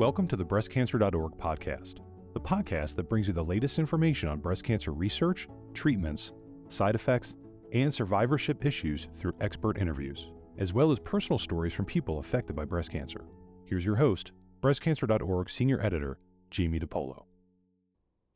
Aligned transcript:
Welcome 0.00 0.28
to 0.28 0.36
the 0.36 0.46
BreastCancer.org 0.46 1.32
podcast, 1.36 1.98
the 2.32 2.40
podcast 2.40 2.96
that 2.96 3.10
brings 3.10 3.26
you 3.26 3.34
the 3.34 3.44
latest 3.44 3.78
information 3.78 4.30
on 4.30 4.38
breast 4.38 4.64
cancer 4.64 4.92
research, 4.92 5.46
treatments, 5.74 6.32
side 6.70 6.94
effects, 6.94 7.34
and 7.74 7.92
survivorship 7.92 8.64
issues 8.64 9.08
through 9.14 9.34
expert 9.42 9.76
interviews, 9.76 10.30
as 10.56 10.72
well 10.72 10.90
as 10.90 10.98
personal 11.00 11.38
stories 11.38 11.74
from 11.74 11.84
people 11.84 12.18
affected 12.18 12.56
by 12.56 12.64
breast 12.64 12.90
cancer. 12.90 13.26
Here's 13.66 13.84
your 13.84 13.96
host, 13.96 14.32
BreastCancer.org 14.62 15.50
Senior 15.50 15.82
Editor, 15.82 16.18
Jamie 16.50 16.80
DePolo. 16.80 17.24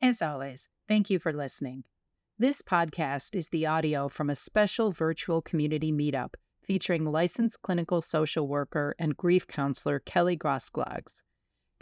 As 0.03 0.21
always, 0.21 0.69
thank 0.87 1.09
you 1.09 1.17
for 1.17 1.33
listening. 1.33 1.83
This 2.37 2.61
podcast 2.61 3.35
is 3.35 3.49
the 3.49 3.65
audio 3.65 4.07
from 4.07 4.29
a 4.29 4.35
special 4.35 4.91
virtual 4.91 5.41
community 5.41 5.91
meetup 5.91 6.35
featuring 6.61 7.05
licensed 7.05 7.63
clinical 7.63 8.01
social 8.01 8.47
worker 8.47 8.93
and 8.99 9.17
grief 9.17 9.47
counselor 9.47 9.97
Kelly 9.97 10.37
Grosklags. 10.37 11.23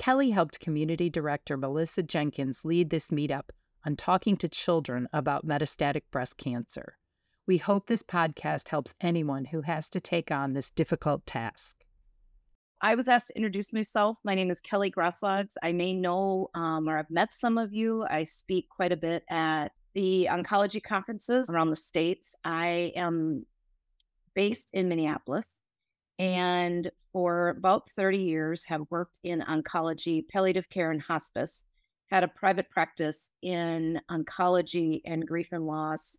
Kelly 0.04 0.32
helped 0.32 0.60
community 0.60 1.10
director 1.10 1.56
Melissa 1.56 2.04
Jenkins 2.04 2.66
lead 2.66 2.90
this 2.90 3.10
meetup 3.10 3.52
on 3.86 3.96
talking 3.96 4.36
to 4.36 4.50
children 4.50 5.08
about 5.14 5.48
metastatic 5.48 6.02
breast 6.12 6.36
cancer. 6.36 6.98
We 7.48 7.58
hope 7.58 7.88
this 7.88 8.04
podcast 8.04 8.68
helps 8.68 8.96
anyone 9.00 9.46
who 9.46 9.62
has 9.62 9.88
to 9.92 10.02
take 10.02 10.30
on 10.30 10.52
this 10.52 10.70
difficult 10.70 11.26
task. 11.26 11.86
I 12.82 12.96
was 12.96 13.08
asked 13.08 13.28
to 13.28 13.38
introduce 13.38 13.72
myself. 13.72 14.18
My 14.26 14.36
name 14.36 14.52
is 14.52 14.60
Kelly 14.60 14.92
Grosklags. 14.92 15.54
I 15.64 15.72
may 15.72 15.94
know 15.94 16.50
um, 16.54 16.90
or 16.90 16.98
I've 16.98 17.10
met 17.10 17.32
some 17.32 17.58
of 17.58 17.72
you. 17.72 18.06
I 18.10 18.24
speak 18.24 18.68
quite 18.68 18.92
a 18.92 18.98
bit 18.98 19.24
at 19.30 19.72
the 19.94 20.28
oncology 20.30 20.84
conferences 20.84 21.50
around 21.50 21.70
the 21.70 21.78
states. 21.78 22.36
I 22.44 22.92
am 22.98 23.46
based 24.34 24.70
in 24.74 24.90
Minneapolis 24.90 25.63
and 26.20 26.92
for 27.12 27.50
about 27.50 27.90
30 27.92 28.18
years 28.18 28.66
have 28.66 28.82
worked 28.90 29.20
in 29.24 29.42
oncology, 29.42 30.28
palliative 30.28 30.70
care, 30.70 30.92
and 30.92 31.02
hospice. 31.02 31.64
Had 32.12 32.24
a 32.24 32.28
private 32.28 32.70
practice 32.70 33.32
in 33.42 34.00
oncology 34.12 35.02
and 35.06 35.28
grief 35.28 35.50
and 35.52 35.66
loss 35.66 36.18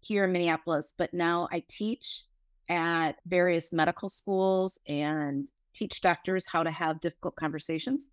here 0.00 0.24
in 0.24 0.32
Minneapolis, 0.32 0.92
but 0.96 1.14
now 1.14 1.48
I 1.52 1.62
teach 1.68 2.24
at 2.68 3.12
various 3.26 3.72
medical 3.72 4.08
schools 4.08 4.78
and 4.88 5.46
teach 5.74 6.00
doctors 6.00 6.46
how 6.46 6.62
to 6.62 6.70
have 6.70 7.00
difficult 7.00 7.36
conversations. 7.36 8.08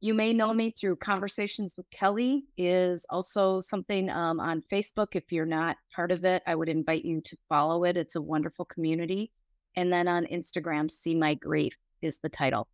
You 0.00 0.14
may 0.14 0.32
know 0.32 0.52
me 0.52 0.70
through 0.70 0.96
Conversations 0.96 1.74
with 1.76 1.90
Kelly 1.90 2.44
is 2.58 3.06
also 3.08 3.60
something 3.60 4.10
um, 4.10 4.38
on 4.38 4.62
Facebook. 4.70 5.08
If 5.12 5.32
you're 5.32 5.46
not 5.46 5.78
part 5.94 6.12
of 6.12 6.24
it, 6.24 6.42
I 6.46 6.54
would 6.54 6.68
invite 6.68 7.04
you 7.04 7.22
to 7.22 7.36
follow 7.48 7.84
it. 7.84 7.96
It's 7.96 8.14
a 8.14 8.20
wonderful 8.20 8.66
community. 8.66 9.32
And 9.76 9.92
then 9.92 10.08
on 10.08 10.26
Instagram, 10.26 10.90
See 10.90 11.14
My 11.14 11.34
Grief 11.34 11.76
is 12.02 12.18
the 12.18 12.28
title. 12.28 12.66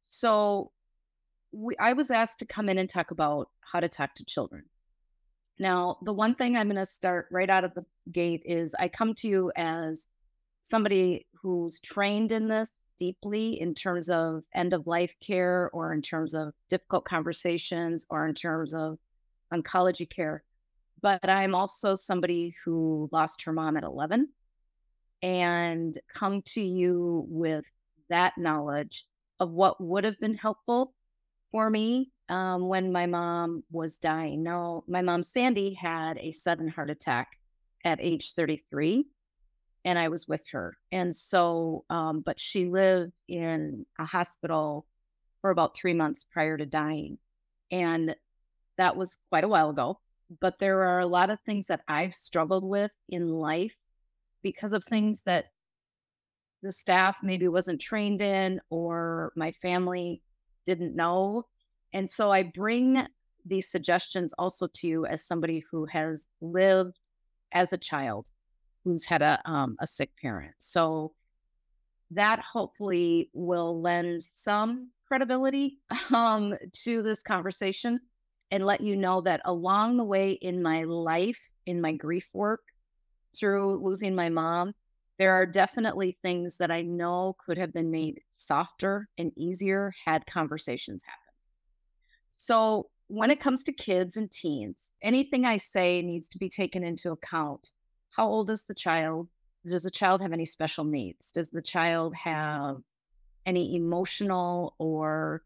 So 0.00 0.72
we, 1.52 1.76
I 1.78 1.92
was 1.92 2.10
asked 2.10 2.38
to 2.40 2.46
come 2.46 2.68
in 2.68 2.78
and 2.78 2.88
talk 2.88 3.10
about 3.10 3.48
how 3.60 3.80
to 3.80 3.88
talk 3.88 4.14
to 4.16 4.24
children. 4.24 4.64
Now, 5.58 5.98
the 6.02 6.12
one 6.12 6.34
thing 6.34 6.56
I'm 6.56 6.68
going 6.68 6.76
to 6.76 6.86
start 6.86 7.26
right 7.30 7.48
out 7.48 7.64
of 7.64 7.74
the 7.74 7.84
gate 8.10 8.42
is 8.44 8.74
I 8.78 8.88
come 8.88 9.14
to 9.14 9.28
you 9.28 9.52
as 9.56 10.06
somebody 10.62 11.26
who's 11.40 11.80
trained 11.80 12.32
in 12.32 12.48
this 12.48 12.88
deeply 12.98 13.60
in 13.60 13.74
terms 13.74 14.08
of 14.08 14.44
end 14.54 14.72
of 14.72 14.86
life 14.86 15.14
care 15.20 15.70
or 15.72 15.92
in 15.92 16.02
terms 16.02 16.34
of 16.34 16.52
difficult 16.70 17.04
conversations 17.04 18.06
or 18.10 18.26
in 18.26 18.34
terms 18.34 18.72
of 18.72 18.98
oncology 19.52 20.08
care. 20.08 20.44
But 21.00 21.28
I'm 21.28 21.54
also 21.54 21.94
somebody 21.96 22.54
who 22.64 23.08
lost 23.12 23.42
her 23.42 23.52
mom 23.52 23.76
at 23.76 23.82
11 23.82 24.28
and 25.22 25.96
come 26.12 26.42
to 26.42 26.60
you 26.60 27.24
with 27.28 27.64
that 28.08 28.36
knowledge 28.36 29.06
of 29.40 29.50
what 29.50 29.80
would 29.80 30.04
have 30.04 30.18
been 30.20 30.34
helpful 30.34 30.94
for 31.50 31.68
me 31.70 32.10
um, 32.28 32.68
when 32.68 32.92
my 32.92 33.06
mom 33.06 33.62
was 33.70 33.96
dying. 33.96 34.42
Now, 34.42 34.84
my 34.86 35.02
mom, 35.02 35.22
Sandy, 35.22 35.74
had 35.74 36.18
a 36.18 36.32
sudden 36.32 36.68
heart 36.68 36.90
attack 36.90 37.28
at 37.84 37.98
age 38.00 38.34
33 38.34 39.06
and 39.84 39.98
I 39.98 40.08
was 40.08 40.28
with 40.28 40.48
her. 40.50 40.76
And 40.90 41.14
so, 41.14 41.84
um, 41.90 42.20
but 42.20 42.38
she 42.38 42.66
lived 42.66 43.20
in 43.28 43.84
a 43.98 44.04
hospital 44.04 44.86
for 45.40 45.50
about 45.50 45.76
three 45.76 45.94
months 45.94 46.24
prior 46.30 46.56
to 46.56 46.66
dying. 46.66 47.18
And 47.70 48.14
that 48.78 48.96
was 48.96 49.18
quite 49.28 49.44
a 49.44 49.48
while 49.48 49.70
ago. 49.70 49.98
But 50.40 50.58
there 50.58 50.84
are 50.84 51.00
a 51.00 51.06
lot 51.06 51.30
of 51.30 51.40
things 51.40 51.66
that 51.66 51.82
I've 51.88 52.14
struggled 52.14 52.64
with 52.64 52.92
in 53.08 53.28
life 53.28 53.76
because 54.42 54.72
of 54.72 54.84
things 54.84 55.22
that 55.22 55.46
the 56.62 56.72
staff 56.72 57.18
maybe 57.22 57.48
wasn't 57.48 57.80
trained 57.80 58.22
in 58.22 58.60
or 58.70 59.32
my 59.36 59.52
family 59.52 60.22
didn't 60.64 60.94
know. 60.94 61.44
And 61.92 62.08
so 62.08 62.30
I 62.30 62.44
bring 62.44 63.06
these 63.44 63.68
suggestions 63.68 64.32
also 64.38 64.68
to 64.68 64.86
you 64.86 65.06
as 65.06 65.26
somebody 65.26 65.64
who 65.70 65.86
has 65.86 66.26
lived 66.40 67.08
as 67.52 67.72
a 67.72 67.78
child 67.78 68.28
who's 68.84 69.04
had 69.04 69.22
a 69.22 69.40
um, 69.44 69.76
a 69.80 69.86
sick 69.86 70.10
parent. 70.20 70.54
So 70.58 71.12
that 72.12 72.40
hopefully 72.40 73.30
will 73.32 73.80
lend 73.80 74.22
some 74.22 74.90
credibility 75.06 75.78
um, 76.12 76.54
to 76.84 77.02
this 77.02 77.22
conversation 77.22 78.00
and 78.50 78.66
let 78.66 78.82
you 78.82 78.96
know 78.96 79.22
that 79.22 79.40
along 79.44 79.96
the 79.96 80.04
way 80.04 80.32
in 80.32 80.62
my 80.62 80.82
life, 80.84 81.50
in 81.64 81.80
my 81.80 81.92
grief 81.92 82.28
work, 82.32 82.60
through 83.36 83.84
losing 83.84 84.14
my 84.14 84.28
mom, 84.28 84.74
there 85.18 85.34
are 85.34 85.46
definitely 85.46 86.18
things 86.22 86.56
that 86.58 86.70
I 86.70 86.82
know 86.82 87.36
could 87.44 87.58
have 87.58 87.72
been 87.72 87.90
made 87.90 88.20
softer 88.30 89.08
and 89.18 89.32
easier 89.36 89.92
had 90.04 90.26
conversations 90.26 91.04
happened. 91.04 91.18
So, 92.28 92.88
when 93.08 93.30
it 93.30 93.40
comes 93.40 93.62
to 93.64 93.72
kids 93.72 94.16
and 94.16 94.30
teens, 94.30 94.92
anything 95.02 95.44
I 95.44 95.58
say 95.58 96.00
needs 96.00 96.28
to 96.30 96.38
be 96.38 96.48
taken 96.48 96.82
into 96.82 97.12
account 97.12 97.72
how 98.12 98.28
old 98.28 98.50
is 98.50 98.64
the 98.64 98.74
child? 98.74 99.28
Does 99.66 99.84
the 99.84 99.90
child 99.90 100.20
have 100.20 100.32
any 100.32 100.44
special 100.44 100.84
needs? 100.84 101.32
Does 101.32 101.48
the 101.48 101.62
child 101.62 102.14
have 102.14 102.76
any 103.46 103.74
emotional 103.74 104.74
or 104.78 105.42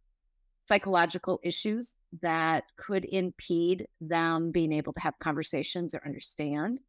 psychological 0.66 1.38
issues 1.44 1.94
that 2.22 2.64
could 2.76 3.04
impede 3.04 3.86
them 4.00 4.50
being 4.50 4.72
able 4.72 4.92
to 4.94 5.00
have 5.00 5.18
conversations 5.20 5.94
or 5.94 6.03
understand? 6.04 6.80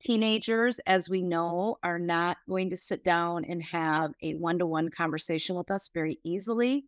Teenagers, 0.00 0.80
as 0.86 1.10
we 1.10 1.22
know, 1.22 1.78
are 1.82 1.98
not 1.98 2.38
going 2.48 2.70
to 2.70 2.76
sit 2.76 3.04
down 3.04 3.44
and 3.44 3.62
have 3.62 4.12
a 4.22 4.34
one 4.34 4.58
to 4.58 4.66
one 4.66 4.90
conversation 4.90 5.56
with 5.56 5.70
us 5.70 5.90
very 5.92 6.18
easily. 6.24 6.86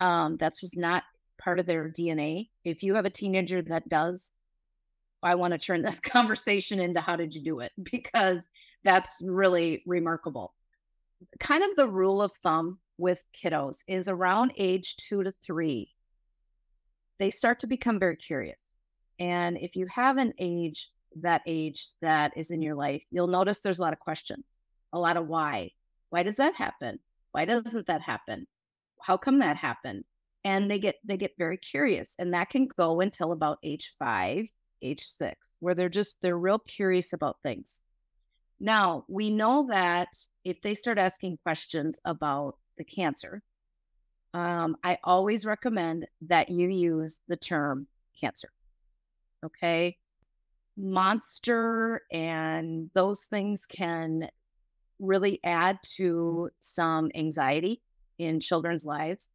Um, 0.00 0.36
that's 0.38 0.60
just 0.60 0.76
not 0.76 1.02
part 1.38 1.58
of 1.58 1.66
their 1.66 1.90
DNA. 1.90 2.50
If 2.64 2.82
you 2.82 2.94
have 2.94 3.06
a 3.06 3.10
teenager 3.10 3.60
that 3.62 3.88
does 3.88 4.30
I 5.24 5.34
want 5.36 5.52
to 5.52 5.58
turn 5.58 5.82
this 5.82 5.98
conversation 6.00 6.78
into 6.78 7.00
how 7.00 7.16
did 7.16 7.34
you 7.34 7.42
do 7.42 7.60
it? 7.60 7.72
Because 7.82 8.48
that's 8.84 9.20
really 9.24 9.82
remarkable. 9.86 10.54
Kind 11.40 11.64
of 11.64 11.74
the 11.76 11.88
rule 11.88 12.20
of 12.20 12.32
thumb 12.42 12.78
with 12.98 13.22
kiddos 13.34 13.78
is 13.88 14.08
around 14.08 14.52
age 14.56 14.96
two 14.96 15.24
to 15.24 15.32
three, 15.32 15.90
they 17.18 17.30
start 17.30 17.60
to 17.60 17.66
become 17.66 17.98
very 17.98 18.16
curious. 18.16 18.76
And 19.18 19.56
if 19.56 19.74
you 19.74 19.86
have 19.86 20.16
an 20.18 20.34
age, 20.38 20.90
that 21.22 21.42
age 21.46 21.88
that 22.00 22.32
is 22.36 22.50
in 22.50 22.62
your 22.62 22.74
life, 22.74 23.02
you'll 23.10 23.26
notice 23.26 23.60
there's 23.60 23.78
a 23.78 23.82
lot 23.82 23.92
of 23.92 24.00
questions, 24.00 24.56
a 24.92 24.98
lot 24.98 25.16
of 25.16 25.26
why. 25.26 25.70
Why 26.10 26.22
does 26.22 26.36
that 26.36 26.54
happen? 26.54 26.98
Why 27.32 27.44
doesn't 27.44 27.86
that 27.86 28.02
happen? 28.02 28.46
How 29.00 29.16
come 29.16 29.40
that 29.40 29.56
happened? 29.56 30.04
And 30.44 30.70
they 30.70 30.78
get 30.78 30.96
they 31.04 31.16
get 31.16 31.32
very 31.38 31.56
curious. 31.56 32.14
And 32.18 32.34
that 32.34 32.50
can 32.50 32.68
go 32.76 33.00
until 33.00 33.32
about 33.32 33.58
age 33.62 33.94
five 33.98 34.46
age 34.82 35.04
six, 35.04 35.56
where 35.60 35.74
they're 35.74 35.88
just, 35.88 36.20
they're 36.20 36.38
real 36.38 36.58
curious 36.58 37.12
about 37.12 37.38
things. 37.42 37.80
Now, 38.60 39.04
we 39.08 39.30
know 39.30 39.66
that 39.70 40.08
if 40.44 40.60
they 40.62 40.74
start 40.74 40.98
asking 40.98 41.38
questions 41.42 41.98
about 42.04 42.56
the 42.76 42.84
cancer, 42.84 43.42
um, 44.32 44.76
I 44.84 44.98
always 45.02 45.46
recommend 45.46 46.06
that 46.26 46.50
you 46.50 46.68
use 46.68 47.20
the 47.28 47.36
term 47.36 47.86
cancer. 48.20 48.50
Okay. 49.44 49.96
Monster 50.76 52.02
and 52.12 52.90
those 52.94 53.24
things 53.24 53.66
can 53.66 54.28
really 54.98 55.40
add 55.44 55.78
to 55.96 56.50
some 56.60 57.10
anxiety 57.14 57.82
in 58.18 58.40
children's 58.40 58.84
lives 58.84 59.28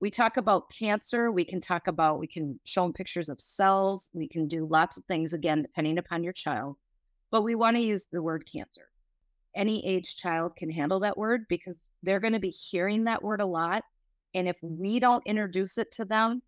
we 0.00 0.10
talk 0.10 0.36
about 0.36 0.70
cancer. 0.70 1.30
We 1.30 1.44
can 1.44 1.60
talk 1.60 1.86
about, 1.86 2.18
we 2.18 2.26
can 2.26 2.60
show 2.64 2.82
them 2.82 2.92
pictures 2.92 3.28
of 3.28 3.40
cells. 3.40 4.10
We 4.12 4.28
can 4.28 4.46
do 4.46 4.66
lots 4.66 4.96
of 4.98 5.04
things, 5.04 5.32
again, 5.32 5.62
depending 5.62 5.98
upon 5.98 6.22
your 6.22 6.34
child. 6.34 6.76
But 7.30 7.42
we 7.42 7.54
want 7.54 7.76
to 7.76 7.82
use 7.82 8.06
the 8.12 8.22
word 8.22 8.44
cancer. 8.50 8.88
Any 9.54 9.86
age 9.86 10.16
child 10.16 10.54
can 10.56 10.70
handle 10.70 11.00
that 11.00 11.16
word 11.16 11.46
because 11.48 11.80
they're 12.02 12.20
going 12.20 12.34
to 12.34 12.38
be 12.38 12.50
hearing 12.50 13.04
that 13.04 13.22
word 13.22 13.40
a 13.40 13.46
lot. 13.46 13.84
And 14.34 14.48
if 14.48 14.58
we 14.60 15.00
don't 15.00 15.26
introduce 15.26 15.78
it 15.78 15.90
to 15.92 16.04
them, 16.04 16.42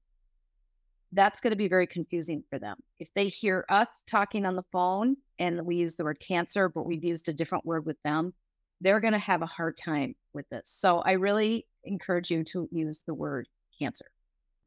that's 1.12 1.40
going 1.40 1.52
to 1.52 1.56
be 1.56 1.68
very 1.68 1.86
confusing 1.86 2.44
for 2.50 2.58
them. 2.58 2.76
If 2.98 3.12
they 3.14 3.28
hear 3.28 3.64
us 3.68 4.02
talking 4.06 4.44
on 4.44 4.56
the 4.56 4.62
phone 4.62 5.16
and 5.38 5.64
we 5.64 5.76
use 5.76 5.96
the 5.96 6.04
word 6.04 6.20
cancer, 6.20 6.68
but 6.68 6.86
we've 6.86 7.04
used 7.04 7.28
a 7.28 7.32
different 7.32 7.64
word 7.64 7.86
with 7.86 8.00
them, 8.02 8.34
they're 8.80 9.00
going 9.00 9.14
to 9.14 9.18
have 9.18 9.42
a 9.42 9.46
hard 9.46 9.76
time 9.76 10.14
with 10.34 10.48
this. 10.50 10.68
So 10.70 10.98
I 10.98 11.12
really 11.12 11.66
encourage 11.84 12.30
you 12.30 12.44
to 12.44 12.68
use 12.70 13.00
the 13.06 13.14
word 13.14 13.48
cancer. 13.78 14.06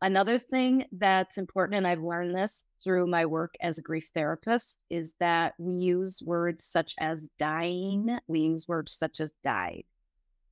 Another 0.01 0.39
thing 0.39 0.85
that's 0.91 1.37
important, 1.37 1.77
and 1.77 1.87
I've 1.87 2.01
learned 2.01 2.35
this 2.35 2.63
through 2.83 3.05
my 3.05 3.27
work 3.27 3.53
as 3.61 3.77
a 3.77 3.83
grief 3.83 4.09
therapist, 4.15 4.83
is 4.89 5.13
that 5.19 5.53
we 5.59 5.75
use 5.75 6.23
words 6.25 6.63
such 6.63 6.95
as 6.99 7.29
dying, 7.37 8.17
we 8.27 8.39
use 8.39 8.67
words 8.67 8.93
such 8.93 9.19
as 9.19 9.31
died. 9.43 9.83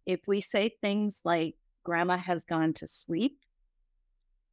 If 0.06 0.28
we 0.28 0.40
say 0.40 0.76
things 0.82 1.22
like 1.26 1.56
grandma 1.84 2.18
has 2.18 2.44
gone 2.44 2.74
to 2.74 2.88
sleep, 2.88 3.40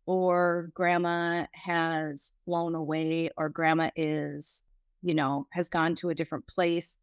or 0.07 0.71
grandma 0.73 1.47
has 1.53 2.33
flown 2.45 2.75
away, 2.75 3.29
or 3.37 3.49
grandma 3.49 3.91
is, 3.97 4.63
you 5.03 5.15
know, 5.15 5.47
has 5.53 5.69
gone 5.69 5.97
to 5.97 6.11
a 6.11 6.15
different 6.15 6.47
place, 6.47 6.99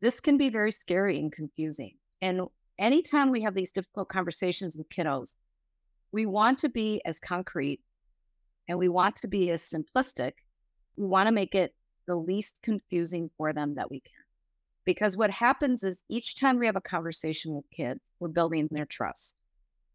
this 0.00 0.20
can 0.20 0.38
be 0.38 0.48
very 0.48 0.72
scary 0.72 1.18
and 1.18 1.30
confusing. 1.30 1.94
And 2.22 2.42
anytime 2.78 3.30
we 3.30 3.42
have 3.42 3.54
these 3.54 3.70
difficult 3.70 4.08
conversations 4.08 4.74
with 4.74 4.88
kiddos, 4.88 5.34
we 6.12 6.24
want 6.24 6.58
to 6.60 6.70
be 6.70 7.02
as 7.04 7.20
concrete 7.20 7.80
and 8.68 8.78
we 8.78 8.88
want 8.88 9.16
to 9.16 9.28
be 9.28 9.50
as 9.50 9.62
simplistic. 9.62 10.32
We 10.96 11.06
want 11.06 11.26
to 11.26 11.32
make 11.32 11.54
it 11.54 11.74
the 12.06 12.16
least 12.16 12.60
confusing 12.62 13.30
for 13.36 13.52
them 13.52 13.74
that 13.74 13.90
we 13.90 14.00
can. 14.00 14.12
Because 14.86 15.16
what 15.16 15.30
happens 15.30 15.84
is 15.84 16.02
each 16.08 16.40
time 16.40 16.58
we 16.58 16.66
have 16.66 16.76
a 16.76 16.80
conversation 16.80 17.54
with 17.54 17.70
kids, 17.70 18.10
we're 18.18 18.28
building 18.28 18.66
their 18.70 18.86
trust 18.86 19.42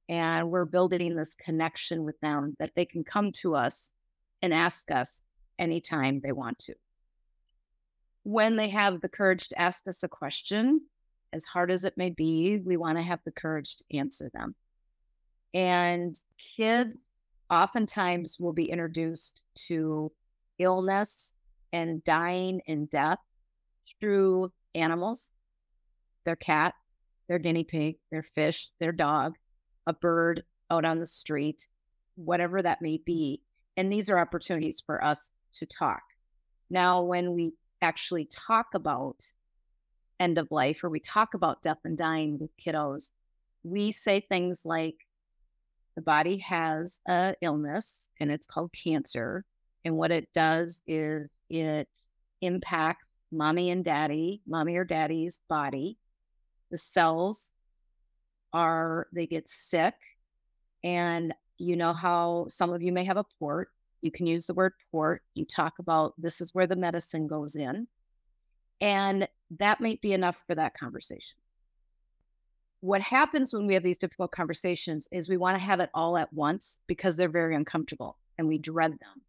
and 0.07 0.49
we're 0.51 0.65
building 0.65 1.15
this 1.15 1.35
connection 1.35 2.03
with 2.03 2.19
them 2.19 2.55
that 2.59 2.71
they 2.75 2.85
can 2.85 3.03
come 3.03 3.31
to 3.31 3.55
us 3.55 3.89
and 4.41 4.53
ask 4.53 4.91
us 4.91 5.21
anytime 5.57 6.21
they 6.21 6.31
want 6.31 6.59
to. 6.59 6.75
When 8.23 8.55
they 8.55 8.69
have 8.69 9.01
the 9.01 9.09
courage 9.09 9.49
to 9.49 9.61
ask 9.61 9.87
us 9.87 10.03
a 10.03 10.07
question, 10.07 10.81
as 11.33 11.45
hard 11.45 11.71
as 11.71 11.83
it 11.83 11.97
may 11.97 12.09
be, 12.09 12.61
we 12.63 12.77
want 12.77 12.97
to 12.97 13.03
have 13.03 13.19
the 13.25 13.31
courage 13.31 13.77
to 13.77 13.97
answer 13.97 14.29
them. 14.33 14.55
And 15.53 16.15
kids 16.55 17.09
oftentimes 17.49 18.37
will 18.39 18.53
be 18.53 18.69
introduced 18.69 19.43
to 19.67 20.11
illness 20.59 21.33
and 21.71 22.03
dying 22.03 22.61
and 22.67 22.89
death 22.89 23.19
through 23.99 24.51
animals 24.73 25.31
their 26.25 26.35
cat, 26.35 26.73
their 27.27 27.37
guinea 27.37 27.63
pig, 27.63 27.97
their 28.11 28.23
fish, 28.23 28.71
their 28.79 28.91
dog, 28.91 29.35
a 29.87 29.93
bird 29.93 30.43
out 30.69 30.85
on 30.85 30.99
the 30.99 31.05
street, 31.05 31.67
whatever 32.15 32.61
that 32.61 32.81
may 32.81 32.97
be. 32.97 33.41
And 33.77 33.91
these 33.91 34.09
are 34.09 34.19
opportunities 34.19 34.81
for 34.85 35.03
us 35.03 35.31
to 35.53 35.65
talk. 35.65 36.01
Now, 36.69 37.01
when 37.03 37.33
we 37.33 37.53
actually 37.81 38.25
talk 38.25 38.67
about 38.73 39.25
end 40.19 40.37
of 40.37 40.49
life 40.49 40.83
or 40.83 40.89
we 40.89 40.99
talk 40.99 41.33
about 41.33 41.61
death 41.61 41.79
and 41.83 41.97
dying 41.97 42.39
with 42.39 42.55
kiddos, 42.57 43.11
we 43.63 43.91
say 43.91 44.21
things 44.21 44.61
like, 44.65 44.95
the 45.95 46.01
body 46.01 46.39
has 46.39 46.99
a 47.07 47.35
illness 47.41 48.09
and 48.19 48.29
it's 48.29 48.45
called 48.45 48.73
cancer. 48.73 49.45
And 49.85 49.95
what 49.95 50.11
it 50.11 50.27
does 50.33 50.81
is 50.88 51.39
it 51.49 51.88
impacts 52.41 53.19
mommy 53.31 53.69
and 53.69 53.83
daddy, 53.83 54.41
mommy 54.45 54.75
or 54.75 54.83
daddy's 54.83 55.39
body. 55.47 55.97
The 56.69 56.77
cells 56.77 57.51
are, 58.55 59.07
they 59.11 59.27
get 59.27 59.47
sick. 59.47 59.95
And 60.83 61.33
you 61.57 61.75
know 61.75 61.93
how 61.93 62.45
some 62.47 62.71
of 62.73 62.81
you 62.81 62.91
may 62.91 63.03
have 63.03 63.17
a 63.17 63.25
port. 63.39 63.69
You 64.01 64.11
can 64.11 64.27
use 64.27 64.45
the 64.45 64.53
word 64.53 64.73
port. 64.91 65.23
You 65.33 65.45
talk 65.45 65.79
about 65.79 66.13
this 66.17 66.41
is 66.41 66.53
where 66.55 66.67
the 66.67 66.75
medicine 66.75 67.27
goes 67.27 67.55
in. 67.55 67.87
And 68.81 69.27
that 69.59 69.81
might 69.81 70.01
be 70.01 70.13
enough 70.13 70.37
for 70.47 70.55
that 70.55 70.77
conversation 70.77 71.37
what 72.85 73.01
happens 73.01 73.51
when 73.51 73.65
we 73.65 73.73
have 73.73 73.81
these 73.81 73.97
difficult 73.97 74.31
conversations 74.31 75.07
is 75.11 75.27
we 75.27 75.37
want 75.37 75.57
to 75.57 75.63
have 75.63 75.79
it 75.79 75.89
all 75.95 76.19
at 76.19 76.31
once 76.31 76.77
because 76.85 77.15
they're 77.15 77.29
very 77.29 77.55
uncomfortable 77.55 78.15
and 78.37 78.47
we 78.47 78.59
dread 78.59 78.91
them. 78.91 79.23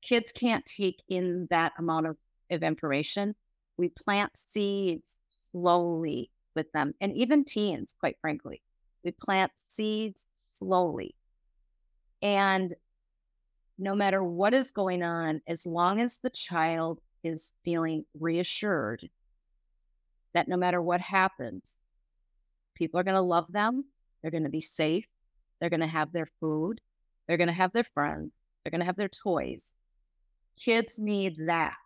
Kids 0.00 0.32
can't 0.32 0.64
take 0.64 1.02
in 1.10 1.46
that 1.50 1.72
amount 1.78 2.06
of, 2.06 2.16
of 2.50 2.62
information. 2.62 3.34
We 3.76 3.90
plant 3.90 4.34
seeds 4.34 5.18
slowly 5.28 6.30
with 6.54 6.70
them, 6.72 6.94
and 7.00 7.12
even 7.14 7.44
teens, 7.44 7.94
quite 7.98 8.16
frankly. 8.20 8.62
We 9.02 9.10
plant 9.10 9.52
seeds 9.54 10.24
slowly. 10.32 11.14
And 12.22 12.72
no 13.78 13.94
matter 13.94 14.22
what 14.22 14.54
is 14.54 14.70
going 14.70 15.02
on, 15.02 15.42
as 15.46 15.66
long 15.66 16.00
as 16.00 16.18
the 16.18 16.30
child 16.30 17.00
is 17.22 17.52
feeling 17.64 18.04
reassured 18.18 19.08
that 20.32 20.48
no 20.48 20.56
matter 20.56 20.80
what 20.80 21.00
happens, 21.00 21.84
People 22.74 22.98
are 22.98 23.04
going 23.04 23.14
to 23.14 23.20
love 23.20 23.50
them. 23.50 23.84
They're 24.20 24.30
going 24.30 24.44
to 24.44 24.50
be 24.50 24.60
safe. 24.60 25.06
They're 25.60 25.70
going 25.70 25.80
to 25.80 25.86
have 25.86 26.12
their 26.12 26.26
food. 26.26 26.80
They're 27.26 27.36
going 27.36 27.48
to 27.48 27.54
have 27.54 27.72
their 27.72 27.84
friends. 27.84 28.42
They're 28.62 28.70
going 28.70 28.80
to 28.80 28.86
have 28.86 28.96
their 28.96 29.08
toys. 29.08 29.72
Kids 30.58 30.98
need 30.98 31.46
that 31.46 31.76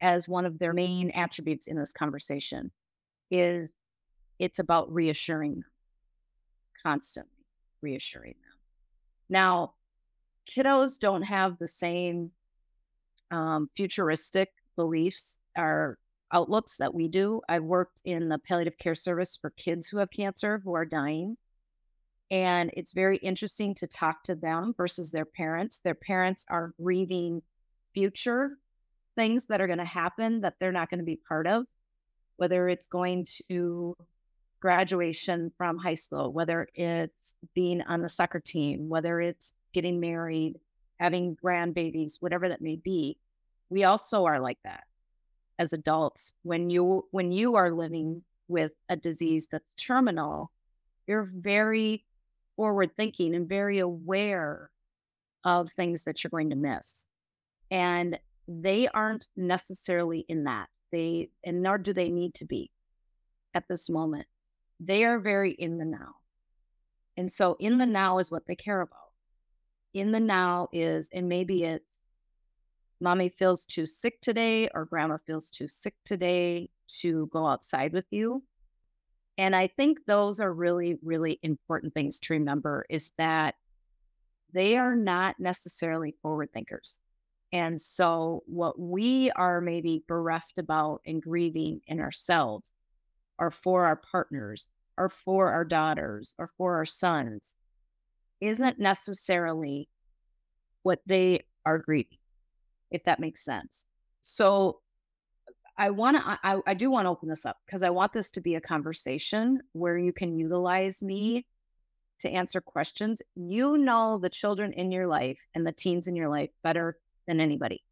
as 0.00 0.28
one 0.28 0.44
of 0.44 0.58
their 0.58 0.72
main 0.72 1.10
attributes 1.10 1.68
in 1.68 1.76
this 1.76 1.92
conversation 1.92 2.70
is 3.32 3.74
it's 4.38 4.60
about 4.60 4.92
reassuring 4.92 5.64
constantly 6.84 7.30
reassuring 7.80 8.34
them 8.34 8.58
now 9.28 9.72
kiddos 10.48 10.98
don't 10.98 11.22
have 11.22 11.58
the 11.58 11.66
same 11.66 12.30
um, 13.30 13.68
futuristic 13.74 14.50
beliefs 14.76 15.36
or 15.56 15.98
outlooks 16.32 16.78
that 16.78 16.94
we 16.94 17.08
do. 17.08 17.40
I've 17.48 17.64
worked 17.64 18.00
in 18.04 18.28
the 18.28 18.38
palliative 18.38 18.78
care 18.78 18.94
service 18.94 19.36
for 19.36 19.50
kids 19.50 19.88
who 19.88 19.98
have 19.98 20.10
cancer 20.10 20.60
who 20.64 20.74
are 20.74 20.84
dying. 20.84 21.36
And 22.30 22.70
it's 22.74 22.92
very 22.92 23.18
interesting 23.18 23.74
to 23.76 23.86
talk 23.86 24.24
to 24.24 24.34
them 24.34 24.72
versus 24.76 25.10
their 25.10 25.26
parents. 25.26 25.80
Their 25.80 25.94
parents 25.94 26.46
are 26.48 26.72
grieving 26.80 27.42
future 27.92 28.52
things 29.14 29.46
that 29.46 29.60
are 29.60 29.66
going 29.66 29.78
to 29.78 29.84
happen 29.84 30.40
that 30.40 30.54
they're 30.58 30.72
not 30.72 30.88
going 30.88 31.00
to 31.00 31.04
be 31.04 31.20
part 31.28 31.46
of, 31.46 31.66
whether 32.36 32.68
it's 32.68 32.86
going 32.86 33.26
to 33.48 33.96
graduation 34.60 35.52
from 35.56 35.78
high 35.78 35.94
school, 35.94 36.32
whether 36.32 36.68
it's 36.74 37.34
being 37.54 37.82
on 37.82 38.00
the 38.00 38.08
soccer 38.08 38.40
team, 38.40 38.88
whether 38.88 39.20
it's 39.20 39.54
getting 39.72 40.00
married, 40.00 40.58
having 41.00 41.36
grandbabies, 41.36 42.16
whatever 42.20 42.48
that 42.48 42.62
may 42.62 42.76
be. 42.76 43.18
We 43.70 43.84
also 43.84 44.26
are 44.26 44.40
like 44.40 44.58
that 44.64 44.84
as 45.58 45.72
adults 45.72 46.34
when 46.42 46.70
you 46.70 47.06
when 47.10 47.30
you 47.32 47.54
are 47.54 47.70
living 47.70 48.22
with 48.48 48.72
a 48.88 48.96
disease 48.96 49.48
that's 49.50 49.74
terminal 49.74 50.50
you're 51.06 51.22
very 51.22 52.04
forward 52.56 52.90
thinking 52.96 53.34
and 53.34 53.48
very 53.48 53.78
aware 53.78 54.70
of 55.44 55.70
things 55.70 56.04
that 56.04 56.22
you're 56.22 56.30
going 56.30 56.50
to 56.50 56.56
miss 56.56 57.06
and 57.70 58.18
they 58.60 58.88
aren't 58.88 59.28
necessarily 59.36 60.24
in 60.28 60.44
that 60.44 60.68
they 60.90 61.30
and 61.44 61.62
nor 61.62 61.78
do 61.78 61.92
they 61.92 62.10
need 62.10 62.34
to 62.34 62.44
be 62.44 62.70
at 63.54 63.68
this 63.68 63.88
moment 63.88 64.26
they 64.80 65.04
are 65.04 65.18
very 65.18 65.52
in 65.52 65.78
the 65.78 65.84
now 65.84 66.14
and 67.16 67.30
so 67.30 67.56
in 67.60 67.78
the 67.78 67.86
now 67.86 68.18
is 68.18 68.30
what 68.30 68.46
they 68.46 68.56
care 68.56 68.80
about 68.80 68.98
in 69.94 70.12
the 70.12 70.20
now 70.20 70.68
is 70.72 71.08
and 71.12 71.28
maybe 71.28 71.64
it's 71.64 72.00
mommy 73.00 73.28
feels 73.28 73.64
too 73.64 73.84
sick 73.84 74.20
today 74.20 74.68
or 74.74 74.84
grandma 74.84 75.16
feels 75.16 75.50
too 75.50 75.68
sick 75.68 75.94
today 76.04 76.68
to 77.00 77.26
go 77.32 77.46
outside 77.46 77.92
with 77.92 78.06
you. 78.10 78.42
And 79.38 79.56
I 79.56 79.66
think 79.66 79.98
those 80.06 80.40
are 80.40 80.52
really, 80.52 80.98
really 81.02 81.38
important 81.42 81.94
things 81.94 82.20
to 82.20 82.34
remember 82.34 82.84
is 82.88 83.12
that 83.18 83.54
they 84.52 84.76
are 84.76 84.94
not 84.94 85.36
necessarily 85.40 86.14
forward 86.22 86.52
thinkers. 86.52 86.98
And 87.52 87.80
so, 87.80 88.42
what 88.46 88.78
we 88.78 89.30
are 89.32 89.60
maybe 89.60 90.04
bereft 90.08 90.58
about 90.58 91.02
and 91.06 91.22
grieving 91.22 91.80
in 91.86 92.00
ourselves, 92.00 92.70
or 93.38 93.50
for 93.50 93.84
our 93.84 94.00
partners, 94.10 94.68
or 94.96 95.08
for 95.08 95.50
our 95.50 95.64
daughters, 95.64 96.34
or 96.38 96.50
for 96.56 96.76
our 96.76 96.86
sons, 96.86 97.54
isn't 98.40 98.78
necessarily 98.78 99.88
what 100.82 101.00
they 101.06 101.44
are 101.64 101.78
grieving 101.78 102.18
if 102.92 103.02
that 103.04 103.18
makes 103.18 103.44
sense. 103.44 103.86
So 104.20 104.80
I 105.76 105.90
want 105.90 106.18
to, 106.18 106.38
I, 106.44 106.60
I 106.66 106.74
do 106.74 106.90
want 106.90 107.06
to 107.06 107.10
open 107.10 107.28
this 107.28 107.46
up 107.46 107.56
because 107.66 107.82
I 107.82 107.90
want 107.90 108.12
this 108.12 108.30
to 108.32 108.40
be 108.40 108.54
a 108.54 108.60
conversation 108.60 109.60
where 109.72 109.98
you 109.98 110.12
can 110.12 110.38
utilize 110.38 110.98
mm-hmm. 110.98 111.06
me 111.06 111.46
to 112.20 112.30
answer 112.30 112.60
questions. 112.60 113.20
You 113.34 113.78
know 113.78 114.18
the 114.18 114.30
children 114.30 114.72
in 114.74 114.92
your 114.92 115.08
life 115.08 115.40
and 115.54 115.66
the 115.66 115.72
teens 115.72 116.06
in 116.06 116.14
your 116.14 116.28
life 116.28 116.50
better 116.62 116.98
than 117.26 117.40
anybody. 117.40 117.82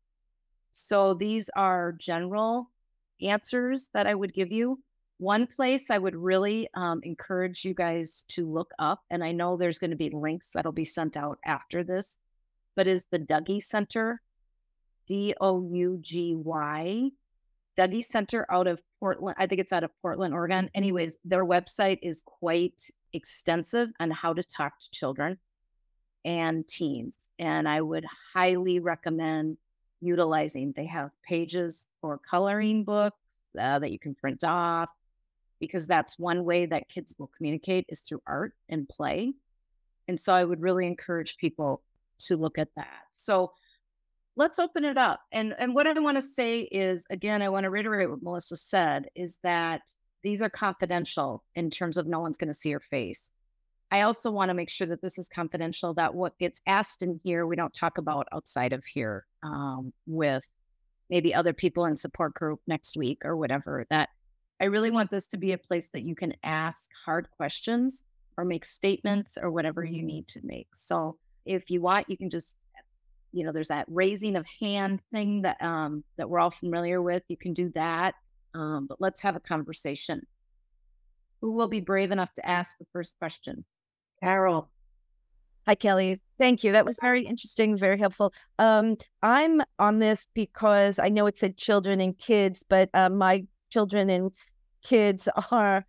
So 0.72 1.14
these 1.14 1.50
are 1.56 1.92
general 1.98 2.70
answers 3.20 3.90
that 3.92 4.06
I 4.06 4.14
would 4.14 4.32
give 4.32 4.52
you. 4.52 4.80
One 5.18 5.46
place 5.46 5.90
I 5.90 5.98
would 5.98 6.16
really 6.16 6.68
um, 6.74 7.00
encourage 7.02 7.64
you 7.64 7.74
guys 7.74 8.24
to 8.28 8.50
look 8.50 8.70
up, 8.78 9.02
and 9.10 9.22
I 9.22 9.32
know 9.32 9.56
there's 9.56 9.78
going 9.78 9.90
to 9.90 9.96
be 9.96 10.10
links 10.10 10.50
that'll 10.54 10.72
be 10.72 10.84
sent 10.84 11.16
out 11.16 11.38
after 11.44 11.84
this, 11.84 12.16
but 12.74 12.86
is 12.86 13.04
the 13.10 13.18
Dougy 13.18 13.62
Center 13.62 14.22
D 15.06 15.34
O 15.40 15.62
U 15.62 15.98
G 16.00 16.34
Y. 16.36 17.10
Dougy 17.78 18.02
Center 18.02 18.46
out 18.50 18.66
of 18.66 18.82
Portland. 18.98 19.36
I 19.38 19.46
think 19.46 19.60
it's 19.60 19.72
out 19.72 19.84
of 19.84 19.90
Portland, 20.00 20.32
Oregon. 20.32 20.66
Mm-hmm. 20.66 20.78
Anyways, 20.78 21.18
their 21.24 21.44
website 21.44 21.98
is 22.02 22.22
quite 22.24 22.80
extensive 23.12 23.90
on 24.00 24.10
how 24.10 24.32
to 24.32 24.42
talk 24.42 24.78
to 24.80 24.90
children. 24.90 25.38
And 26.24 26.66
teens. 26.66 27.28
And 27.38 27.68
I 27.68 27.80
would 27.80 28.04
highly 28.34 28.78
recommend 28.78 29.56
utilizing. 30.00 30.72
They 30.74 30.86
have 30.86 31.10
pages 31.26 31.86
for 32.00 32.18
coloring 32.18 32.84
books 32.84 33.48
uh, 33.58 33.78
that 33.78 33.92
you 33.92 33.98
can 33.98 34.14
print 34.14 34.44
off 34.44 34.90
because 35.60 35.86
that's 35.86 36.18
one 36.18 36.44
way 36.44 36.66
that 36.66 36.88
kids 36.88 37.14
will 37.18 37.30
communicate 37.36 37.86
is 37.88 38.00
through 38.00 38.22
art 38.26 38.54
and 38.68 38.88
play. 38.88 39.34
And 40.08 40.18
so 40.18 40.32
I 40.32 40.44
would 40.44 40.62
really 40.62 40.86
encourage 40.86 41.36
people 41.36 41.82
to 42.20 42.36
look 42.36 42.58
at 42.58 42.74
that. 42.76 43.04
So 43.10 43.52
let's 44.36 44.58
open 44.58 44.84
it 44.84 44.96
up. 44.96 45.20
And 45.32 45.54
and 45.58 45.74
what 45.74 45.86
I 45.86 45.92
want 46.00 46.16
to 46.16 46.22
say 46.22 46.60
is 46.60 47.04
again, 47.10 47.42
I 47.42 47.50
want 47.50 47.64
to 47.64 47.70
reiterate 47.70 48.10
what 48.10 48.22
Melissa 48.22 48.56
said 48.56 49.08
is 49.14 49.38
that 49.42 49.82
these 50.22 50.42
are 50.42 50.50
confidential 50.50 51.44
in 51.54 51.70
terms 51.70 51.96
of 51.96 52.06
no 52.06 52.20
one's 52.20 52.36
going 52.36 52.48
to 52.48 52.54
see 52.54 52.70
your 52.70 52.80
face. 52.80 53.30
I 53.92 54.02
also 54.02 54.30
want 54.30 54.50
to 54.50 54.54
make 54.54 54.70
sure 54.70 54.86
that 54.86 55.02
this 55.02 55.18
is 55.18 55.28
confidential, 55.28 55.94
that 55.94 56.14
what 56.14 56.38
gets 56.38 56.62
asked 56.66 57.02
in 57.02 57.20
here, 57.24 57.46
we 57.46 57.56
don't 57.56 57.74
talk 57.74 57.98
about 57.98 58.28
outside 58.32 58.72
of 58.72 58.84
here 58.84 59.26
um, 59.42 59.92
with 60.06 60.48
maybe 61.08 61.34
other 61.34 61.52
people 61.52 61.86
in 61.86 61.96
support 61.96 62.34
group 62.34 62.60
next 62.68 62.96
week 62.96 63.22
or 63.24 63.36
whatever. 63.36 63.84
That 63.90 64.10
I 64.60 64.66
really 64.66 64.92
want 64.92 65.10
this 65.10 65.26
to 65.28 65.36
be 65.36 65.52
a 65.52 65.58
place 65.58 65.88
that 65.88 66.02
you 66.02 66.14
can 66.14 66.34
ask 66.44 66.88
hard 67.04 67.28
questions 67.36 68.04
or 68.36 68.44
make 68.44 68.64
statements 68.64 69.36
or 69.40 69.50
whatever 69.50 69.84
you 69.84 70.02
need 70.02 70.28
to 70.28 70.40
make. 70.44 70.68
So 70.74 71.16
if 71.44 71.68
you 71.68 71.80
want, 71.80 72.08
you 72.08 72.16
can 72.16 72.30
just, 72.30 72.64
you 73.32 73.44
know, 73.44 73.50
there's 73.50 73.68
that 73.68 73.86
raising 73.88 74.36
of 74.36 74.46
hand 74.60 75.00
thing 75.12 75.42
that 75.42 75.60
um, 75.60 76.04
that 76.16 76.30
we're 76.30 76.38
all 76.38 76.50
familiar 76.52 77.02
with. 77.02 77.24
You 77.26 77.36
can 77.36 77.54
do 77.54 77.70
that. 77.74 78.14
Um, 78.54 78.86
but 78.88 79.00
let's 79.00 79.20
have 79.22 79.34
a 79.34 79.40
conversation. 79.40 80.26
Who 81.40 81.52
will 81.52 81.68
be 81.68 81.80
brave 81.80 82.12
enough 82.12 82.32
to 82.34 82.48
ask 82.48 82.78
the 82.78 82.86
first 82.92 83.18
question? 83.18 83.64
Carol. 84.22 84.68
Hi, 85.66 85.74
Kelly. 85.74 86.20
Thank 86.38 86.64
you. 86.64 86.72
That 86.72 86.84
was 86.86 86.98
very 87.00 87.26
interesting, 87.26 87.76
very 87.76 87.98
helpful. 87.98 88.32
Um, 88.58 88.96
I'm 89.22 89.60
on 89.78 89.98
this 89.98 90.26
because 90.34 90.98
I 90.98 91.08
know 91.08 91.26
it 91.26 91.36
said 91.36 91.56
children 91.56 92.00
and 92.00 92.16
kids, 92.18 92.64
but 92.66 92.88
uh, 92.94 93.10
my 93.10 93.46
children 93.70 94.10
and 94.10 94.32
kids 94.82 95.28
are 95.50 95.84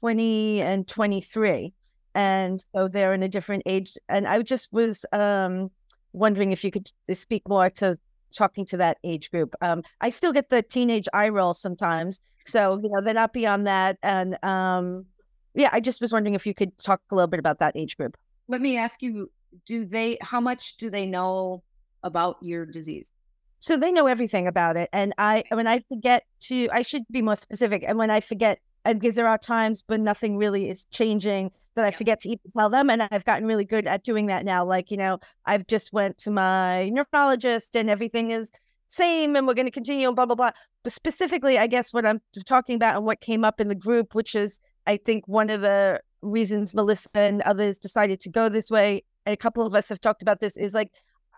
20 0.00 0.60
and 0.60 0.86
23. 0.86 1.72
And 2.14 2.64
so 2.74 2.88
they're 2.88 3.14
in 3.14 3.22
a 3.22 3.28
different 3.28 3.62
age. 3.66 3.96
And 4.08 4.28
I 4.28 4.42
just 4.42 4.68
was 4.72 5.06
um, 5.12 5.70
wondering 6.12 6.52
if 6.52 6.62
you 6.64 6.70
could 6.70 6.90
speak 7.14 7.48
more 7.48 7.70
to 7.70 7.98
talking 8.32 8.66
to 8.66 8.76
that 8.78 8.98
age 9.04 9.30
group. 9.30 9.54
Um, 9.62 9.82
I 10.00 10.10
still 10.10 10.32
get 10.32 10.50
the 10.50 10.62
teenage 10.62 11.08
eye 11.12 11.28
roll 11.28 11.54
sometimes. 11.54 12.20
So, 12.44 12.80
you 12.82 12.90
know, 12.90 13.00
they're 13.00 13.14
not 13.14 13.32
beyond 13.32 13.66
that. 13.66 13.98
And 14.02 14.36
um, 14.44 15.06
yeah, 15.54 15.68
I 15.72 15.80
just 15.80 16.00
was 16.00 16.12
wondering 16.12 16.34
if 16.34 16.46
you 16.46 16.54
could 16.54 16.76
talk 16.78 17.00
a 17.10 17.14
little 17.14 17.28
bit 17.28 17.40
about 17.40 17.58
that 17.60 17.76
age 17.76 17.96
group. 17.96 18.16
Let 18.48 18.60
me 18.60 18.76
ask 18.76 19.02
you 19.02 19.30
do 19.66 19.84
they, 19.84 20.18
how 20.20 20.40
much 20.40 20.76
do 20.78 20.90
they 20.90 21.06
know 21.06 21.62
about 22.02 22.36
your 22.40 22.64
disease? 22.64 23.12
So 23.60 23.76
they 23.76 23.92
know 23.92 24.06
everything 24.06 24.48
about 24.48 24.76
it. 24.76 24.88
And 24.92 25.12
I, 25.18 25.44
when 25.50 25.66
I 25.66 25.80
forget 25.88 26.24
to, 26.42 26.68
I 26.72 26.82
should 26.82 27.04
be 27.10 27.22
more 27.22 27.36
specific. 27.36 27.84
And 27.86 27.98
when 27.98 28.10
I 28.10 28.20
forget, 28.20 28.58
and 28.84 28.98
because 28.98 29.14
there 29.14 29.28
are 29.28 29.38
times 29.38 29.84
when 29.86 30.02
nothing 30.02 30.36
really 30.36 30.68
is 30.68 30.84
changing 30.86 31.52
that 31.74 31.84
I 31.84 31.90
forget 31.90 32.20
to 32.22 32.28
even 32.28 32.50
tell 32.52 32.68
them. 32.68 32.90
And 32.90 33.02
I've 33.10 33.24
gotten 33.24 33.46
really 33.46 33.64
good 33.64 33.86
at 33.86 34.02
doing 34.02 34.26
that 34.26 34.44
now. 34.44 34.64
Like, 34.64 34.90
you 34.90 34.96
know, 34.96 35.20
I've 35.46 35.66
just 35.66 35.92
went 35.92 36.18
to 36.18 36.30
my 36.30 36.88
neurologist 36.88 37.76
and 37.76 37.88
everything 37.88 38.30
is 38.30 38.50
same 38.88 39.36
and 39.36 39.46
we're 39.46 39.54
going 39.54 39.66
to 39.66 39.72
continue 39.72 40.08
and 40.08 40.16
blah, 40.16 40.26
blah, 40.26 40.34
blah. 40.34 40.50
But 40.82 40.92
specifically, 40.92 41.58
I 41.58 41.66
guess 41.66 41.92
what 41.92 42.04
I'm 42.04 42.20
talking 42.44 42.74
about 42.74 42.96
and 42.96 43.06
what 43.06 43.20
came 43.20 43.44
up 43.44 43.60
in 43.60 43.68
the 43.68 43.74
group, 43.74 44.14
which 44.14 44.34
is 44.34 44.60
I 44.86 44.96
think 44.96 45.26
one 45.26 45.50
of 45.50 45.60
the 45.60 46.00
reasons 46.22 46.74
Melissa 46.74 47.08
and 47.14 47.42
others 47.42 47.78
decided 47.78 48.20
to 48.20 48.28
go 48.28 48.48
this 48.48 48.70
way, 48.70 49.04
a 49.26 49.36
couple 49.36 49.66
of 49.66 49.74
us 49.74 49.88
have 49.88 50.00
talked 50.00 50.22
about 50.22 50.40
this, 50.40 50.56
is 50.56 50.74
like, 50.74 50.90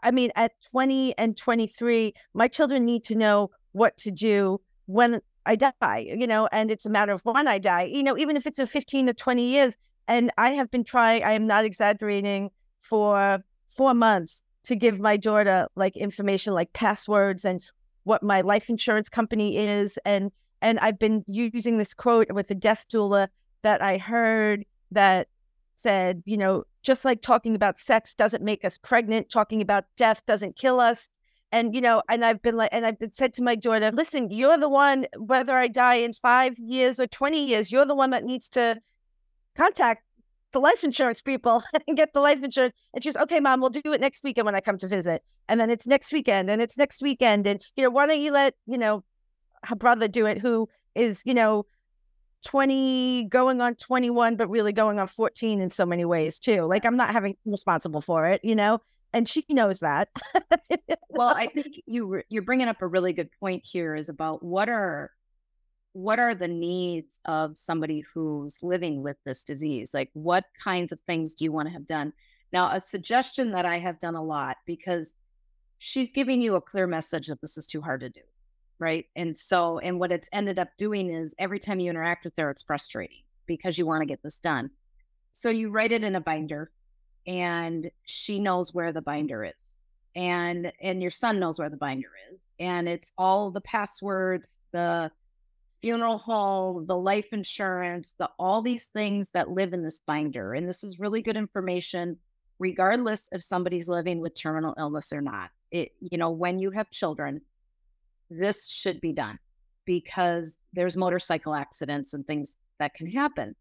I 0.02 0.10
mean, 0.10 0.30
at 0.36 0.52
20 0.70 1.16
and 1.18 1.36
23, 1.36 2.14
my 2.34 2.48
children 2.48 2.84
need 2.84 3.04
to 3.04 3.14
know 3.14 3.50
what 3.72 3.96
to 3.98 4.10
do 4.10 4.60
when 4.86 5.20
I 5.46 5.56
die, 5.56 6.06
you 6.16 6.26
know, 6.26 6.48
and 6.52 6.70
it's 6.70 6.86
a 6.86 6.90
matter 6.90 7.12
of 7.12 7.22
when 7.24 7.48
I 7.48 7.58
die, 7.58 7.84
you 7.84 8.02
know, 8.02 8.16
even 8.16 8.36
if 8.36 8.46
it's 8.46 8.58
in 8.58 8.66
15 8.66 9.06
to 9.06 9.14
20 9.14 9.46
years. 9.46 9.74
And 10.06 10.30
I 10.36 10.50
have 10.52 10.70
been 10.70 10.84
trying, 10.84 11.24
I 11.24 11.32
am 11.32 11.46
not 11.46 11.64
exaggerating, 11.64 12.50
for 12.84 13.42
four 13.70 13.94
months 13.94 14.42
to 14.64 14.76
give 14.76 15.00
my 15.00 15.16
daughter 15.16 15.66
like 15.74 15.96
information 15.96 16.54
like 16.54 16.72
passwords 16.72 17.44
and 17.44 17.64
what 18.04 18.22
my 18.22 18.42
life 18.42 18.68
insurance 18.68 19.08
company 19.08 19.56
is 19.56 19.98
and 20.04 20.30
and 20.64 20.78
I've 20.78 20.98
been 20.98 21.22
using 21.28 21.76
this 21.76 21.92
quote 21.92 22.32
with 22.32 22.50
a 22.50 22.54
death 22.54 22.86
doula 22.90 23.28
that 23.62 23.82
I 23.82 23.98
heard 23.98 24.64
that 24.90 25.28
said, 25.76 26.22
you 26.24 26.38
know, 26.38 26.64
just 26.82 27.04
like 27.04 27.20
talking 27.20 27.54
about 27.54 27.78
sex 27.78 28.14
doesn't 28.14 28.42
make 28.42 28.64
us 28.64 28.78
pregnant, 28.78 29.30
talking 29.30 29.60
about 29.60 29.84
death 29.98 30.24
doesn't 30.24 30.56
kill 30.56 30.80
us. 30.80 31.10
And, 31.52 31.74
you 31.74 31.82
know, 31.82 32.02
and 32.08 32.24
I've 32.24 32.40
been 32.40 32.56
like, 32.56 32.70
and 32.72 32.86
I've 32.86 32.98
been 32.98 33.12
said 33.12 33.34
to 33.34 33.42
my 33.42 33.54
daughter, 33.54 33.92
listen, 33.92 34.30
you're 34.30 34.56
the 34.56 34.68
one, 34.70 35.06
whether 35.18 35.54
I 35.54 35.68
die 35.68 35.96
in 35.96 36.14
five 36.14 36.58
years 36.58 36.98
or 36.98 37.06
20 37.06 37.46
years, 37.46 37.70
you're 37.70 37.84
the 37.84 37.94
one 37.94 38.10
that 38.10 38.24
needs 38.24 38.48
to 38.50 38.80
contact 39.54 40.02
the 40.52 40.60
life 40.60 40.82
insurance 40.82 41.20
people 41.20 41.62
and 41.86 41.94
get 41.94 42.14
the 42.14 42.20
life 42.20 42.42
insurance. 42.42 42.74
And 42.94 43.04
she's, 43.04 43.16
okay, 43.18 43.38
mom, 43.38 43.60
we'll 43.60 43.68
do 43.68 43.92
it 43.92 44.00
next 44.00 44.24
weekend 44.24 44.46
when 44.46 44.54
I 44.54 44.60
come 44.60 44.78
to 44.78 44.86
visit. 44.86 45.22
And 45.46 45.60
then 45.60 45.68
it's 45.68 45.86
next 45.86 46.10
weekend 46.10 46.48
and 46.48 46.62
it's 46.62 46.78
next 46.78 47.02
weekend. 47.02 47.46
And, 47.46 47.62
you 47.76 47.84
know, 47.84 47.90
why 47.90 48.06
don't 48.06 48.20
you 48.20 48.32
let, 48.32 48.54
you 48.66 48.78
know, 48.78 49.04
her 49.66 49.76
brother 49.76 50.08
do 50.08 50.26
it, 50.26 50.38
who 50.38 50.68
is, 50.94 51.22
you 51.24 51.34
know, 51.34 51.66
20 52.44 53.24
going 53.30 53.60
on 53.60 53.74
21 53.74 54.36
but 54.36 54.48
really 54.48 54.72
going 54.72 54.98
on 54.98 55.08
14 55.08 55.60
in 55.60 55.70
so 55.70 55.86
many 55.86 56.04
ways 56.04 56.38
too. 56.38 56.62
Like 56.62 56.84
i'm 56.84 56.96
not 56.96 57.12
having 57.12 57.36
responsible 57.44 58.00
for 58.00 58.26
it 58.26 58.44
you 58.44 58.54
know? 58.54 58.80
And 59.12 59.28
she 59.28 59.44
knows 59.48 59.80
that. 59.80 60.08
Well 61.08 61.28
i 61.36 61.46
think 61.46 61.80
you 61.86 62.22
you're 62.28 62.42
bringing 62.42 62.68
up 62.68 62.82
a 62.82 62.86
really 62.86 63.12
good 63.12 63.30
point 63.40 63.62
here 63.64 63.94
is 63.94 64.08
about 64.08 64.42
what 64.42 64.68
are 64.68 65.10
what 65.94 66.18
are 66.18 66.34
the 66.34 66.48
needs 66.48 67.20
of 67.24 67.56
somebody 67.56 68.02
who's 68.12 68.64
living 68.64 69.00
with 69.04 69.16
this 69.24 69.44
disease? 69.44 69.94
Like 69.94 70.10
what 70.12 70.44
kinds 70.62 70.90
of 70.90 70.98
things 71.06 71.34
do 71.34 71.44
you 71.44 71.52
want 71.52 71.68
to 71.68 71.72
have 71.72 71.86
done? 71.86 72.12
Now 72.52 72.70
a 72.70 72.80
suggestion 72.80 73.52
that 73.52 73.64
i 73.64 73.78
have 73.78 74.00
done 74.00 74.16
a 74.16 74.22
lot 74.22 74.58
because 74.66 75.12
she's 75.78 76.12
giving 76.12 76.42
you 76.42 76.54
a 76.56 76.60
clear 76.60 76.86
message 76.86 77.28
that 77.28 77.40
this 77.40 77.56
is 77.56 77.66
too 77.66 77.80
hard 77.80 78.00
to 78.00 78.08
do 78.10 78.20
right? 78.78 79.06
And 79.16 79.36
so, 79.36 79.78
and 79.78 79.98
what 79.98 80.12
it's 80.12 80.28
ended 80.32 80.58
up 80.58 80.68
doing 80.78 81.10
is 81.10 81.34
every 81.38 81.58
time 81.58 81.80
you 81.80 81.90
interact 81.90 82.24
with 82.24 82.36
her, 82.36 82.50
it's 82.50 82.62
frustrating 82.62 83.22
because 83.46 83.78
you 83.78 83.86
want 83.86 84.02
to 84.02 84.06
get 84.06 84.22
this 84.22 84.38
done. 84.38 84.70
So 85.32 85.50
you 85.50 85.70
write 85.70 85.92
it 85.92 86.04
in 86.04 86.16
a 86.16 86.20
binder 86.20 86.70
and 87.26 87.90
she 88.04 88.38
knows 88.38 88.72
where 88.72 88.92
the 88.92 89.02
binder 89.02 89.44
is. 89.44 89.76
And 90.16 90.72
and 90.80 91.02
your 91.02 91.10
son 91.10 91.40
knows 91.40 91.58
where 91.58 91.70
the 91.70 91.76
binder 91.76 92.10
is. 92.32 92.40
And 92.60 92.88
it's 92.88 93.12
all 93.18 93.50
the 93.50 93.60
passwords, 93.60 94.58
the 94.72 95.10
funeral 95.80 96.18
home, 96.18 96.86
the 96.86 96.96
life 96.96 97.32
insurance, 97.32 98.14
the 98.18 98.30
all 98.38 98.62
these 98.62 98.86
things 98.86 99.30
that 99.30 99.50
live 99.50 99.72
in 99.72 99.82
this 99.82 99.98
binder. 99.98 100.54
And 100.54 100.68
this 100.68 100.84
is 100.84 101.00
really 101.00 101.20
good 101.20 101.36
information 101.36 102.18
regardless 102.60 103.28
if 103.32 103.42
somebody's 103.42 103.88
living 103.88 104.20
with 104.20 104.36
terminal 104.36 104.74
illness 104.78 105.12
or 105.12 105.20
not. 105.20 105.50
It 105.72 105.92
you 106.00 106.16
know, 106.16 106.30
when 106.30 106.60
you 106.60 106.70
have 106.70 106.90
children, 106.90 107.40
this 108.30 108.68
should 108.68 109.00
be 109.00 109.12
done 109.12 109.38
because 109.84 110.56
there's 110.72 110.96
motorcycle 110.96 111.54
accidents 111.54 112.14
and 112.14 112.26
things 112.26 112.56
that 112.78 112.94
can 112.94 113.06
happen. 113.06 113.54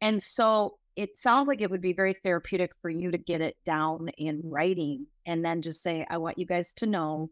And 0.00 0.22
so 0.22 0.78
it 0.96 1.16
sounds 1.16 1.48
like 1.48 1.60
it 1.60 1.70
would 1.70 1.82
be 1.82 1.92
very 1.92 2.14
therapeutic 2.14 2.72
for 2.80 2.90
you 2.90 3.10
to 3.10 3.18
get 3.18 3.40
it 3.40 3.56
down 3.64 4.08
in 4.18 4.40
writing 4.44 5.06
and 5.26 5.44
then 5.44 5.62
just 5.62 5.82
say, 5.82 6.06
I 6.10 6.18
want 6.18 6.38
you 6.38 6.46
guys 6.46 6.72
to 6.74 6.86
know 6.86 7.30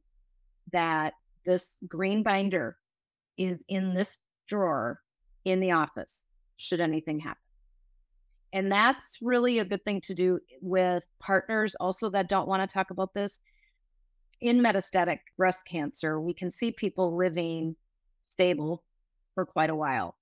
that 0.73 1.15
this 1.45 1.77
green 1.87 2.23
binder 2.23 2.77
is 3.37 3.65
in 3.69 3.95
this 3.95 4.21
drawer 4.47 5.01
in 5.45 5.61
the 5.61 5.73
office, 5.73 6.27
should 6.57 6.81
anything 6.81 7.21
happen. 7.21 7.39
And 8.53 8.73
that's 8.73 9.19
really 9.21 9.59
a 9.59 9.65
good 9.65 9.85
thing 9.85 10.01
to 10.03 10.15
do 10.15 10.41
with 10.61 11.05
partners 11.21 11.75
also 11.79 12.11
that 12.11 12.29
don't 12.29 12.49
want 12.49 12.69
to 12.69 12.73
talk 12.73 12.91
about 12.91 13.13
this 13.15 13.41
in 14.41 14.61
metastatic 14.61 15.21
breast 15.37 15.65
cancer, 15.67 16.21
we 16.21 16.35
can 16.35 16.51
see 16.51 16.71
people 16.71 17.17
living 17.17 17.77
stable 18.23 18.85
for 19.35 19.45
quite 19.45 19.71
a 19.71 19.77
while. 19.77 20.17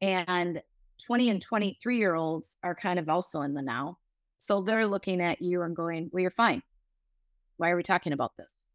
And 0.00 0.62
20 1.06 1.30
and 1.30 1.42
23 1.42 1.98
year 1.98 2.14
olds 2.14 2.56
are 2.62 2.74
kind 2.74 2.98
of 2.98 3.08
also 3.08 3.42
in 3.42 3.54
the 3.54 3.62
now. 3.62 3.98
So 4.36 4.62
they're 4.62 4.86
looking 4.86 5.20
at 5.20 5.40
you 5.40 5.62
and 5.62 5.74
going, 5.74 6.10
Well, 6.12 6.20
you're 6.20 6.30
fine. 6.30 6.62
Why 7.56 7.70
are 7.70 7.76
we 7.76 7.82
talking 7.82 8.12
about 8.12 8.36
this? 8.36 8.68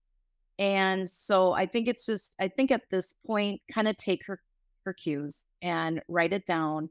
And 0.58 1.10
so 1.10 1.53
I 1.53 1.65
think 1.65 1.88
it's 1.88 2.05
just, 2.05 2.36
I 2.39 2.50
think 2.50 2.72
at 2.72 2.89
this 2.91 3.15
point, 3.25 3.62
kind 3.72 3.88
of 3.88 3.96
take 3.98 4.25
her 4.25 4.41
her 4.86 4.93
cues 4.93 5.43
and 5.62 6.01
write 6.08 6.34
it 6.34 6.46
down. 6.46 6.89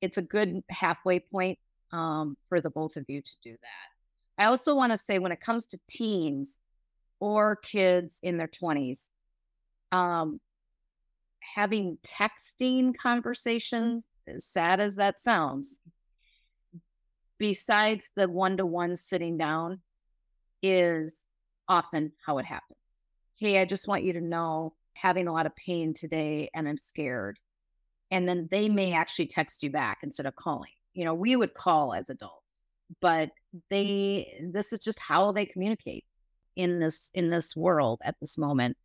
It's 0.00 0.18
a 0.18 0.22
good 0.22 0.62
halfway 0.68 1.20
point 1.20 1.58
um, 1.92 2.36
for 2.48 2.60
the 2.60 2.70
both 2.70 2.96
of 2.96 3.04
you 3.08 3.22
to 3.22 3.32
do 3.42 3.52
that. 3.52 4.42
I 4.42 4.46
also 4.46 4.74
want 4.74 4.92
to 4.92 4.98
say 4.98 5.18
when 5.18 5.32
it 5.32 5.40
comes 5.40 5.66
to 5.66 5.78
teens, 5.88 6.58
or 7.20 7.56
kids 7.56 8.18
in 8.22 8.36
their 8.36 8.48
20s 8.48 9.08
um, 9.92 10.40
having 11.40 11.98
texting 12.04 12.94
conversations 12.96 14.16
as 14.26 14.44
sad 14.44 14.80
as 14.80 14.96
that 14.96 15.20
sounds 15.20 15.80
besides 17.38 18.10
the 18.16 18.28
one 18.28 18.56
to 18.56 18.66
one 18.66 18.96
sitting 18.96 19.36
down, 19.36 19.80
is 20.62 21.24
often 21.68 22.12
how 22.24 22.38
it 22.38 22.46
happens. 22.46 22.78
Hey, 23.38 23.60
I 23.60 23.64
just 23.64 23.88
want 23.88 24.04
you 24.04 24.14
to 24.14 24.20
know 24.20 24.74
having 24.94 25.28
a 25.28 25.32
lot 25.32 25.46
of 25.46 25.54
pain 25.56 25.92
today 25.92 26.50
and 26.54 26.68
I'm 26.68 26.78
scared. 26.78 27.38
And 28.10 28.28
then 28.28 28.48
they 28.50 28.68
may 28.68 28.92
actually 28.92 29.26
text 29.26 29.62
you 29.62 29.70
back 29.70 29.98
instead 30.02 30.26
of 30.26 30.36
calling. 30.36 30.70
You 30.94 31.04
know, 31.04 31.14
we 31.14 31.36
would 31.36 31.54
call 31.54 31.92
as 31.92 32.08
adults, 32.08 32.66
but 33.00 33.30
they 33.68 34.40
this 34.52 34.72
is 34.72 34.78
just 34.78 35.00
how 35.00 35.32
they 35.32 35.44
communicate 35.44 36.04
in 36.56 36.80
this 36.80 37.10
in 37.14 37.30
this 37.30 37.54
world 37.54 38.00
at 38.04 38.16
this 38.20 38.36
moment. 38.36 38.76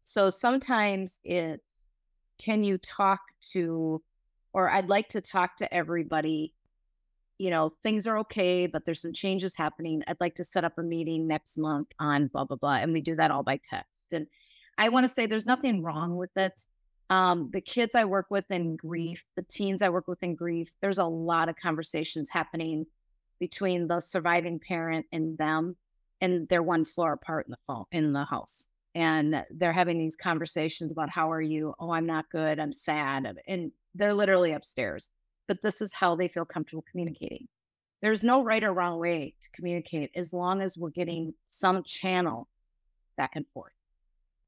So 0.00 0.30
sometimes 0.30 1.18
it's 1.24 1.86
can 2.38 2.62
you 2.62 2.78
talk 2.78 3.20
to 3.52 4.02
or 4.52 4.70
I'd 4.70 4.88
like 4.88 5.10
to 5.10 5.20
talk 5.20 5.56
to 5.58 5.72
everybody 5.72 6.54
you 7.38 7.50
know, 7.50 7.70
things 7.82 8.06
are 8.06 8.18
okay, 8.18 8.66
but 8.66 8.84
there's 8.84 9.00
some 9.00 9.12
changes 9.12 9.56
happening. 9.56 10.02
I'd 10.06 10.20
like 10.20 10.34
to 10.36 10.44
set 10.44 10.64
up 10.64 10.76
a 10.76 10.82
meeting 10.82 11.28
next 11.28 11.56
month 11.56 11.88
on 11.98 12.26
blah, 12.26 12.44
blah, 12.44 12.56
blah. 12.56 12.76
And 12.76 12.92
we 12.92 13.00
do 13.00 13.14
that 13.14 13.30
all 13.30 13.44
by 13.44 13.60
text. 13.62 14.12
And 14.12 14.26
I 14.76 14.88
want 14.88 15.06
to 15.06 15.12
say 15.12 15.26
there's 15.26 15.46
nothing 15.46 15.82
wrong 15.82 16.16
with 16.16 16.36
it. 16.36 16.60
Um, 17.10 17.50
the 17.52 17.60
kids 17.60 17.94
I 17.94 18.04
work 18.04 18.26
with 18.28 18.50
in 18.50 18.76
grief, 18.76 19.24
the 19.36 19.42
teens 19.42 19.82
I 19.82 19.88
work 19.88 20.08
with 20.08 20.22
in 20.22 20.34
grief, 20.34 20.74
there's 20.82 20.98
a 20.98 21.04
lot 21.04 21.48
of 21.48 21.56
conversations 21.56 22.28
happening 22.28 22.86
between 23.38 23.86
the 23.86 24.00
surviving 24.00 24.58
parent 24.58 25.06
and 25.12 25.38
them, 25.38 25.76
and 26.20 26.48
they're 26.48 26.62
one 26.62 26.84
floor 26.84 27.12
apart 27.12 27.46
in 27.46 27.50
the 27.50 27.58
phone 27.66 27.84
in 27.92 28.12
the 28.12 28.24
house. 28.24 28.66
And 28.94 29.44
they're 29.50 29.72
having 29.72 29.98
these 29.98 30.16
conversations 30.16 30.90
about 30.90 31.10
how 31.10 31.30
are 31.30 31.42
you? 31.42 31.74
Oh, 31.78 31.90
I'm 31.90 32.06
not 32.06 32.30
good. 32.30 32.58
I'm 32.58 32.72
sad. 32.72 33.38
And 33.46 33.70
they're 33.94 34.14
literally 34.14 34.52
upstairs 34.52 35.10
but 35.48 35.62
this 35.62 35.80
is 35.80 35.92
how 35.92 36.14
they 36.14 36.28
feel 36.28 36.44
comfortable 36.44 36.84
communicating. 36.88 37.48
There's 38.00 38.22
no 38.22 38.44
right 38.44 38.62
or 38.62 38.72
wrong 38.72 39.00
way 39.00 39.34
to 39.40 39.50
communicate 39.50 40.12
as 40.14 40.32
long 40.32 40.60
as 40.60 40.78
we're 40.78 40.90
getting 40.90 41.34
some 41.44 41.82
channel 41.82 42.46
back 43.16 43.32
and 43.34 43.46
forth. 43.52 43.72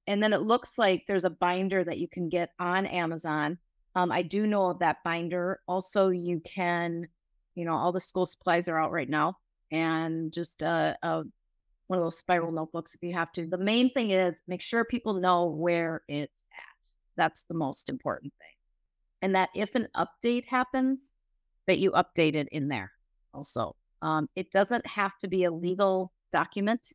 And 0.06 0.22
then 0.22 0.32
it 0.32 0.42
looks 0.42 0.78
like 0.78 1.04
there's 1.08 1.24
a 1.24 1.30
binder 1.30 1.82
that 1.82 1.98
you 1.98 2.06
can 2.06 2.28
get 2.28 2.50
on 2.60 2.86
Amazon. 2.86 3.58
Um, 3.96 4.12
I 4.12 4.22
do 4.22 4.46
know 4.46 4.70
of 4.70 4.78
that 4.80 4.98
binder. 5.02 5.60
Also, 5.66 6.10
you 6.10 6.40
can, 6.40 7.08
you 7.56 7.64
know, 7.64 7.74
all 7.74 7.90
the 7.90 7.98
school 7.98 8.26
supplies 8.26 8.68
are 8.68 8.78
out 8.78 8.92
right 8.92 9.08
now, 9.08 9.36
and 9.72 10.32
just 10.32 10.62
uh, 10.62 10.94
uh, 11.02 11.24
one 11.90 11.99
of 11.99 12.04
those 12.04 12.18
spiral 12.18 12.52
notebooks 12.52 12.94
if 12.94 13.02
you 13.02 13.12
have 13.12 13.32
to. 13.32 13.47
The 13.47 13.59
main 13.59 13.90
thing 13.90 14.11
is 14.11 14.37
make 14.47 14.62
sure 14.62 14.85
people 14.85 15.14
know 15.14 15.47
where 15.47 16.02
it's 16.09 16.44
at. 16.52 16.88
That's 17.16 17.42
the 17.42 17.54
most 17.54 17.88
important 17.88 18.32
thing 18.38 18.50
and 19.23 19.35
that 19.35 19.50
if 19.54 19.75
an 19.75 19.88
update 19.97 20.47
happens, 20.47 21.12
that 21.66 21.78
you 21.78 21.92
update 21.92 22.35
it 22.35 22.49
in 22.50 22.68
there 22.68 22.92
also. 23.35 23.76
Um, 24.02 24.28
it 24.35 24.50
doesn't 24.50 24.87
have 24.87 25.18
to 25.18 25.28
be 25.28 25.44
a 25.44 25.50
legal 25.50 26.12
document. 26.32 26.92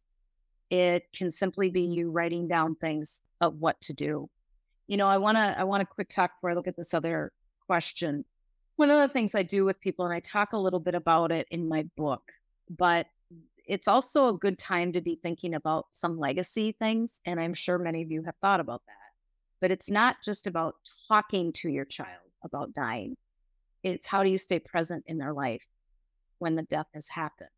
It 0.70 1.06
can 1.16 1.32
simply 1.32 1.70
be 1.70 1.82
you 1.82 2.10
writing 2.10 2.48
down 2.48 2.76
things 2.76 3.22
of 3.42 3.60
what 3.60 3.80
to 3.82 3.94
do. 3.94 4.30
You 4.88 4.98
know, 4.98 5.08
I 5.08 5.18
want 5.18 5.38
to 5.38 5.56
I 5.58 5.64
want 5.64 5.82
to 5.82 5.86
quick 5.86 6.10
talk 6.10 6.36
before 6.36 6.52
I 6.52 6.54
look 6.54 6.68
at 6.68 6.76
this 6.76 6.94
other 6.94 7.32
question. 7.68 8.26
One 8.76 8.90
of 8.90 9.00
the 9.00 9.12
things 9.12 9.36
I 9.36 9.44
do 9.44 9.66
with 9.66 9.80
people, 9.80 10.06
and 10.06 10.14
I 10.14 10.20
talk 10.20 10.54
a 10.54 10.58
little 10.58 10.80
bit 10.80 10.96
about 10.96 11.32
it 11.32 11.48
in 11.50 11.70
my 11.70 11.84
book, 11.96 12.24
but 12.70 13.08
it's 13.68 13.88
also 13.88 14.28
a 14.28 14.38
good 14.38 14.58
time 14.60 14.94
to 14.94 15.02
be 15.02 15.20
thinking 15.22 15.54
about 15.54 15.88
some 15.92 16.20
legacy 16.20 16.72
things. 16.72 17.20
And 17.26 17.40
I'm 17.40 17.54
sure 17.54 17.78
many 17.78 18.02
of 18.04 18.12
you 18.12 18.24
have 18.24 18.36
thought 18.42 18.60
about 18.60 18.82
that. 18.88 18.94
But 19.62 19.72
it's 19.72 19.90
not 19.90 20.18
just 20.24 20.48
about 20.48 20.76
talking 21.08 21.52
to 21.54 21.70
your 21.70 21.86
child 21.86 22.30
about 22.44 22.74
dying. 22.74 23.16
It's 23.84 24.08
how 24.08 24.24
do 24.24 24.30
you 24.30 24.38
stay 24.38 24.60
present 24.60 25.04
in 25.08 25.18
their 25.18 25.34
life 25.34 25.66
when 26.40 26.56
the 26.56 26.64
death 26.64 26.88
has 26.94 27.10
happened? 27.10 27.50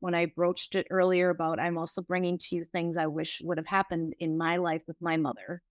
When 0.00 0.14
I 0.14 0.26
broached 0.26 0.74
it 0.74 0.86
earlier 0.90 1.30
about 1.30 1.60
I'm 1.60 1.78
also 1.78 2.02
bringing 2.02 2.38
to 2.38 2.56
you 2.56 2.64
things 2.64 2.96
I 2.96 3.06
wish 3.06 3.40
would 3.44 3.58
have 3.58 3.66
happened 3.66 4.14
in 4.18 4.36
my 4.36 4.56
life 4.56 4.82
with 4.86 5.00
my 5.00 5.16
mother. 5.16 5.62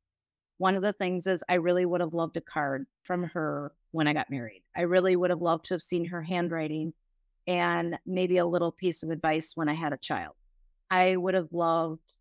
One 0.57 0.75
of 0.75 0.81
the 0.81 0.93
things 0.93 1.27
is 1.27 1.43
I 1.49 1.55
really 1.55 1.85
would 1.85 2.01
have 2.01 2.13
loved 2.13 2.37
a 2.37 2.41
card 2.41 2.85
from 3.03 3.23
her 3.25 3.73
when 3.91 4.07
I 4.07 4.13
got 4.13 4.29
married. 4.29 4.63
I 4.75 4.81
really 4.81 5.15
would 5.15 5.29
have 5.29 5.41
loved 5.41 5.65
to 5.65 5.73
have 5.73 5.81
seen 5.81 6.05
her 6.05 6.21
handwriting 6.21 6.93
and 7.47 7.97
maybe 8.05 8.37
a 8.37 8.45
little 8.45 8.71
piece 8.71 9.03
of 9.03 9.09
advice 9.09 9.55
when 9.55 9.69
I 9.69 9.73
had 9.73 9.93
a 9.93 9.97
child. 9.97 10.35
I 10.89 11.15
would 11.15 11.33
have 11.33 11.51
loved 11.51 12.17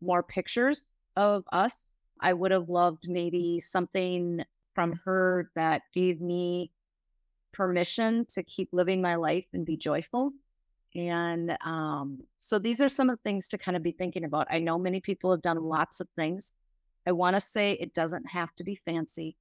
more 0.00 0.22
pictures 0.22 0.92
of 1.16 1.44
us 1.52 1.94
I 2.20 2.32
would 2.32 2.50
have 2.50 2.68
loved 2.68 3.08
maybe 3.08 3.60
something 3.60 4.42
from 4.74 5.00
her 5.04 5.50
that 5.54 5.82
gave 5.94 6.20
me 6.20 6.70
permission 7.52 8.26
to 8.26 8.42
keep 8.42 8.68
living 8.72 9.00
my 9.00 9.16
life 9.16 9.46
and 9.52 9.64
be 9.64 9.76
joyful. 9.76 10.32
And 10.94 11.56
um, 11.64 12.22
so 12.38 12.58
these 12.58 12.80
are 12.80 12.88
some 12.88 13.10
of 13.10 13.18
the 13.18 13.22
things 13.22 13.48
to 13.48 13.58
kind 13.58 13.76
of 13.76 13.82
be 13.82 13.92
thinking 13.92 14.24
about. 14.24 14.46
I 14.50 14.58
know 14.60 14.78
many 14.78 15.00
people 15.00 15.30
have 15.30 15.42
done 15.42 15.62
lots 15.62 16.00
of 16.00 16.08
things. 16.16 16.52
I 17.06 17.12
want 17.12 17.36
to 17.36 17.40
say 17.40 17.72
it 17.72 17.94
doesn't 17.94 18.26
have 18.30 18.54
to 18.56 18.64
be 18.64 18.76
fancy. 18.76 19.36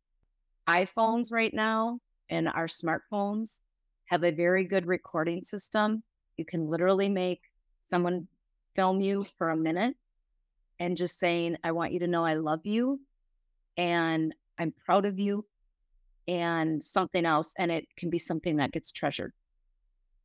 iPhones 0.68 1.32
right 1.32 1.54
now 1.54 2.00
and 2.30 2.48
our 2.50 2.68
smartphones 2.68 3.60
have 4.06 4.24
a 4.24 4.32
very 4.32 4.64
good 4.64 4.86
recording 4.86 5.44
system. 5.44 6.04
You 6.38 6.46
can 6.46 6.70
literally 6.70 7.10
make 7.10 7.42
someone 7.82 8.28
film 8.76 9.02
you 9.02 9.26
for 9.38 9.50
a 9.50 9.58
minute 9.58 9.96
and 10.80 10.98
just 10.98 11.20
saying, 11.20 11.58
I 11.64 11.72
want 11.72 11.94
you 11.94 12.00
to 12.00 12.08
know 12.08 12.26
I 12.26 12.34
love 12.34 12.66
you 12.66 13.00
and 13.78 14.34
I'm 14.58 14.74
proud 14.86 15.06
of 15.06 15.20
you 15.20 15.46
and 16.28 16.84
something 16.84 17.26
else. 17.26 17.54
And 17.58 17.72
it 17.72 17.88
can 17.98 18.10
be 18.10 18.18
something 18.18 18.58
that 18.58 18.72
gets 18.72 18.92
treasured 18.92 19.34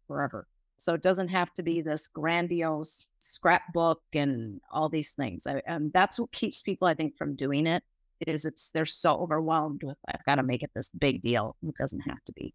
forever. 0.06 0.46
So 0.76 0.94
it 0.94 1.02
doesn't 1.02 1.28
have 1.28 1.52
to 1.54 1.62
be 1.62 1.82
this 1.82 2.08
grandiose 2.08 3.10
scrapbook 3.18 4.00
and 4.14 4.60
all 4.72 4.88
these 4.88 5.12
things. 5.12 5.46
I, 5.46 5.60
um, 5.68 5.90
that's 5.92 6.18
what 6.18 6.32
keeps 6.32 6.62
people, 6.62 6.88
I 6.88 6.94
think, 6.94 7.16
from 7.16 7.36
doing 7.36 7.66
it. 7.66 7.84
Is 8.26 8.44
it's 8.44 8.70
they're 8.70 8.84
so 8.84 9.16
overwhelmed 9.16 9.82
with 9.82 9.96
I've 10.06 10.24
got 10.26 10.34
to 10.34 10.42
make 10.42 10.62
it 10.62 10.70
this 10.74 10.90
big 10.90 11.22
deal. 11.22 11.56
It 11.62 11.74
doesn't 11.78 12.00
have 12.00 12.22
to 12.26 12.32
be. 12.34 12.54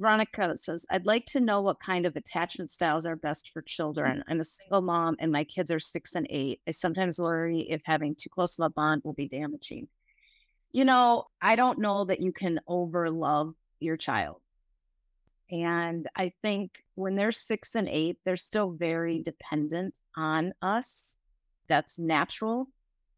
Veronica 0.00 0.56
says, 0.56 0.86
I'd 0.90 1.04
like 1.04 1.26
to 1.26 1.40
know 1.40 1.60
what 1.60 1.78
kind 1.78 2.06
of 2.06 2.16
attachment 2.16 2.70
styles 2.70 3.06
are 3.06 3.16
best 3.16 3.50
for 3.52 3.62
mm. 3.62 3.66
children. 3.66 4.24
I'm 4.28 4.40
a 4.40 4.44
single 4.44 4.80
mom 4.80 5.16
and 5.18 5.30
my 5.30 5.44
kids 5.44 5.70
are 5.70 5.78
six 5.78 6.14
and 6.14 6.26
eight. 6.30 6.60
I 6.66 6.70
sometimes 6.70 7.20
worry 7.20 7.60
if 7.70 7.82
having 7.84 8.14
too 8.14 8.30
close 8.30 8.58
of 8.58 8.64
a 8.64 8.70
bond 8.70 9.02
will 9.04 9.12
be 9.12 9.28
damaging. 9.28 9.88
You 10.72 10.84
know, 10.84 11.26
I 11.42 11.56
don't 11.56 11.80
know 11.80 12.04
that 12.06 12.20
you 12.20 12.32
can 12.32 12.60
over 12.66 13.10
love 13.10 13.54
your 13.78 13.96
child. 13.96 14.40
And 15.50 16.06
I 16.16 16.32
think 16.42 16.84
when 16.94 17.16
they're 17.16 17.32
six 17.32 17.74
and 17.74 17.88
eight, 17.88 18.18
they're 18.24 18.36
still 18.36 18.70
very 18.70 19.20
dependent 19.20 19.98
on 20.16 20.54
us. 20.62 21.16
That's 21.68 21.98
natural. 21.98 22.68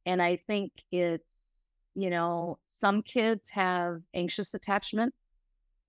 And 0.07 0.21
I 0.21 0.37
think 0.47 0.73
it's, 0.91 1.69
you 1.95 2.11
know, 2.11 2.59
some 2.65 3.03
kids 3.03 3.51
have 3.51 4.01
anxious 4.15 4.55
attachment 4.55 5.15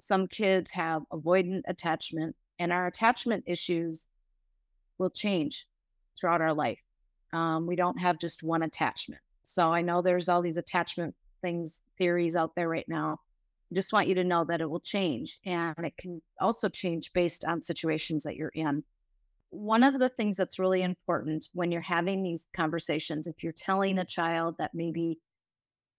some 0.04 0.28
kids 0.28 0.70
have 0.72 1.04
avoidant 1.14 1.62
attachment, 1.66 2.36
and 2.60 2.74
our 2.74 2.88
attachment 2.88 3.46
issues 3.48 4.06
will 4.98 5.10
change 5.10 5.66
throughout 6.20 6.42
our 6.42 6.54
life. 6.54 6.84
Um, 7.32 7.66
we 7.66 7.78
don't 7.78 7.98
have 8.00 8.20
just 8.20 8.44
one 8.44 8.64
attachment. 8.64 9.22
So 9.44 9.74
I 9.74 9.82
know 9.82 10.02
there's 10.02 10.28
all 10.28 10.42
these 10.42 10.58
attachment 10.58 11.16
things, 11.42 11.82
theories 11.98 12.36
out 12.36 12.54
there 12.54 12.68
right 12.68 12.88
now. 12.90 13.22
I 13.72 13.76
just 13.76 13.94
want 13.94 14.10
you 14.10 14.16
to 14.16 14.26
know 14.26 14.44
that 14.44 14.60
it 14.60 14.70
will 14.70 14.82
change 14.82 15.40
and 15.46 15.86
it 15.86 15.96
can 15.96 16.22
also 16.38 16.68
change 16.68 17.14
based 17.14 17.46
on 17.46 17.62
situations 17.62 18.24
that 18.24 18.36
you're 18.36 18.52
in. 18.54 18.84
One 19.52 19.84
of 19.84 20.00
the 20.00 20.10
things 20.10 20.36
that's 20.36 20.60
really 20.60 20.84
important 20.84 21.48
when 21.54 21.72
you're 21.72 21.80
having 21.80 22.24
these 22.24 22.48
conversations, 22.54 23.26
if 23.26 23.42
you're 23.42 23.54
telling 23.54 24.00
a 24.00 24.06
child 24.06 24.56
that 24.60 24.72
maybe 24.74 25.20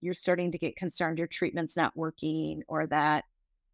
you're 0.02 0.12
starting 0.12 0.52
to 0.52 0.58
get 0.58 0.76
concerned 0.76 1.16
your 1.16 1.26
treatment's 1.26 1.76
not 1.76 1.96
working 1.96 2.62
or 2.68 2.86
that 2.88 3.24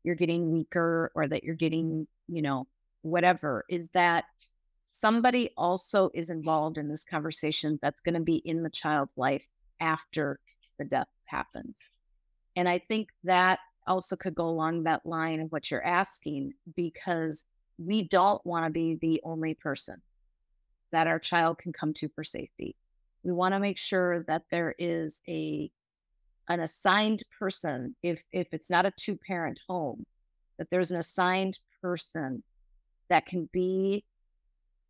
you're 0.03 0.15
getting 0.15 0.53
weaker 0.53 1.13
or 1.15 1.29
that 1.29 1.45
you're 1.45 1.55
getting, 1.55 2.07
you 2.29 2.43
know, 2.43 2.67
whatever, 3.03 3.65
is 3.69 3.89
that 3.91 4.25
somebody 4.81 5.51
also 5.57 6.11
is 6.15 6.31
involved 6.31 6.79
in 6.79 6.89
this 6.89 7.05
conversation 7.05 7.79
that's 7.83 8.01
going 8.01 8.15
to 8.15 8.21
be 8.21 8.37
in 8.37 8.63
the 8.63 8.71
child's 8.71 9.17
life 9.17 9.47
after 9.81 10.41
the 10.79 10.85
death 10.85 11.09
happens. 11.27 11.89
And 12.57 12.69
I 12.69 12.79
think 12.79 13.09
that 13.25 13.61
also 13.87 14.17
could 14.17 14.35
go 14.35 14.49
along 14.49 14.85
that 14.85 15.05
line 15.05 15.41
of 15.41 15.53
what 15.53 15.71
you're 15.71 15.85
asking 15.85 16.55
because 16.75 17.45
we 17.79 18.03
don't 18.09 18.45
want 18.45 18.67
to 18.67 18.71
be 18.71 18.99
the 19.01 19.21
only 19.25 19.55
person 19.55 20.01
that 20.93 21.07
our 21.07 21.19
child 21.19 21.59
can 21.59 21.73
come 21.73 21.95
to 21.95 22.09
for 22.09 22.25
safety. 22.25 22.77
We 23.23 23.33
want 23.33 23.55
to 23.55 23.61
make 23.61 23.79
sure 23.79 24.25
that 24.25 24.45
there 24.51 24.75
is 24.79 25.21
a 25.29 25.71
an 26.49 26.61
assigned 26.61 27.23
person 27.39 27.95
if 28.03 28.23
if 28.33 28.53
it's 28.53 28.71
not 28.71 28.87
a 28.87 28.93
two 28.97 29.17
parent 29.17 29.61
home 29.69 30.05
that 30.59 30.69
there's 30.71 30.91
an 30.91 30.99
assigned 30.99 31.59
person 31.83 32.43
that 33.09 33.27
can 33.27 33.49
be 33.53 34.05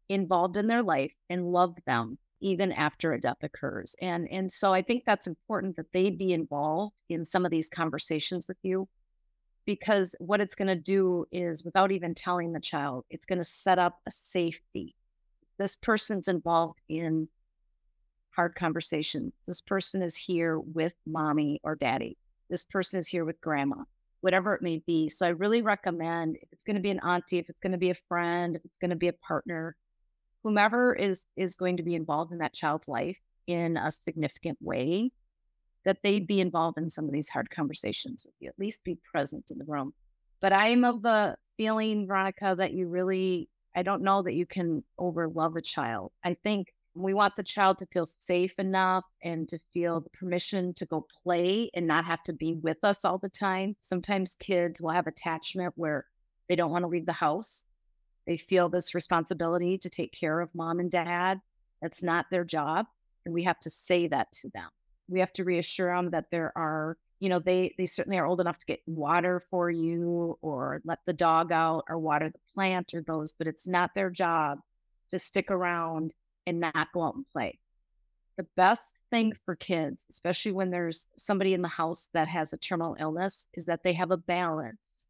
involved 0.09 0.57
in 0.57 0.67
their 0.67 0.83
life 0.83 1.13
and 1.29 1.53
love 1.53 1.77
them 1.87 2.19
even 2.41 2.73
after 2.73 3.13
a 3.13 3.21
death 3.21 3.43
occurs 3.43 3.95
and 4.01 4.29
and 4.31 4.51
so 4.51 4.73
i 4.73 4.83
think 4.83 5.05
that's 5.05 5.27
important 5.27 5.77
that 5.77 5.93
they 5.93 6.11
be 6.11 6.33
involved 6.33 7.03
in 7.09 7.25
some 7.25 7.45
of 7.45 7.51
these 7.51 7.69
conversations 7.69 8.49
with 8.49 8.59
you 8.63 8.89
because 9.71 10.15
what 10.19 10.41
it's 10.41 10.55
going 10.55 10.69
to 10.69 10.75
do 10.75 11.27
is 11.31 11.65
without 11.65 11.93
even 11.93 12.15
telling 12.15 12.53
the 12.53 12.61
child, 12.61 13.05
it's 13.11 13.25
going 13.25 13.39
to 13.39 13.45
set 13.45 13.79
up 13.79 14.01
a 14.07 14.11
safety. 14.11 14.97
This 15.59 15.77
person's 15.77 16.29
involved 16.29 16.81
in 16.89 17.29
hard 18.35 18.55
conversations. 18.55 19.33
This 19.47 19.61
person 19.61 20.03
is 20.03 20.17
here 20.17 20.59
with 20.59 20.95
mommy 21.07 21.61
or 21.63 21.75
daddy. 21.75 22.17
This 22.49 22.65
person 22.65 23.01
is 23.01 23.09
here 23.09 23.25
with 23.25 23.41
grandma, 23.41 23.85
whatever 24.21 24.55
it 24.55 24.63
may 24.63 24.83
be. 24.87 25.09
So 25.09 25.27
I 25.27 25.31
really 25.31 25.63
recommend 25.63 26.37
if 26.41 26.53
it's 26.53 26.65
going 26.65 26.77
to 26.77 26.83
be 26.83 26.91
an 26.91 27.01
auntie, 27.01 27.39
if 27.39 27.49
it's 27.49 27.61
going 27.61 27.73
to 27.73 27.79
be 27.79 27.91
a 27.91 27.95
friend, 27.95 28.57
if 28.57 28.65
it's 28.65 28.79
going 28.79 28.91
to 28.91 28.97
be 28.97 29.09
a 29.09 29.13
partner, 29.13 29.77
whomever 30.43 30.95
is 30.95 31.27
is 31.37 31.55
going 31.57 31.77
to 31.77 31.83
be 31.83 31.95
involved 31.95 32.33
in 32.33 32.39
that 32.39 32.55
child's 32.55 32.89
life 32.89 33.19
in 33.47 33.77
a 33.77 33.91
significant 33.91 34.59
way, 34.61 35.11
that 35.85 35.99
they 36.03 36.21
be 36.21 36.41
involved 36.41 36.79
in 36.79 36.91
some 36.91 37.05
of 37.05 37.13
these 37.13 37.29
hard 37.29 37.51
conversations 37.51 38.25
with 38.25 38.35
you, 38.41 38.49
at 38.49 38.59
least 38.59 38.85
be 38.85 38.99
present 39.11 39.51
in 39.51 39.59
the 39.59 39.65
room. 39.65 39.93
But 40.41 40.53
I 40.53 40.69
am 40.69 40.85
of 40.85 41.03
the 41.03 41.37
feeling, 41.57 42.07
Veronica, 42.07 42.55
that 42.57 42.73
you 42.73 42.89
really, 42.89 43.49
I 43.77 43.83
don't 43.83 44.03
know 44.03 44.23
that 44.23 44.35
you 44.35 44.47
can 44.47 44.83
over 44.99 45.29
love 45.29 45.57
a 45.57 45.63
child. 45.63 46.13
I 46.25 46.35
think 46.43 46.69
we 46.95 47.15
want 47.15 47.37
the 47.37 47.43
child 47.43 47.79
to 47.79 47.87
feel 47.87 48.07
safe 48.07 48.59
enough 48.59 49.05
and 49.23 49.49
to 49.49 49.61
feel 49.73 50.01
the 50.01 50.11
permission 50.11 50.75
to 50.75 50.87
go 50.87 51.07
play 51.23 51.71
and 51.75 51.87
not 51.87 52.05
have 52.05 52.23
to 52.25 52.33
be 52.33 52.55
with 52.55 52.79
us 52.83 53.05
all 53.05 53.19
the 53.19 53.29
time. 53.29 53.75
Sometimes 53.79 54.35
kids 54.35 54.81
will 54.81 54.91
have 54.91 55.07
attachment 55.07 55.73
where 55.77 56.07
they 56.49 56.57
don't 56.57 56.73
want 56.73 56.83
to 56.83 56.89
leave 56.89 57.07
the 57.07 57.13
house. 57.13 57.65
They 58.27 58.37
feel 58.37 58.69
this 58.69 58.95
responsibility 58.95 59.79
to 59.79 59.91
take 59.91 60.13
care 60.13 60.41
of 60.41 60.55
mom 60.55 60.81
and 60.81 60.91
dad. 60.91 61.41
That's 61.81 62.03
not 62.03 62.27
their 62.31 62.45
job. 62.45 62.87
And 63.25 63.35
we 63.35 63.45
have 63.45 63.61
to 63.61 63.71
say 63.71 64.09
that 64.09 64.33
to 64.33 64.51
them. 64.51 64.69
We 65.09 65.21
have 65.21 65.33
to 65.35 65.45
reassure 65.45 65.95
them 65.95 66.11
that 66.11 66.31
there 66.31 66.53
are, 66.57 66.97
you 67.21 67.29
know, 67.29 67.39
they 67.39 67.75
they 67.79 67.87
certainly 67.87 68.19
are 68.19 68.27
old 68.27 68.41
enough 68.41 68.59
to 68.59 68.67
get 68.67 68.81
water 68.87 69.43
for 69.51 69.71
you 69.71 70.39
or 70.43 70.81
let 70.85 71.01
the 71.07 71.13
dog 71.13 71.53
out 71.53 71.85
or 71.89 71.99
water 71.99 72.31
the 72.31 72.39
plant 72.55 72.95
or 72.95 73.03
those, 73.03 73.33
but 73.33 73.47
it's 73.47 73.67
not 73.67 73.95
their 73.95 74.11
job 74.11 74.59
to 75.11 75.19
stick 75.19 75.51
around 75.51 76.15
and 76.47 76.61
not 76.61 76.93
go 76.93 77.03
out 77.03 77.15
and 77.15 77.29
play. 77.33 77.59
The 78.37 78.47
best 78.57 79.01
thing 79.11 79.35
for 79.45 79.55
kids, 79.55 80.07
especially 80.09 80.53
when 80.53 80.71
there's 80.71 81.07
somebody 81.17 81.53
in 81.53 81.63
the 81.63 81.69
house 81.69 82.09
that 82.15 82.29
has 82.29 82.53
a 82.53 82.57
terminal 82.57 82.97
illness, 82.99 83.47
is 83.55 83.67
that 83.67 83.83
they 83.83 83.93
have 83.93 84.11
a 84.11 84.17
balance 84.17 85.05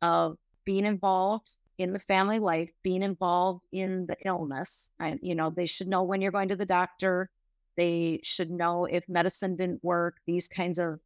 of 0.00 0.38
being 0.64 0.86
involved 0.86 1.56
in 1.78 1.92
the 1.92 1.98
family 1.98 2.38
life, 2.38 2.70
being 2.82 3.02
involved 3.02 3.66
in 3.72 4.06
the 4.06 4.16
illness. 4.24 4.90
And, 5.00 5.18
you 5.22 5.34
know, 5.34 5.50
they 5.50 5.66
should 5.66 5.88
know 5.88 6.04
when 6.04 6.20
you're 6.20 6.30
going 6.30 6.50
to 6.50 6.56
the 6.56 6.66
doctor. 6.66 7.30
They 7.76 8.20
should 8.22 8.50
know 8.50 8.84
if 8.84 9.08
medicine 9.08 9.56
didn't 9.56 9.82
work, 9.82 10.18
these 10.26 10.46
kinds 10.46 10.78
of 10.78 11.00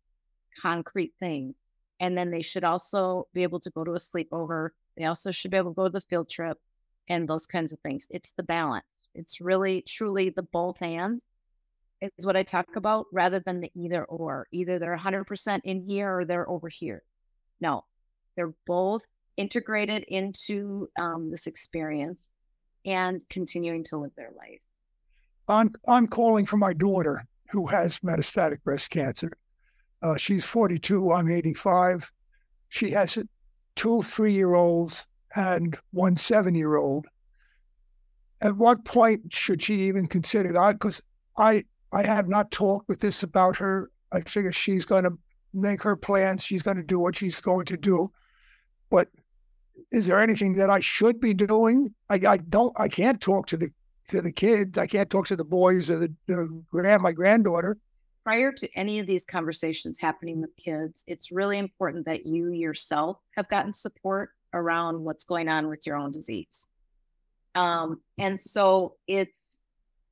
concrete 0.61 1.15
things. 1.19 1.57
And 2.01 2.19
then 2.19 2.31
they 2.31 2.43
should 2.43 2.65
also 2.65 3.29
be 3.33 3.45
able 3.45 3.61
to 3.61 3.71
go 3.71 3.85
to 3.85 3.93
a 3.93 3.95
sleepover. 3.95 4.71
They 4.99 5.05
also 5.05 5.31
should 5.31 5.51
be 5.51 5.57
able 5.57 5.71
to 5.71 5.77
go 5.77 5.85
to 5.85 5.91
the 5.91 6.01
field 6.03 6.29
trip 6.29 6.59
and 7.09 7.29
those 7.29 7.47
kinds 7.47 7.73
of 7.73 7.81
things. 7.81 8.07
It's 8.11 8.33
the 8.33 8.43
balance. 8.43 9.11
It's 9.15 9.41
really, 9.41 9.83
truly 9.83 10.31
the 10.31 10.43
both 10.43 10.81
and 10.83 11.21
is 12.01 12.27
what 12.27 12.37
I 12.37 12.43
talk 12.43 12.77
about 12.77 13.07
rather 13.13 13.41
than 13.41 13.61
the 13.61 13.71
either 13.75 14.05
or. 14.05 14.47
Either 14.53 14.79
they're 14.79 14.97
100% 14.97 15.61
in 15.65 15.81
here 15.81 16.19
or 16.19 16.25
they're 16.25 16.49
over 16.49 16.69
here. 16.69 17.03
No, 17.61 17.85
they're 18.37 18.55
both 18.67 19.05
integrated 19.37 20.05
into 20.09 20.89
um, 20.99 21.31
this 21.31 21.47
experience 21.47 22.31
and 22.85 23.21
continuing 23.31 23.85
to 23.85 23.99
live 23.99 24.13
their 24.17 24.31
life. 24.37 24.61
I'm, 25.49 25.75
I'm 25.89 26.07
calling 26.07 26.47
for 26.47 26.57
my 26.57 26.73
daughter 26.73 27.27
who 27.51 27.67
has 27.67 28.01
metastatic 28.01 28.63
breast 28.63 28.91
cancer. 28.91 29.33
Uh, 30.03 30.17
she's 30.17 30.45
42, 30.45 31.13
I'm 31.13 31.31
85. 31.31 32.11
She 32.69 32.91
has 32.91 33.19
two 33.77 34.03
three 34.03 34.33
year 34.33 34.55
olds 34.55 35.07
and 35.37 35.79
one 35.93 36.17
seven 36.17 36.55
year 36.55 36.77
old. 36.77 37.07
At 38.41 38.57
what 38.57 38.85
point 38.85 39.33
should 39.33 39.63
she 39.63 39.83
even 39.83 40.09
consider 40.09 40.53
that? 40.55 40.73
Because 40.73 41.01
I 41.37 41.65
I 41.93 42.03
have 42.03 42.29
not 42.29 42.51
talked 42.51 42.89
with 42.89 43.01
this 43.01 43.23
about 43.23 43.57
her. 43.59 43.91
I 44.11 44.23
figure 44.23 44.53
she's 44.53 44.85
going 44.85 45.05
to 45.05 45.13
make 45.53 45.83
her 45.83 45.97
plans. 45.97 46.43
She's 46.43 46.63
going 46.63 46.77
to 46.77 46.83
do 46.83 46.99
what 46.99 47.17
she's 47.17 47.41
going 47.41 47.67
to 47.67 47.77
do. 47.77 48.11
But 48.91 49.09
is 49.93 50.07
there 50.07 50.21
anything 50.21 50.55
that 50.55 50.71
I 50.71 50.81
should 50.81 51.21
be 51.21 51.35
doing? 51.35 51.95
I, 52.09 52.21
I 52.27 52.37
don't. 52.39 52.73
I 52.79 52.89
can't 52.89 53.21
talk 53.21 53.47
to 53.49 53.57
the 53.57 53.71
to 54.09 54.23
the 54.23 54.33
kids. 54.33 54.79
I 54.79 54.87
can't 54.87 55.11
talk 55.11 55.27
to 55.29 55.37
the 55.37 55.45
boys 55.45 55.91
or 55.91 55.99
the, 55.99 56.15
the 56.27 56.63
grand 56.71 57.03
my 57.03 57.13
granddaughter. 57.13 57.77
Prior 58.25 58.51
to 58.53 58.69
any 58.75 58.99
of 58.99 59.07
these 59.07 59.25
conversations 59.25 60.01
happening 60.01 60.41
with 60.41 60.57
kids, 60.57 61.05
it's 61.07 61.31
really 61.31 61.59
important 61.59 62.07
that 62.07 62.27
you 62.27 62.51
yourself 62.51 63.19
have 63.37 63.49
gotten 63.49 63.73
support 63.73 64.31
around 64.53 65.01
what's 65.01 65.25
going 65.25 65.49
on 65.49 65.69
with 65.69 65.87
your 65.87 65.97
own 65.97 66.11
disease. 66.11 66.67
Um, 67.55 68.01
and 68.19 68.39
so 68.39 68.97
it's 69.07 69.61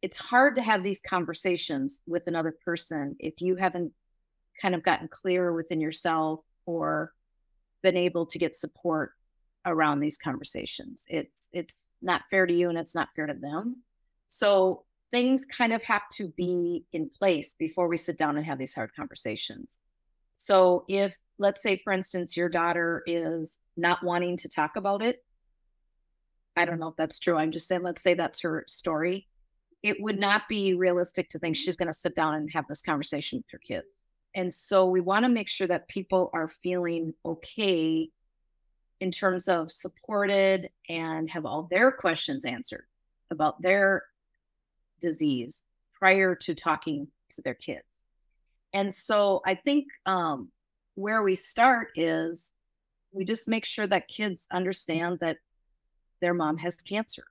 it's 0.02 0.18
hard 0.18 0.56
to 0.56 0.62
have 0.62 0.82
these 0.82 1.00
conversations 1.00 2.00
with 2.06 2.26
another 2.26 2.54
person 2.64 3.16
if 3.18 3.40
you 3.40 3.56
haven't 3.56 3.92
kind 4.60 4.74
of 4.74 4.82
gotten 4.82 5.08
clear 5.08 5.52
within 5.52 5.80
yourself 5.80 6.40
or 6.66 7.12
been 7.82 7.96
able 7.96 8.26
to 8.26 8.38
get 8.38 8.54
support 8.54 9.12
around 9.66 10.00
these 10.00 10.18
conversations. 10.18 11.04
It's 11.08 11.48
it's 11.52 11.92
not 12.02 12.22
fair 12.30 12.46
to 12.46 12.52
you 12.52 12.68
and 12.68 12.78
it's 12.78 12.94
not 12.94 13.08
fair 13.14 13.26
to 13.26 13.34
them. 13.34 13.82
So 14.26 14.84
things 15.10 15.46
kind 15.46 15.72
of 15.72 15.82
have 15.84 16.08
to 16.14 16.28
be 16.28 16.84
in 16.92 17.08
place 17.08 17.54
before 17.54 17.88
we 17.88 17.96
sit 17.96 18.18
down 18.18 18.36
and 18.36 18.44
have 18.44 18.58
these 18.58 18.74
hard 18.74 18.94
conversations. 18.94 19.78
So 20.32 20.84
if 20.88 21.14
let's 21.38 21.62
say 21.62 21.80
for 21.82 21.92
instance 21.92 22.36
your 22.36 22.48
daughter 22.48 23.02
is 23.06 23.58
not 23.76 24.02
wanting 24.02 24.36
to 24.38 24.48
talk 24.48 24.76
about 24.76 25.02
it. 25.02 25.24
I 26.56 26.64
don't 26.64 26.78
know 26.78 26.88
if 26.88 26.96
that's 26.96 27.18
true. 27.18 27.36
I'm 27.36 27.50
just 27.50 27.66
saying 27.66 27.82
let's 27.82 28.02
say 28.02 28.14
that's 28.14 28.42
her 28.42 28.64
story. 28.68 29.28
It 29.82 30.00
would 30.00 30.18
not 30.18 30.48
be 30.48 30.74
realistic 30.74 31.28
to 31.30 31.38
think 31.38 31.56
she's 31.56 31.76
going 31.76 31.88
to 31.88 31.98
sit 31.98 32.14
down 32.14 32.34
and 32.34 32.50
have 32.52 32.66
this 32.68 32.80
conversation 32.80 33.38
with 33.38 33.50
her 33.50 33.58
kids. 33.58 34.06
And 34.34 34.52
so 34.52 34.86
we 34.86 35.00
want 35.00 35.24
to 35.24 35.28
make 35.28 35.48
sure 35.48 35.66
that 35.66 35.88
people 35.88 36.30
are 36.32 36.48
feeling 36.62 37.14
okay 37.24 38.08
in 39.00 39.10
terms 39.10 39.48
of 39.48 39.70
supported 39.70 40.70
and 40.88 41.28
have 41.30 41.44
all 41.44 41.68
their 41.70 41.92
questions 41.92 42.44
answered 42.44 42.86
about 43.30 43.60
their 43.60 44.04
disease 45.00 45.62
prior 45.98 46.34
to 46.34 46.54
talking 46.54 47.08
to 47.30 47.42
their 47.42 47.54
kids. 47.54 48.04
And 48.72 48.92
so 48.92 49.42
I 49.44 49.54
think 49.54 49.88
um, 50.06 50.50
where 50.94 51.22
we 51.22 51.34
start 51.34 51.88
is 51.94 52.53
we 53.14 53.24
just 53.24 53.48
make 53.48 53.64
sure 53.64 53.86
that 53.86 54.08
kids 54.08 54.46
understand 54.52 55.20
that 55.20 55.38
their 56.20 56.34
mom 56.34 56.58
has 56.58 56.76
cancer. 56.76 57.24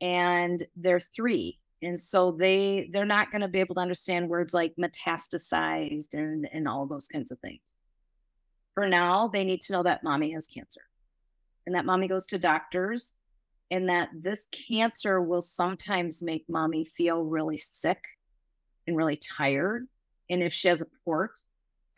And 0.00 0.66
they're 0.76 1.00
three 1.00 1.58
and 1.82 1.98
so 1.98 2.30
they 2.30 2.88
they're 2.92 3.04
not 3.04 3.30
going 3.30 3.42
to 3.42 3.48
be 3.48 3.60
able 3.60 3.74
to 3.74 3.80
understand 3.80 4.28
words 4.28 4.54
like 4.54 4.74
metastasized 4.76 6.14
and 6.14 6.48
and 6.52 6.68
all 6.68 6.86
those 6.86 7.08
kinds 7.08 7.30
of 7.30 7.38
things. 7.40 7.76
For 8.74 8.88
now 8.88 9.28
they 9.28 9.44
need 9.44 9.60
to 9.62 9.72
know 9.72 9.82
that 9.82 10.04
mommy 10.04 10.32
has 10.32 10.46
cancer 10.46 10.82
and 11.66 11.74
that 11.74 11.84
mommy 11.84 12.08
goes 12.08 12.26
to 12.28 12.38
doctors 12.38 13.14
and 13.70 13.88
that 13.88 14.10
this 14.14 14.46
cancer 14.46 15.20
will 15.20 15.40
sometimes 15.40 16.22
make 16.22 16.44
mommy 16.48 16.84
feel 16.84 17.24
really 17.24 17.56
sick 17.56 18.04
and 18.86 18.96
really 18.96 19.16
tired. 19.16 19.88
And 20.30 20.42
if 20.42 20.52
she 20.52 20.68
has 20.68 20.82
a 20.82 20.86
port 21.04 21.40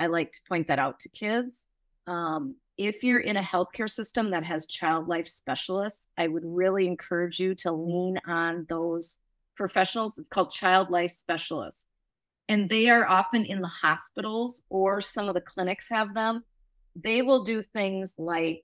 I 0.00 0.06
like 0.06 0.32
to 0.32 0.40
point 0.48 0.68
that 0.68 0.80
out 0.80 0.98
to 1.00 1.08
kids. 1.08 1.68
Um, 2.06 2.56
if 2.76 3.04
you're 3.04 3.20
in 3.20 3.36
a 3.36 3.42
healthcare 3.42 3.90
system 3.90 4.30
that 4.30 4.44
has 4.44 4.66
child 4.66 5.08
life 5.08 5.28
specialists, 5.28 6.08
I 6.18 6.28
would 6.28 6.42
really 6.44 6.86
encourage 6.86 7.38
you 7.38 7.54
to 7.56 7.72
lean 7.72 8.18
on 8.26 8.66
those 8.68 9.18
professionals. 9.56 10.18
It's 10.18 10.28
called 10.28 10.50
child 10.50 10.90
life 10.90 11.12
specialists. 11.12 11.86
And 12.48 12.68
they 12.68 12.90
are 12.90 13.08
often 13.08 13.44
in 13.44 13.60
the 13.60 13.68
hospitals 13.68 14.64
or 14.68 15.00
some 15.00 15.28
of 15.28 15.34
the 15.34 15.40
clinics 15.40 15.88
have 15.88 16.14
them. 16.14 16.44
They 16.96 17.22
will 17.22 17.44
do 17.44 17.62
things 17.62 18.14
like 18.18 18.62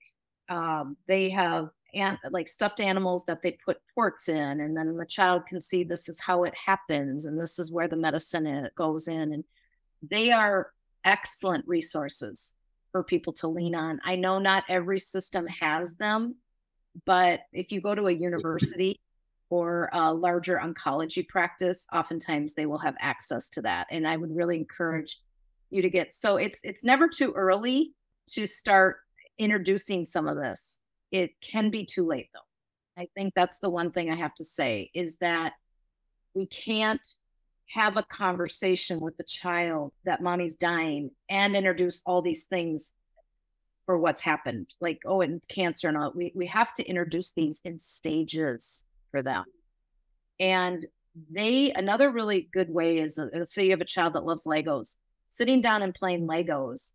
um, 0.49 0.97
they 1.07 1.31
have 1.31 1.71
and 1.95 2.19
like 2.31 2.49
stuffed 2.49 2.81
animals 2.81 3.25
that 3.27 3.43
they 3.43 3.59
put 3.65 3.79
ports 3.95 4.29
in, 4.29 4.61
and 4.61 4.77
then 4.77 4.97
the 4.97 5.07
child 5.07 5.47
can 5.47 5.61
see 5.61 5.83
this 5.83 6.09
is 6.09 6.21
how 6.21 6.45
it 6.45 6.55
happens, 6.55 7.25
and 7.25 7.41
this 7.41 7.59
is 7.59 7.73
where 7.73 7.89
the 7.89 7.97
medicine 7.97 8.69
goes 8.77 9.09
in. 9.09 9.33
And 9.33 9.45
they 10.03 10.31
are 10.31 10.73
excellent 11.05 11.67
resources 11.67 12.55
for 12.93 13.03
people 13.03 13.33
to 13.35 13.49
lean 13.49 13.75
on. 13.75 14.01
I 14.05 14.17
know 14.17 14.39
not 14.39 14.65
every 14.69 14.99
system 14.99 15.47
has 15.47 15.95
them, 15.95 16.37
but 17.05 17.41
if 17.53 17.73
you 17.73 17.81
go 17.81 17.95
to 17.95 18.07
a 18.07 18.13
mm-hmm. 18.13 18.23
university 18.23 19.01
or 19.49 19.91
a 19.93 20.15
larger 20.15 20.61
oncology 20.63 21.27
practice, 21.27 21.87
oftentimes 21.93 22.55
they 22.55 22.67
will 22.67 22.79
have 22.79 22.95
access 23.01 23.49
to 23.51 23.63
that. 23.63 23.87
And 23.91 24.07
I 24.07 24.17
would 24.17 24.35
really 24.35 24.57
mm. 24.57 24.61
encourage 24.61 25.19
you 25.71 25.83
to 25.83 25.91
get 25.91 26.13
so 26.13 26.37
it's 26.37 26.61
it's 26.65 26.83
never 26.83 27.09
too 27.09 27.33
early 27.33 27.93
to 28.29 28.45
start 28.45 28.99
introducing 29.39 30.05
some 30.05 30.27
of 30.27 30.37
this. 30.37 30.81
It 31.13 31.33
can 31.41 31.71
be 31.71 31.85
too 31.85 32.07
late 32.07 32.29
though. 32.35 33.03
I 33.03 33.09
think 33.15 33.35
that's 33.35 33.61
the 33.61 33.71
one 33.71 33.93
thing 33.93 34.11
I 34.11 34.17
have 34.17 34.35
to 34.35 34.45
say 34.45 34.91
is 34.95 35.17
that 35.17 35.55
we 36.35 36.47
can't 36.47 37.07
have 37.71 37.97
a 37.97 38.03
conversation 38.03 38.99
with 39.01 39.17
the 39.17 39.25
child 39.25 39.93
that 40.05 40.23
mommy's 40.23 40.57
dying 40.57 41.11
and 41.29 41.55
introduce 41.55 42.03
all 42.05 42.21
these 42.21 42.45
things 42.45 42.93
for 43.87 43.97
what's 43.97 44.23
happened. 44.23 44.67
Like, 44.81 45.01
oh, 45.07 45.21
it's 45.21 45.47
cancer 45.47 45.89
and 45.89 45.97
all. 45.97 46.13
We 46.15 46.33
we 46.35 46.47
have 46.47 46.75
to 46.75 46.85
introduce 46.85 47.33
these 47.33 47.61
in 47.65 47.79
stages 47.79 48.85
for 49.11 49.23
them. 49.23 49.45
And 50.41 50.85
they 51.31 51.73
another 51.73 52.11
really 52.11 52.49
good 52.53 52.71
way 52.71 52.99
is 52.99 53.19
uh, 53.19 53.27
let's 53.33 53.55
say 53.55 53.65
you 53.65 53.71
have 53.71 53.81
a 53.81 53.85
child 53.85 54.15
that 54.15 54.25
loves 54.25 54.45
Legos, 54.45 54.97
sitting 55.27 55.63
down 55.63 55.83
and 55.83 55.95
playing 55.95 56.27
Legos 56.27 56.93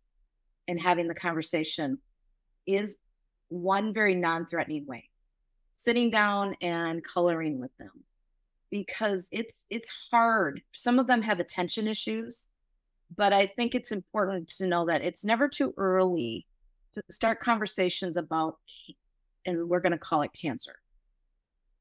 and 0.68 0.80
having 0.80 1.08
the 1.08 1.14
conversation 1.14 1.98
is 2.66 2.98
one 3.48 3.94
very 3.94 4.14
non-threatening 4.14 4.86
way. 4.86 5.08
Sitting 5.72 6.10
down 6.10 6.56
and 6.60 7.04
coloring 7.04 7.60
with 7.60 7.70
them 7.78 7.92
because 8.70 9.28
it's 9.32 9.66
it's 9.70 9.92
hard. 10.10 10.62
Some 10.72 10.98
of 10.98 11.06
them 11.06 11.22
have 11.22 11.40
attention 11.40 11.86
issues, 11.86 12.48
but 13.14 13.32
I 13.32 13.46
think 13.46 13.74
it's 13.74 13.92
important 13.92 14.48
to 14.58 14.66
know 14.66 14.86
that 14.86 15.02
it's 15.02 15.24
never 15.24 15.48
too 15.48 15.74
early 15.76 16.46
to 16.94 17.02
start 17.10 17.40
conversations 17.40 18.16
about 18.16 18.56
and 19.44 19.68
we're 19.68 19.80
going 19.80 19.92
to 19.92 19.98
call 19.98 20.22
it 20.22 20.30
cancer 20.32 20.76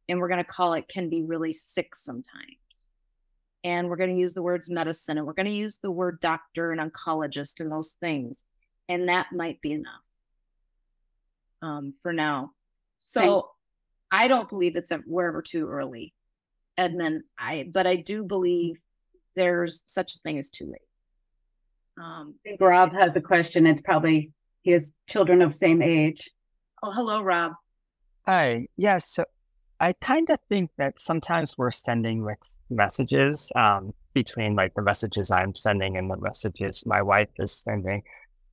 and 0.07 0.19
we're 0.19 0.27
going 0.27 0.43
to 0.43 0.43
call 0.43 0.73
it 0.73 0.87
can 0.87 1.09
be 1.09 1.23
really 1.23 1.53
sick 1.53 1.95
sometimes. 1.95 2.89
And 3.63 3.89
we're 3.89 3.95
going 3.95 4.11
to 4.11 4.15
use 4.15 4.33
the 4.33 4.43
words 4.43 4.69
medicine 4.69 5.17
and 5.17 5.25
we're 5.25 5.33
going 5.33 5.47
to 5.47 5.51
use 5.51 5.79
the 5.81 5.91
word 5.91 6.19
doctor 6.19 6.71
and 6.71 6.79
oncologist 6.79 7.59
and 7.59 7.71
those 7.71 7.95
things. 7.99 8.43
And 8.87 9.09
that 9.09 9.27
might 9.31 9.59
be 9.61 9.71
enough 9.71 10.05
um, 11.63 11.93
for 12.03 12.13
now. 12.13 12.51
So 12.99 13.21
right. 14.11 14.23
I 14.23 14.27
don't 14.27 14.49
believe 14.49 14.75
it's 14.75 14.91
wherever 15.07 15.41
too 15.41 15.67
early, 15.67 16.13
Edmund. 16.77 17.23
I 17.37 17.69
but 17.71 17.87
I 17.87 17.97
do 17.97 18.23
believe 18.23 18.79
there's 19.35 19.83
such 19.85 20.15
a 20.15 20.19
thing 20.19 20.37
as 20.37 20.49
too 20.49 20.65
late. 20.65 20.81
Um, 21.97 22.35
I 22.45 22.49
think 22.49 22.61
Rob 22.61 22.93
has 22.93 23.15
a 23.15 23.21
question. 23.21 23.65
It's 23.65 23.81
probably 23.81 24.31
he 24.63 24.71
has 24.71 24.93
children 25.07 25.41
of 25.41 25.53
same 25.53 25.81
age. 25.81 26.29
Oh, 26.83 26.91
hello, 26.91 27.21
Rob. 27.21 27.53
Hi. 28.25 28.53
Yes. 28.53 28.67
Yeah, 28.77 28.97
so 28.97 29.25
I 29.79 29.93
kind 29.93 30.29
of 30.29 30.39
think 30.49 30.71
that 30.77 30.99
sometimes 30.99 31.57
we're 31.57 31.71
sending 31.71 32.25
mixed 32.25 32.63
messages 32.69 33.51
um, 33.55 33.93
between 34.13 34.55
like 34.55 34.73
the 34.73 34.81
messages 34.81 35.31
I'm 35.31 35.53
sending 35.53 35.97
and 35.97 36.09
the 36.09 36.17
messages 36.17 36.83
my 36.85 37.01
wife 37.01 37.29
is 37.37 37.51
sending. 37.51 38.03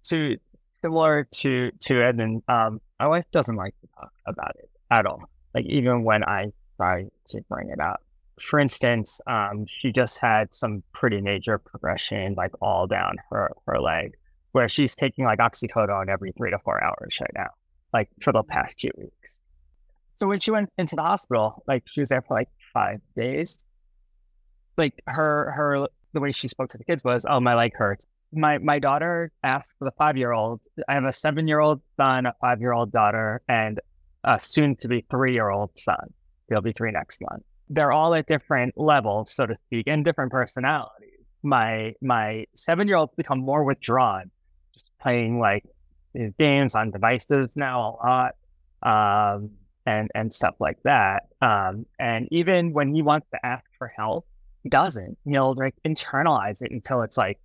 To 0.05 0.37
similar 0.81 1.29
to 1.37 1.71
to 1.71 2.03
Edmund, 2.03 2.43
um, 2.49 2.81
my 2.99 3.07
wife 3.07 3.25
doesn't 3.33 3.57
like 3.57 3.75
to 3.81 3.89
talk 3.99 4.13
about 4.27 4.57
it 4.59 4.69
at 4.91 5.07
all. 5.07 5.23
Like 5.55 5.67
even 5.67 6.05
when 6.05 6.25
I 6.25 6.53
try 6.77 7.07
to 7.29 7.41
bring 7.49 7.71
it 7.71 7.81
up. 7.81 8.03
For 8.41 8.59
instance, 8.59 9.21
um, 9.27 9.67
she 9.67 9.93
just 9.93 10.19
had 10.19 10.55
some 10.55 10.83
pretty 10.93 11.21
major 11.21 11.59
progression, 11.59 12.35
like 12.35 12.53
all 12.61 12.87
down 12.87 13.17
her 13.31 13.53
her 13.67 13.81
leg, 13.81 14.15
where 14.53 14.69
she's 14.69 14.95
taking 14.95 15.25
like 15.25 15.39
oxycodone 15.39 16.09
every 16.09 16.33
three 16.33 16.51
to 16.51 16.59
four 16.59 16.83
hours 16.83 17.19
right 17.21 17.31
now, 17.35 17.51
like 17.93 18.09
for 18.21 18.33
the 18.33 18.43
past 18.43 18.81
few 18.81 18.91
weeks. 18.97 19.43
So 20.17 20.27
when 20.29 20.41
she 20.41 20.51
went 20.51 20.71
into 20.79 20.97
the 20.97 21.03
hospital, 21.03 21.63
like 21.67 21.85
she 21.87 22.01
was 22.01 22.09
there 22.09 22.23
for 22.23 22.35
like 22.35 22.49
five 22.73 23.01
days. 23.17 23.59
Like 24.79 25.03
her 25.07 25.51
her 25.53 25.89
the 26.13 26.21
way 26.21 26.33
she 26.33 26.49
spoke 26.49 26.71
to 26.71 26.79
the 26.79 26.85
kids 26.85 27.05
was, 27.05 27.27
"Oh, 27.29 27.41
my 27.41 27.55
leg 27.55 27.75
hurts." 27.77 28.07
My 28.33 28.59
my 28.59 28.79
daughter 28.79 29.31
asked 29.43 29.73
for 29.79 29.85
the 29.85 29.91
five 29.93 30.17
year 30.17 30.33
old. 30.33 30.61
I 30.89 30.95
have 30.95 31.05
a 31.05 31.13
seven 31.13 31.47
year 31.47 31.61
old 31.61 31.83
son, 31.97 32.27
a 32.27 32.35
five 32.41 32.61
year 32.61 32.73
old 32.73 32.93
daughter, 32.93 33.43
and 33.49 33.81
a 34.25 34.41
soon 34.41 34.77
to 34.77 34.89
be 34.89 35.05
three 35.11 35.33
year 35.35 35.51
old 35.51 35.71
son. 35.79 36.13
He'll 36.49 36.61
be 36.61 36.73
three 36.73 36.93
next 36.93 37.21
month. 37.21 37.43
They're 37.73 37.93
all 37.93 38.15
at 38.15 38.27
different 38.27 38.79
levels, 38.79 39.33
so 39.33 39.47
to 39.47 39.57
speak, 39.67 39.89
and 39.89 40.05
different 40.05 40.31
personalities. 40.31 41.09
My 41.43 41.95
my 42.01 42.47
seven 42.55 42.87
year 42.87 42.97
old's 42.97 43.15
become 43.17 43.41
more 43.41 43.65
withdrawn, 43.65 44.31
just 44.75 44.91
playing 45.01 45.41
like 45.41 45.65
games 46.39 46.75
on 46.75 46.91
devices 46.91 47.49
now 47.55 47.81
a 47.81 47.91
lot. 48.07 48.35
Um, 48.83 49.51
and 49.87 50.11
and 50.15 50.33
stuff 50.33 50.55
like 50.61 50.79
that. 50.85 51.25
Um, 51.41 51.87
and 51.99 52.29
even 52.31 52.73
when 52.73 52.95
he 52.95 53.03
wants 53.03 53.27
to 53.33 53.45
ask 53.45 53.65
for 53.79 53.89
help, 53.89 54.27
he 54.63 54.69
doesn't. 54.69 55.19
He'll 55.25 55.55
like 55.55 55.75
internalize 55.85 56.63
it 56.63 56.71
until 56.71 57.03
it's 57.03 57.17
like 57.17 57.39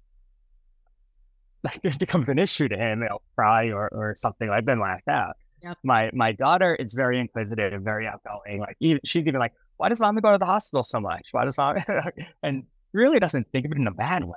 like 1.64 1.80
it 1.84 2.00
becomes 2.00 2.30
an 2.30 2.40
issue 2.40 2.68
to 2.68 2.78
him. 2.78 3.02
He'll 3.02 3.22
cry 3.36 3.72
or 3.72 3.90
or 3.92 4.16
something. 4.18 4.50
I've 4.50 4.66
been 4.66 4.80
laughed 4.80 5.08
out. 5.08 5.36
Yep. 5.64 5.78
My 5.84 6.12
my 6.14 6.32
daughter 6.32 6.76
is 6.76 6.94
very 6.94 7.20
inquisitive 7.20 7.74
and 7.74 7.84
very 7.84 8.08
outgoing. 8.08 8.60
Like 8.60 8.78
even, 8.80 9.02
she's 9.04 9.26
even 9.26 9.40
like, 9.40 9.54
why 9.78 9.90
does 9.90 10.00
mom 10.00 10.16
go 10.18 10.32
to 10.32 10.38
the 10.38 10.46
hospital 10.46 10.84
so 10.84 11.00
much? 11.00 11.28
Why 11.32 11.46
does 11.46 11.58
mom? 11.58 11.78
and 12.44 12.64
really 12.94 13.20
doesn't 13.20 13.48
think 13.52 13.66
of 13.66 13.72
it 13.72 13.78
in 13.78 13.88
a 13.88 13.92
bad 13.92 14.24
way, 14.24 14.36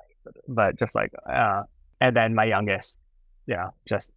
but, 0.48 0.78
just 0.78 0.94
like, 0.94 1.12
uh, 1.30 1.62
and 2.00 2.16
then 2.16 2.34
my 2.34 2.44
youngest, 2.44 2.98
yeah, 3.46 3.68
just 3.86 4.10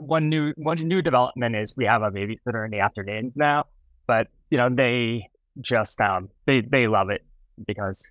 one 0.00 0.28
new 0.28 0.52
one 0.56 0.78
new 0.78 1.02
development 1.02 1.54
is 1.54 1.76
we 1.76 1.84
have 1.84 2.02
a 2.02 2.10
babysitter 2.10 2.64
in 2.64 2.70
the 2.70 2.80
afternoons 2.80 3.32
now, 3.36 3.64
but 4.06 4.28
you 4.50 4.58
know 4.58 4.68
they 4.68 5.28
just 5.60 6.00
um 6.00 6.28
they 6.46 6.60
they 6.60 6.86
love 6.88 7.10
it 7.10 7.24
because 7.66 8.06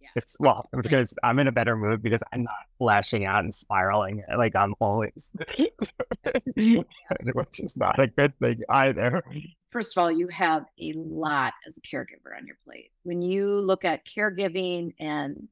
yeah. 0.00 0.08
it's 0.16 0.36
well 0.38 0.68
because 0.82 1.14
I'm 1.22 1.38
in 1.38 1.48
a 1.48 1.52
better 1.52 1.76
mood 1.76 2.02
because 2.02 2.22
I'm 2.32 2.44
not 2.44 2.54
lashing 2.80 3.24
out 3.24 3.44
and 3.44 3.54
spiraling 3.54 4.22
eh, 4.28 4.36
like 4.36 4.54
I'm 4.56 4.74
always, 4.80 5.32
which 6.56 7.60
is 7.60 7.76
not 7.76 7.98
a 7.98 8.06
good 8.06 8.38
thing 8.38 8.60
either. 8.68 9.22
First 9.70 9.96
of 9.96 10.02
all, 10.02 10.12
you 10.12 10.28
have 10.28 10.64
a 10.80 10.92
lot 10.94 11.54
as 11.66 11.76
a 11.76 11.80
caregiver 11.80 12.36
on 12.36 12.46
your 12.46 12.56
plate. 12.64 12.90
When 13.02 13.22
you 13.22 13.58
look 13.60 13.84
at 13.84 14.06
caregiving 14.06 14.94
and 15.00 15.48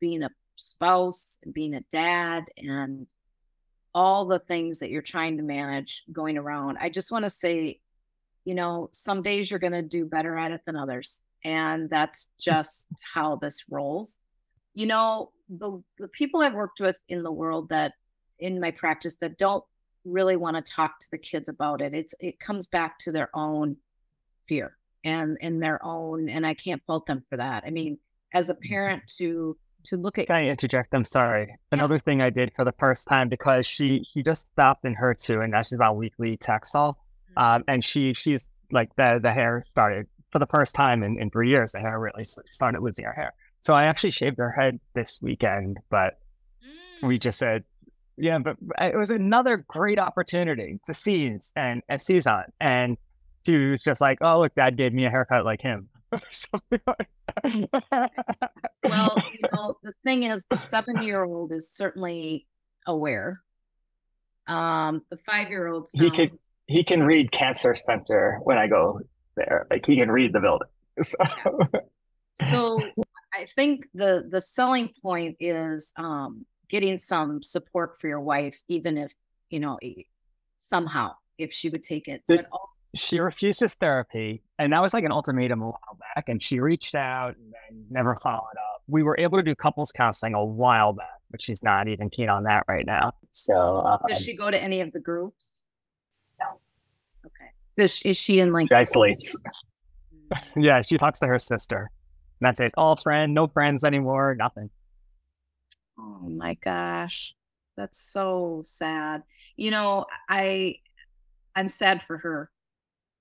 being 0.00 0.22
a 0.22 0.30
spouse 0.56 1.38
and 1.42 1.52
being 1.52 1.74
a 1.74 1.80
dad 1.92 2.44
and 2.56 3.12
all 3.96 4.26
the 4.26 4.38
things 4.38 4.80
that 4.80 4.90
you're 4.90 5.00
trying 5.00 5.38
to 5.38 5.42
manage 5.42 6.04
going 6.12 6.36
around. 6.36 6.76
I 6.78 6.90
just 6.90 7.10
want 7.10 7.24
to 7.24 7.30
say, 7.30 7.80
you 8.44 8.54
know, 8.54 8.90
some 8.92 9.22
days 9.22 9.50
you're 9.50 9.58
going 9.58 9.72
to 9.72 9.80
do 9.80 10.04
better 10.04 10.36
at 10.36 10.52
it 10.52 10.60
than 10.66 10.76
others. 10.76 11.22
And 11.44 11.88
that's 11.90 12.28
just 12.38 12.88
how 13.14 13.36
this 13.36 13.64
rolls. 13.70 14.18
You 14.74 14.86
know, 14.86 15.30
the, 15.48 15.82
the 15.98 16.08
people 16.08 16.40
I've 16.40 16.54
worked 16.54 16.80
with 16.80 16.96
in 17.08 17.22
the 17.22 17.32
world 17.32 17.68
that 17.70 17.92
in 18.38 18.60
my 18.60 18.70
practice 18.70 19.16
that 19.20 19.38
don't 19.38 19.64
really 20.04 20.36
want 20.36 20.56
to 20.56 20.72
talk 20.72 20.98
to 21.00 21.10
the 21.10 21.18
kids 21.18 21.48
about 21.48 21.80
it, 21.80 21.94
it's 21.94 22.14
it 22.20 22.38
comes 22.38 22.66
back 22.66 22.98
to 23.00 23.12
their 23.12 23.30
own 23.34 23.76
fear 24.46 24.76
and 25.04 25.38
and 25.40 25.62
their 25.62 25.84
own 25.84 26.28
and 26.28 26.46
I 26.46 26.54
can't 26.54 26.82
fault 26.82 27.06
them 27.06 27.22
for 27.28 27.36
that. 27.36 27.64
I 27.66 27.70
mean, 27.70 27.98
as 28.34 28.50
a 28.50 28.54
mm-hmm. 28.54 28.68
parent 28.68 29.02
to 29.18 29.56
to 29.86 29.96
look 29.96 30.18
at. 30.18 30.26
Can 30.26 30.36
I 30.36 30.44
interject? 30.46 30.94
I'm 30.94 31.04
sorry. 31.04 31.46
Yeah. 31.48 31.56
Another 31.72 31.98
thing 31.98 32.20
I 32.20 32.30
did 32.30 32.52
for 32.54 32.64
the 32.64 32.74
first 32.78 33.06
time 33.08 33.28
because 33.28 33.66
she 33.66 34.04
she 34.12 34.22
just 34.22 34.48
stopped 34.52 34.84
in 34.84 34.94
her 34.94 35.14
too, 35.14 35.40
and 35.40 35.52
now 35.52 35.62
she's 35.62 35.80
on 35.80 35.96
weekly 35.96 36.36
Taxol. 36.36 36.94
Mm-hmm. 36.94 37.38
Um, 37.38 37.64
and 37.68 37.84
she 37.84 38.12
she's 38.14 38.48
like 38.72 38.94
the 38.96 39.20
the 39.22 39.32
hair 39.32 39.62
started 39.64 40.06
for 40.30 40.38
the 40.38 40.46
first 40.46 40.74
time 40.74 41.02
in, 41.02 41.20
in 41.20 41.30
three 41.30 41.48
years. 41.48 41.72
The 41.72 41.80
hair 41.80 41.98
really 41.98 42.24
started 42.24 42.80
losing 42.80 43.04
our 43.04 43.12
hair. 43.12 43.32
So 43.62 43.74
I 43.74 43.84
actually 43.84 44.12
shaved 44.12 44.38
her 44.38 44.50
head 44.50 44.78
this 44.94 45.18
weekend, 45.20 45.78
but 45.90 46.18
mm. 46.64 47.08
we 47.08 47.18
just 47.18 47.38
said, 47.38 47.64
yeah, 48.16 48.38
but 48.38 48.56
it 48.80 48.96
was 48.96 49.10
another 49.10 49.58
great 49.68 49.98
opportunity 49.98 50.80
to 50.86 50.94
seize 50.94 51.52
and 51.56 51.82
and 51.88 52.00
seize 52.00 52.26
on. 52.26 52.44
And 52.60 52.96
she 53.44 53.56
was 53.56 53.82
just 53.82 54.00
like, 54.00 54.18
oh 54.22 54.40
look, 54.40 54.54
dad 54.54 54.76
gave 54.76 54.92
me 54.92 55.04
a 55.04 55.10
haircut 55.10 55.44
like 55.44 55.60
him. 55.60 55.88
something 56.30 56.80
like 56.86 57.08
well, 58.84 59.16
you 59.32 59.48
know, 59.52 59.74
the 59.82 59.92
thing 60.04 60.22
is, 60.22 60.46
the 60.50 60.56
seven 60.56 61.02
year 61.02 61.24
old 61.24 61.52
is 61.52 61.70
certainly 61.70 62.46
aware. 62.86 63.42
Um, 64.46 65.02
the 65.10 65.16
five 65.16 65.48
year 65.48 65.66
old 65.66 65.88
he 65.92 66.10
can 66.10 66.30
he 66.66 66.84
can 66.84 67.02
read 67.02 67.32
cancer 67.32 67.74
center 67.74 68.38
when 68.44 68.58
I 68.58 68.68
go 68.68 69.00
there. 69.36 69.66
Like 69.70 69.84
he 69.86 69.96
can 69.96 70.10
read 70.10 70.32
the 70.32 70.40
building. 70.40 70.68
So, 71.04 72.48
so 72.50 72.80
I 73.34 73.46
think 73.54 73.86
the 73.94 74.26
the 74.30 74.40
selling 74.40 74.92
point 75.02 75.36
is 75.40 75.92
um, 75.96 76.44
getting 76.68 76.98
some 76.98 77.42
support 77.42 78.00
for 78.00 78.08
your 78.08 78.20
wife, 78.20 78.62
even 78.68 78.96
if 78.98 79.12
you 79.50 79.60
know 79.60 79.78
somehow 80.56 81.12
if 81.38 81.52
she 81.52 81.68
would 81.68 81.82
take 81.82 82.08
it. 82.08 82.22
but 82.26 82.46
all- 82.52 82.70
she 82.94 83.20
refuses 83.20 83.74
therapy, 83.74 84.42
and 84.58 84.72
that 84.72 84.80
was 84.80 84.94
like 84.94 85.04
an 85.04 85.12
ultimatum 85.12 85.60
a 85.60 85.66
while 85.66 85.98
back. 86.14 86.28
And 86.28 86.42
she 86.42 86.60
reached 86.60 86.94
out 86.94 87.36
and 87.36 87.52
then 87.52 87.84
never 87.90 88.16
followed 88.16 88.38
up. 88.40 88.82
We 88.88 89.02
were 89.02 89.16
able 89.18 89.36
to 89.36 89.42
do 89.42 89.54
couples 89.54 89.92
counseling 89.92 90.32
a 90.34 90.42
while 90.42 90.94
back, 90.94 91.20
but 91.30 91.42
she's 91.42 91.62
not 91.62 91.88
even 91.88 92.08
keen 92.08 92.30
on 92.30 92.44
that 92.44 92.64
right 92.68 92.86
now. 92.86 93.12
So, 93.32 93.80
um, 93.84 93.98
does 94.08 94.20
she 94.22 94.34
go 94.34 94.50
to 94.50 94.62
any 94.62 94.80
of 94.80 94.92
the 94.92 95.00
groups? 95.00 95.66
No. 97.76 97.82
Okay. 97.82 97.84
Is, 97.84 98.02
is 98.02 98.16
she 98.16 98.40
in 98.40 98.52
like? 98.52 98.68
She 98.68 98.74
isolates. 98.74 99.36
Yeah, 100.56 100.80
she 100.80 100.98
talks 100.98 101.20
to 101.20 101.26
her 101.28 101.38
sister. 101.38 101.88
And 102.40 102.46
that's 102.46 102.58
it. 102.58 102.72
All 102.76 102.96
friend, 102.96 103.32
no 103.32 103.46
friends 103.46 103.84
anymore, 103.84 104.34
nothing. 104.36 104.70
Oh 105.96 106.28
my 106.28 106.54
gosh. 106.54 107.32
That's 107.76 107.98
so 107.98 108.62
sad. 108.64 109.22
You 109.56 109.70
know, 109.70 110.06
I 110.28 110.76
I'm 111.54 111.68
sad 111.68 112.02
for 112.02 112.18
her 112.18 112.50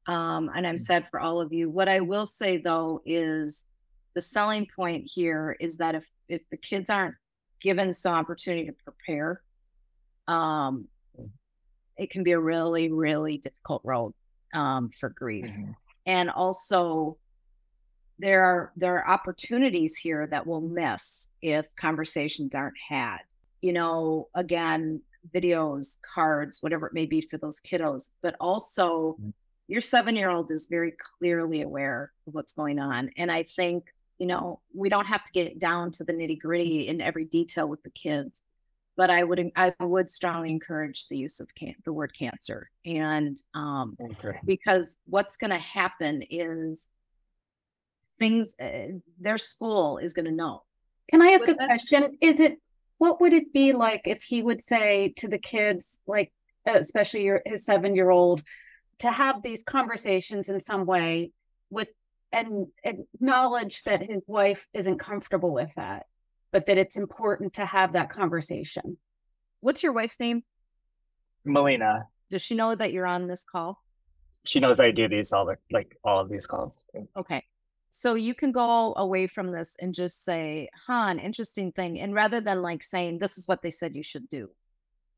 um, 0.08 0.50
and 0.56 0.66
I'm 0.66 0.76
mm. 0.76 0.80
sad 0.80 1.08
for 1.10 1.20
all 1.20 1.42
of 1.42 1.54
you. 1.54 1.70
What 1.70 1.88
I 1.88 2.00
will 2.00 2.26
say 2.26 2.58
though 2.58 3.02
is 3.06 3.66
the 4.14 4.22
selling 4.22 4.68
point 4.76 5.10
here 5.14 5.56
is 5.60 5.78
that 5.78 5.96
if 5.96 6.08
if 6.28 6.42
the 6.50 6.58
kids 6.58 6.90
aren't 6.90 7.16
given 7.62 7.94
some 7.94 8.16
opportunity 8.16 8.68
to 8.68 8.74
prepare, 8.84 9.42
um, 10.28 10.88
it 11.98 12.10
can 12.10 12.24
be 12.24 12.32
a 12.32 12.40
really, 12.40 12.92
really 12.92 13.38
difficult 13.38 13.82
road 13.84 14.14
um, 14.56 14.90
for 14.90 15.10
grief. 15.10 15.46
Mhm. 15.48 15.76
And 16.06 16.30
also, 16.30 17.18
there 18.18 18.44
are 18.44 18.72
there 18.78 18.96
are 18.98 19.08
opportunities 19.10 19.98
here 19.98 20.26
that 20.28 20.48
we'll 20.48 20.62
miss 20.62 21.28
if 21.42 21.76
conversations 21.76 22.56
aren't 22.56 22.78
had. 22.90 23.20
You 23.62 23.74
know, 23.74 24.30
again, 24.34 25.02
videos, 25.34 25.98
cards, 26.14 26.62
whatever 26.62 26.88
it 26.88 26.94
may 26.94 27.06
be 27.06 27.20
for 27.22 27.38
those 27.38 27.60
kiddos, 27.60 28.12
but 28.22 28.36
also 28.40 29.18
Mhm. 29.20 29.34
your 29.68 29.82
seven 29.82 30.16
year 30.16 30.30
old 30.30 30.52
is 30.52 30.68
very 30.68 30.92
clearly 30.92 31.62
aware 31.62 32.12
of 32.28 32.34
what's 32.36 32.54
going 32.54 32.80
on. 32.80 33.10
And 33.18 33.32
I 33.32 33.44
think, 33.44 33.92
you 34.20 34.28
know, 34.28 34.62
we 34.74 34.88
don't 34.88 35.08
have 35.08 35.24
to 35.24 35.32
get 35.32 35.60
down 35.60 35.92
to 35.94 36.04
the 36.04 36.14
nitty 36.14 36.40
gritty 36.40 36.88
in 36.88 37.02
every 37.02 37.26
detail 37.26 37.68
with 37.68 37.82
the 37.84 37.90
kids, 37.90 38.44
but 38.98 39.10
I 39.10 39.24
would 39.24 39.52
I 39.56 39.74
would 39.80 40.10
strongly 40.10 40.50
encourage 40.52 41.08
the 41.08 41.18
use 41.18 41.40
of 41.40 41.54
can- 41.56 41.76
the 41.84 41.94
word 41.94 42.14
cancer. 42.18 42.70
And 42.86 43.38
um, 43.54 43.98
Okay. 44.02 44.40
because 44.46 44.98
what's 45.06 45.38
going 45.38 45.52
to 45.52 45.58
happen 45.60 46.24
is 46.30 46.88
things 48.20 48.56
uh, 48.60 48.88
their 49.20 49.38
school 49.38 49.98
is 49.98 50.14
going 50.14 50.26
to 50.26 50.32
know 50.32 50.64
Can 51.10 51.22
I 51.22 51.30
ask 51.32 51.44
a 51.44 51.48
What's 51.52 51.60
that? 51.60 51.68
question? 51.68 52.18
Is 52.22 52.40
it 52.40 52.60
what 52.98 53.20
would 53.20 53.34
it 53.34 53.52
be 53.52 53.74
like 53.74 54.04
if 54.06 54.24
he 54.24 54.42
would 54.42 54.62
say 54.62 55.14
to 55.18 55.28
the 55.28 55.38
kids, 55.38 56.00
like 56.08 56.32
uh, 56.68 56.76
especially 56.76 57.24
your 57.24 57.42
his 57.46 57.66
seven 57.66 57.94
year 57.96 58.10
old, 58.10 58.42
to 59.00 59.12
have 59.12 59.44
these 59.44 59.64
conversations 59.64 60.48
in 60.50 60.60
some 60.60 60.86
way 60.86 61.32
with 61.70 61.90
and 62.32 62.68
acknowledge 62.84 63.84
that 63.84 64.02
his 64.02 64.22
wife 64.28 64.66
isn't 64.74 64.98
comfortable 64.98 65.54
with 65.54 65.74
that, 65.76 66.06
but 66.56 66.68
that 66.68 66.78
it's 66.78 66.96
important 66.96 67.52
to 67.52 67.66
have 67.66 67.92
that 67.92 68.08
conversation. 68.08 68.98
what's 69.60 69.84
your 69.84 69.92
wife's 69.92 70.22
name? 70.22 70.42
Melina, 71.44 72.08
does 72.32 72.42
she 72.42 72.56
know 72.56 72.74
that 72.74 72.94
you're 72.94 73.06
on 73.06 73.28
this 73.28 73.44
call? 73.44 73.84
She 74.46 74.62
knows 74.62 74.80
I 74.80 74.92
do 74.92 75.10
these 75.10 75.34
all 75.34 75.46
the 75.46 75.58
like 75.70 75.98
all 76.06 76.22
of 76.22 76.30
these 76.30 76.48
calls. 76.48 76.86
okay. 77.18 77.44
So 77.90 78.14
you 78.14 78.34
can 78.34 78.54
go 78.54 78.94
away 78.96 79.28
from 79.28 79.52
this 79.52 79.76
and 79.82 79.94
just 79.94 80.24
say 80.24 80.70
huh 80.88 81.08
an 81.10 81.20
interesting 81.20 81.74
thing 81.74 82.00
and 82.00 82.14
rather 82.14 82.40
than 82.40 82.62
like 82.62 82.84
saying 82.84 83.18
this 83.18 83.38
is 83.38 83.50
what 83.50 83.62
they 83.62 83.70
said 83.70 83.94
you 83.94 84.04
should 84.04 84.30
do 84.30 84.50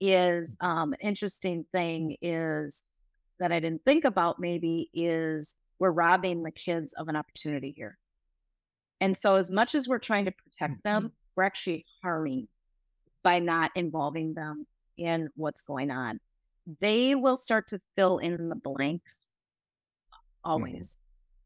is 0.02 0.58
um 0.60 0.94
an 0.94 1.00
interesting 1.02 1.66
thing 1.72 2.18
is 2.22 3.04
that 3.40 3.52
i 3.52 3.60
didn't 3.60 3.84
think 3.86 4.06
about 4.06 4.40
maybe 4.40 4.90
is 4.92 5.56
we're 5.78 5.92
robbing 5.92 6.42
the 6.42 6.52
kids 6.52 6.94
of 6.94 7.08
an 7.08 7.16
opportunity 7.16 7.72
here. 7.78 8.00
And 9.00 9.16
so 9.16 9.36
as 9.36 9.52
much 9.52 9.76
as 9.76 9.88
we're 9.88 10.00
trying 10.00 10.26
to 10.26 10.32
protect 10.32 10.84
them 10.84 11.12
we're 11.38 11.44
actually 11.44 11.86
harming 12.02 12.48
by 13.24 13.40
not 13.40 13.72
involving 13.76 14.34
them 14.34 14.66
in 14.98 15.30
what's 15.36 15.62
going 15.62 15.92
on. 15.92 16.20
They 16.82 17.16
will 17.16 17.38
start 17.38 17.70
to 17.70 17.80
fill 17.96 18.18
in 18.18 18.50
the 18.50 18.56
blanks 18.56 19.30
mm-hmm. 20.12 20.52
always. 20.52 20.98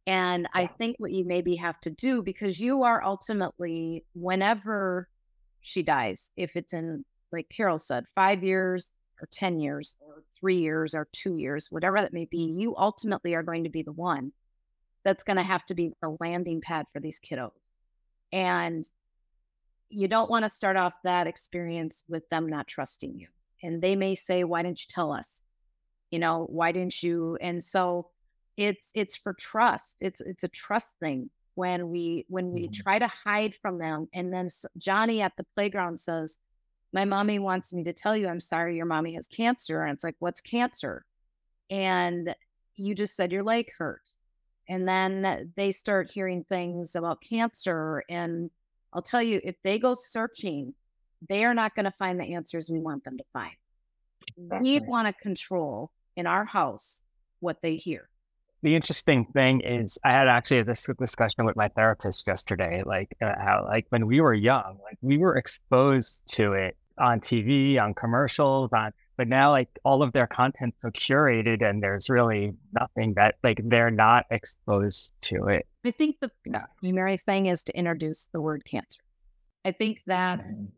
And 0.08 0.48
I 0.54 0.66
think 0.66 0.96
what 0.98 1.12
you 1.12 1.26
maybe 1.26 1.58
have 1.58 1.80
to 1.82 1.92
do, 1.92 2.24
because 2.24 2.60
you 2.60 2.84
are 2.84 3.04
ultimately, 3.04 4.04
whenever 4.16 5.08
she 5.60 5.84
dies, 5.84 6.32
if 6.36 6.56
it's 6.56 6.74
in, 6.74 7.06
like 7.32 7.50
Carol 7.56 7.78
said, 7.78 8.06
five 8.16 8.44
years 8.44 8.98
or 9.22 9.28
10 9.32 9.60
years 9.60 9.96
or 10.00 10.24
three 10.40 10.58
years 10.58 10.96
or 10.96 11.08
two 11.12 11.36
years, 11.36 11.68
whatever 11.70 11.98
that 11.98 12.14
may 12.14 12.26
be, 12.26 12.48
mm-hmm. 12.48 12.60
you 12.60 12.76
ultimately 12.78 13.36
are 13.36 13.44
going 13.44 13.66
to 13.66 13.70
be 13.70 13.84
the 13.84 13.92
one 13.92 14.32
that's 15.04 15.24
going 15.24 15.38
to 15.38 15.44
have 15.44 15.66
to 15.66 15.76
be 15.76 15.94
the 16.02 16.16
landing 16.20 16.62
pad 16.62 16.86
for 16.92 17.00
these 17.00 17.20
kiddos. 17.20 17.72
And 18.32 18.90
you 19.92 20.08
don't 20.08 20.30
want 20.30 20.44
to 20.44 20.50
start 20.50 20.78
off 20.78 20.94
that 21.04 21.28
experience 21.28 22.04
with 22.08 22.28
them 22.30 22.48
not 22.48 22.68
trusting 22.68 23.16
you. 23.18 23.28
And 23.64 23.82
they 23.82 23.96
may 23.96 24.16
say, 24.16 24.44
Why 24.44 24.64
didn't 24.64 24.82
you 24.82 24.88
tell 24.90 25.12
us? 25.12 25.44
You 26.10 26.20
know, 26.20 26.46
why 26.50 26.72
didn't 26.72 27.04
you? 27.04 27.38
And 27.42 27.64
so, 27.64 28.10
it's 28.58 28.92
it's 28.94 29.16
for 29.16 29.34
trust 29.34 29.96
it's 30.02 30.20
it's 30.20 30.44
a 30.44 30.48
trust 30.50 31.00
thing 31.00 31.30
when 31.56 31.90
we 31.90 32.26
when 32.28 32.52
we 32.52 32.68
Mhm. 32.68 32.74
try 32.74 33.00
to 33.00 33.08
hide 33.08 33.56
from 33.56 33.78
them 33.78 34.10
and 34.14 34.32
then 34.34 34.50
johnny 34.78 35.22
at 35.22 35.32
the 35.38 35.46
playground 35.56 35.98
says 36.00 36.38
my 36.92 37.06
mommy 37.06 37.40
wants 37.40 37.74
me 37.74 37.86
to 37.86 37.94
tell 37.94 38.16
you 38.16 38.28
i'm 38.28 38.42
sorry 38.42 38.76
your 38.76 38.86
mommy 38.86 39.14
has 39.16 39.26
cancer 39.26 39.82
and 39.84 39.94
it's 39.94 40.04
like 40.04 40.18
what's 40.20 40.42
cancer 40.42 41.06
and 41.70 42.36
you 42.76 42.94
just 42.94 43.16
said 43.16 43.32
your 43.32 43.44
leg 43.44 43.68
hurt 43.78 44.10
and 44.68 44.86
then 44.88 45.54
they 45.56 45.72
start 45.72 46.12
hearing 46.12 46.44
things 46.44 46.96
about 46.96 47.22
cancer 47.22 48.04
and 48.10 48.52
i'll 48.94 49.02
tell 49.02 49.24
you 49.24 49.40
if 49.44 49.56
they 49.64 49.80
go 49.80 49.94
searching 49.94 50.74
they 51.28 51.46
are 51.46 51.54
not 51.54 51.76
going 51.76 51.86
to 51.86 51.92
find 51.92 52.20
the 52.20 52.34
answers 52.34 52.70
we 52.70 52.80
want 52.80 53.04
them 53.04 53.18
to 53.18 53.24
find. 53.32 53.52
We 54.38 54.80
want 54.80 55.08
to 55.08 55.14
control 55.22 55.92
in 56.16 56.28
our 56.28 56.46
house 56.46 57.02
what 57.40 57.62
they 57.62 57.76
hear. 57.76 58.10
The 58.64 58.76
interesting 58.76 59.26
thing 59.26 59.62
is 59.62 59.98
I 60.06 60.12
had 60.12 60.28
actually 60.28 60.62
this 60.64 60.88
discussion 61.00 61.46
with 61.46 61.56
my 61.56 61.68
therapist 61.70 62.28
yesterday, 62.28 62.84
like 62.86 63.16
uh, 63.22 63.34
how 63.38 63.66
like 63.68 63.88
when 63.90 64.06
we 64.06 64.22
were 64.22 64.36
young, 64.36 64.78
like 64.84 64.98
we 65.02 65.18
were 65.18 65.36
exposed 65.36 66.22
to 66.34 66.54
it 66.54 66.78
on 67.00 67.22
TV, 67.22 67.82
on 67.82 67.96
commercials, 67.96 68.70
on 68.72 68.92
but 69.18 69.28
now 69.28 69.52
like 69.52 69.70
all 69.84 70.04
of 70.04 70.14
their 70.14 70.28
content's 70.28 70.78
so 70.82 70.90
curated 70.90 71.68
and 71.68 71.82
there's 71.82 72.10
really 72.10 72.54
nothing 72.74 73.14
that 73.16 73.36
like 73.44 73.62
they're 73.66 73.92
not 73.92 74.26
exposed 74.32 75.12
to 75.22 75.48
it. 75.48 75.68
I 75.86 75.92
think 75.92 76.20
the 76.20 76.32
primary 76.80 77.18
thing 77.18 77.48
is 77.48 77.64
to 77.64 77.78
introduce 77.78 78.30
the 78.32 78.42
word 78.42 78.64
cancer. 78.66 79.02
I 79.64 79.72
think 79.72 80.02
that's 80.08 80.74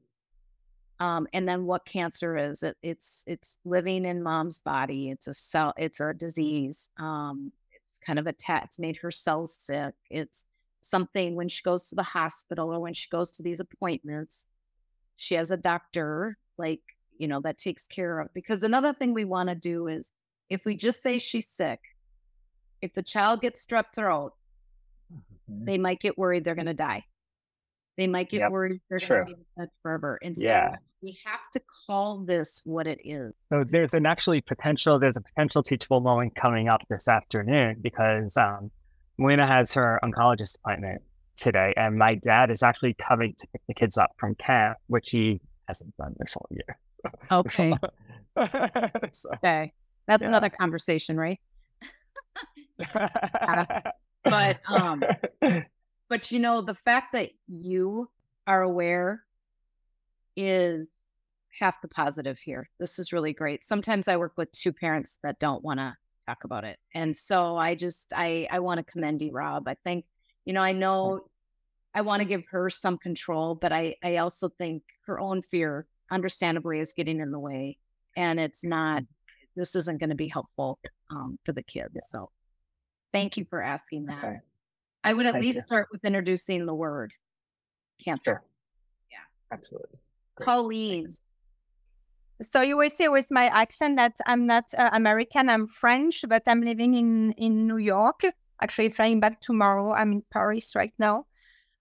um 0.99 1.27
and 1.33 1.47
then 1.47 1.65
what 1.65 1.85
cancer 1.85 2.37
is 2.37 2.63
it 2.63 2.77
it's 2.81 3.23
it's 3.27 3.57
living 3.65 4.05
in 4.05 4.21
mom's 4.21 4.59
body 4.59 5.09
it's 5.09 5.27
a 5.27 5.33
cell 5.33 5.73
it's 5.75 5.99
a 5.99 6.13
disease 6.13 6.89
um 6.97 7.51
it's 7.71 7.99
kind 8.05 8.19
of 8.19 8.27
attacked 8.27 8.65
it's 8.65 8.79
made 8.79 8.97
her 8.97 9.09
cells 9.09 9.55
sick 9.55 9.95
it's 10.09 10.45
something 10.81 11.35
when 11.35 11.49
she 11.49 11.63
goes 11.63 11.89
to 11.89 11.95
the 11.95 12.03
hospital 12.03 12.71
or 12.71 12.79
when 12.79 12.93
she 12.93 13.09
goes 13.09 13.31
to 13.31 13.41
these 13.41 13.59
appointments 13.59 14.45
she 15.15 15.35
has 15.35 15.51
a 15.51 15.57
doctor 15.57 16.37
like 16.57 16.81
you 17.17 17.27
know 17.27 17.41
that 17.41 17.57
takes 17.57 17.87
care 17.87 18.19
of 18.19 18.33
because 18.33 18.63
another 18.63 18.93
thing 18.93 19.13
we 19.13 19.25
want 19.25 19.49
to 19.49 19.55
do 19.55 19.87
is 19.87 20.11
if 20.49 20.65
we 20.65 20.75
just 20.75 21.01
say 21.01 21.19
she's 21.19 21.47
sick 21.47 21.79
if 22.81 22.93
the 22.93 23.03
child 23.03 23.41
gets 23.41 23.65
strep 23.65 23.85
throat 23.95 24.33
they 25.47 25.77
might 25.77 25.99
get 25.99 26.17
worried 26.17 26.43
they're 26.43 26.55
going 26.55 26.65
to 26.65 26.73
die. 26.73 27.03
They 27.97 28.07
might 28.07 28.29
get 28.29 28.39
Yep, 28.39 28.51
worried 28.51 28.81
they're 28.89 28.99
going 28.99 29.19
to 29.19 29.25
be 29.25 29.31
in 29.33 29.45
bed 29.55 29.69
forever. 29.81 30.19
And 30.23 30.35
so 30.35 30.43
Yeah. 30.43 30.75
we 31.01 31.17
have 31.25 31.39
to 31.53 31.61
call 31.85 32.23
this 32.25 32.61
what 32.65 32.87
it 32.87 32.99
is. 33.03 33.33
So 33.51 33.63
there's 33.63 33.93
an 33.93 34.05
actually 34.05 34.41
potential, 34.41 34.97
there's 34.97 35.17
a 35.17 35.21
potential 35.21 35.61
teachable 35.61 36.01
moment 36.01 36.33
coming 36.35 36.69
up 36.69 36.81
this 36.89 37.07
afternoon 37.07 37.77
because 37.81 38.35
um, 38.35 38.71
Melina 39.17 39.45
has 39.45 39.73
her 39.73 39.99
oncologist 40.03 40.57
appointment 40.63 41.03
today, 41.37 41.73
and 41.77 41.97
my 41.97 42.15
dad 42.15 42.49
is 42.49 42.63
actually 42.63 42.95
coming 42.95 43.35
to 43.37 43.47
pick 43.47 43.61
the 43.67 43.73
kids 43.73 43.97
up 43.97 44.11
from 44.17 44.33
camp, 44.35 44.77
which 44.87 45.09
he 45.09 45.39
hasn't 45.67 45.95
done 45.97 46.15
this 46.17 46.33
whole 46.33 46.47
year. 46.49 46.77
Okay. 47.31 47.73
So- 49.11 49.29
Okay. 49.35 49.73
That's 50.07 50.21
Yeah. 50.21 50.27
another 50.27 50.49
conversation, 50.49 51.17
right? 51.17 51.39
But 54.25 54.59
um 54.69 55.03
but 56.09 56.31
you 56.31 56.39
know 56.39 56.61
the 56.61 56.73
fact 56.75 57.11
that 57.13 57.31
you 57.47 58.09
are 58.47 58.61
aware 58.61 59.23
is 60.37 61.09
half 61.59 61.81
the 61.81 61.87
positive 61.87 62.39
here. 62.39 62.69
This 62.79 62.97
is 62.99 63.13
really 63.13 63.33
great. 63.33 63.63
Sometimes 63.63 64.07
I 64.07 64.17
work 64.17 64.33
with 64.37 64.51
two 64.53 64.73
parents 64.73 65.19
that 65.23 65.39
don't 65.39 65.63
want 65.63 65.79
to 65.79 65.95
talk 66.25 66.45
about 66.45 66.63
it. 66.63 66.79
And 66.95 67.15
so 67.15 67.57
I 67.57 67.75
just 67.75 68.13
I 68.15 68.47
I 68.49 68.59
want 68.59 68.77
to 68.79 68.91
commend 68.91 69.21
you, 69.21 69.31
Rob. 69.31 69.67
I 69.67 69.75
think, 69.83 70.05
you 70.45 70.53
know, 70.53 70.61
I 70.61 70.71
know 70.71 71.27
I 71.93 72.01
want 72.01 72.21
to 72.21 72.25
give 72.27 72.43
her 72.51 72.69
some 72.69 72.97
control, 72.97 73.55
but 73.55 73.71
I 73.73 73.95
I 74.03 74.17
also 74.17 74.49
think 74.49 74.83
her 75.05 75.19
own 75.19 75.41
fear 75.41 75.85
understandably 76.13 76.79
is 76.79 76.93
getting 76.93 77.19
in 77.19 77.31
the 77.31 77.39
way 77.39 77.77
and 78.15 78.39
it's 78.39 78.63
not 78.63 79.03
this 79.55 79.75
isn't 79.75 79.99
going 79.99 80.09
to 80.09 80.15
be 80.15 80.27
helpful 80.27 80.79
um, 81.11 81.37
for 81.45 81.51
the 81.51 81.63
kids. 81.63 82.07
So 82.09 82.29
thank 83.11 83.37
you 83.37 83.45
for 83.45 83.61
asking 83.61 84.05
that. 84.07 84.23
Okay. 84.23 84.39
I 85.03 85.13
would 85.13 85.25
at 85.25 85.33
Thank 85.33 85.45
least 85.45 85.55
you. 85.57 85.61
start 85.61 85.87
with 85.91 86.03
introducing 86.05 86.65
the 86.65 86.73
word 86.73 87.13
cancer. 88.03 88.23
Sure. 88.31 88.43
Yeah. 89.11 89.55
Absolutely. 89.55 89.99
Great. 90.35 90.45
Pauline. 90.45 91.13
So 92.41 92.61
you 92.61 92.77
will 92.77 92.89
see 92.89 93.07
with 93.09 93.27
my 93.29 93.45
accent 93.45 93.97
that 93.97 94.13
I'm 94.25 94.47
not 94.47 94.65
uh, 94.77 94.89
American, 94.93 95.49
I'm 95.49 95.67
French, 95.67 96.25
but 96.27 96.43
I'm 96.47 96.61
living 96.61 96.95
in, 96.95 97.33
in 97.33 97.67
New 97.67 97.77
York. 97.77 98.21
Actually, 98.61 98.89
flying 98.89 99.19
back 99.19 99.39
tomorrow. 99.39 99.93
I'm 99.93 100.13
in 100.13 100.23
Paris 100.31 100.75
right 100.75 100.93
now. 100.97 101.25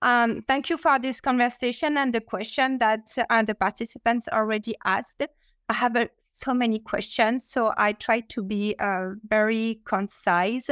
Um, 0.03 0.43
thank 0.43 0.69
you 0.69 0.77
for 0.77 0.99
this 0.99 1.21
conversation 1.21 1.97
and 1.97 2.13
the 2.13 2.21
question 2.21 2.79
that 2.79 3.17
uh, 3.31 3.43
the 3.45 3.55
participants 3.55 4.29
already 4.33 4.75
asked. 4.85 5.23
I 5.69 5.75
have 5.75 5.97
uh, 5.97 6.07
so 6.19 6.53
many 6.53 6.81
questions, 6.81 7.49
so 7.49 7.73
I 7.77 7.93
try 7.93 8.21
to 8.21 8.43
be 8.43 8.75
uh, 8.81 9.11
very 9.29 9.81
concise. 9.85 10.71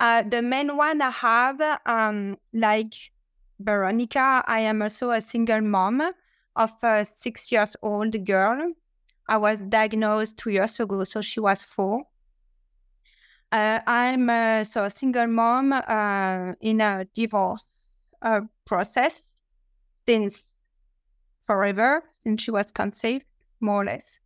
Uh, 0.00 0.22
the 0.22 0.40
main 0.40 0.78
one 0.78 1.02
I 1.02 1.10
have, 1.10 1.60
um, 1.84 2.38
like 2.54 2.94
Veronica, 3.60 4.42
I 4.46 4.60
am 4.60 4.80
also 4.80 5.10
a 5.10 5.20
single 5.20 5.60
mom 5.60 6.00
of 6.56 6.72
a 6.82 7.04
six 7.04 7.52
years 7.52 7.76
old 7.82 8.24
girl 8.24 8.72
I 9.28 9.36
was 9.38 9.60
diagnosed 9.60 10.38
two 10.38 10.50
years 10.50 10.78
ago, 10.80 11.04
so 11.04 11.22
she 11.22 11.40
was 11.40 11.64
four. 11.64 12.02
Uh, 13.50 13.80
I'm 13.86 14.28
uh, 14.28 14.64
so 14.64 14.82
a 14.84 14.90
single 14.90 15.26
mom 15.26 15.72
in 16.60 16.80
a 16.80 17.06
divorce 17.14 17.83
uh, 18.24 18.40
process 18.64 19.22
since 20.06 20.42
forever, 21.40 22.02
since 22.22 22.42
she 22.42 22.50
was 22.50 22.72
conceived, 22.72 23.24
more 23.60 23.82
or 23.82 23.84
less. 23.84 24.18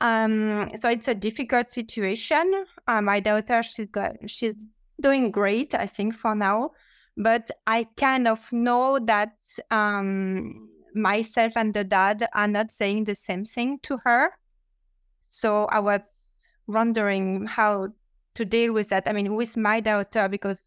Um, 0.00 0.70
so 0.80 0.88
it's 0.88 1.08
a 1.08 1.14
difficult 1.14 1.70
situation. 1.70 2.64
Uh, 2.86 3.00
my 3.00 3.20
daughter, 3.20 3.62
she's 3.62 3.86
got, 3.86 4.12
she's 4.26 4.66
doing 5.00 5.30
great, 5.30 5.74
I 5.74 5.86
think, 5.86 6.14
for 6.14 6.34
now. 6.34 6.72
But 7.16 7.50
I 7.66 7.86
kind 7.96 8.26
of 8.26 8.52
know 8.52 8.98
that 8.98 9.34
um, 9.70 10.68
myself 10.94 11.56
and 11.56 11.74
the 11.74 11.84
dad 11.84 12.26
are 12.34 12.48
not 12.48 12.70
saying 12.70 13.04
the 13.04 13.14
same 13.14 13.44
thing 13.44 13.78
to 13.82 13.98
her. 14.04 14.30
So 15.20 15.66
I 15.66 15.80
was 15.80 16.00
wondering 16.66 17.46
how 17.46 17.88
to 18.34 18.44
deal 18.44 18.72
with 18.72 18.88
that. 18.88 19.06
I 19.06 19.12
mean, 19.12 19.34
with 19.34 19.56
my 19.56 19.80
daughter, 19.80 20.28
because 20.28 20.60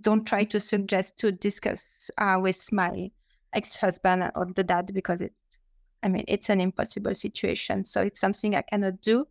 don't 0.00 0.26
try 0.26 0.44
to 0.44 0.60
suggest 0.60 1.18
to 1.18 1.32
discuss 1.32 2.10
uh, 2.18 2.38
with 2.40 2.72
my 2.72 3.10
ex-husband 3.52 4.30
or 4.34 4.46
the 4.54 4.64
dad 4.64 4.90
because 4.94 5.20
it's, 5.20 5.58
I 6.02 6.08
mean, 6.08 6.24
it's 6.28 6.48
an 6.48 6.60
impossible 6.60 7.14
situation. 7.14 7.84
So 7.84 8.02
it's 8.02 8.20
something 8.20 8.54
I 8.54 8.62
cannot 8.62 9.00
do. 9.00 9.26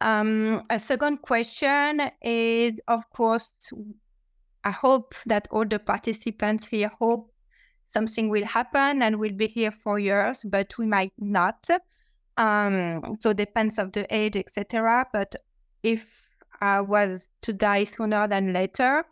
Um, 0.00 0.64
a 0.70 0.78
second 0.78 1.22
question 1.22 2.10
is, 2.22 2.80
of 2.88 3.08
course, 3.10 3.72
I 4.64 4.70
hope 4.70 5.14
that 5.26 5.46
all 5.50 5.64
the 5.64 5.78
participants 5.78 6.66
here 6.66 6.90
hope 6.98 7.30
something 7.84 8.28
will 8.28 8.44
happen 8.44 9.02
and 9.02 9.18
we'll 9.20 9.32
be 9.32 9.46
here 9.46 9.70
for 9.70 9.98
years, 9.98 10.44
but 10.48 10.76
we 10.78 10.86
might 10.86 11.12
not. 11.18 11.68
Um, 12.36 13.16
so 13.20 13.32
depends 13.32 13.78
of 13.78 13.92
the 13.92 14.06
age, 14.14 14.36
etc. 14.36 15.06
But 15.12 15.36
if 15.82 16.06
I 16.60 16.80
was 16.80 17.28
to 17.42 17.52
die 17.52 17.84
sooner 17.84 18.26
than 18.26 18.52
later, 18.52 19.04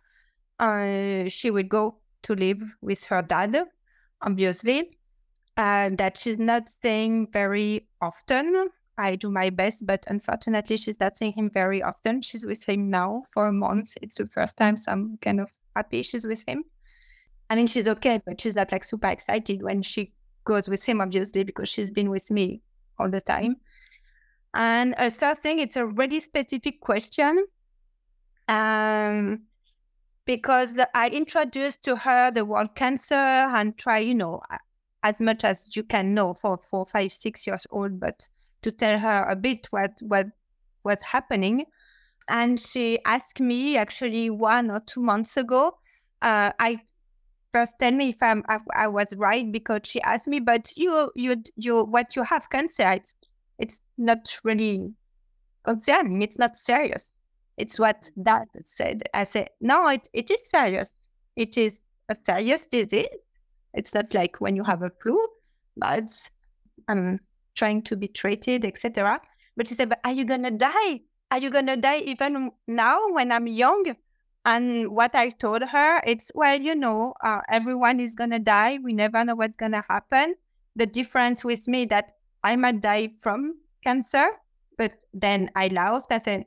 uh, 0.63 1.29
she 1.29 1.51
will 1.51 1.65
go 1.65 1.99
to 2.23 2.35
live 2.35 2.63
with 2.81 3.05
her 3.07 3.21
dad, 3.21 3.57
obviously. 4.23 4.97
Uh, 5.57 5.91
that 5.99 6.17
she's 6.17 6.39
not 6.39 6.69
saying 6.69 7.27
very 7.33 7.87
often. 8.01 8.69
I 8.97 9.17
do 9.17 9.31
my 9.31 9.51
best, 9.51 9.85
but 9.85 10.07
unfortunately, 10.09 10.77
she's 10.77 11.01
not 11.01 11.19
seeing 11.19 11.33
him 11.33 11.51
very 11.51 11.83
often. 11.83 12.23
She's 12.23 12.47
with 12.47 12.67
him 12.67 12.89
now 12.89 13.25
for 13.31 13.49
a 13.49 13.53
month. 13.53 13.95
It's 14.01 14.17
the 14.17 14.29
first 14.29 14.57
time, 14.57 14.77
so 14.77 14.93
I'm 14.93 15.19
kind 15.21 15.41
of 15.41 15.51
happy 15.75 16.03
she's 16.03 16.27
with 16.27 16.45
him. 16.47 16.65
I 17.51 17.57
mean, 17.57 17.67
she's 17.67 17.89
okay, 17.89 18.21
but 18.25 18.41
she's 18.41 18.55
not 18.55 18.73
like 18.73 18.85
super 18.85 19.09
excited 19.09 19.63
when 19.63 19.83
she 19.83 20.13
goes 20.45 20.69
with 20.69 20.85
him, 20.87 21.01
obviously, 21.01 21.43
because 21.43 21.69
she's 21.69 21.91
been 21.91 22.09
with 22.09 22.31
me 22.31 22.63
all 22.99 23.11
the 23.11 23.21
time. 23.21 23.57
And 24.55 24.95
a 24.97 25.11
third 25.11 25.41
thing, 25.41 25.59
it's 25.59 25.77
a 25.77 25.87
really 25.87 26.21
specific 26.21 26.81
question. 26.81 27.47
Um, 28.49 29.43
because 30.37 30.79
I 30.95 31.09
introduced 31.09 31.83
to 31.85 31.95
her 31.95 32.31
the 32.31 32.47
word 32.47 32.75
cancer 32.75 33.15
and 33.15 33.77
try, 33.77 33.99
you 33.99 34.15
know, 34.15 34.41
as 35.03 35.21
much 35.21 35.45
as 35.45 35.77
you 35.77 35.83
can 35.83 36.15
know 36.15 36.33
for 36.33 36.57
four, 36.57 36.87
five, 36.87 37.13
six 37.13 37.47
years 37.47 37.67
old, 37.71 38.01
but 38.01 38.27
to 38.63 38.73
tell 38.73 38.99
her 38.99 39.25
a 39.29 39.37
bit 39.37 39.67
what 39.71 39.93
what 40.01 40.29
what's 40.85 41.05
happening. 41.05 41.67
And 42.29 42.59
she 42.59 42.99
asked 43.05 43.41
me 43.41 43.77
actually 43.77 44.31
one 44.31 44.71
or 44.71 44.81
two 44.81 45.03
months 45.03 45.37
ago. 45.37 45.77
Uh, 46.23 46.53
I 46.59 46.79
first 47.53 47.75
tell 47.79 47.93
me 47.93 48.09
if 48.09 48.23
I'm 48.23 48.43
I, 48.49 48.59
I, 48.75 48.89
was 48.89 49.09
right 49.17 49.53
because 49.53 49.83
she 49.85 50.01
asked 50.01 50.29
me, 50.29 50.41
but 50.41 50.75
you 50.79 51.11
you 51.15 51.43
you 51.57 51.85
what 51.85 52.17
you 52.17 52.23
have 52.23 52.49
cancer. 52.49 52.91
It's 52.91 53.15
it's 53.59 53.81
not 53.99 54.41
really 54.45 54.95
concerning. 55.65 56.23
It's 56.23 56.39
not 56.39 56.57
serious. 56.57 57.21
It's 57.57 57.79
what 57.79 58.11
dad 58.23 58.49
said. 58.65 59.03
I 59.15 59.25
said 59.25 59.51
no. 59.61 59.89
It 59.89 60.09
it 60.13 60.31
is 60.31 60.41
serious. 60.49 61.09
It 61.37 61.57
is 61.57 61.81
a 62.09 62.17
serious 62.25 62.67
disease. 62.67 63.09
It's 63.75 63.95
not 63.95 64.13
like 64.15 64.41
when 64.41 64.57
you 64.57 64.65
have 64.65 64.83
a 64.83 64.91
flu, 64.91 65.19
but 65.77 66.11
I'm 66.89 67.21
trying 67.55 67.83
to 67.83 67.97
be 67.97 68.09
treated, 68.09 68.65
etc. 68.65 69.21
But 69.57 69.69
she 69.69 69.75
said, 69.75 69.89
but 69.89 70.01
are 70.05 70.13
you 70.13 70.25
gonna 70.25 70.51
die? 70.51 71.01
Are 71.31 71.39
you 71.39 71.51
gonna 71.51 71.77
die 71.77 72.01
even 72.01 72.51
now 72.67 72.99
when 73.11 73.33
I'm 73.33 73.47
young? 73.47 73.95
And 74.45 74.89
what 74.89 75.15
I 75.15 75.31
told 75.31 75.63
her, 75.63 76.03
it's 76.05 76.33
well, 76.35 76.61
you 76.61 76.75
know, 76.75 77.15
uh, 77.23 77.41
everyone 77.49 78.01
is 78.01 78.15
gonna 78.15 78.39
die. 78.41 78.79
We 78.83 78.93
never 78.93 79.25
know 79.25 79.35
what's 79.37 79.57
gonna 79.57 79.85
happen. 79.89 80.35
The 80.77 80.87
difference 80.87 81.45
with 81.45 81.69
me 81.69 81.85
that 81.87 82.17
I 82.43 82.57
might 82.57 82.81
die 82.81 83.09
from 83.21 83.55
cancer, 83.85 84.27
but 84.77 84.95
then 85.15 85.51
I 85.55 85.69
laughed. 85.69 86.11
I 86.11 86.19
said, 86.19 86.47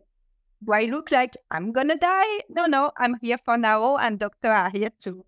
"Do 0.64 0.74
I 0.74 0.84
look 0.86 1.12
like 1.12 1.36
I'm 1.52 1.72
gonna 1.72 1.98
die? 1.98 2.42
No, 2.50 2.66
no, 2.66 2.92
I'm 2.98 3.18
here 3.22 3.38
for 3.38 3.58
now, 3.58 3.98
and 3.98 4.20
doctor 4.20 4.52
are 4.52 4.70
here 4.70 4.92
to 5.02 5.26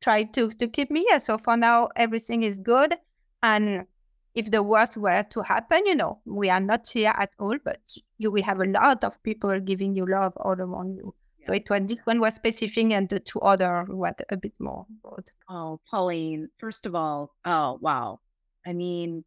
try 0.00 0.24
to 0.24 0.48
to 0.50 0.68
keep 0.68 0.90
me 0.90 1.04
here. 1.08 1.18
So 1.20 1.38
for 1.38 1.56
now, 1.56 1.88
everything 1.96 2.42
is 2.42 2.58
good. 2.58 2.94
And 3.42 3.86
if 4.34 4.50
the 4.50 4.62
worst 4.62 4.96
were 4.96 5.24
to 5.30 5.42
happen, 5.42 5.86
you 5.86 5.94
know, 5.94 6.20
we 6.24 6.50
are 6.50 6.60
not 6.60 6.86
here 6.86 7.12
at 7.16 7.30
all, 7.38 7.56
but 7.64 7.80
you 8.18 8.30
will 8.30 8.42
have 8.44 8.60
a 8.60 8.66
lot 8.66 9.04
of 9.04 9.22
people 9.22 9.58
giving 9.60 9.94
you 9.94 10.06
love 10.06 10.36
all 10.36 10.60
around 10.60 10.94
you. 10.94 11.14
Yes. 11.38 11.46
So 11.46 11.52
it 11.54 11.70
was 11.70 11.86
this 11.86 12.00
one 12.04 12.20
was 12.20 12.34
specific 12.34 12.92
and 12.92 13.08
the 13.08 13.20
two 13.20 13.40
other 13.40 13.84
were 13.88 14.14
a 14.28 14.36
bit 14.36 14.54
more 14.58 14.86
broad. 15.02 15.30
Oh, 15.48 15.80
Pauline, 15.90 16.48
first 16.56 16.86
of 16.86 16.94
all, 16.94 17.34
oh 17.44 17.78
wow. 17.80 18.20
I 18.66 18.72
mean, 18.72 19.24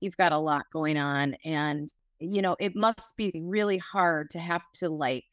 you've 0.00 0.16
got 0.16 0.32
a 0.32 0.38
lot 0.38 0.66
going 0.72 0.96
on 0.96 1.36
and 1.44 1.92
you 2.18 2.42
know, 2.42 2.56
it 2.58 2.74
must 2.74 3.16
be 3.16 3.32
really 3.44 3.78
hard 3.78 4.30
to 4.30 4.38
have 4.38 4.64
to 4.74 4.88
like 4.88 5.24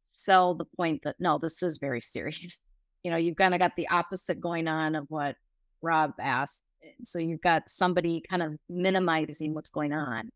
sell 0.00 0.54
the 0.54 0.64
point 0.64 1.02
that 1.04 1.16
no, 1.18 1.38
this 1.38 1.62
is 1.62 1.78
very 1.78 2.00
serious. 2.00 2.74
You 3.02 3.10
know, 3.10 3.16
you've 3.16 3.36
kind 3.36 3.54
of 3.54 3.60
got 3.60 3.76
the 3.76 3.88
opposite 3.88 4.42
going 4.42 4.68
on 4.68 4.94
of 4.94 5.06
what 5.08 5.34
Rob 5.80 6.12
asked. 6.20 6.70
So 7.02 7.18
you've 7.18 7.40
got 7.40 7.66
somebody 7.66 8.22
kind 8.28 8.42
of 8.42 8.58
minimizing 8.68 9.54
what's 9.54 9.70
going 9.70 9.94
on. 9.94 10.28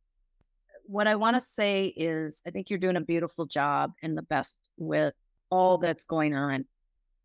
What 0.86 1.06
I 1.06 1.16
want 1.16 1.36
to 1.36 1.40
say 1.40 1.88
is, 1.88 2.40
I 2.46 2.50
think 2.50 2.70
you're 2.70 2.78
doing 2.78 2.96
a 2.96 3.02
beautiful 3.02 3.44
job 3.44 3.92
and 4.02 4.16
the 4.16 4.22
best 4.22 4.70
with 4.78 5.12
all 5.50 5.76
that's 5.76 6.04
going 6.04 6.34
on. 6.34 6.64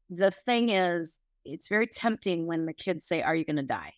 The 0.09 0.32
thing 0.32 0.72
is, 0.72 1.20
it's 1.45 1.67
very 1.67 1.88
tempting 1.88 2.45
when 2.45 2.65
the 2.65 2.74
kids 2.74 3.05
say, 3.05 3.22
Are 3.22 3.36
you 3.36 3.45
going 3.45 3.55
to 3.55 3.63
die? 3.63 3.93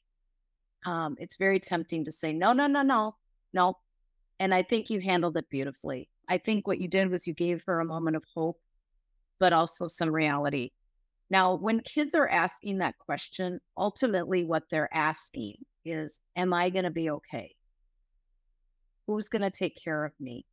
Um, 0.85 1.15
it's 1.19 1.37
very 1.37 1.59
tempting 1.59 2.05
to 2.05 2.11
say, 2.11 2.33
No, 2.33 2.53
no, 2.53 2.67
no, 2.67 2.81
no, 2.81 3.15
no. 3.53 3.77
And 4.41 4.55
I 4.55 4.63
think 4.63 4.89
you 4.89 4.99
handled 4.99 5.37
it 5.37 5.47
beautifully. 5.51 6.09
I 6.27 6.39
think 6.39 6.65
what 6.65 6.81
you 6.81 6.87
did 6.87 7.11
was 7.11 7.27
you 7.27 7.33
gave 7.35 7.61
her 7.67 7.79
a 7.79 7.85
moment 7.85 8.15
of 8.15 8.23
hope, 8.33 8.59
but 9.39 9.53
also 9.53 9.85
some 9.85 10.09
reality. 10.09 10.71
Now, 11.29 11.53
when 11.53 11.81
kids 11.81 12.15
are 12.15 12.27
asking 12.27 12.79
that 12.79 12.97
question, 12.97 13.59
ultimately 13.77 14.43
what 14.43 14.63
they're 14.71 14.91
asking 14.91 15.57
is, 15.85 16.19
Am 16.35 16.55
I 16.55 16.71
going 16.71 16.85
to 16.85 16.89
be 16.89 17.11
okay? 17.11 17.53
Who's 19.05 19.29
going 19.29 19.43
to 19.43 19.51
take 19.51 19.77
care 19.81 20.05
of 20.05 20.13
me? 20.19 20.47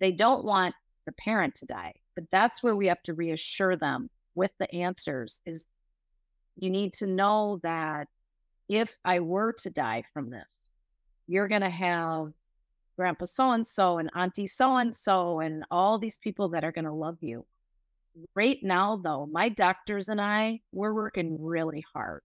They 0.00 0.12
don't 0.12 0.46
want 0.46 0.74
the 1.04 1.12
parent 1.12 1.56
to 1.56 1.66
die, 1.66 1.92
but 2.14 2.24
that's 2.32 2.62
where 2.62 2.74
we 2.74 2.86
have 2.86 3.02
to 3.02 3.12
reassure 3.12 3.76
them 3.76 4.08
with 4.34 4.52
the 4.58 4.74
answers 4.74 5.42
is 5.44 5.66
you 6.56 6.70
need 6.70 6.94
to 6.94 7.06
know 7.06 7.60
that 7.62 8.08
if 8.70 8.96
I 9.04 9.20
were 9.20 9.52
to 9.58 9.68
die 9.68 10.04
from 10.14 10.30
this, 10.30 10.70
you're 11.26 11.48
going 11.48 11.60
to 11.60 11.68
have 11.68 12.32
grandpa 12.96 13.24
so 13.24 13.50
and 13.50 13.66
so 13.66 13.98
and 13.98 14.10
auntie 14.14 14.46
so 14.46 14.76
and 14.76 14.94
so 14.94 15.40
and 15.40 15.64
all 15.70 15.98
these 15.98 16.18
people 16.18 16.48
that 16.50 16.64
are 16.64 16.72
going 16.72 16.84
to 16.84 16.92
love 16.92 17.18
you. 17.20 17.44
Right 18.34 18.58
now, 18.62 18.96
though, 18.96 19.26
my 19.26 19.48
doctors 19.48 20.08
and 20.08 20.20
I, 20.20 20.60
we're 20.72 20.94
working 20.94 21.36
really 21.40 21.84
hard. 21.92 22.22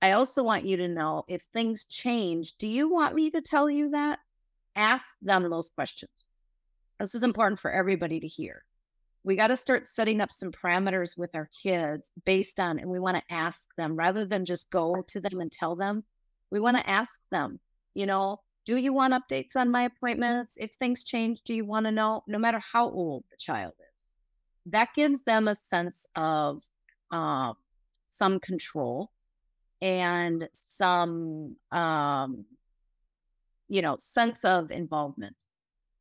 I 0.00 0.12
also 0.12 0.42
want 0.42 0.64
you 0.64 0.76
to 0.76 0.88
know 0.88 1.24
if 1.28 1.42
things 1.52 1.84
change, 1.84 2.56
do 2.58 2.68
you 2.68 2.90
want 2.90 3.14
me 3.14 3.30
to 3.30 3.40
tell 3.40 3.68
you 3.70 3.90
that? 3.90 4.18
Ask 4.76 5.16
them 5.22 5.48
those 5.48 5.70
questions. 5.70 6.28
This 7.00 7.14
is 7.14 7.22
important 7.22 7.58
for 7.58 7.70
everybody 7.70 8.20
to 8.20 8.28
hear. 8.28 8.64
We 9.24 9.34
got 9.34 9.48
to 9.48 9.56
start 9.56 9.86
setting 9.86 10.20
up 10.20 10.32
some 10.32 10.52
parameters 10.52 11.16
with 11.16 11.34
our 11.34 11.50
kids 11.62 12.10
based 12.24 12.60
on, 12.60 12.78
and 12.78 12.88
we 12.88 13.00
want 13.00 13.16
to 13.16 13.34
ask 13.34 13.64
them 13.76 13.96
rather 13.96 14.24
than 14.24 14.44
just 14.44 14.70
go 14.70 15.02
to 15.08 15.20
them 15.20 15.40
and 15.40 15.50
tell 15.50 15.74
them. 15.74 16.04
We 16.50 16.60
want 16.60 16.76
to 16.76 16.88
ask 16.88 17.20
them, 17.30 17.60
you 17.94 18.06
know, 18.06 18.40
do 18.68 18.76
you 18.76 18.92
want 18.92 19.14
updates 19.14 19.56
on 19.56 19.70
my 19.70 19.84
appointments? 19.84 20.56
If 20.60 20.74
things 20.74 21.02
change, 21.02 21.40
do 21.44 21.54
you 21.54 21.64
want 21.64 21.86
to 21.86 21.90
know, 21.90 22.22
no 22.26 22.38
matter 22.38 22.60
how 22.72 22.90
old 22.90 23.24
the 23.30 23.36
child 23.38 23.72
is? 23.78 23.88
that 24.70 24.90
gives 24.94 25.22
them 25.22 25.48
a 25.48 25.54
sense 25.54 26.06
of 26.14 26.62
uh, 27.10 27.52
some 28.04 28.38
control 28.40 29.10
and 29.80 30.48
some 30.52 31.56
um, 31.72 32.44
you 33.68 33.82
know 33.82 33.96
sense 33.98 34.44
of 34.44 34.70
involvement 34.70 35.44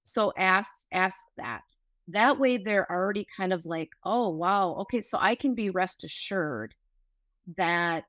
so 0.03 0.32
ask 0.38 0.88
ask 0.91 1.20
that 1.36 1.63
that 2.07 2.39
way 2.39 2.57
they're 2.57 2.89
already 2.89 3.28
kind 3.36 3.51
of 3.51 3.65
like 3.65 3.89
oh 4.05 4.30
wow 4.30 4.74
okay 4.80 5.01
so 5.01 5.18
i 5.20 5.36
can 5.36 5.53
be 5.53 5.70
rest 5.70 6.05
assured 6.05 6.74
that 7.57 8.05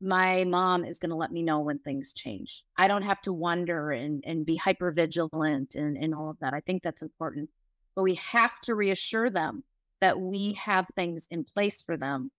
my 0.00 0.44
mom 0.44 0.84
is 0.84 0.98
going 0.98 1.10
to 1.10 1.16
let 1.16 1.32
me 1.32 1.42
know 1.42 1.60
when 1.60 1.78
things 1.78 2.12
change. 2.12 2.62
I 2.76 2.88
don't 2.88 3.02
have 3.02 3.22
to 3.22 3.32
wonder 3.32 3.90
and, 3.90 4.22
and 4.26 4.44
be 4.44 4.56
hyper 4.56 4.90
vigilant 4.90 5.74
and, 5.74 5.96
and 5.96 6.14
all 6.14 6.30
of 6.30 6.38
that. 6.40 6.52
I 6.52 6.60
think 6.60 6.82
that's 6.82 7.02
important. 7.02 7.50
But 7.94 8.02
we 8.02 8.16
have 8.16 8.60
to 8.62 8.74
reassure 8.74 9.30
them 9.30 9.64
that 10.00 10.20
we 10.20 10.52
have 10.52 10.86
things 10.94 11.26
in 11.30 11.44
place 11.44 11.80
for 11.80 11.96
them, 11.96 12.30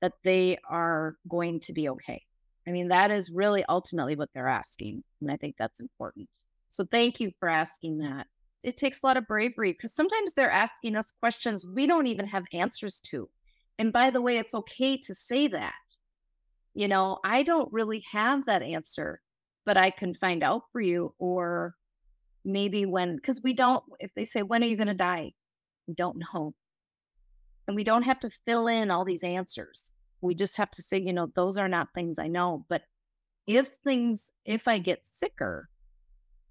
that 0.00 0.14
they 0.24 0.58
are 0.68 1.16
going 1.28 1.60
to 1.60 1.72
be 1.72 1.88
okay. 1.90 2.24
I 2.66 2.72
mean, 2.72 2.88
that 2.88 3.10
is 3.10 3.30
really 3.30 3.64
ultimately 3.68 4.16
what 4.16 4.30
they're 4.34 4.48
asking. 4.48 5.04
And 5.20 5.30
I 5.30 5.36
think 5.36 5.54
that's 5.58 5.80
important. 5.80 6.44
So 6.68 6.84
thank 6.84 7.20
you 7.20 7.30
for 7.38 7.48
asking 7.48 7.98
that. 7.98 8.26
It 8.62 8.76
takes 8.76 9.02
a 9.02 9.06
lot 9.06 9.16
of 9.16 9.26
bravery 9.26 9.72
because 9.72 9.94
sometimes 9.94 10.34
they're 10.34 10.50
asking 10.50 10.96
us 10.96 11.12
questions 11.18 11.64
we 11.64 11.86
don't 11.86 12.06
even 12.06 12.26
have 12.26 12.44
answers 12.52 13.00
to. 13.06 13.28
And 13.78 13.92
by 13.92 14.10
the 14.10 14.20
way, 14.20 14.38
it's 14.38 14.54
okay 14.54 14.98
to 14.98 15.14
say 15.14 15.48
that. 15.48 15.72
You 16.74 16.88
know, 16.88 17.18
I 17.24 17.42
don't 17.42 17.72
really 17.72 18.04
have 18.12 18.46
that 18.46 18.62
answer, 18.62 19.20
but 19.66 19.76
I 19.76 19.90
can 19.90 20.14
find 20.14 20.42
out 20.42 20.62
for 20.72 20.80
you. 20.80 21.14
Or 21.18 21.74
maybe 22.44 22.86
when, 22.86 23.16
because 23.16 23.40
we 23.42 23.54
don't, 23.54 23.82
if 23.98 24.12
they 24.14 24.24
say, 24.24 24.42
when 24.42 24.62
are 24.62 24.66
you 24.66 24.76
going 24.76 24.88
to 24.88 24.94
die? 24.94 25.32
We 25.86 25.94
don't 25.94 26.22
know. 26.32 26.54
And 27.66 27.76
we 27.76 27.84
don't 27.84 28.02
have 28.02 28.20
to 28.20 28.30
fill 28.46 28.66
in 28.66 28.90
all 28.90 29.04
these 29.04 29.22
answers. 29.22 29.90
We 30.20 30.34
just 30.34 30.56
have 30.56 30.70
to 30.72 30.82
say, 30.82 30.98
you 30.98 31.12
know, 31.12 31.30
those 31.34 31.56
are 31.56 31.68
not 31.68 31.88
things 31.94 32.18
I 32.18 32.28
know. 32.28 32.64
But 32.68 32.82
if 33.46 33.68
things, 33.68 34.32
if 34.44 34.68
I 34.68 34.78
get 34.78 35.04
sicker, 35.04 35.68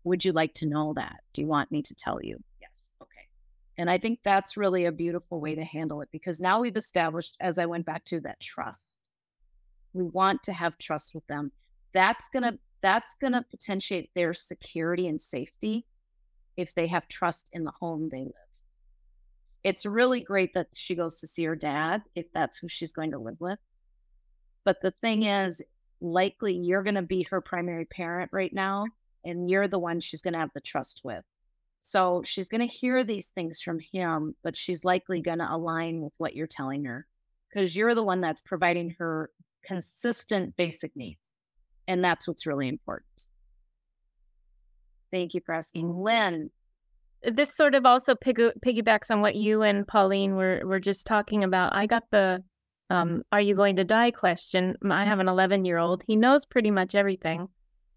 would 0.04 0.24
you 0.24 0.32
like 0.32 0.54
to 0.56 0.66
know 0.66 0.94
that? 0.96 1.18
Do 1.34 1.42
you 1.42 1.48
want 1.48 1.72
me 1.72 1.82
to 1.84 1.96
tell 1.96 2.20
you? 2.24 2.42
Yes. 2.62 2.94
Okay. 3.02 3.28
And 3.78 3.90
I 3.90 3.98
think 3.98 4.20
that's 4.24 4.58
really 4.58 4.86
a 4.86 4.92
beautiful 4.92 5.40
way 5.42 5.56
to 5.56 5.64
handle 5.64 6.02
it 6.02 6.10
because 6.12 6.40
now 6.40 6.62
we've 6.62 6.78
established, 6.78 7.38
as 7.40 7.58
I 7.58 7.66
went 7.66 7.86
back 7.86 8.06
to 8.06 8.22
that 8.22 8.40
trust. 8.40 9.09
We 9.94 10.04
want 10.04 10.44
to 10.44 10.54
have 10.54 10.78
trust 10.78 11.16
with 11.16 11.26
them. 11.28 11.52
That's 11.94 12.28
gonna 12.30 12.54
mm. 12.54 12.60
that's 12.82 13.16
gonna 13.22 13.46
potentiate 13.50 14.12
their 14.16 14.34
security 14.34 15.08
and 15.08 15.22
safety 15.22 15.86
if 16.58 16.76
they 16.76 16.88
have 16.88 17.08
trust 17.08 17.50
in 17.54 17.64
the 17.64 17.72
home 17.80 18.10
they 18.10 18.24
live. 18.24 18.34
It's 19.64 19.86
really 19.86 20.22
great 20.22 20.54
that 20.54 20.68
she 20.74 20.96
goes 20.96 21.20
to 21.20 21.28
see 21.28 21.44
her 21.46 21.56
dad 21.56 22.04
if 22.16 22.32
that's 22.34 22.58
who 22.58 22.68
she's 22.68 22.94
going 22.94 23.12
to 23.12 23.20
live 23.20 23.40
with. 23.40 23.60
But 24.64 24.82
the 24.82 24.92
thing 25.02 25.24
is, 25.24 25.62
likely 26.02 26.54
you're 26.54 26.84
going 26.84 26.96
to 26.96 27.02
be 27.02 27.24
her 27.24 27.42
primary 27.42 27.86
parent 27.86 28.32
right 28.32 28.54
now, 28.54 28.86
and 29.26 29.50
you're 29.50 29.68
the 29.68 29.80
one 29.80 30.00
she's 30.00 30.22
going 30.22 30.34
to 30.34 30.40
have 30.40 30.52
the 30.54 30.62
trust 30.62 31.02
with. 31.04 31.24
So 31.80 32.22
she's 32.26 32.50
going 32.50 32.62
to 32.62 32.74
hear 32.74 33.04
these 33.04 33.30
things 33.30 33.62
from 33.62 33.80
him, 33.80 34.36
but 34.44 34.58
she's 34.58 34.84
likely 34.84 35.22
going 35.22 35.40
to 35.40 35.54
align 35.54 36.02
with 36.02 36.14
what 36.18 36.36
you're 36.36 36.48
telling 36.48 36.86
her 36.86 37.06
because 37.50 37.76
you're 37.76 37.96
the 37.96 38.04
one 38.04 38.22
that's 38.22 38.42
providing 38.42 38.96
her 39.00 39.32
consistent 39.70 40.56
basic 40.58 40.96
needs. 40.96 41.36
And 41.88 42.04
that's 42.04 42.28
what's 42.28 42.46
really 42.46 42.68
important. 42.68 43.28
Thank 45.12 45.34
you 45.34 45.42
for 45.46 45.54
asking. 45.54 46.04
Lynn, 46.04 46.50
this 47.24 47.56
sort 47.56 47.76
of 47.76 47.86
also 47.86 48.16
pig- 48.16 48.54
piggybacks 48.66 49.12
on 49.12 49.22
what 49.22 49.36
you 49.36 49.62
and 49.64 49.88
Pauline 49.88 50.36
were 50.36 50.62
were 50.66 50.80
just 50.80 51.06
talking 51.06 51.44
about. 51.44 51.76
I 51.76 51.86
got 51.86 52.04
the 52.12 52.44
um, 52.90 53.24
"Are 53.32 53.42
you 53.42 53.56
going 53.56 53.76
to 53.78 53.84
die?" 53.84 54.12
question. 54.12 54.76
I 54.90 55.06
have 55.06 55.20
an 55.20 55.28
11 55.28 55.66
year 55.66 55.78
old. 55.78 56.04
He 56.06 56.16
knows 56.16 56.46
pretty 56.46 56.72
much 56.72 56.96
everything 56.96 57.48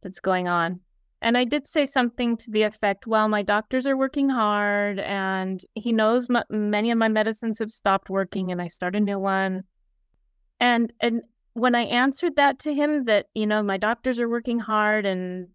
that's 0.02 0.20
going 0.20 0.48
on, 0.48 0.80
and 1.20 1.36
I 1.36 1.44
did 1.44 1.66
say 1.66 1.84
something 1.84 2.38
to 2.38 2.50
the 2.50 2.62
effect, 2.62 3.06
"Well, 3.06 3.28
my 3.28 3.42
doctors 3.42 3.86
are 3.86 3.96
working 3.96 4.30
hard, 4.30 4.98
and 4.98 5.62
he 5.74 5.92
knows 5.92 6.28
m- 6.30 6.70
many 6.70 6.90
of 6.90 6.98
my 6.98 7.08
medicines 7.08 7.58
have 7.58 7.70
stopped 7.70 8.08
working, 8.08 8.50
and 8.50 8.60
I 8.62 8.68
start 8.68 8.96
a 8.96 9.00
new 9.00 9.18
one." 9.18 9.64
And 10.60 10.92
and 11.00 11.22
when 11.54 11.74
I 11.74 11.82
answered 11.82 12.36
that 12.36 12.58
to 12.60 12.74
him, 12.74 13.04
that 13.04 13.26
you 13.34 13.46
know 13.46 13.62
my 13.62 13.76
doctors 13.76 14.18
are 14.18 14.28
working 14.28 14.58
hard 14.58 15.06
and 15.06 15.48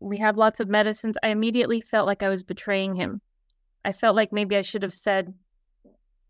we 0.00 0.18
have 0.18 0.36
lots 0.36 0.60
of 0.60 0.68
medicines, 0.68 1.16
I 1.22 1.28
immediately 1.28 1.80
felt 1.80 2.06
like 2.06 2.22
I 2.22 2.28
was 2.28 2.42
betraying 2.42 2.94
him. 2.94 3.20
I 3.84 3.92
felt 3.92 4.16
like 4.16 4.32
maybe 4.32 4.56
I 4.56 4.62
should 4.62 4.82
have 4.82 4.92
said, 4.92 5.34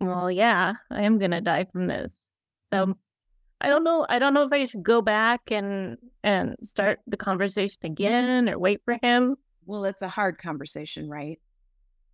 well, 0.01 0.31
yeah, 0.31 0.75
I 0.91 1.03
am 1.03 1.19
going 1.19 1.31
to 1.31 1.41
die 1.41 1.67
from 1.73 1.87
this. 1.87 2.13
So 2.73 2.97
I 3.61 3.69
don't 3.69 3.85
know. 3.85 4.07
I 4.09 4.19
don't 4.19 4.35
know 4.35 4.43
if 4.43 4.53
I 4.53 4.65
should 4.65 4.83
go 4.83 5.01
back 5.03 5.51
and 5.51 5.97
and 6.25 6.57
start 6.63 7.01
the 7.07 7.17
conversation 7.17 7.79
again 7.85 8.49
or 8.49 8.59
wait 8.59 8.81
for 8.85 8.99
him. 9.03 9.37
Well, 9.65 9.85
it's 9.85 10.03
a 10.03 10.09
hard 10.09 10.39
conversation, 10.39 11.09
right? 11.09 11.41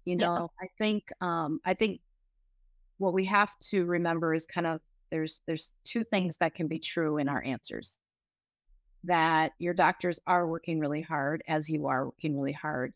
You 0.05 0.17
know, 0.17 0.51
yeah. 0.61 0.67
I 0.67 0.69
think 0.79 1.11
um 1.21 1.61
I 1.65 1.75
think 1.75 2.01
what 2.99 3.15
we 3.15 3.25
have 3.27 3.51
to 3.71 3.85
remember 3.85 4.35
is 4.35 4.47
kind 4.47 4.67
of 4.67 4.81
there's 5.11 5.41
there's 5.47 5.73
two 5.85 6.05
things 6.05 6.37
that 6.39 6.55
can 6.55 6.69
be 6.69 6.79
true 6.79 7.19
in 7.19 7.29
our 7.29 7.43
answers 7.43 7.99
that 9.05 9.53
your 9.59 9.75
doctors 9.75 10.21
are 10.27 10.47
working 10.47 10.81
really 10.81 11.03
hard 11.03 11.43
as 11.47 11.71
you 11.71 11.87
are 11.87 12.07
working 12.07 12.37
really 12.37 12.53
hard. 12.53 12.93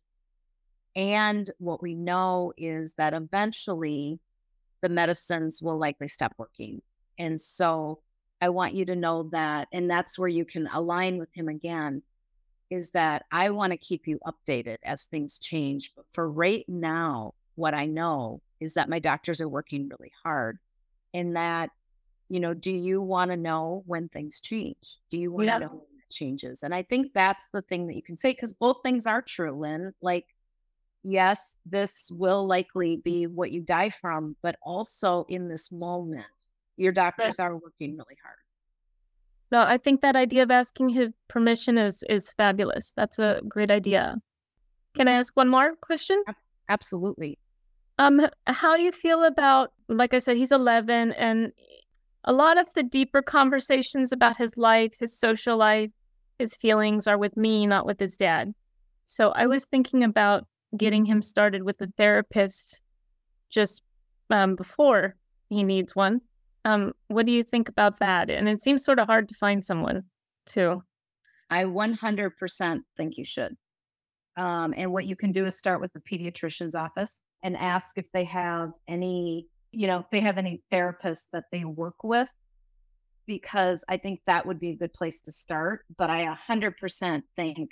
And 0.94 1.48
what 1.58 1.82
we 1.82 1.94
know 1.94 2.52
is 2.56 2.94
that 2.94 3.14
eventually 3.14 4.18
the 4.82 4.88
medicines 4.88 5.62
will 5.62 5.78
likely 5.78 6.08
stop 6.08 6.34
working. 6.36 6.82
And 7.18 7.40
so 7.40 8.00
I 8.40 8.48
want 8.48 8.74
you 8.74 8.84
to 8.86 8.96
know 8.96 9.28
that, 9.30 9.68
and 9.72 9.88
that's 9.88 10.18
where 10.18 10.28
you 10.28 10.44
can 10.44 10.66
align 10.66 11.18
with 11.18 11.28
him 11.32 11.48
again, 11.48 12.02
is 12.68 12.90
that 12.90 13.24
I 13.30 13.50
want 13.50 13.70
to 13.70 13.76
keep 13.76 14.08
you 14.08 14.18
updated 14.26 14.78
as 14.84 15.04
things 15.04 15.38
change. 15.38 15.92
But 15.94 16.06
for 16.12 16.28
right 16.28 16.64
now, 16.68 17.34
what 17.54 17.74
I 17.74 17.86
know 17.86 18.40
is 18.60 18.74
that 18.74 18.88
my 18.88 18.98
doctors 18.98 19.40
are 19.40 19.48
working 19.48 19.88
really 19.88 20.12
hard 20.24 20.58
and 21.14 21.36
that, 21.36 21.70
you 22.32 22.40
know, 22.40 22.54
do 22.54 22.72
you 22.72 23.02
want 23.02 23.30
to 23.30 23.36
know 23.36 23.82
when 23.84 24.08
things 24.08 24.40
change? 24.40 24.96
Do 25.10 25.18
you 25.18 25.30
want 25.30 25.42
to 25.42 25.46
yeah. 25.46 25.58
know 25.58 25.68
when 25.68 25.98
it 25.98 26.10
changes. 26.10 26.62
And 26.62 26.74
I 26.74 26.82
think 26.82 27.12
that's 27.12 27.44
the 27.52 27.60
thing 27.60 27.86
that 27.88 27.94
you 27.94 28.02
can 28.02 28.16
say 28.16 28.32
because 28.32 28.54
both 28.54 28.78
things 28.82 29.06
are 29.06 29.20
true, 29.20 29.52
Lynn. 29.52 29.92
Like, 30.00 30.24
yes, 31.02 31.56
this 31.66 32.10
will 32.10 32.46
likely 32.46 32.96
be 32.96 33.26
what 33.26 33.52
you 33.52 33.60
die 33.60 33.90
from, 33.90 34.34
but 34.42 34.56
also 34.62 35.26
in 35.28 35.48
this 35.48 35.70
moment, 35.70 36.24
your 36.78 36.92
doctors 36.92 37.38
are 37.38 37.54
working 37.54 37.98
really 37.98 38.16
hard. 38.24 38.38
No, 39.50 39.60
I 39.60 39.76
think 39.76 40.00
that 40.00 40.16
idea 40.16 40.42
of 40.42 40.50
asking 40.50 40.88
his 40.88 41.10
permission 41.28 41.76
is 41.76 42.02
is 42.08 42.32
fabulous. 42.32 42.94
That's 42.96 43.18
a 43.18 43.42
great 43.46 43.70
idea. 43.70 44.16
Can 44.94 45.06
I 45.06 45.12
ask 45.12 45.36
one 45.36 45.50
more 45.50 45.74
question? 45.82 46.22
Absolutely. 46.70 47.38
Um, 47.98 48.26
how 48.46 48.76
do 48.78 48.82
you 48.82 48.92
feel 48.92 49.24
about, 49.24 49.72
like 49.88 50.14
I 50.14 50.18
said, 50.18 50.38
he's 50.38 50.50
11, 50.50 51.12
and 51.12 51.52
a 52.24 52.32
lot 52.32 52.58
of 52.58 52.72
the 52.74 52.82
deeper 52.82 53.22
conversations 53.22 54.12
about 54.12 54.36
his 54.36 54.56
life, 54.56 54.98
his 54.98 55.18
social 55.18 55.56
life, 55.56 55.90
his 56.38 56.56
feelings 56.56 57.06
are 57.06 57.18
with 57.18 57.36
me, 57.36 57.66
not 57.66 57.86
with 57.86 57.98
his 57.98 58.16
dad. 58.16 58.52
So 59.06 59.30
I 59.30 59.46
was 59.46 59.64
thinking 59.64 60.04
about 60.04 60.46
getting 60.76 61.04
him 61.04 61.20
started 61.22 61.62
with 61.62 61.80
a 61.80 61.88
therapist 61.98 62.80
just 63.50 63.82
um, 64.30 64.56
before 64.56 65.16
he 65.48 65.62
needs 65.62 65.94
one. 65.94 66.20
Um, 66.64 66.92
what 67.08 67.26
do 67.26 67.32
you 67.32 67.42
think 67.42 67.68
about 67.68 67.98
that? 67.98 68.30
And 68.30 68.48
it 68.48 68.62
seems 68.62 68.84
sort 68.84 68.98
of 68.98 69.06
hard 69.06 69.28
to 69.28 69.34
find 69.34 69.64
someone 69.64 70.04
too. 70.46 70.82
I 71.50 71.64
100% 71.64 72.80
think 72.96 73.18
you 73.18 73.24
should. 73.24 73.56
Um, 74.36 74.72
and 74.76 74.92
what 74.92 75.04
you 75.04 75.16
can 75.16 75.32
do 75.32 75.44
is 75.44 75.58
start 75.58 75.80
with 75.80 75.92
the 75.92 76.00
pediatrician's 76.00 76.74
office 76.74 77.22
and 77.42 77.56
ask 77.56 77.98
if 77.98 78.10
they 78.12 78.24
have 78.24 78.70
any, 78.88 79.48
you 79.72 79.86
know, 79.86 79.98
if 79.98 80.10
they 80.10 80.20
have 80.20 80.38
any 80.38 80.62
therapists 80.70 81.26
that 81.32 81.44
they 81.50 81.64
work 81.64 82.04
with 82.04 82.30
because 83.26 83.84
I 83.88 83.96
think 83.96 84.20
that 84.26 84.46
would 84.46 84.60
be 84.60 84.70
a 84.70 84.76
good 84.76 84.92
place 84.92 85.20
to 85.22 85.32
start. 85.32 85.84
But 85.96 86.10
I 86.10 86.26
100% 86.26 87.22
think, 87.36 87.70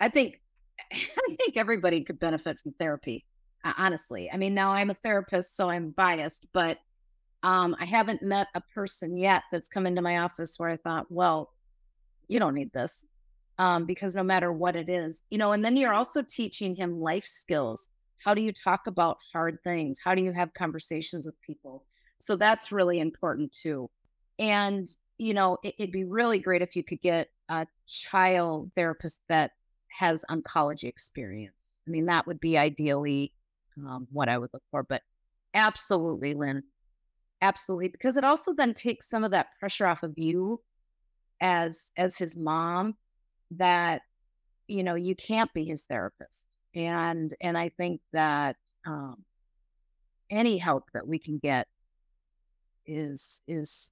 I 0.00 0.08
think, 0.08 0.40
I 0.92 1.36
think 1.36 1.56
everybody 1.56 2.02
could 2.04 2.18
benefit 2.18 2.58
from 2.58 2.72
therapy. 2.72 3.24
Honestly, 3.76 4.30
I 4.32 4.36
mean, 4.36 4.54
now 4.54 4.70
I'm 4.70 4.90
a 4.90 4.94
therapist, 4.94 5.56
so 5.56 5.68
I'm 5.68 5.90
biased, 5.90 6.46
but 6.52 6.78
um, 7.42 7.76
I 7.78 7.84
haven't 7.84 8.22
met 8.22 8.46
a 8.54 8.62
person 8.74 9.16
yet 9.16 9.42
that's 9.50 9.68
come 9.68 9.86
into 9.86 10.00
my 10.00 10.18
office 10.18 10.54
where 10.58 10.70
I 10.70 10.76
thought, 10.76 11.06
well, 11.10 11.50
you 12.28 12.38
don't 12.38 12.54
need 12.54 12.72
this. 12.72 13.04
Um, 13.58 13.86
because 13.86 14.14
no 14.14 14.22
matter 14.22 14.52
what 14.52 14.76
it 14.76 14.88
is, 14.88 15.22
you 15.30 15.38
know, 15.38 15.50
and 15.50 15.64
then 15.64 15.76
you're 15.76 15.92
also 15.92 16.22
teaching 16.22 16.76
him 16.76 17.00
life 17.00 17.24
skills. 17.24 17.88
How 18.18 18.34
do 18.34 18.42
you 18.42 18.52
talk 18.52 18.86
about 18.86 19.18
hard 19.32 19.58
things? 19.62 19.98
How 20.02 20.14
do 20.14 20.22
you 20.22 20.32
have 20.32 20.54
conversations 20.54 21.26
with 21.26 21.40
people? 21.40 21.84
So 22.18 22.36
that's 22.36 22.72
really 22.72 22.98
important 22.98 23.52
too. 23.52 23.90
And, 24.38 24.88
you 25.18 25.34
know, 25.34 25.58
it, 25.62 25.74
would 25.78 25.92
be 25.92 26.04
really 26.04 26.38
great 26.38 26.62
if 26.62 26.76
you 26.76 26.82
could 26.82 27.00
get 27.00 27.28
a 27.48 27.66
child 27.86 28.72
therapist 28.74 29.20
that 29.28 29.52
has 29.98 30.24
oncology 30.30 30.84
experience. 30.84 31.80
I 31.86 31.90
mean, 31.90 32.06
that 32.06 32.26
would 32.26 32.40
be 32.40 32.58
ideally 32.58 33.32
um, 33.78 34.06
what 34.10 34.28
I 34.28 34.38
would 34.38 34.50
look 34.52 34.62
for. 34.70 34.82
But 34.82 35.02
absolutely, 35.54 36.34
Lynn, 36.34 36.62
absolutely, 37.40 37.88
because 37.88 38.16
it 38.16 38.24
also 38.24 38.52
then 38.52 38.74
takes 38.74 39.08
some 39.08 39.24
of 39.24 39.30
that 39.30 39.48
pressure 39.58 39.86
off 39.86 40.02
of 40.02 40.14
you 40.16 40.60
as 41.40 41.90
as 41.96 42.18
his 42.18 42.36
mom 42.36 42.96
that 43.52 44.02
you 44.66 44.82
know 44.82 44.96
you 44.96 45.14
can't 45.14 45.52
be 45.54 45.64
his 45.64 45.84
therapist 45.84 46.47
and 46.74 47.34
and 47.40 47.56
i 47.56 47.68
think 47.68 48.00
that 48.12 48.56
um 48.86 49.24
any 50.30 50.58
help 50.58 50.84
that 50.92 51.06
we 51.06 51.18
can 51.18 51.38
get 51.38 51.66
is 52.86 53.42
is 53.46 53.90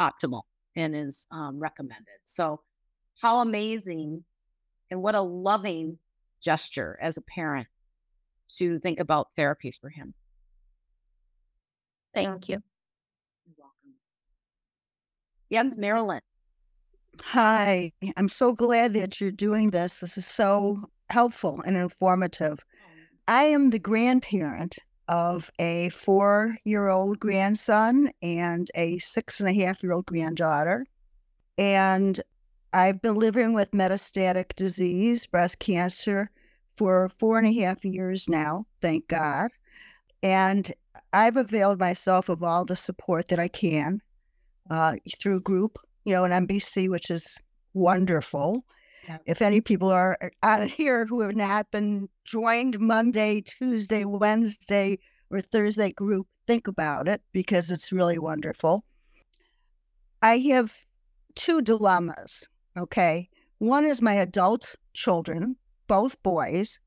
optimal. 0.00 0.42
and 0.76 0.94
is 0.94 1.26
um, 1.30 1.58
recommended. 1.58 2.20
So, 2.24 2.60
how 3.20 3.40
amazing 3.40 4.24
and 4.90 5.02
what 5.02 5.14
a 5.14 5.20
loving 5.20 5.98
gesture 6.40 6.98
as 7.02 7.16
a 7.16 7.22
parent 7.22 7.68
to 8.58 8.78
think 8.78 8.98
about 8.98 9.28
therapy 9.36 9.72
for 9.72 9.90
him. 9.90 10.14
Thank 12.14 12.48
you. 12.48 12.62
You're 13.44 13.54
welcome. 13.58 13.94
Yes, 15.48 15.76
Marilyn. 15.76 16.20
Hi, 17.22 17.92
I'm 18.16 18.28
so 18.28 18.52
glad 18.52 18.94
that 18.94 19.20
you're 19.20 19.30
doing 19.30 19.70
this. 19.70 19.98
This 19.98 20.16
is 20.16 20.26
so 20.26 20.88
helpful 21.10 21.60
and 21.66 21.76
informative. 21.76 22.64
I 23.28 23.44
am 23.44 23.70
the 23.70 23.78
grandparent 23.78 24.78
of 25.08 25.50
a 25.58 25.88
four 25.90 26.56
year 26.64 26.88
old 26.88 27.18
grandson 27.18 28.10
and 28.22 28.70
a 28.74 28.98
six 28.98 29.40
and 29.40 29.48
a 29.48 29.52
half 29.52 29.82
year 29.82 29.92
old 29.92 30.06
granddaughter. 30.06 30.86
And 31.58 32.20
I've 32.72 33.02
been 33.02 33.16
living 33.16 33.52
with 33.52 33.72
metastatic 33.72 34.54
disease, 34.54 35.26
breast 35.26 35.58
cancer, 35.58 36.30
for 36.76 37.08
four 37.08 37.38
and 37.38 37.46
a 37.46 37.60
half 37.60 37.84
years 37.84 38.28
now, 38.28 38.64
thank 38.80 39.06
God. 39.08 39.50
And 40.22 40.72
I've 41.12 41.36
availed 41.36 41.78
myself 41.78 42.28
of 42.28 42.42
all 42.42 42.64
the 42.64 42.76
support 42.76 43.28
that 43.28 43.38
I 43.38 43.48
can 43.48 44.00
uh, 44.70 44.96
through 45.18 45.40
group, 45.40 45.78
you 46.04 46.12
know, 46.12 46.24
an 46.24 46.46
MBC, 46.46 46.88
which 46.88 47.10
is 47.10 47.38
wonderful. 47.74 48.64
If 49.26 49.42
any 49.42 49.60
people 49.60 49.88
are 49.88 50.16
uh, 50.20 50.28
out 50.42 50.70
here 50.70 51.06
who 51.06 51.20
have 51.20 51.36
not 51.36 51.70
been 51.70 52.08
joined 52.24 52.78
Monday, 52.80 53.40
Tuesday, 53.42 54.04
Wednesday, 54.04 54.98
or 55.30 55.40
Thursday 55.40 55.92
group, 55.92 56.26
think 56.46 56.66
about 56.66 57.08
it 57.08 57.22
because 57.32 57.70
it's 57.70 57.92
really 57.92 58.18
wonderful. 58.18 58.84
I 60.22 60.38
have 60.50 60.84
two 61.34 61.62
dilemmas. 61.62 62.48
Okay. 62.76 63.28
One 63.58 63.84
is 63.84 64.02
my 64.02 64.14
adult 64.14 64.74
children, 64.94 65.56
both 65.86 66.22
boys, 66.22 66.78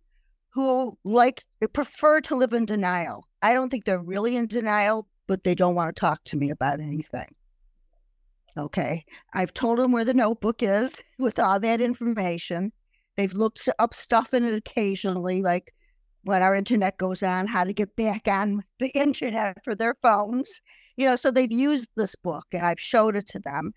who 0.50 0.98
like 1.04 1.44
prefer 1.74 2.22
to 2.22 2.36
live 2.36 2.54
in 2.54 2.66
denial. 2.66 3.28
I 3.42 3.54
don't 3.54 3.70
think 3.70 3.86
they're 3.86 4.00
really 4.00 4.36
in 4.36 4.48
denial, 4.48 5.08
but 5.28 5.44
they 5.44 5.56
don't 5.56 5.76
want 5.76 5.96
to 5.96 6.00
talk 6.00 6.24
to 6.26 6.38
me 6.38 6.50
about 6.50 6.80
anything. 6.80 7.36
Okay. 8.58 9.04
I've 9.34 9.54
told 9.54 9.80
them 9.80 9.92
where 9.92 10.06
the 10.06 10.14
notebook 10.14 10.62
is 10.62 11.02
with 11.20 11.40
all 11.40 11.60
that 11.60 11.82
information. 11.82 12.72
They've 13.18 13.34
looked 13.34 13.68
up 13.80 13.94
stuff 13.94 14.34
in 14.34 14.44
it 14.44 14.54
occasionally, 14.54 15.42
like 15.42 15.74
when 16.24 16.42
our 16.42 16.56
internet 16.56 16.98
goes 16.98 17.22
on, 17.22 17.48
how 17.48 17.64
to 17.64 17.74
get 17.74 17.96
back 17.96 18.28
on 18.28 18.64
the 18.80 18.90
internet 18.90 19.58
for 19.64 19.76
their 19.76 19.96
phones. 20.02 20.62
You 20.98 21.06
know, 21.06 21.16
so 21.16 21.32
they've 21.32 21.52
used 21.52 21.88
this 21.96 22.16
book 22.16 22.46
and 22.52 22.64
I've 22.64 22.80
showed 22.80 23.16
it 23.16 23.28
to 23.28 23.40
them. 23.40 23.74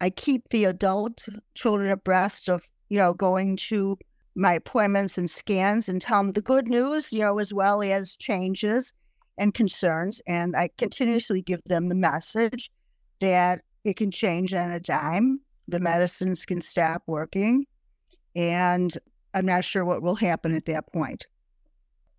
I 0.00 0.10
keep 0.10 0.48
the 0.50 0.64
adult 0.64 1.26
children 1.54 1.90
abreast 1.90 2.48
of, 2.48 2.68
you 2.88 2.98
know, 2.98 3.14
going 3.14 3.56
to 3.68 3.98
my 4.36 4.52
appointments 4.52 5.18
and 5.18 5.28
scans 5.28 5.88
and 5.88 6.00
tell 6.00 6.22
them 6.22 6.30
the 6.30 6.40
good 6.40 6.68
news, 6.68 7.12
you 7.12 7.20
know, 7.20 7.38
as 7.38 7.52
well 7.52 7.82
as 7.82 8.14
changes 8.16 8.92
and 9.36 9.52
concerns. 9.52 10.22
And 10.28 10.54
I 10.54 10.70
continuously 10.78 11.42
give 11.42 11.60
them 11.64 11.88
the 11.88 11.96
message 11.96 12.70
that 13.20 13.62
it 13.88 13.96
can 13.96 14.10
change 14.10 14.54
on 14.54 14.70
a 14.70 14.80
dime. 14.80 15.40
The 15.66 15.78
mm-hmm. 15.78 15.84
medicines 15.84 16.44
can 16.44 16.60
stop 16.60 17.02
working. 17.06 17.66
And 18.36 18.96
I'm 19.34 19.46
not 19.46 19.64
sure 19.64 19.84
what 19.84 20.02
will 20.02 20.14
happen 20.14 20.54
at 20.54 20.66
that 20.66 20.92
point. 20.92 21.26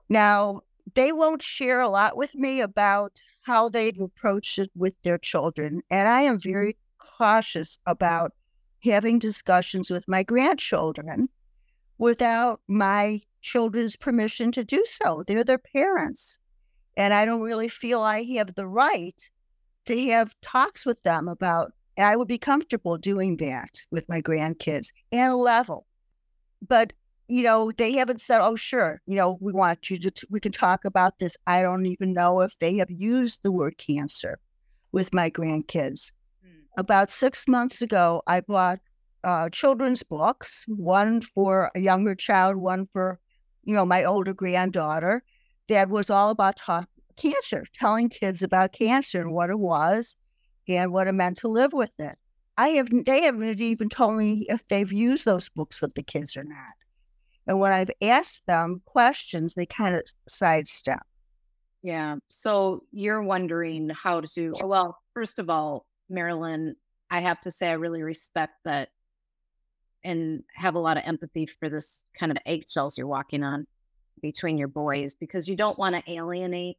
Now, 0.09 0.61
they 0.95 1.11
won't 1.11 1.43
share 1.43 1.81
a 1.81 1.89
lot 1.89 2.17
with 2.17 2.33
me 2.35 2.61
about 2.61 3.21
how 3.41 3.69
they've 3.69 3.99
approached 3.99 4.57
it 4.57 4.71
with 4.75 4.95
their 5.03 5.17
children. 5.17 5.81
And 5.89 6.07
I 6.07 6.21
am 6.21 6.37
mm-hmm. 6.37 6.49
very 6.49 6.77
cautious 6.97 7.79
about 7.85 8.33
having 8.83 9.19
discussions 9.19 9.89
with 9.89 10.07
my 10.07 10.23
grandchildren 10.23 11.29
without 11.97 12.61
my 12.67 13.21
children's 13.41 13.95
permission 13.95 14.51
to 14.53 14.63
do 14.63 14.83
so. 14.87 15.23
They're 15.25 15.43
their 15.43 15.57
parents. 15.59 16.39
And 16.97 17.13
I 17.13 17.25
don't 17.25 17.41
really 17.41 17.69
feel 17.69 18.01
I 18.01 18.23
have 18.35 18.55
the 18.55 18.67
right 18.67 19.29
to 19.85 20.07
have 20.07 20.33
talks 20.41 20.85
with 20.85 21.01
them 21.03 21.27
about, 21.27 21.71
I 21.97 22.15
would 22.15 22.27
be 22.27 22.37
comfortable 22.37 22.97
doing 22.97 23.37
that 23.37 23.81
with 23.91 24.07
my 24.07 24.21
grandkids 24.21 24.91
and 25.11 25.33
a 25.33 25.35
level. 25.35 25.85
But, 26.67 26.93
you 27.27 27.43
know, 27.43 27.71
they 27.71 27.93
haven't 27.93 28.21
said, 28.21 28.41
oh, 28.41 28.55
sure, 28.55 29.01
you 29.05 29.15
know, 29.15 29.37
we 29.41 29.53
want 29.53 29.89
you 29.89 29.97
to, 29.97 30.11
t- 30.11 30.27
we 30.29 30.39
can 30.39 30.51
talk 30.51 30.85
about 30.85 31.19
this. 31.19 31.37
I 31.47 31.61
don't 31.61 31.85
even 31.85 32.13
know 32.13 32.41
if 32.41 32.57
they 32.59 32.75
have 32.77 32.91
used 32.91 33.43
the 33.43 33.51
word 33.51 33.77
cancer 33.77 34.39
with 34.91 35.13
my 35.13 35.29
grandkids. 35.29 36.11
Mm. 36.45 36.63
About 36.77 37.11
six 37.11 37.47
months 37.47 37.81
ago, 37.81 38.21
I 38.27 38.41
bought 38.41 38.79
uh, 39.23 39.49
children's 39.49 40.03
books, 40.03 40.65
one 40.67 41.21
for 41.21 41.71
a 41.75 41.79
younger 41.79 42.15
child, 42.15 42.55
one 42.55 42.87
for, 42.93 43.19
you 43.63 43.75
know, 43.75 43.85
my 43.85 44.03
older 44.03 44.33
granddaughter, 44.33 45.23
that 45.67 45.89
was 45.89 46.09
all 46.09 46.31
about 46.31 46.57
talk, 46.57 46.89
cancer, 47.19 47.65
telling 47.73 48.09
kids 48.09 48.41
about 48.41 48.73
cancer 48.73 49.21
and 49.21 49.33
what 49.33 49.49
it 49.49 49.59
was 49.59 50.17
and 50.67 50.91
what 50.91 51.07
it 51.07 51.13
meant 51.13 51.37
to 51.37 51.47
live 51.47 51.73
with 51.73 51.91
it. 51.99 52.15
I 52.57 52.69
have 52.69 52.89
they 53.05 53.21
haven't 53.21 53.61
even 53.61 53.89
told 53.89 54.17
me 54.17 54.45
if 54.49 54.67
they've 54.67 54.91
used 54.91 55.25
those 55.25 55.49
books 55.49 55.81
with 55.81 55.93
the 55.93 56.03
kids 56.03 56.35
or 56.35 56.43
not. 56.43 56.73
And 57.47 57.59
when 57.59 57.71
I've 57.71 57.91
asked 58.01 58.45
them 58.47 58.81
questions, 58.85 59.53
they 59.53 59.65
kind 59.65 59.95
of 59.95 60.03
sidestep. 60.27 61.01
Yeah. 61.81 62.17
So 62.27 62.83
you're 62.91 63.23
wondering 63.23 63.89
how 63.89 64.21
to 64.21 64.53
well, 64.63 64.97
first 65.13 65.39
of 65.39 65.49
all, 65.49 65.85
Marilyn, 66.09 66.75
I 67.09 67.21
have 67.21 67.39
to 67.41 67.51
say 67.51 67.69
I 67.69 67.73
really 67.73 68.03
respect 68.03 68.53
that 68.65 68.89
and 70.03 70.43
have 70.53 70.75
a 70.75 70.79
lot 70.79 70.97
of 70.97 71.03
empathy 71.05 71.45
for 71.45 71.69
this 71.69 72.03
kind 72.17 72.31
of 72.31 72.37
eggshells 72.45 72.97
you're 72.97 73.07
walking 73.07 73.43
on 73.43 73.67
between 74.21 74.57
your 74.57 74.67
boys 74.67 75.15
because 75.15 75.47
you 75.47 75.55
don't 75.55 75.77
want 75.77 75.95
to 75.95 76.11
alienate 76.11 76.77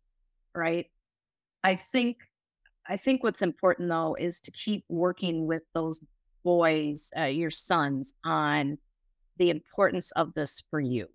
right? 0.54 0.86
I 1.62 1.76
think 1.76 2.18
I 2.88 2.96
think 2.96 3.22
what's 3.22 3.42
important 3.42 3.88
though 3.88 4.16
is 4.18 4.40
to 4.40 4.50
keep 4.50 4.84
working 4.88 5.46
with 5.46 5.62
those 5.74 6.00
boys, 6.42 7.10
uh, 7.16 7.24
your 7.24 7.50
sons, 7.50 8.14
on 8.24 8.78
the 9.36 9.50
importance 9.50 10.10
of 10.12 10.34
this 10.34 10.62
for 10.70 10.80
you, 10.80 11.08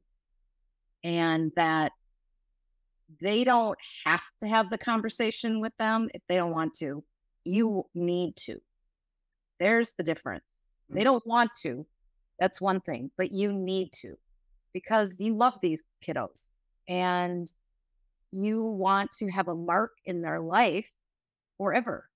and 1.04 1.52
that 1.56 1.92
they 3.22 3.44
don't 3.44 3.78
have 4.06 4.24
to 4.40 4.48
have 4.48 4.70
the 4.70 4.78
conversation 4.78 5.62
with 5.62 5.74
them 5.78 6.10
if 6.14 6.22
they 6.28 6.36
don't 6.36 6.54
want 6.54 6.74
to. 6.76 7.04
You 7.44 7.86
need 7.94 8.36
to. 8.38 8.60
There's 9.60 9.94
the 9.98 10.04
difference. 10.04 10.62
They 10.90 11.04
don't 11.04 11.26
want 11.26 11.52
to. 11.64 11.86
That's 12.40 12.62
one 12.62 12.82
thing, 12.82 13.12
but 13.18 13.32
you 13.32 13.52
need 13.54 13.92
to 14.02 14.16
because 14.74 15.16
you 15.20 15.34
love 15.36 15.54
these 15.62 15.84
kiddos 16.06 16.50
and 16.88 17.52
you 18.32 18.64
want 18.64 19.12
to 19.14 19.30
have 19.30 19.48
a 19.48 19.56
mark 19.56 19.92
in 20.06 20.22
their 20.22 20.40
life 20.40 20.92
forever. 21.58 22.10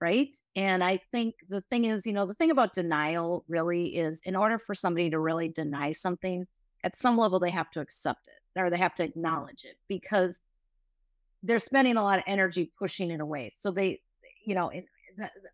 Right. 0.00 0.34
And 0.56 0.82
I 0.82 1.00
think 1.12 1.34
the 1.48 1.60
thing 1.60 1.84
is, 1.84 2.06
you 2.06 2.14
know, 2.14 2.24
the 2.24 2.34
thing 2.34 2.50
about 2.50 2.72
denial 2.72 3.44
really 3.48 3.96
is 3.96 4.20
in 4.24 4.34
order 4.34 4.58
for 4.58 4.74
somebody 4.74 5.10
to 5.10 5.18
really 5.18 5.50
deny 5.50 5.92
something, 5.92 6.46
at 6.82 6.96
some 6.96 7.18
level, 7.18 7.38
they 7.38 7.50
have 7.50 7.70
to 7.72 7.80
accept 7.80 8.26
it 8.28 8.58
or 8.58 8.70
they 8.70 8.78
have 8.78 8.94
to 8.94 9.04
acknowledge 9.04 9.64
it 9.64 9.76
because 9.88 10.40
they're 11.42 11.58
spending 11.58 11.96
a 11.96 12.02
lot 12.02 12.18
of 12.18 12.24
energy 12.26 12.72
pushing 12.78 13.10
it 13.10 13.20
away. 13.20 13.50
So 13.54 13.70
they, 13.70 14.00
you 14.44 14.54
know, 14.54 14.70
it, 14.70 14.86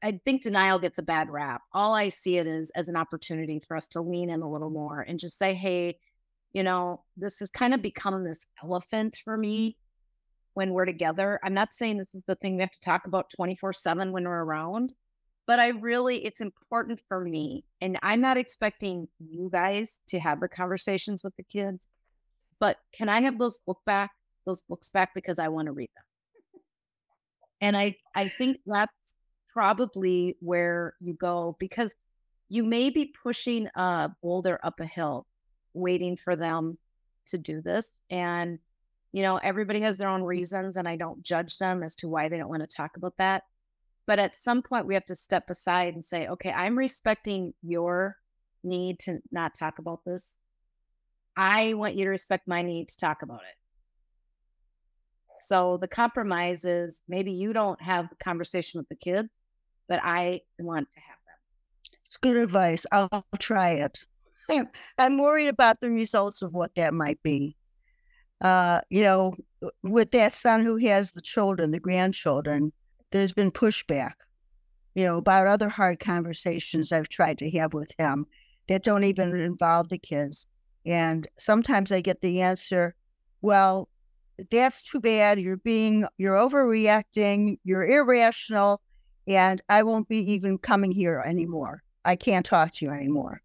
I 0.03 0.20
think 0.24 0.43
denial 0.43 0.78
gets 0.78 0.99
a 0.99 1.03
bad 1.03 1.30
rap. 1.30 1.62
All 1.72 1.95
I 1.95 2.09
see 2.09 2.39
it 2.39 2.47
is 2.47 2.70
as 2.76 2.89
an 2.89 2.97
opportunity 2.97 3.61
for 3.66 3.76
us 3.76 3.89
to 3.89 4.01
lean 4.01 4.30
in 4.30 4.43
a 4.43 4.51
little 4.51 4.70
more 4.70 5.01
and 5.01 5.18
just 5.18 5.39
say, 5.39 5.55
hey, 5.55 5.99
you 6.57 6.62
know, 6.62 7.02
this 7.18 7.40
has 7.40 7.50
kind 7.50 7.74
of 7.74 7.82
become 7.82 8.24
this 8.24 8.46
elephant 8.64 9.20
for 9.22 9.34
mm-hmm. 9.34 9.42
me 9.42 9.76
when 10.54 10.72
we're 10.72 10.86
together. 10.86 11.38
I'm 11.44 11.52
not 11.52 11.74
saying 11.74 11.98
this 11.98 12.14
is 12.14 12.24
the 12.26 12.34
thing 12.34 12.57
we 12.57 12.62
have 12.62 12.70
to 12.70 12.80
talk 12.80 13.07
about 13.07 13.30
24 13.36 13.74
7 13.74 14.11
when 14.11 14.24
we're 14.24 14.42
around, 14.42 14.94
but 15.46 15.61
I 15.61 15.68
really, 15.68 16.24
it's 16.24 16.40
important 16.40 16.98
for 17.09 17.20
me. 17.20 17.66
And 17.82 17.98
I'm 18.02 18.22
not 18.22 18.38
expecting 18.38 19.07
you 19.18 19.50
guys 19.52 19.98
to 20.09 20.18
have 20.18 20.40
the 20.40 20.48
conversations 20.48 21.22
with 21.22 21.36
the 21.36 21.42
kids, 21.42 21.86
but 22.59 22.78
can 22.94 23.11
I 23.11 23.20
have 23.20 23.38
those 23.38 23.59
book 23.59 23.80
back, 23.84 24.12
those 24.46 24.62
books 24.62 24.88
back 24.88 25.11
because 25.14 25.38
I 25.38 25.48
want 25.48 25.66
to 25.66 25.72
read 25.72 25.90
them? 25.94 26.62
And 27.61 27.76
I, 27.76 27.96
I 28.14 28.28
think 28.28 28.61
that's 28.64 29.12
probably 29.52 30.38
where 30.40 30.94
you 31.00 31.12
go 31.12 31.54
because 31.61 31.94
you 32.48 32.64
may 32.64 32.88
be 32.88 33.12
pushing 33.22 33.68
a 33.74 34.11
boulder 34.22 34.59
up 34.62 34.80
a 34.80 34.86
hill, 34.86 35.26
waiting 35.77 36.16
for 36.16 36.37
them 36.37 36.79
to 37.27 37.39
do 37.39 37.61
this. 37.61 38.03
And 38.11 38.59
you 39.16 39.22
know, 39.22 39.39
everybody 39.39 39.81
has 39.81 39.97
their 39.97 40.11
own 40.11 40.20
mm. 40.22 40.27
reasons, 40.27 40.77
and 40.77 40.87
I 40.87 40.97
don't 40.97 41.22
judge 41.22 41.57
them 41.57 41.83
as 41.83 41.97
to 41.97 42.09
why 42.09 42.29
they 42.29 42.37
don't 42.37 42.51
want 42.51 42.68
to 42.68 42.77
talk 42.77 42.99
about 42.99 43.16
that. 43.16 43.45
But 44.07 44.18
at 44.18 44.37
some 44.37 44.61
point, 44.61 44.87
we 44.87 44.93
have 44.93 45.07
to 45.07 45.14
step 45.14 45.49
aside 45.49 45.95
and 45.95 46.05
say, 46.05 46.29
okay, 46.29 46.53
I'm 46.53 46.77
respecting 46.77 47.55
your 47.62 48.16
need 48.62 48.99
to 49.01 49.20
not 49.33 49.55
talk 49.55 49.79
about 49.79 50.05
this. 50.05 50.37
I 51.35 51.72
want 51.74 51.95
you 51.95 52.05
to 52.05 52.11
respect 52.11 52.47
my 52.47 52.61
need 52.61 52.91
to 52.91 52.99
talk 52.99 53.22
about 53.22 53.41
it. 53.41 53.57
So 55.45 55.79
the 55.81 55.89
compromise 55.89 56.66
is 56.66 57.01
maybe 57.09 57.33
you 57.33 57.55
don't 57.55 57.81
have 57.81 58.11
the 58.11 58.16
conversation 58.16 58.79
with 58.79 58.89
the 58.91 58.97
kids, 58.97 59.39
but 59.89 59.99
I 60.03 60.43
want 60.59 60.91
to 60.93 61.01
have 61.01 61.16
them. 61.27 61.99
It's 62.05 62.18
good 62.18 62.37
advice. 62.37 62.85
I'll, 62.93 63.09
I'll 63.11 63.24
try 63.39 63.70
it. 63.70 64.05
I'm 64.99 65.18
worried 65.18 65.49
about 65.49 65.80
the 65.80 65.90
results 65.90 66.42
of 66.42 66.53
what 66.53 66.74
that 66.76 66.94
might 66.94 67.22
be. 67.22 67.57
Uh, 68.40 68.80
you 68.90 69.03
know, 69.03 69.34
with 69.82 70.11
that 70.11 70.32
son 70.32 70.64
who 70.64 70.76
has 70.76 71.12
the 71.12 71.22
children, 71.22 71.70
the 71.70 71.80
grandchildren, 71.80 72.72
there's 73.11 73.32
been 73.32 73.51
pushback, 73.51 74.12
you 74.94 75.05
know, 75.05 75.16
about 75.16 75.47
other 75.47 75.68
hard 75.68 76.01
conversations 76.01 76.92
I've 76.92 77.09
tried 77.09 77.38
to 77.38 77.51
have 77.53 77.72
with 77.72 77.90
him 77.99 78.26
that 78.68 78.82
don't 78.82 79.05
even 79.05 79.34
involve 79.36 79.88
the 79.88 79.99
kids. 79.99 80.47
And 80.84 81.26
sometimes 81.38 81.90
I 81.92 82.01
get 82.01 82.20
the 82.20 82.42
answer, 82.42 82.94
well, 83.40 83.88
that's 84.51 84.82
too 84.84 85.01
bad. 85.01 85.40
You're 85.40 85.57
being, 85.57 86.07
you're 86.18 86.36
overreacting, 86.36 87.59
you're 87.64 87.86
irrational, 87.86 88.82
and 89.26 89.62
I 89.68 89.82
won't 89.82 90.09
be 90.09 90.18
even 90.32 90.59
coming 90.59 90.92
here 90.92 91.22
anymore. 91.24 91.82
I 92.05 92.16
can't 92.16 92.47
talk 92.47 92.72
to 92.74 92.84
you 92.84 92.90
anymore. 92.90 93.40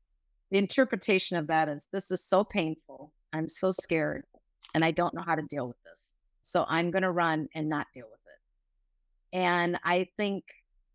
The 0.52 0.58
interpretation 0.58 1.38
of 1.38 1.48
that 1.48 1.70
is 1.70 1.88
this 1.92 2.12
is 2.12 2.24
so 2.24 2.44
painful. 2.44 3.14
I'm 3.34 3.50
so 3.50 3.72
scared 3.72 4.26
and 4.76 4.84
I 4.84 4.92
don't 4.92 5.14
know 5.14 5.24
how 5.26 5.36
to 5.36 5.42
deal 5.44 5.68
with 5.68 5.82
this. 5.84 6.14
So 6.44 6.66
I'm 6.68 6.92
going 6.92 7.04
to 7.04 7.12
run 7.12 7.48
and 7.56 7.70
not 7.70 7.88
deal 7.94 8.06
with 8.06 8.20
it. 8.26 9.38
And 9.38 9.80
I 9.84 10.10
think, 10.18 10.44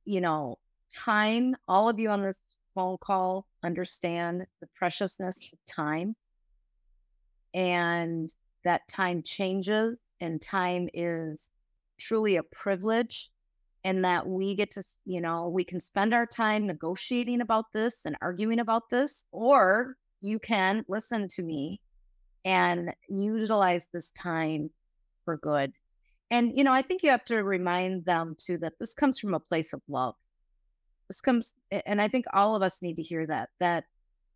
you 0.05 0.21
know, 0.21 0.59
time, 0.95 1.57
all 1.67 1.89
of 1.89 1.99
you 1.99 2.11
on 2.11 2.23
this 2.23 2.57
phone 2.75 2.99
call 3.01 3.47
understand 3.63 4.47
the 4.61 4.69
preciousness 4.77 5.49
of 5.51 5.59
time 5.67 6.15
and 7.55 8.35
that 8.65 8.87
time 8.89 9.23
changes 9.23 10.13
and 10.21 10.43
time 10.43 10.91
is 10.93 11.49
truly 11.99 12.37
a 12.37 12.43
privilege 12.43 13.31
and 13.87 14.05
that 14.05 14.27
we 14.27 14.57
get 14.57 14.73
to 14.73 14.83
you 15.05 15.21
know 15.21 15.49
we 15.49 15.65
can 15.65 15.79
spend 15.79 16.13
our 16.13 16.27
time 16.27 16.67
negotiating 16.67 17.41
about 17.41 17.67
this 17.73 18.05
and 18.05 18.17
arguing 18.21 18.59
about 18.59 18.91
this 18.91 19.25
or 19.31 19.97
you 20.21 20.41
can 20.41 20.85
listen 20.89 21.29
to 21.29 21.43
me 21.43 21.81
and 22.45 22.93
utilize 23.09 23.87
this 23.93 24.11
time 24.11 24.71
for 25.25 25.37
good. 25.37 25.73
And 26.31 26.57
you 26.59 26.65
know 26.65 26.73
i 26.73 26.83
think 26.83 27.05
you 27.05 27.11
have 27.11 27.25
to 27.27 27.45
remind 27.45 28.05
them 28.05 28.35
too 28.37 28.59
that 28.59 28.79
this 28.81 28.93
comes 28.93 29.21
from 29.21 29.35
a 29.35 29.41
place 29.41 29.73
of 29.73 29.81
love. 29.89 30.17
This 31.09 31.21
comes 31.21 31.55
and 31.71 32.03
i 32.03 32.09
think 32.09 32.25
all 32.33 32.57
of 32.57 32.63
us 32.63 32.83
need 32.83 32.97
to 32.97 33.03
hear 33.03 33.25
that 33.29 33.51
that 33.61 33.85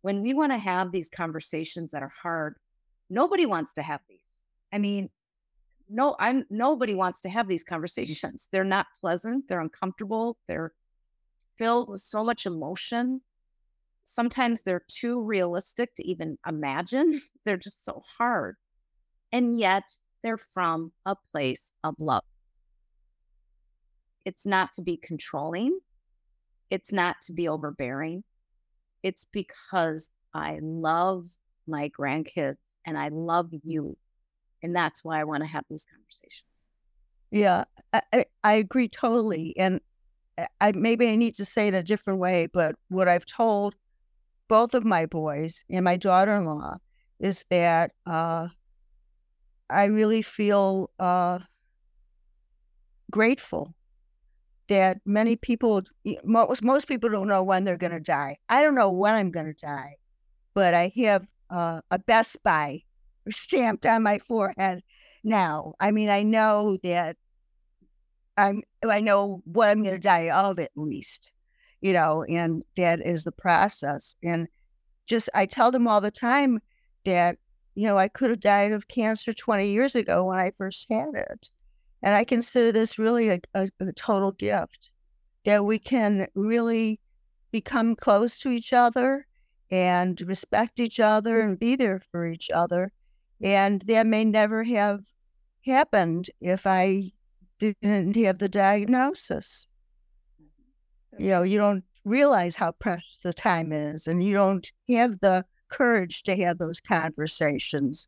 when 0.01 0.21
we 0.21 0.33
want 0.33 0.53
to 0.53 0.57
have 0.57 0.91
these 0.93 1.09
conversations 1.09 1.91
that 1.91 2.03
are 2.03 2.13
hard 2.23 2.55
nobody 3.09 3.45
wants 3.45 3.73
to 3.73 3.81
have 3.81 3.99
these. 4.07 4.43
I 4.71 4.77
mean 4.77 5.09
no 5.91 6.15
i'm 6.19 6.45
nobody 6.49 6.95
wants 6.95 7.21
to 7.21 7.29
have 7.29 7.47
these 7.47 7.63
conversations. 7.63 8.47
They're 8.51 8.63
not 8.63 8.87
pleasant 8.99 9.47
they're 9.47 9.59
uncomfortable 9.61 10.37
they're 10.47 10.73
filled 11.61 11.89
with 11.89 12.01
so 12.01 12.23
much 12.23 12.47
emotion. 12.47 13.21
Sometimes 14.03 14.63
they're 14.63 14.83
too 14.87 15.21
realistic 15.21 15.93
to 15.93 16.07
even 16.07 16.39
imagine. 16.47 17.21
They're 17.45 17.55
just 17.55 17.85
so 17.85 18.01
hard. 18.17 18.55
And 19.31 19.59
yet 19.59 19.83
they're 20.23 20.39
from 20.39 20.91
a 21.05 21.15
place 21.31 21.71
of 21.83 21.93
love. 21.99 22.23
It's 24.25 24.43
not 24.43 24.73
to 24.73 24.81
be 24.81 24.97
controlling. 24.97 25.79
It's 26.71 26.91
not 26.91 27.17
to 27.27 27.33
be 27.33 27.47
overbearing. 27.47 28.23
It's 29.03 29.25
because 29.31 30.09
i 30.33 30.59
love 30.61 31.25
my 31.67 31.89
grandkids 31.89 32.75
and 32.85 32.97
i 32.97 33.09
love 33.09 33.49
you 33.63 33.97
and 34.63 34.75
that's 34.75 35.03
why 35.03 35.19
I 35.19 35.23
want 35.23 35.43
to 35.43 35.47
have 35.47 35.65
these 35.69 35.85
conversations. 35.85 36.43
Yeah, 37.31 37.63
I, 37.93 38.25
I 38.43 38.53
agree 38.53 38.89
totally. 38.89 39.55
And 39.57 39.79
I 40.59 40.71
maybe 40.73 41.07
I 41.07 41.15
need 41.15 41.35
to 41.35 41.45
say 41.45 41.67
it 41.67 41.73
a 41.73 41.83
different 41.83 42.19
way, 42.19 42.47
but 42.51 42.75
what 42.89 43.07
I've 43.07 43.25
told 43.25 43.75
both 44.47 44.73
of 44.73 44.83
my 44.83 45.05
boys 45.05 45.63
and 45.69 45.85
my 45.85 45.97
daughter-in-law 45.97 46.77
is 47.19 47.45
that 47.49 47.91
uh, 48.05 48.47
I 49.69 49.85
really 49.85 50.21
feel 50.21 50.89
uh, 50.99 51.39
grateful 53.09 53.73
that 54.67 54.99
many 55.05 55.35
people, 55.35 55.83
most 56.23 56.61
most 56.61 56.87
people 56.87 57.09
don't 57.09 57.27
know 57.27 57.43
when 57.43 57.63
they're 57.63 57.77
going 57.77 57.91
to 57.91 57.99
die. 57.99 58.37
I 58.49 58.61
don't 58.61 58.75
know 58.75 58.91
when 58.91 59.15
I'm 59.15 59.31
going 59.31 59.45
to 59.45 59.53
die, 59.53 59.95
but 60.53 60.73
I 60.73 60.91
have 60.97 61.27
uh, 61.49 61.81
a 61.91 61.99
best 61.99 62.41
by 62.43 62.81
stamped 63.29 63.85
on 63.85 64.03
my 64.03 64.19
forehead 64.19 64.81
now. 65.23 65.73
I 65.79 65.91
mean, 65.91 66.09
I 66.09 66.23
know 66.23 66.77
that 66.83 67.17
I'm 68.37 68.61
I 68.87 69.01
know 69.01 69.41
what 69.45 69.69
I'm 69.69 69.83
going 69.83 69.95
to 69.95 69.99
die 69.99 70.29
of 70.29 70.59
at 70.59 70.71
least, 70.75 71.31
you 71.81 71.93
know, 71.93 72.23
and 72.23 72.63
that 72.77 73.05
is 73.05 73.23
the 73.23 73.31
process. 73.31 74.15
And 74.23 74.47
just 75.07 75.29
I 75.35 75.45
tell 75.45 75.71
them 75.71 75.87
all 75.87 76.01
the 76.01 76.11
time 76.11 76.59
that 77.05 77.37
you 77.75 77.85
know 77.85 77.97
I 77.97 78.07
could 78.07 78.29
have 78.29 78.39
died 78.39 78.71
of 78.71 78.87
cancer 78.87 79.33
20 79.33 79.69
years 79.69 79.95
ago 79.95 80.25
when 80.25 80.39
I 80.39 80.51
first 80.51 80.87
had 80.89 81.09
it, 81.13 81.49
and 82.01 82.15
I 82.15 82.23
consider 82.23 82.71
this 82.71 82.97
really 82.99 83.29
a, 83.29 83.39
a, 83.53 83.69
a 83.79 83.93
total 83.93 84.31
gift 84.31 84.89
that 85.45 85.65
we 85.65 85.79
can 85.79 86.27
really 86.35 86.99
become 87.51 87.95
close 87.95 88.37
to 88.39 88.49
each 88.49 88.73
other 88.73 89.25
and 89.71 90.21
respect 90.21 90.79
each 90.79 90.99
other 90.99 91.41
mm. 91.41 91.45
and 91.45 91.59
be 91.59 91.75
there 91.75 91.99
for 91.99 92.27
each 92.27 92.49
other 92.53 92.91
and 93.43 93.81
that 93.83 94.05
may 94.05 94.25
never 94.25 94.63
have 94.63 95.01
happened 95.65 96.29
if 96.39 96.65
I 96.65 97.11
didn't 97.59 98.15
have 98.15 98.39
the 98.39 98.49
diagnosis. 98.49 99.67
You 101.17 101.29
know, 101.29 101.43
you 101.43 101.57
don't 101.57 101.83
realize 102.05 102.55
how 102.55 102.71
precious 102.71 103.17
the 103.17 103.33
time 103.33 103.71
is, 103.71 104.07
and 104.07 104.23
you 104.23 104.33
don't 104.33 104.71
have 104.89 105.19
the 105.19 105.45
courage 105.69 106.23
to 106.23 106.35
have 106.35 106.57
those 106.57 106.79
conversations 106.79 108.07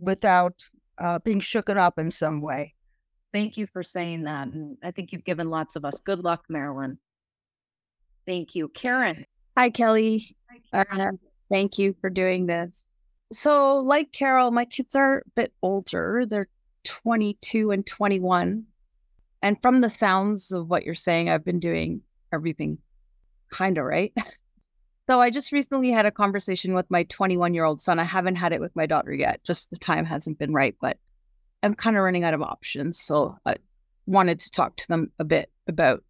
without 0.00 0.64
uh, 0.98 1.18
being 1.20 1.40
shooken 1.40 1.76
up 1.76 1.98
in 1.98 2.10
some 2.10 2.40
way. 2.40 2.74
Thank 3.32 3.56
you 3.56 3.66
for 3.66 3.82
saying 3.82 4.22
that. 4.24 4.48
And 4.48 4.76
I 4.82 4.92
think 4.92 5.12
you've 5.12 5.24
given 5.24 5.50
lots 5.50 5.74
of 5.76 5.84
us 5.84 6.00
good 6.00 6.20
luck, 6.20 6.44
Marilyn. 6.48 6.98
Thank 8.26 8.54
you. 8.54 8.68
Karen. 8.68 9.24
Hi, 9.56 9.70
Kelly. 9.70 10.36
Hi, 10.50 10.84
Karen. 10.84 11.00
Uh, 11.00 11.10
thank 11.50 11.78
you 11.78 11.94
for 12.00 12.10
doing 12.10 12.46
this. 12.46 12.93
So, 13.32 13.78
like 13.78 14.12
Carol, 14.12 14.50
my 14.50 14.64
kids 14.64 14.94
are 14.94 15.18
a 15.18 15.30
bit 15.34 15.52
older. 15.62 16.24
They're 16.28 16.48
22 16.84 17.70
and 17.70 17.86
21. 17.86 18.64
And 19.42 19.62
from 19.62 19.80
the 19.80 19.90
sounds 19.90 20.52
of 20.52 20.68
what 20.68 20.84
you're 20.84 20.94
saying, 20.94 21.28
I've 21.28 21.44
been 21.44 21.60
doing 21.60 22.02
everything 22.32 22.78
kind 23.50 23.78
of 23.78 23.84
right. 23.84 24.12
so, 25.08 25.20
I 25.20 25.30
just 25.30 25.52
recently 25.52 25.90
had 25.90 26.06
a 26.06 26.10
conversation 26.10 26.74
with 26.74 26.90
my 26.90 27.04
21 27.04 27.54
year 27.54 27.64
old 27.64 27.80
son. 27.80 27.98
I 27.98 28.04
haven't 28.04 28.36
had 28.36 28.52
it 28.52 28.60
with 28.60 28.74
my 28.76 28.86
daughter 28.86 29.12
yet, 29.12 29.42
just 29.44 29.70
the 29.70 29.78
time 29.78 30.04
hasn't 30.04 30.38
been 30.38 30.52
right, 30.52 30.76
but 30.80 30.98
I'm 31.62 31.74
kind 31.74 31.96
of 31.96 32.02
running 32.02 32.24
out 32.24 32.34
of 32.34 32.42
options. 32.42 33.00
So, 33.00 33.38
I 33.46 33.56
wanted 34.06 34.38
to 34.40 34.50
talk 34.50 34.76
to 34.76 34.88
them 34.88 35.10
a 35.18 35.24
bit 35.24 35.50
about 35.66 36.04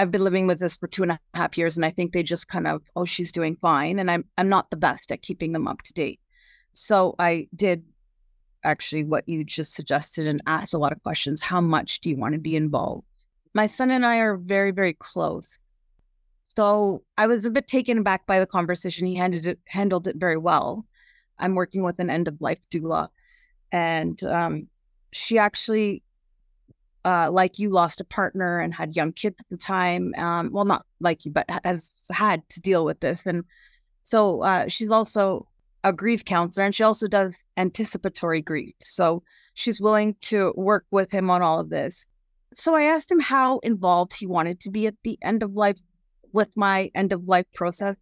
I've 0.00 0.10
been 0.10 0.24
living 0.24 0.46
with 0.46 0.60
this 0.60 0.78
for 0.78 0.86
two 0.86 1.02
and 1.02 1.12
a 1.12 1.20
half 1.34 1.58
years, 1.58 1.76
and 1.76 1.84
I 1.84 1.90
think 1.90 2.14
they 2.14 2.22
just 2.22 2.48
kind 2.48 2.66
of, 2.66 2.80
oh, 2.96 3.04
she's 3.04 3.32
doing 3.32 3.58
fine, 3.60 3.98
and 3.98 4.10
I'm 4.10 4.24
I'm 4.38 4.48
not 4.48 4.70
the 4.70 4.76
best 4.76 5.12
at 5.12 5.20
keeping 5.20 5.52
them 5.52 5.68
up 5.68 5.82
to 5.82 5.92
date. 5.92 6.20
So 6.72 7.14
I 7.18 7.48
did 7.54 7.84
actually 8.64 9.04
what 9.04 9.28
you 9.28 9.44
just 9.44 9.74
suggested 9.74 10.26
and 10.26 10.42
asked 10.46 10.72
a 10.72 10.78
lot 10.78 10.92
of 10.92 11.02
questions. 11.02 11.42
How 11.42 11.60
much 11.60 12.00
do 12.00 12.08
you 12.08 12.16
want 12.16 12.32
to 12.32 12.40
be 12.40 12.56
involved? 12.56 13.26
My 13.52 13.66
son 13.66 13.90
and 13.90 14.06
I 14.06 14.16
are 14.20 14.38
very 14.38 14.70
very 14.70 14.94
close, 14.94 15.58
so 16.56 17.02
I 17.18 17.26
was 17.26 17.44
a 17.44 17.50
bit 17.50 17.68
taken 17.68 17.98
aback 17.98 18.26
by 18.26 18.40
the 18.40 18.46
conversation. 18.46 19.06
He 19.06 19.16
handled 19.16 19.46
it 19.46 19.58
handled 19.66 20.08
it 20.08 20.16
very 20.16 20.38
well. 20.38 20.86
I'm 21.38 21.54
working 21.54 21.82
with 21.82 21.98
an 21.98 22.08
end 22.08 22.26
of 22.26 22.40
life 22.40 22.60
doula, 22.70 23.08
and 23.70 24.22
um, 24.24 24.68
she 25.12 25.36
actually 25.36 26.02
uh, 27.04 27.30
like 27.30 27.58
you 27.58 27.70
lost 27.70 28.00
a 28.00 28.04
partner 28.04 28.58
and 28.58 28.74
had 28.74 28.96
young 28.96 29.12
kids 29.12 29.36
at 29.38 29.46
the 29.50 29.56
time. 29.56 30.14
Um, 30.16 30.50
well, 30.52 30.64
not 30.64 30.84
like 31.00 31.24
you, 31.24 31.30
but 31.30 31.46
has 31.64 32.02
had 32.10 32.48
to 32.50 32.60
deal 32.60 32.84
with 32.84 33.00
this. 33.00 33.20
And 33.24 33.44
so 34.04 34.42
uh, 34.42 34.68
she's 34.68 34.90
also 34.90 35.46
a 35.84 35.92
grief 35.92 36.24
counselor 36.24 36.66
and 36.66 36.74
she 36.74 36.84
also 36.84 37.08
does 37.08 37.34
anticipatory 37.56 38.42
grief. 38.42 38.74
So 38.82 39.22
she's 39.54 39.80
willing 39.80 40.14
to 40.22 40.52
work 40.56 40.84
with 40.90 41.10
him 41.10 41.30
on 41.30 41.42
all 41.42 41.60
of 41.60 41.70
this. 41.70 42.06
So 42.54 42.74
I 42.74 42.84
asked 42.84 43.10
him 43.10 43.20
how 43.20 43.60
involved 43.60 44.12
he 44.14 44.26
wanted 44.26 44.60
to 44.60 44.70
be 44.70 44.86
at 44.86 44.94
the 45.04 45.18
end 45.22 45.42
of 45.42 45.54
life 45.54 45.78
with 46.32 46.48
my 46.54 46.90
end 46.94 47.12
of 47.12 47.28
life 47.28 47.46
process. 47.54 47.96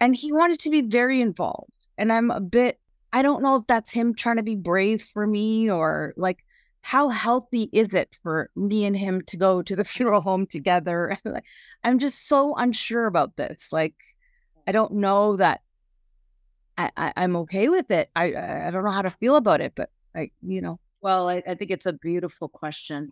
And 0.00 0.14
he 0.14 0.32
wanted 0.32 0.58
to 0.60 0.70
be 0.70 0.82
very 0.82 1.20
involved. 1.20 1.70
And 1.96 2.12
I'm 2.12 2.30
a 2.30 2.40
bit, 2.40 2.78
I 3.12 3.22
don't 3.22 3.42
know 3.42 3.56
if 3.56 3.66
that's 3.68 3.92
him 3.92 4.14
trying 4.14 4.36
to 4.36 4.42
be 4.42 4.56
brave 4.56 5.02
for 5.02 5.26
me 5.26 5.70
or 5.70 6.12
like, 6.16 6.43
how 6.84 7.08
healthy 7.08 7.70
is 7.72 7.94
it 7.94 8.14
for 8.22 8.50
me 8.54 8.84
and 8.84 8.94
him 8.94 9.22
to 9.22 9.38
go 9.38 9.62
to 9.62 9.74
the 9.74 9.84
funeral 9.92 10.20
home 10.20 10.46
together? 10.46 11.18
I'm 11.82 11.98
just 11.98 12.28
so 12.28 12.54
unsure 12.54 13.06
about 13.06 13.36
this. 13.36 13.72
Like, 13.72 13.94
I 14.66 14.72
don't 14.72 14.92
know 14.92 15.36
that 15.36 15.62
I, 16.76 16.90
I, 16.94 17.12
am 17.24 17.36
okay 17.36 17.70
with 17.70 17.90
it. 17.90 18.10
I 18.14 18.34
I 18.34 18.70
don't 18.70 18.84
know 18.84 18.90
how 18.90 19.00
to 19.00 19.10
feel 19.10 19.36
about 19.36 19.62
it, 19.62 19.72
but 19.74 19.88
I, 20.14 20.30
you 20.42 20.60
know. 20.60 20.78
Well, 21.00 21.30
I, 21.30 21.42
I 21.46 21.54
think 21.54 21.70
it's 21.70 21.86
a 21.86 21.94
beautiful 21.94 22.48
question. 22.48 23.10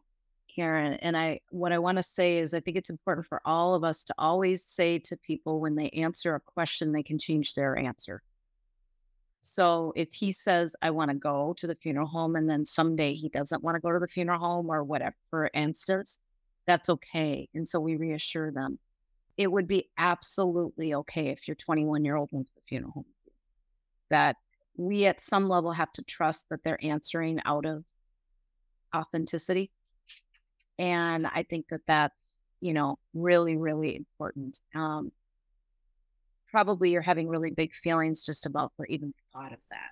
Karen. 0.55 0.95
And 0.95 1.17
I, 1.17 1.41
what 1.49 1.73
I 1.73 1.79
want 1.79 1.97
to 1.97 2.03
say 2.03 2.41
is, 2.41 2.53
I 2.53 2.61
think 2.61 2.77
it's 2.77 2.91
important 2.91 3.27
for 3.27 3.41
all 3.47 3.75
of 3.75 3.85
us 3.85 4.05
to 4.05 4.15
always 4.19 4.63
say 4.63 4.99
to 4.99 5.17
people 5.17 5.61
when 5.61 5.77
they 5.77 5.89
answer 5.91 6.35
a 6.35 6.41
question, 6.41 6.93
they 6.93 7.03
can 7.03 7.19
change 7.19 7.55
their 7.55 7.75
answer. 7.75 8.23
So 9.45 9.93
if 9.97 10.13
he 10.13 10.31
says, 10.31 10.77
I 10.81 10.91
want 10.91 11.11
to 11.11 11.17
go 11.17 11.53
to 11.59 11.67
the 11.67 11.75
funeral 11.75 12.07
home, 12.07 12.37
and 12.37 12.49
then 12.49 12.65
someday 12.65 13.15
he 13.15 13.29
doesn't 13.29 13.63
want 13.63 13.75
to 13.75 13.81
go 13.81 13.91
to 13.91 13.99
the 13.99 14.07
funeral 14.07 14.39
home 14.39 14.71
or 14.71 14.85
whatever, 14.85 15.17
for 15.29 15.51
instance, 15.53 16.21
that's 16.67 16.89
okay. 16.89 17.49
And 17.53 17.69
so 17.69 17.81
we 17.81 17.97
reassure 17.97 18.53
them. 18.53 18.79
It 19.37 19.51
would 19.51 19.67
be 19.67 19.91
absolutely 19.99 20.95
okay 20.95 21.31
if 21.31 21.49
your 21.49 21.57
21 21.57 22.05
year 22.05 22.17
old 22.17 22.29
went 22.31 22.47
to 22.47 22.55
the 22.55 22.61
funeral 22.61 22.93
home. 22.93 23.05
That 24.11 24.37
we 24.77 25.07
at 25.07 25.21
some 25.21 25.49
level 25.49 25.73
have 25.73 25.93
to 25.95 26.03
trust 26.03 26.49
that 26.51 26.63
they're 26.63 26.83
answering 26.85 27.41
out 27.45 27.67
of 27.67 27.85
authenticity. 28.95 29.73
And 30.79 31.27
I 31.27 31.43
think 31.43 31.67
that 31.71 31.83
that's, 31.89 32.39
you 32.61 32.75
know, 32.75 33.01
really, 33.13 33.57
really 33.57 33.97
important. 33.97 34.61
Um, 34.73 35.11
probably 36.53 36.91
you're 36.91 37.03
having 37.03 37.29
really 37.29 37.51
big 37.51 37.75
feelings 37.75 38.23
just 38.23 38.47
about 38.47 38.73
the 38.79 38.85
even 38.85 39.13
thought 39.33 39.53
of 39.53 39.59
that. 39.71 39.91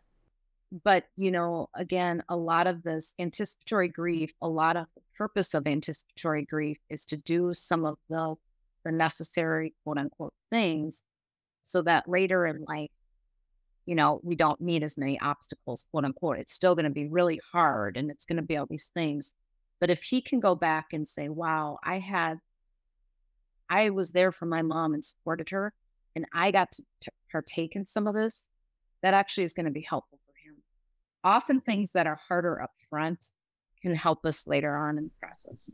But, 0.85 1.07
you 1.17 1.33
know, 1.33 1.69
again, 1.75 2.23
a 2.29 2.37
lot 2.37 2.69
of 2.69 2.85
this 2.85 3.15
anticipatory 3.19 3.89
grief, 3.89 4.33
a 4.41 4.49
lot 4.49 4.77
of 4.77 4.87
the 4.95 5.03
purpose 5.17 5.55
of 5.55 5.67
anticipatory 5.67 6.45
grief 6.45 6.79
is 6.89 7.05
to 7.07 7.17
do 7.17 7.53
some 7.55 7.85
of 7.85 7.97
the, 8.09 8.37
the 8.85 8.93
necessary 8.93 9.75
quote 9.83 9.99
unquote 9.99 10.35
things 10.51 11.03
so 11.65 11.83
that 11.83 12.09
later 12.09 12.47
in 12.47 12.65
life, 12.69 12.91
you 13.87 13.97
know, 13.97 14.21
we 14.23 14.37
don't 14.37 14.61
need 14.61 14.85
as 14.85 14.97
many 14.97 15.19
obstacles, 15.19 15.87
quote 15.91 16.05
unquote. 16.05 16.39
It's 16.39 16.53
still 16.53 16.77
going 16.77 16.85
to 16.85 16.91
be 16.91 17.09
really 17.09 17.41
hard 17.53 17.97
and 17.97 18.11
it's 18.11 18.27
going 18.27 18.37
to 18.37 18.43
be 18.43 18.57
all 18.57 18.67
these 18.67 18.91
things. 18.95 19.35
But 19.81 19.91
if 19.91 20.03
he 20.03 20.21
can 20.21 20.39
go 20.41 20.55
back 20.55 20.93
and 20.93 21.09
say, 21.09 21.29
wow, 21.29 21.79
I 21.83 21.99
had, 21.99 22.39
I 23.69 23.91
was 23.91 24.13
there 24.13 24.31
for 24.31 24.47
my 24.47 24.63
mom 24.63 24.95
and 24.95 25.05
supported 25.05 25.49
her, 25.51 25.73
and 26.17 26.27
I 26.33 26.51
got 26.51 26.73
to, 26.73 26.83
partake 27.31 27.77
in 27.77 27.87
some 27.87 28.09
of 28.09 28.15
this, 28.15 28.49
that 29.03 29.15
actually 29.15 29.45
is 29.45 29.55
going 29.55 29.67
to 29.67 29.71
be 29.71 29.87
helpful 29.89 30.19
for 30.27 30.33
him. 30.45 30.57
Often 31.23 31.61
things 31.61 31.93
that 31.93 32.09
are 32.09 32.19
harder 32.29 32.61
up 32.61 32.73
front 32.89 33.31
can 33.83 33.95
help 33.95 34.27
us 34.27 34.49
later 34.49 34.77
on 34.77 34.99
in 34.99 35.05
the 35.05 35.11
process. 35.21 35.71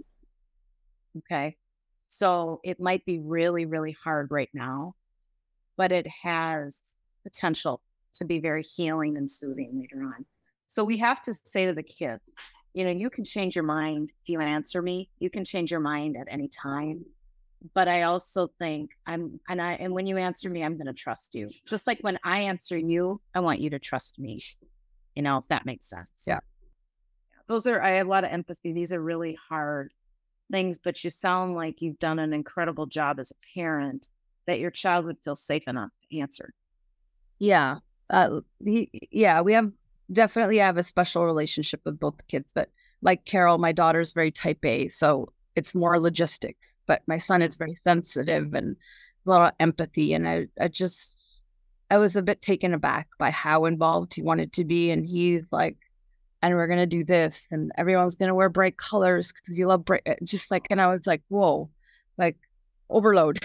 Okay. 1.19 1.57
So 2.01 2.61
it 2.63 2.79
might 2.79 3.07
be 3.07 3.19
really, 3.19 3.65
really 3.65 3.97
hard 4.05 4.31
right 4.31 4.51
now, 4.53 4.97
but 5.79 5.93
it 5.93 6.07
has 6.23 6.79
potential 7.23 7.81
to 8.15 8.27
be 8.27 8.39
very 8.39 8.63
healing 8.63 9.17
and 9.17 9.31
soothing 9.31 9.81
later 9.81 10.05
on. 10.05 10.27
So 10.67 10.85
we 10.85 10.99
have 10.99 11.23
to 11.23 11.33
say 11.33 11.67
to 11.67 11.73
the 11.73 11.83
kids, 11.83 12.35
you 12.75 12.85
know, 12.85 12.91
you 12.91 13.09
can 13.09 13.25
change 13.25 13.57
your 13.57 13.65
mind 13.65 14.11
if 14.23 14.29
you 14.29 14.41
answer 14.41 14.83
me. 14.83 15.09
You 15.19 15.31
can 15.31 15.45
change 15.45 15.71
your 15.71 15.81
mind 15.81 16.17
at 16.17 16.29
any 16.31 16.49
time. 16.49 17.07
But 17.75 17.89
I 17.89 18.03
also 18.03 18.51
think 18.59 18.91
I'm, 19.07 19.41
and 19.49 19.61
I, 19.61 19.73
and 19.75 19.93
when 19.93 20.07
you 20.07 20.17
answer 20.17 20.49
me, 20.49 20.63
I'm 20.63 20.77
going 20.77 20.87
to 20.87 20.93
trust 20.93 21.35
you. 21.35 21.51
Just 21.67 21.87
like 21.87 21.99
when 22.01 22.19
I 22.23 22.41
answer 22.41 22.77
you, 22.77 23.21
I 23.35 23.41
want 23.41 23.61
you 23.61 23.71
to 23.71 23.79
trust 23.79 24.19
me. 24.19 24.41
You 25.15 25.23
know, 25.23 25.39
if 25.39 25.49
that 25.49 25.67
makes 25.67 25.89
sense. 25.89 26.25
Yeah. 26.27 26.41
Those 27.49 27.67
are, 27.67 27.81
I 27.81 27.91
have 27.97 28.07
a 28.07 28.11
lot 28.11 28.25
of 28.25 28.31
empathy. 28.31 28.73
These 28.73 28.93
are 28.93 29.01
really 29.01 29.39
hard 29.49 29.93
things, 30.51 30.79
but 30.79 31.03
you 31.03 31.11
sound 31.11 31.55
like 31.55 31.81
you've 31.81 31.99
done 31.99 32.19
an 32.19 32.33
incredible 32.33 32.87
job 32.87 33.19
as 33.19 33.33
a 33.33 33.59
parent 33.59 34.09
that 34.47 34.61
your 34.61 34.71
child 34.71 35.07
would 35.07 35.19
feel 35.19 35.35
safe 35.35 35.67
enough 35.67 35.91
to 36.11 36.19
answer. 36.19 36.53
Yeah 37.39 37.79
uh, 38.11 38.41
he, 38.65 38.91
yeah, 39.11 39.41
we 39.41 39.53
have 39.53 39.71
definitely 40.13 40.59
have 40.59 40.77
a 40.77 40.83
special 40.83 41.25
relationship 41.25 41.81
with 41.85 41.99
both 41.99 42.17
the 42.17 42.23
kids. 42.25 42.51
But 42.55 42.71
like 43.03 43.25
Carol, 43.25 43.59
my 43.59 43.73
daughter's 43.73 44.13
very 44.13 44.31
type 44.31 44.65
A, 44.65 44.89
so 44.89 45.33
it's 45.55 45.75
more 45.75 45.97
logistic. 45.97 46.57
But 46.87 47.03
my 47.07 47.19
son 47.19 47.43
is 47.43 47.57
very 47.57 47.79
sensitive 47.85 48.55
and 48.55 48.77
a 49.27 49.31
lot 49.31 49.49
of 49.49 49.55
empathy. 49.61 50.15
And 50.15 50.29
I, 50.29 50.47
I 50.61 50.69
just, 50.69 51.43
I 51.91 51.99
was 51.99 52.17
a 52.17 52.23
bit 52.23 52.41
taken 52.43 52.75
aback 52.75 53.09
by 53.19 53.31
how 53.31 53.65
involved 53.65 54.15
he 54.15 54.23
wanted 54.23 54.53
to 54.55 54.65
be. 54.65 54.91
And 54.91 55.07
he's 55.07 55.45
like, 55.51 55.77
and 56.43 56.55
we're 56.55 56.69
gonna 56.69 56.87
do 56.87 57.03
this, 57.03 57.47
and 57.51 57.73
everyone's 57.77 58.15
gonna 58.15 58.35
wear 58.35 58.49
bright 58.49 58.77
colors 58.77 59.33
because 59.33 59.59
you 59.59 59.67
love 59.67 59.85
bright. 59.85 60.03
Eh, 60.07 60.17
just 60.23 60.51
like, 60.51 60.67
and 60.71 60.81
I 60.81 60.89
was 60.89 61.07
like, 61.07 61.23
whoa, 61.29 61.71
like 62.19 62.37
overload 62.91 63.45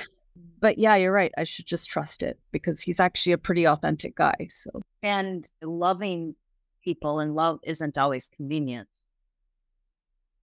but 0.61 0.77
yeah, 0.77 0.95
you're 0.95 1.11
right. 1.11 1.31
I 1.37 1.43
should 1.43 1.65
just 1.65 1.89
trust 1.89 2.23
it 2.23 2.39
because 2.51 2.81
he's 2.81 2.99
actually 2.99 3.33
a 3.33 3.37
pretty 3.37 3.67
authentic 3.67 4.15
guy. 4.15 4.47
So, 4.49 4.81
and 5.03 5.49
loving 5.61 6.35
people 6.83 7.19
and 7.19 7.35
love 7.35 7.59
isn't 7.63 7.97
always 7.97 8.29
convenient, 8.29 8.87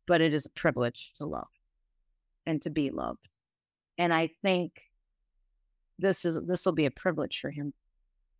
but 0.07 0.21
it 0.21 0.35
is 0.35 0.45
a 0.45 0.51
privilege 0.51 1.13
to 1.19 1.25
love 1.25 1.49
and 2.49 2.61
to 2.63 2.71
be 2.71 2.91
loved. 2.91 3.29
And 3.97 4.13
I 4.13 4.31
think 4.43 4.73
this 5.99 6.25
is 6.25 6.39
this 6.47 6.65
will 6.65 6.73
be 6.73 6.87
a 6.87 6.91
privilege 6.91 7.41
for 7.41 7.51
him 7.51 7.73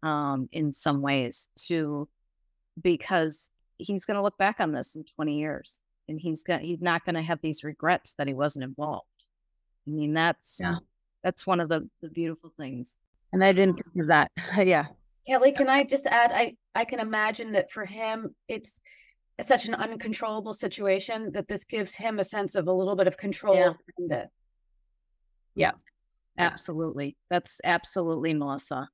um, 0.03 0.49
in 0.51 0.73
some 0.73 1.03
ways 1.03 1.49
to 1.67 2.09
because 2.81 3.51
he's 3.79 4.05
going 4.05 4.17
to 4.17 4.23
look 4.23 4.39
back 4.39 4.57
on 4.59 4.73
this 4.73 4.97
in 4.97 5.05
20 5.05 5.39
years 5.39 5.79
and 6.09 6.21
he's 6.21 6.43
going 6.43 6.61
he's 6.61 6.83
not 6.83 7.05
going 7.05 7.15
to 7.15 7.23
have 7.23 7.41
these 7.43 7.65
regrets 7.65 8.15
that 8.15 8.27
he 8.27 8.35
wasn't 8.35 8.65
involved. 8.65 9.07
I 9.87 9.91
mean, 9.91 10.15
that's 10.15 10.59
yeah 10.61 10.79
that's 11.23 11.47
one 11.47 11.61
of 11.61 11.69
the, 11.69 11.89
the 12.03 12.09
beautiful 12.09 12.53
things. 12.57 12.97
And 13.33 13.43
I 13.45 13.53
didn't 13.53 13.75
think 13.75 14.03
of 14.03 14.07
that. 14.09 14.31
yeah. 14.67 14.87
Kelly, 15.27 15.53
can 15.53 15.69
I 15.69 15.85
just 15.85 16.07
add? 16.07 16.33
I 16.33 16.57
I 16.75 16.85
can 16.85 17.01
imagine 17.01 17.53
that 17.53 17.71
for 17.71 17.85
him, 17.85 18.35
it's 18.49 18.81
such 19.41 19.67
an 19.67 19.75
uncontrollable 19.75 20.53
situation 20.53 21.33
that 21.33 21.49
this 21.49 21.65
gives 21.65 21.95
him 21.95 22.19
a 22.19 22.25
sense 22.25 22.55
of 22.55 22.67
a 22.67 22.73
little 22.73 22.97
bit 22.97 23.07
of 23.07 23.17
control. 23.17 23.57
Yeah. 23.57 24.25
yeah, 25.55 25.73
absolutely. 26.39 27.17
That's 27.31 27.61
absolutely 27.65 28.35
Melissa. 28.35 28.89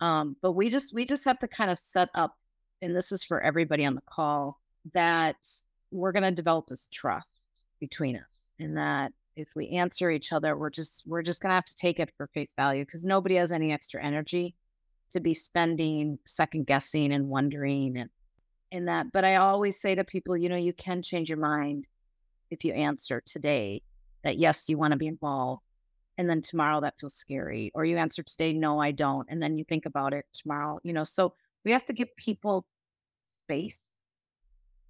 Um, 0.00 0.36
but 0.42 0.52
we 0.52 0.70
just 0.70 0.94
we 0.94 1.04
just 1.04 1.24
have 1.24 1.38
to 1.40 1.48
kind 1.48 1.70
of 1.70 1.78
set 1.78 2.08
up, 2.14 2.34
and 2.82 2.94
this 2.94 3.12
is 3.12 3.24
for 3.24 3.40
everybody 3.40 3.84
on 3.84 3.94
the 3.94 4.02
call, 4.10 4.60
that 4.92 5.36
we're 5.90 6.12
going 6.12 6.24
to 6.24 6.30
develop 6.30 6.66
this 6.66 6.88
trust 6.92 7.48
between 7.80 8.16
us, 8.16 8.52
and 8.58 8.76
that 8.76 9.12
if 9.36 9.48
we 9.54 9.68
answer 9.70 10.10
each 10.10 10.32
other, 10.32 10.56
we're 10.56 10.70
just 10.70 11.02
we're 11.06 11.22
just 11.22 11.40
gonna 11.40 11.54
have 11.54 11.64
to 11.64 11.76
take 11.76 11.98
it 11.98 12.10
for 12.16 12.28
face 12.28 12.52
value 12.56 12.84
because 12.84 13.04
nobody 13.04 13.36
has 13.36 13.52
any 13.52 13.72
extra 13.72 14.02
energy 14.02 14.54
to 15.10 15.20
be 15.20 15.34
spending 15.34 16.18
second 16.24 16.66
guessing 16.66 17.12
and 17.12 17.28
wondering 17.28 17.96
and 17.96 18.10
in 18.74 18.86
that. 18.86 19.12
But 19.12 19.24
I 19.24 19.36
always 19.36 19.80
say 19.80 19.94
to 19.94 20.04
people, 20.04 20.36
you 20.36 20.48
know, 20.48 20.56
you 20.56 20.72
can 20.72 21.02
change 21.02 21.30
your 21.30 21.38
mind 21.38 21.86
if 22.50 22.64
you 22.64 22.72
answer 22.72 23.22
today 23.24 23.82
that 24.24 24.36
yes, 24.36 24.68
you 24.68 24.76
want 24.76 24.92
to 24.92 24.98
be 24.98 25.06
involved. 25.06 25.62
And 26.18 26.28
then 26.28 26.42
tomorrow 26.42 26.80
that 26.80 26.98
feels 26.98 27.14
scary. 27.14 27.72
Or 27.74 27.84
you 27.84 27.96
answer 27.96 28.22
today, 28.22 28.52
no, 28.52 28.80
I 28.80 28.90
don't. 28.90 29.26
And 29.30 29.42
then 29.42 29.58
you 29.58 29.64
think 29.64 29.86
about 29.86 30.12
it 30.12 30.26
tomorrow, 30.32 30.78
you 30.82 30.92
know. 30.92 31.04
So 31.04 31.34
we 31.64 31.72
have 31.72 31.84
to 31.86 31.92
give 31.92 32.14
people 32.16 32.66
space. 33.28 33.82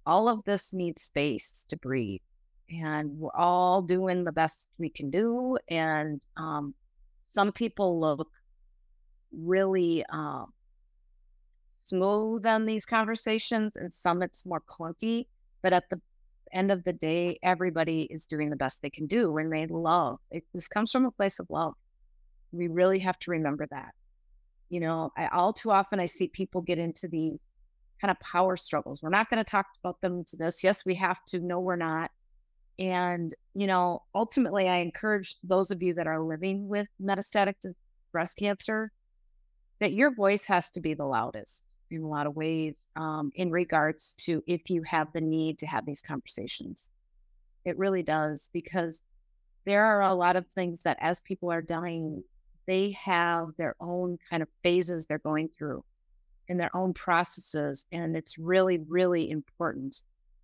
All 0.05 0.27
of 0.29 0.43
this 0.43 0.73
needs 0.73 1.03
space 1.03 1.65
to 1.69 1.77
breathe 1.77 2.21
and 2.69 3.17
we're 3.19 3.35
all 3.35 3.81
doing 3.81 4.23
the 4.23 4.31
best 4.31 4.69
we 4.77 4.89
can 4.89 5.09
do. 5.09 5.57
And 5.67 6.25
um, 6.37 6.73
some 7.19 7.51
people 7.51 7.99
look 7.99 8.29
really 9.31 10.03
um, 10.09 10.53
smooth 11.67 12.45
on 12.45 12.65
these 12.65 12.85
conversations, 12.85 13.75
and 13.75 13.93
some 13.93 14.21
it's 14.21 14.45
more 14.45 14.61
clunky. 14.61 15.27
But 15.61 15.73
at 15.73 15.89
the 15.89 15.99
end 16.53 16.71
of 16.71 16.83
the 16.83 16.93
day, 16.93 17.39
everybody 17.43 18.03
is 18.11 18.25
doing 18.25 18.49
the 18.49 18.55
best 18.55 18.81
they 18.81 18.89
can 18.89 19.07
do, 19.07 19.31
when 19.31 19.49
they 19.49 19.65
love. 19.67 20.19
It, 20.31 20.43
this 20.53 20.67
comes 20.67 20.91
from 20.91 21.05
a 21.05 21.11
place 21.11 21.39
of 21.39 21.49
love. 21.49 21.73
We 22.51 22.67
really 22.67 22.99
have 22.99 23.19
to 23.19 23.31
remember 23.31 23.67
that. 23.71 23.93
You 24.69 24.79
know, 24.79 25.11
I, 25.17 25.27
all 25.27 25.53
too 25.53 25.71
often 25.71 25.99
I 25.99 26.05
see 26.05 26.27
people 26.27 26.61
get 26.61 26.79
into 26.79 27.07
these 27.07 27.49
kind 28.01 28.11
of 28.11 28.19
power 28.19 28.57
struggles. 28.57 29.01
We're 29.01 29.09
not 29.09 29.29
going 29.29 29.43
to 29.43 29.49
talk 29.49 29.67
about 29.83 30.01
them 30.01 30.23
to 30.25 30.37
this. 30.37 30.63
Yes, 30.63 30.85
we 30.85 30.95
have 30.95 31.23
to. 31.27 31.39
No, 31.39 31.59
we're 31.59 31.75
not. 31.75 32.11
And, 32.77 33.33
you 33.53 33.67
know, 33.67 34.03
ultimately, 34.13 34.67
I 34.67 34.77
encourage 34.77 35.37
those 35.43 35.71
of 35.71 35.81
you 35.81 35.93
that 35.93 36.07
are 36.07 36.21
living 36.21 36.67
with 36.67 36.87
metastatic 37.01 37.55
breast 38.11 38.37
cancer 38.37 38.91
that 39.79 39.93
your 39.93 40.11
voice 40.11 40.45
has 40.45 40.71
to 40.71 40.81
be 40.81 40.93
the 40.93 41.05
loudest 41.05 41.75
in 41.91 42.01
a 42.01 42.07
lot 42.07 42.27
of 42.27 42.35
ways 42.35 42.87
um, 42.95 43.31
in 43.35 43.51
regards 43.51 44.13
to 44.17 44.43
if 44.47 44.69
you 44.69 44.81
have 44.83 45.11
the 45.13 45.21
need 45.21 45.59
to 45.59 45.67
have 45.67 45.85
these 45.85 46.01
conversations. 46.01 46.89
It 47.65 47.77
really 47.77 48.03
does, 48.03 48.49
because 48.53 49.01
there 49.65 49.85
are 49.85 50.01
a 50.01 50.13
lot 50.13 50.35
of 50.35 50.47
things 50.47 50.81
that 50.83 50.97
as 51.01 51.21
people 51.21 51.51
are 51.51 51.61
dying, 51.61 52.23
they 52.67 52.91
have 52.91 53.49
their 53.57 53.75
own 53.79 54.17
kind 54.29 54.41
of 54.41 54.49
phases 54.63 55.05
they're 55.05 55.19
going 55.19 55.49
through 55.49 55.83
in 56.47 56.57
their 56.57 56.75
own 56.75 56.93
processes. 56.93 57.85
And 57.91 58.15
it's 58.15 58.37
really, 58.37 58.77
really 58.87 59.29
important 59.29 60.03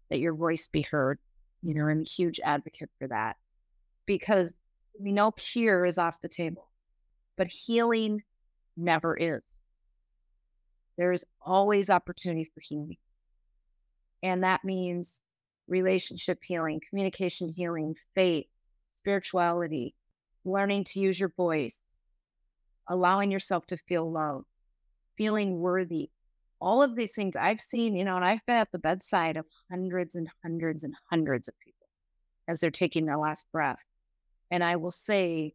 that 0.10 0.20
your 0.20 0.34
voice 0.34 0.68
be 0.68 0.82
heard 0.82 1.20
you 1.64 1.74
know, 1.74 1.88
I'm 1.88 2.02
a 2.02 2.10
huge 2.10 2.40
advocate 2.44 2.90
for 2.98 3.08
that 3.08 3.38
because 4.06 4.56
we 5.00 5.12
know 5.12 5.32
cure 5.32 5.86
is 5.86 5.98
off 5.98 6.22
the 6.22 6.28
table, 6.28 6.68
but 7.38 7.48
healing 7.48 8.24
never 8.78 9.16
is. 9.18 9.44
There 10.98 11.12
is 11.12 11.26
always 11.42 11.90
opportunity 11.90 12.44
for 12.44 12.62
healing. 12.62 12.98
And 14.24 14.44
that 14.44 14.64
means 14.64 15.20
relationship 15.68 16.40
healing, 16.44 16.82
communication 16.88 17.50
healing, 17.50 17.96
faith, 18.14 18.46
spirituality, 18.88 19.96
learning 20.44 20.84
to 20.84 21.00
use 21.00 21.20
your 21.20 21.30
voice, 21.30 21.96
allowing 22.88 23.32
yourself 23.32 23.66
to 23.68 23.78
feel 23.78 24.12
love, 24.12 24.44
feeling 25.18 25.60
worthy. 25.60 26.10
All 26.60 26.84
of 26.84 26.96
these 26.96 27.14
things 27.16 27.36
I've 27.36 27.62
seen, 27.62 27.96
you 27.96 28.04
know, 28.04 28.16
and 28.16 28.26
I've 28.26 28.46
been 28.46 28.58
at 28.58 28.72
the 28.72 28.80
bedside 28.80 29.38
of 29.38 29.46
hundreds 29.72 30.16
and 30.16 30.30
hundreds 30.44 30.84
and 30.84 30.94
hundreds 31.10 31.48
of 31.48 31.58
people 31.60 31.88
as 32.48 32.60
they're 32.60 32.70
taking 32.70 33.06
their 33.06 33.18
last 33.18 33.48
breath. 33.52 33.84
And 34.52 34.64
I 34.64 34.76
will 34.76 34.92
say, 34.92 35.54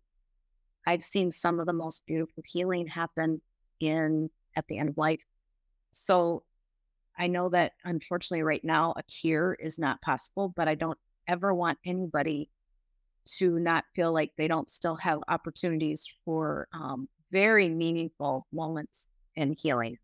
I've 0.86 1.04
seen 1.04 1.32
some 1.32 1.58
of 1.58 1.66
the 1.66 1.72
most 1.72 2.06
beautiful 2.06 2.42
healing 2.46 2.86
happen 2.86 3.42
in 3.80 4.30
at 4.54 4.66
the 4.68 4.78
end 4.78 4.90
of 4.90 4.98
life. 4.98 5.24
So 5.90 6.44
I 7.18 7.26
know 7.26 7.48
that 7.48 7.72
unfortunately 7.84 8.42
right 8.42 8.64
now 8.64 8.94
a 8.96 9.02
cure 9.02 9.54
is 9.54 9.78
not 9.78 10.00
possible, 10.02 10.52
but 10.54 10.68
I 10.68 10.74
don't 10.74 10.98
ever 11.26 11.52
want 11.52 11.78
anybody 11.84 12.50
to 13.38 13.58
not 13.58 13.84
feel 13.94 14.12
like 14.12 14.32
they 14.36 14.46
don't 14.46 14.70
still 14.70 14.96
have 14.96 15.18
opportunities 15.26 16.06
for 16.24 16.68
um, 16.72 17.08
very 17.32 17.68
meaningful 17.68 18.46
moments 18.52 19.08
in 19.34 19.54
healing. 19.58 19.98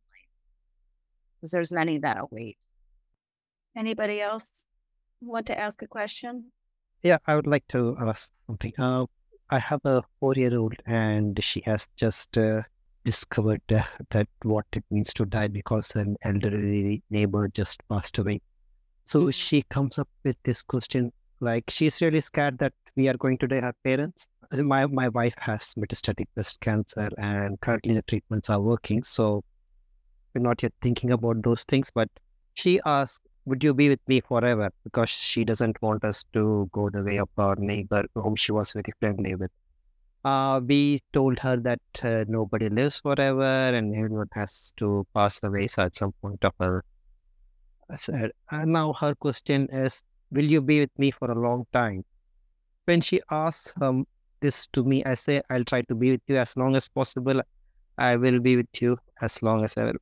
Because 1.37 1.53
there's 1.53 1.72
many 1.72 1.99
that 1.99 2.18
await. 2.18 2.59
Anybody 3.76 4.20
else 4.20 4.64
want 5.20 5.47
to 5.47 5.59
ask 5.59 5.80
a 5.83 5.87
question? 5.87 6.51
Yeah, 7.03 7.18
I 7.26 7.37
would 7.37 7.47
like 7.47 7.66
to 7.68 7.97
ask 8.01 8.33
something. 8.47 8.72
Uh, 8.78 9.07
I 9.53 9.59
have 9.59 9.80
a 9.84 10.03
four-year-old, 10.18 10.74
and 10.86 11.42
she 11.44 11.62
has 11.66 11.86
just 11.94 12.38
uh, 12.38 12.62
discovered 13.05 13.61
uh, 13.70 13.82
that 14.11 14.26
what 14.42 14.64
it 14.72 14.84
means 14.90 15.12
to 15.14 15.26
die 15.26 15.48
because 15.48 15.94
an 15.94 16.16
elderly 16.22 17.03
neighbor 17.11 17.48
just 17.48 17.86
passed 17.88 18.16
away. 18.18 18.40
So 19.05 19.26
Mhm. 19.26 19.34
she 19.34 19.62
comes 19.76 19.98
up 19.98 20.09
with 20.24 20.38
this 20.44 20.62
question, 20.62 21.12
like 21.40 21.64
she's 21.68 22.00
really 22.00 22.22
scared 22.22 22.59
that 22.59 22.72
we 22.96 23.09
are 23.09 23.16
going 23.16 23.36
to 23.38 23.46
die 23.46 23.61
her 23.61 23.74
parents. 23.84 24.26
My 24.53 24.86
my 24.86 25.09
wife 25.11 25.34
has 25.48 25.74
metastatic 25.74 26.28
breast 26.34 26.61
cancer, 26.61 27.11
and 27.18 27.61
currently 27.61 27.94
the 27.94 28.03
treatments 28.14 28.48
are 28.48 28.61
working. 28.61 29.05
So 29.05 29.44
we're 30.34 30.42
not 30.48 30.62
yet 30.62 30.72
thinking 30.80 31.12
about 31.12 31.42
those 31.42 31.64
things. 31.64 31.90
But 31.94 32.09
she 32.55 32.80
asked, 32.86 33.28
"Would 33.45 33.64
you 33.64 33.74
be 33.74 33.88
with 33.88 34.01
me 34.07 34.20
forever?" 34.20 34.70
Because 34.84 35.11
she 35.11 35.45
doesn't 35.45 35.80
want 35.82 36.05
us 36.05 36.24
to 36.32 36.68
go 36.72 36.88
the 36.88 37.03
way 37.03 37.18
of 37.18 37.28
our 37.38 37.57
neighbor, 37.57 38.05
whom 38.14 38.36
she 38.36 38.53
was 38.53 38.72
very 38.72 38.93
friendly 39.01 39.34
with. 39.34 39.51
Uh, 40.24 40.61
we 40.64 41.01
told 41.12 41.38
her 41.40 41.57
that 41.57 41.80
uh, 42.05 42.24
nobody 42.28 42.68
lives 42.68 43.01
forever 43.01 43.43
and 43.43 43.95
everyone 43.97 44.28
has 44.32 44.72
to 44.76 45.05
pass 45.14 45.43
away 45.43 45.66
so 45.66 45.82
at 45.82 45.97
some 45.97 46.12
point 46.22 46.45
of 46.45 46.53
her. 46.61 46.84
I 47.90 47.97
said, 47.97 48.30
and 48.51 48.72
now 48.72 48.93
her 48.93 49.14
question 49.16 49.68
is, 49.72 50.03
will 50.30 50.45
you 50.45 50.62
be 50.62 50.80
with 50.80 50.97
me 50.97 51.11
for 51.11 51.30
a 51.30 51.34
long 51.34 51.66
time? 51.72 52.05
When 52.84 53.01
she 53.01 53.20
asks 53.30 53.72
um, 53.80 54.07
this 54.40 54.66
to 54.68 54.84
me, 54.84 55.05
I 55.05 55.14
say, 55.14 55.43
I'll 55.51 55.64
try 55.64 55.82
to 55.82 55.95
be 55.95 56.12
with 56.12 56.22
you 56.28 56.36
as 56.36 56.57
long 56.57 56.76
as 56.76 56.88
possible. 56.88 57.43
I 57.99 58.16
will 58.16 58.38
be 58.38 58.57
with 58.57 58.80
you 58.80 58.99
as 59.20 59.43
long 59.43 59.64
as 59.64 59.76
I, 59.76 59.84
will, 59.84 60.01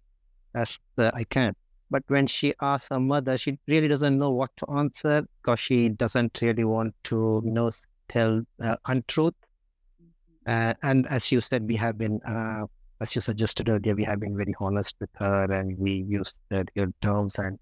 as 0.54 0.78
uh, 0.98 1.10
I 1.14 1.24
can. 1.24 1.56
But 1.90 2.04
when 2.06 2.26
she 2.28 2.54
asks 2.60 2.88
her 2.90 3.00
mother, 3.00 3.36
she 3.36 3.58
really 3.66 3.88
doesn't 3.88 4.16
know 4.16 4.30
what 4.30 4.56
to 4.58 4.66
answer 4.70 5.26
because 5.42 5.58
she 5.58 5.88
doesn't 5.88 6.40
really 6.40 6.64
want 6.64 6.94
to, 7.04 7.42
you 7.44 7.50
know, 7.50 7.70
tell 8.08 8.42
uh, 8.62 8.76
untruth. 8.86 9.34
Uh, 10.46 10.74
and 10.82 11.06
as 11.08 11.32
you 11.32 11.40
said, 11.40 11.66
we 11.66 11.76
have 11.76 11.98
been, 11.98 12.20
uh, 12.22 12.64
as 13.00 13.14
you 13.14 13.20
suggested 13.20 13.68
earlier, 13.68 13.94
we 13.94 14.04
have 14.04 14.20
been 14.20 14.36
very 14.36 14.54
honest 14.60 14.96
with 15.00 15.10
her 15.16 15.44
and 15.52 15.76
we 15.78 16.04
use 16.08 16.38
the 16.48 16.64
real 16.76 16.92
terms 17.02 17.38
and 17.38 17.58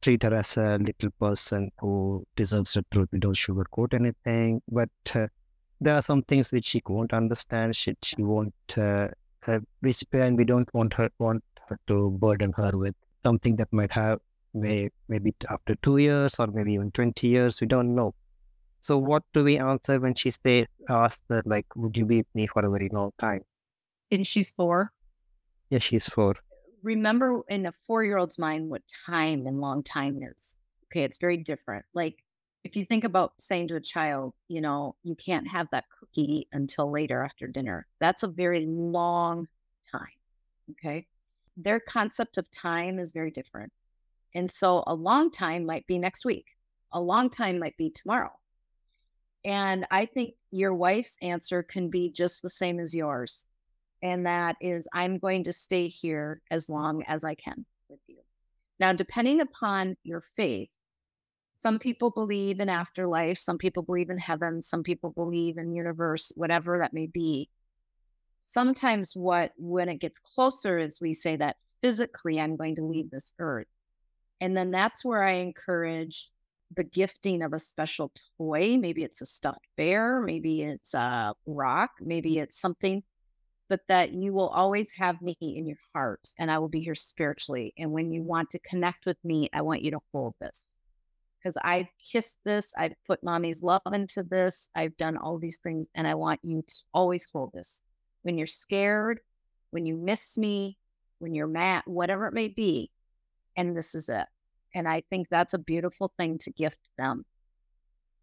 treat 0.00 0.22
her 0.22 0.34
as 0.34 0.56
a 0.56 0.78
little 0.78 1.10
person 1.20 1.70
who 1.80 2.24
deserves 2.36 2.72
the 2.72 2.84
truth. 2.90 3.08
We 3.12 3.18
don't 3.18 3.34
sugarcoat 3.34 3.92
anything. 3.92 4.62
But 4.68 4.90
uh, 5.14 5.26
there 5.80 5.94
are 5.94 6.02
some 6.02 6.22
things 6.22 6.52
which 6.52 6.66
she 6.66 6.82
won't 6.86 7.12
understand. 7.12 7.76
She, 7.76 7.94
she 8.02 8.22
won't, 8.22 8.54
uh, 8.76 9.08
uh, 9.46 9.58
which, 9.80 10.04
and 10.12 10.38
we 10.38 10.44
don't 10.44 10.72
want 10.72 10.94
her, 10.94 11.10
want 11.18 11.44
her 11.68 11.78
to 11.88 12.10
burden 12.12 12.52
her 12.56 12.70
with 12.72 12.94
something 13.24 13.56
that 13.56 13.72
might 13.72 13.92
have 13.92 14.20
may, 14.54 14.90
maybe 15.08 15.34
after 15.50 15.74
two 15.76 15.98
years 15.98 16.34
or 16.38 16.46
maybe 16.46 16.74
even 16.74 16.90
20 16.90 17.26
years. 17.28 17.60
We 17.60 17.66
don't 17.66 17.94
know. 17.94 18.14
So 18.80 18.96
what 18.96 19.24
do 19.34 19.44
we 19.44 19.58
answer 19.58 19.98
when 19.98 20.14
she 20.14 20.30
say 20.30 20.66
asks 20.88 21.22
her 21.28 21.42
like, 21.44 21.66
would 21.74 21.96
you 21.96 22.04
be 22.04 22.18
with 22.18 22.34
me 22.34 22.46
for 22.46 22.64
a 22.64 22.70
very 22.70 22.88
long 22.92 23.10
time? 23.20 23.42
And 24.10 24.26
she's 24.26 24.50
four. 24.50 24.92
Yeah, 25.70 25.80
she's 25.80 26.08
four. 26.08 26.36
Remember 26.82 27.42
in 27.48 27.66
a 27.66 27.72
four 27.72 28.04
year 28.04 28.18
old's 28.18 28.38
mind 28.38 28.70
what 28.70 28.82
time 29.06 29.46
and 29.46 29.60
long 29.60 29.82
time 29.82 30.20
is. 30.22 30.56
Okay, 30.86 31.02
it's 31.02 31.18
very 31.18 31.36
different. 31.36 31.84
Like 31.92 32.22
if 32.64 32.76
you 32.76 32.84
think 32.84 33.04
about 33.04 33.32
saying 33.38 33.68
to 33.68 33.76
a 33.76 33.80
child, 33.80 34.34
you 34.48 34.60
know, 34.60 34.94
you 35.02 35.16
can't 35.16 35.48
have 35.48 35.66
that 35.72 35.84
cookie 35.98 36.48
until 36.52 36.90
later 36.90 37.22
after 37.22 37.46
dinner, 37.46 37.86
that's 38.00 38.22
a 38.22 38.28
very 38.28 38.64
long 38.66 39.48
time. 39.90 40.06
Okay. 40.70 41.06
Their 41.60 41.80
concept 41.80 42.38
of 42.38 42.50
time 42.50 42.98
is 42.98 43.10
very 43.10 43.32
different. 43.32 43.72
And 44.34 44.48
so 44.50 44.84
a 44.86 44.94
long 44.94 45.30
time 45.30 45.66
might 45.66 45.86
be 45.86 45.98
next 45.98 46.24
week, 46.24 46.46
a 46.92 47.00
long 47.00 47.28
time 47.28 47.58
might 47.58 47.76
be 47.76 47.90
tomorrow. 47.90 48.30
And 49.44 49.86
I 49.90 50.06
think 50.06 50.34
your 50.50 50.74
wife's 50.74 51.16
answer 51.20 51.62
can 51.62 51.90
be 51.90 52.10
just 52.10 52.42
the 52.42 52.48
same 52.48 52.78
as 52.78 52.94
yours. 52.94 53.44
And 54.02 54.26
that 54.26 54.56
is, 54.60 54.86
I'm 54.92 55.18
going 55.18 55.44
to 55.44 55.52
stay 55.52 55.88
here 55.88 56.40
as 56.50 56.68
long 56.68 57.02
as 57.04 57.24
I 57.24 57.34
can 57.34 57.64
with 57.88 58.00
you. 58.06 58.18
Now, 58.78 58.92
depending 58.92 59.40
upon 59.40 59.96
your 60.04 60.22
faith, 60.36 60.68
some 61.52 61.80
people 61.80 62.10
believe 62.10 62.60
in 62.60 62.68
afterlife, 62.68 63.38
some 63.38 63.58
people 63.58 63.82
believe 63.82 64.10
in 64.10 64.18
heaven, 64.18 64.62
some 64.62 64.84
people 64.84 65.10
believe 65.10 65.58
in 65.58 65.74
universe, 65.74 66.30
whatever 66.36 66.78
that 66.78 66.92
may 66.92 67.06
be. 67.06 67.48
Sometimes, 68.40 69.14
what 69.14 69.52
when 69.56 69.88
it 69.88 70.00
gets 70.00 70.18
closer 70.18 70.78
is 70.78 71.00
we 71.00 71.12
say 71.12 71.36
that 71.36 71.56
physically 71.82 72.40
I'm 72.40 72.56
going 72.56 72.76
to 72.76 72.84
leave 72.84 73.10
this 73.10 73.32
earth. 73.38 73.66
And 74.40 74.56
then 74.56 74.70
that's 74.70 75.04
where 75.04 75.22
I 75.22 75.32
encourage 75.32 76.30
the 76.76 76.84
gifting 76.84 77.42
of 77.42 77.52
a 77.52 77.58
special 77.58 78.12
toy. 78.36 78.76
Maybe 78.78 79.02
it's 79.02 79.22
a 79.22 79.26
stuffed 79.26 79.66
bear, 79.76 80.20
maybe 80.20 80.62
it's 80.62 80.94
a 80.94 81.34
rock, 81.46 81.90
maybe 82.00 82.38
it's 82.38 82.60
something, 82.60 83.02
but 83.68 83.80
that 83.88 84.12
you 84.12 84.32
will 84.32 84.48
always 84.48 84.92
have 84.96 85.20
me 85.22 85.36
in 85.40 85.66
your 85.66 85.78
heart 85.94 86.28
and 86.38 86.50
I 86.50 86.58
will 86.58 86.68
be 86.68 86.80
here 86.80 86.94
spiritually. 86.94 87.72
And 87.78 87.92
when 87.92 88.12
you 88.12 88.22
want 88.22 88.50
to 88.50 88.58
connect 88.60 89.06
with 89.06 89.18
me, 89.24 89.48
I 89.52 89.62
want 89.62 89.82
you 89.82 89.90
to 89.92 90.00
hold 90.12 90.34
this 90.40 90.76
because 91.38 91.56
I've 91.62 91.86
kissed 92.12 92.38
this, 92.44 92.74
I've 92.76 92.94
put 93.06 93.22
mommy's 93.22 93.62
love 93.62 93.82
into 93.92 94.22
this, 94.22 94.68
I've 94.74 94.96
done 94.96 95.16
all 95.16 95.38
these 95.38 95.58
things, 95.58 95.86
and 95.94 96.06
I 96.06 96.14
want 96.14 96.40
you 96.42 96.62
to 96.62 96.74
always 96.92 97.26
hold 97.32 97.52
this. 97.54 97.80
When 98.22 98.38
you're 98.38 98.46
scared, 98.46 99.20
when 99.70 99.86
you 99.86 99.96
miss 99.96 100.36
me, 100.38 100.78
when 101.18 101.34
you're 101.34 101.46
mad, 101.46 101.82
whatever 101.86 102.26
it 102.26 102.34
may 102.34 102.48
be, 102.48 102.90
and 103.56 103.76
this 103.76 103.94
is 103.94 104.08
it. 104.08 104.26
And 104.74 104.88
I 104.88 105.02
think 105.10 105.28
that's 105.28 105.54
a 105.54 105.58
beautiful 105.58 106.12
thing 106.16 106.38
to 106.38 106.52
gift 106.52 106.90
them. 106.96 107.24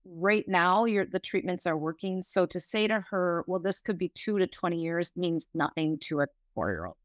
Right 0.06 0.48
now, 0.48 0.86
your 0.86 1.06
the 1.06 1.20
treatments 1.20 1.66
are 1.66 1.78
working. 1.78 2.22
So 2.22 2.46
to 2.46 2.60
say 2.60 2.88
to 2.88 3.04
her, 3.10 3.44
well, 3.48 3.60
this 3.60 3.82
could 3.82 3.98
be 3.98 4.10
two 4.10 4.38
to 4.38 4.48
20 4.48 4.80
years 4.80 5.12
means 5.16 5.48
nothing 5.54 5.98
to 6.02 6.22
a 6.22 6.28
four 6.54 6.70
year 6.70 6.86
old. 6.86 6.98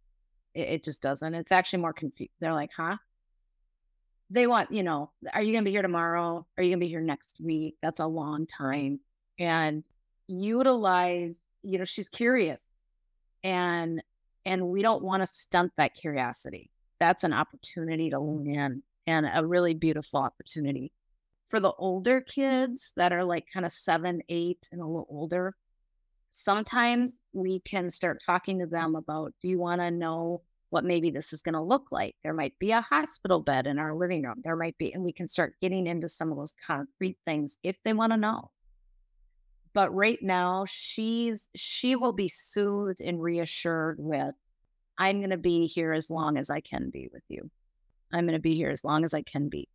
It, 0.55 0.69
it 0.69 0.85
just 0.85 1.01
doesn't. 1.01 1.35
It's 1.35 1.53
actually 1.53 1.81
more 1.81 1.95
confused. 1.95 2.33
They're 2.41 2.53
like, 2.53 2.71
huh? 2.77 2.97
They 4.29 4.47
want, 4.47 4.71
you 4.71 4.83
know, 4.83 5.11
are 5.33 5.43
you 5.43 5.53
going 5.53 5.65
to 5.65 5.69
be 5.69 5.73
here 5.73 5.83
tomorrow? 5.83 6.47
Are 6.57 6.63
you 6.63 6.71
going 6.71 6.81
to 6.81 6.85
be 6.85 6.89
here 6.89 7.01
next 7.01 7.41
week? 7.41 7.77
That's 7.83 8.01
a 8.01 8.07
long 8.07 8.47
time. 8.47 9.01
And 9.39 9.85
utilize, 10.29 11.49
you 11.63 11.79
know, 11.79 11.85
she's 11.85 12.09
curious 12.09 12.80
and 13.43 14.03
and 14.45 14.69
we 14.69 14.83
don't 14.83 15.05
want 15.05 15.23
to 15.23 15.27
stunt 15.27 15.73
that 15.77 15.95
curiosity. 15.95 16.71
That's 16.99 17.25
an 17.25 17.33
opportunity 17.33 18.11
to 18.11 18.19
lean 18.19 18.55
in 18.55 18.83
and 19.07 19.27
a 19.33 19.47
really 19.47 19.75
beautiful 19.75 20.21
opportunity. 20.21 20.93
For 21.49 21.61
the 21.61 21.73
older 21.73 22.21
kids 22.21 22.93
that 22.97 23.13
are 23.13 23.25
like 23.25 23.47
kind 23.53 23.67
of 23.67 23.73
seven 23.73 24.23
eight 24.29 24.69
and 24.73 24.81
a 24.81 24.87
little 24.87 25.07
older 25.11 25.55
sometimes 26.31 27.21
we 27.33 27.61
can 27.61 27.91
start 27.91 28.23
talking 28.25 28.61
to 28.61 28.67
them 28.67 28.95
about 28.95 29.35
do 29.43 29.49
you 29.49 29.59
want 29.59 29.81
to 29.81 29.91
know 29.91 30.41
what 30.71 30.85
maybe 30.85 31.11
this 31.11 31.33
is 31.33 31.43
going 31.43 31.55
to 31.55 31.61
look 31.61 31.91
like? 31.91 32.15
There 32.23 32.33
might 32.33 32.57
be 32.61 32.71
a 32.71 32.81
hospital 32.81 33.41
bed 33.41 33.67
in 33.67 33.81
our 33.81 33.93
living 33.93 34.23
room. 34.23 34.41
There 34.45 34.55
might 34.55 34.79
be 34.79 34.93
and 34.93 35.03
we 35.03 35.13
can 35.13 35.27
start 35.27 35.57
getting 35.61 35.89
into 35.89 36.09
some 36.09 36.31
of 36.31 36.39
those 36.39 36.55
concrete 36.65 37.19
things 37.27 37.59
if 37.65 37.77
they 37.85 37.93
want 37.93 38.13
to 38.13 38.17
know 38.17 38.51
but 39.73 39.95
right 39.95 40.19
now 40.23 40.65
she's 40.69 41.49
she 41.55 41.97
will 41.97 42.13
be 42.13 42.29
soothed 42.29 43.01
and 43.01 43.23
reassured 43.23 43.97
with 43.99 44.35
i'm 44.99 45.19
going 45.19 45.31
to 45.31 45.37
be 45.37 45.67
here 45.67 45.93
as 45.93 46.11
long 46.11 46.37
as 46.37 46.51
i 46.51 46.61
can 46.61 46.91
be 46.91 47.09
with 47.13 47.23
you 47.29 47.51
i'm 48.13 48.27
going 48.27 48.37
to 48.37 48.43
be 48.43 48.55
here 48.55 48.71
as 48.71 48.85
long 48.85 49.05
as 49.05 49.15
i 49.15 49.23
can 49.23 49.49
be 49.49 49.69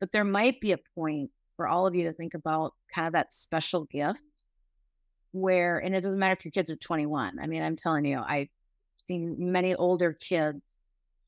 but 0.00 0.12
there 0.12 0.24
might 0.24 0.60
be 0.60 0.72
a 0.72 0.78
point 0.94 1.30
for 1.56 1.66
all 1.66 1.86
of 1.86 1.94
you 1.94 2.04
to 2.04 2.12
think 2.12 2.34
about 2.34 2.74
kind 2.94 3.06
of 3.06 3.12
that 3.14 3.32
special 3.32 3.84
gift 3.84 4.20
where 5.32 5.78
and 5.78 5.94
it 5.94 6.00
doesn't 6.00 6.18
matter 6.18 6.36
if 6.38 6.44
your 6.44 6.52
kids 6.52 6.70
are 6.70 6.76
21 6.76 7.38
i 7.40 7.46
mean 7.46 7.62
i'm 7.62 7.76
telling 7.76 8.04
you 8.04 8.22
i've 8.26 8.48
seen 8.96 9.36
many 9.38 9.74
older 9.74 10.12
kids 10.12 10.70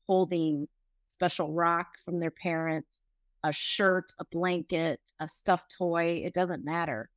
holding 0.07 0.67
special 1.05 1.51
rock 1.51 1.87
from 2.03 2.19
their 2.19 2.31
parents 2.31 3.01
a 3.43 3.53
shirt, 3.53 4.13
a 4.19 4.25
blanket, 4.25 4.99
a 5.19 5.27
stuffed 5.27 5.75
toy, 5.77 6.21
it 6.25 6.33
doesn't 6.33 6.65
matter. 6.65 7.09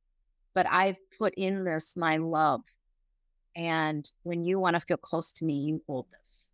But 0.53 0.67
I've 0.69 0.97
put 1.17 1.33
in 1.35 1.63
this 1.63 1.95
my 1.95 2.17
love. 2.17 2.61
And 3.55 4.09
when 4.23 4.43
you 4.43 4.59
want 4.59 4.75
to 4.75 4.79
feel 4.79 4.97
close 4.97 5.31
to 5.33 5.45
me, 5.45 5.59
you 5.59 5.81
hold 5.87 6.07
this. 6.11 6.51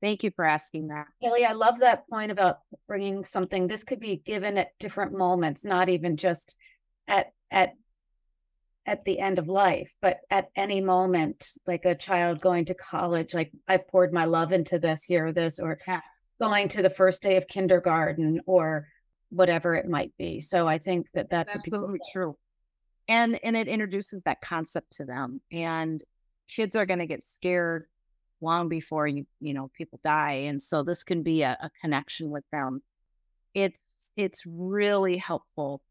Thank 0.00 0.22
you 0.22 0.30
for 0.30 0.44
asking 0.44 0.88
that. 0.88 1.06
Kelly, 1.22 1.44
I 1.44 1.52
love 1.52 1.78
that 1.78 2.08
point 2.08 2.30
about 2.30 2.58
bringing 2.86 3.24
something. 3.24 3.66
This 3.66 3.84
could 3.84 4.00
be 4.00 4.16
given 4.16 4.58
at 4.58 4.78
different 4.78 5.16
moments, 5.16 5.64
not 5.64 5.88
even 5.88 6.16
just 6.16 6.56
at 7.08 7.32
at 7.50 7.74
at 8.86 9.04
the 9.04 9.18
end 9.18 9.38
of 9.38 9.48
life, 9.48 9.94
but 10.02 10.20
at 10.30 10.50
any 10.56 10.80
moment, 10.82 11.52
like 11.66 11.86
a 11.86 11.94
child 11.94 12.40
going 12.40 12.66
to 12.66 12.74
college, 12.74 13.34
like 13.34 13.50
I 13.66 13.78
poured 13.78 14.12
my 14.12 14.26
love 14.26 14.52
into 14.52 14.78
this, 14.78 15.02
here, 15.04 15.32
this, 15.32 15.58
or 15.58 15.78
Yes. 15.86 16.04
going 16.38 16.68
to 16.68 16.82
the 16.82 16.90
first 16.90 17.22
day 17.22 17.36
of 17.36 17.48
kindergarten 17.48 18.42
or 18.44 18.88
whatever 19.30 19.74
it 19.74 19.88
might 19.88 20.12
be. 20.18 20.38
So 20.38 20.68
I 20.68 20.76
think 20.76 21.06
that 21.14 21.30
that's 21.30 21.54
a 21.54 21.58
absolutely 21.58 22.00
true. 22.12 22.36
And 23.08 23.38
and 23.44 23.56
it 23.56 23.68
introduces 23.68 24.22
that 24.22 24.40
concept 24.40 24.94
to 24.96 25.04
them. 25.04 25.40
And 25.52 26.02
kids 26.48 26.76
are 26.76 26.86
going 26.86 27.00
to 27.00 27.06
get 27.06 27.24
scared 27.24 27.86
long 28.40 28.68
before 28.68 29.06
you 29.06 29.26
you 29.40 29.54
know 29.54 29.70
people 29.76 30.00
die, 30.02 30.44
and 30.46 30.60
so 30.60 30.82
this 30.82 31.04
can 31.04 31.22
be 31.22 31.42
a, 31.42 31.56
a 31.60 31.70
connection 31.80 32.30
with 32.30 32.44
them. 32.50 32.82
It's 33.54 34.10
it's 34.16 34.44
really 34.46 35.16
helpful 35.16 35.82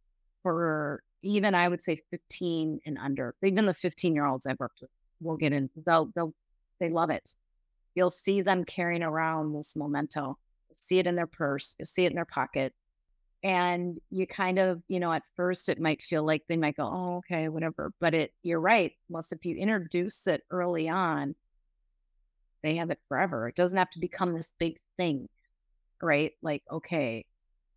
for 0.42 1.04
even 1.22 1.56
I 1.56 1.68
would 1.68 1.82
say 1.82 2.02
15 2.12 2.82
and 2.86 2.98
under. 2.98 3.36
Even 3.42 3.66
the 3.66 3.74
15 3.74 4.14
year 4.14 4.26
olds 4.26 4.46
I've 4.46 4.60
worked 4.60 4.82
with 4.82 4.90
will 5.22 5.38
get 5.38 5.54
in. 5.54 5.70
They'll 5.86 6.12
they'll 6.14 6.34
they 6.80 6.90
love 6.90 7.10
it. 7.10 7.36
You'll 7.96 8.10
see 8.10 8.42
them 8.42 8.66
carrying 8.66 9.04
around 9.04 9.54
this 9.54 9.76
memento. 9.76 10.38
See 10.74 11.00
it 11.00 11.08
in 11.08 11.16
their 11.16 11.28
purse. 11.28 11.76
You'll 11.78 11.86
see 11.86 12.06
it 12.06 12.12
in 12.12 12.16
their 12.16 12.26
pocket 12.26 12.74
and 13.44 14.00
you 14.10 14.26
kind 14.26 14.58
of 14.58 14.82
you 14.88 15.00
know 15.00 15.12
at 15.12 15.24
first 15.36 15.68
it 15.68 15.80
might 15.80 16.02
feel 16.02 16.24
like 16.24 16.44
they 16.48 16.58
might 16.58 16.78
go 16.78 16.86
oh 16.86 17.18
okay 17.18 17.50
whatever 17.50 17.92
but 18.00 18.14
it 18.14 18.34
you're 18.42 18.60
right 18.60 18.94
unless 19.10 19.32
if 19.32 19.46
you 19.46 19.56
introduce 19.56 20.26
it 20.28 20.42
early 20.50 20.88
on 20.88 21.36
they 22.64 22.78
have 22.78 22.90
it 22.90 23.00
forever 23.08 23.48
it 23.48 23.56
doesn't 23.56 23.78
have 23.78 23.90
to 23.90 24.00
become 24.00 24.34
this 24.34 24.52
big 24.58 24.80
thing 24.98 25.28
right? 26.02 26.34
Like 26.42 26.64
okay 26.70 27.26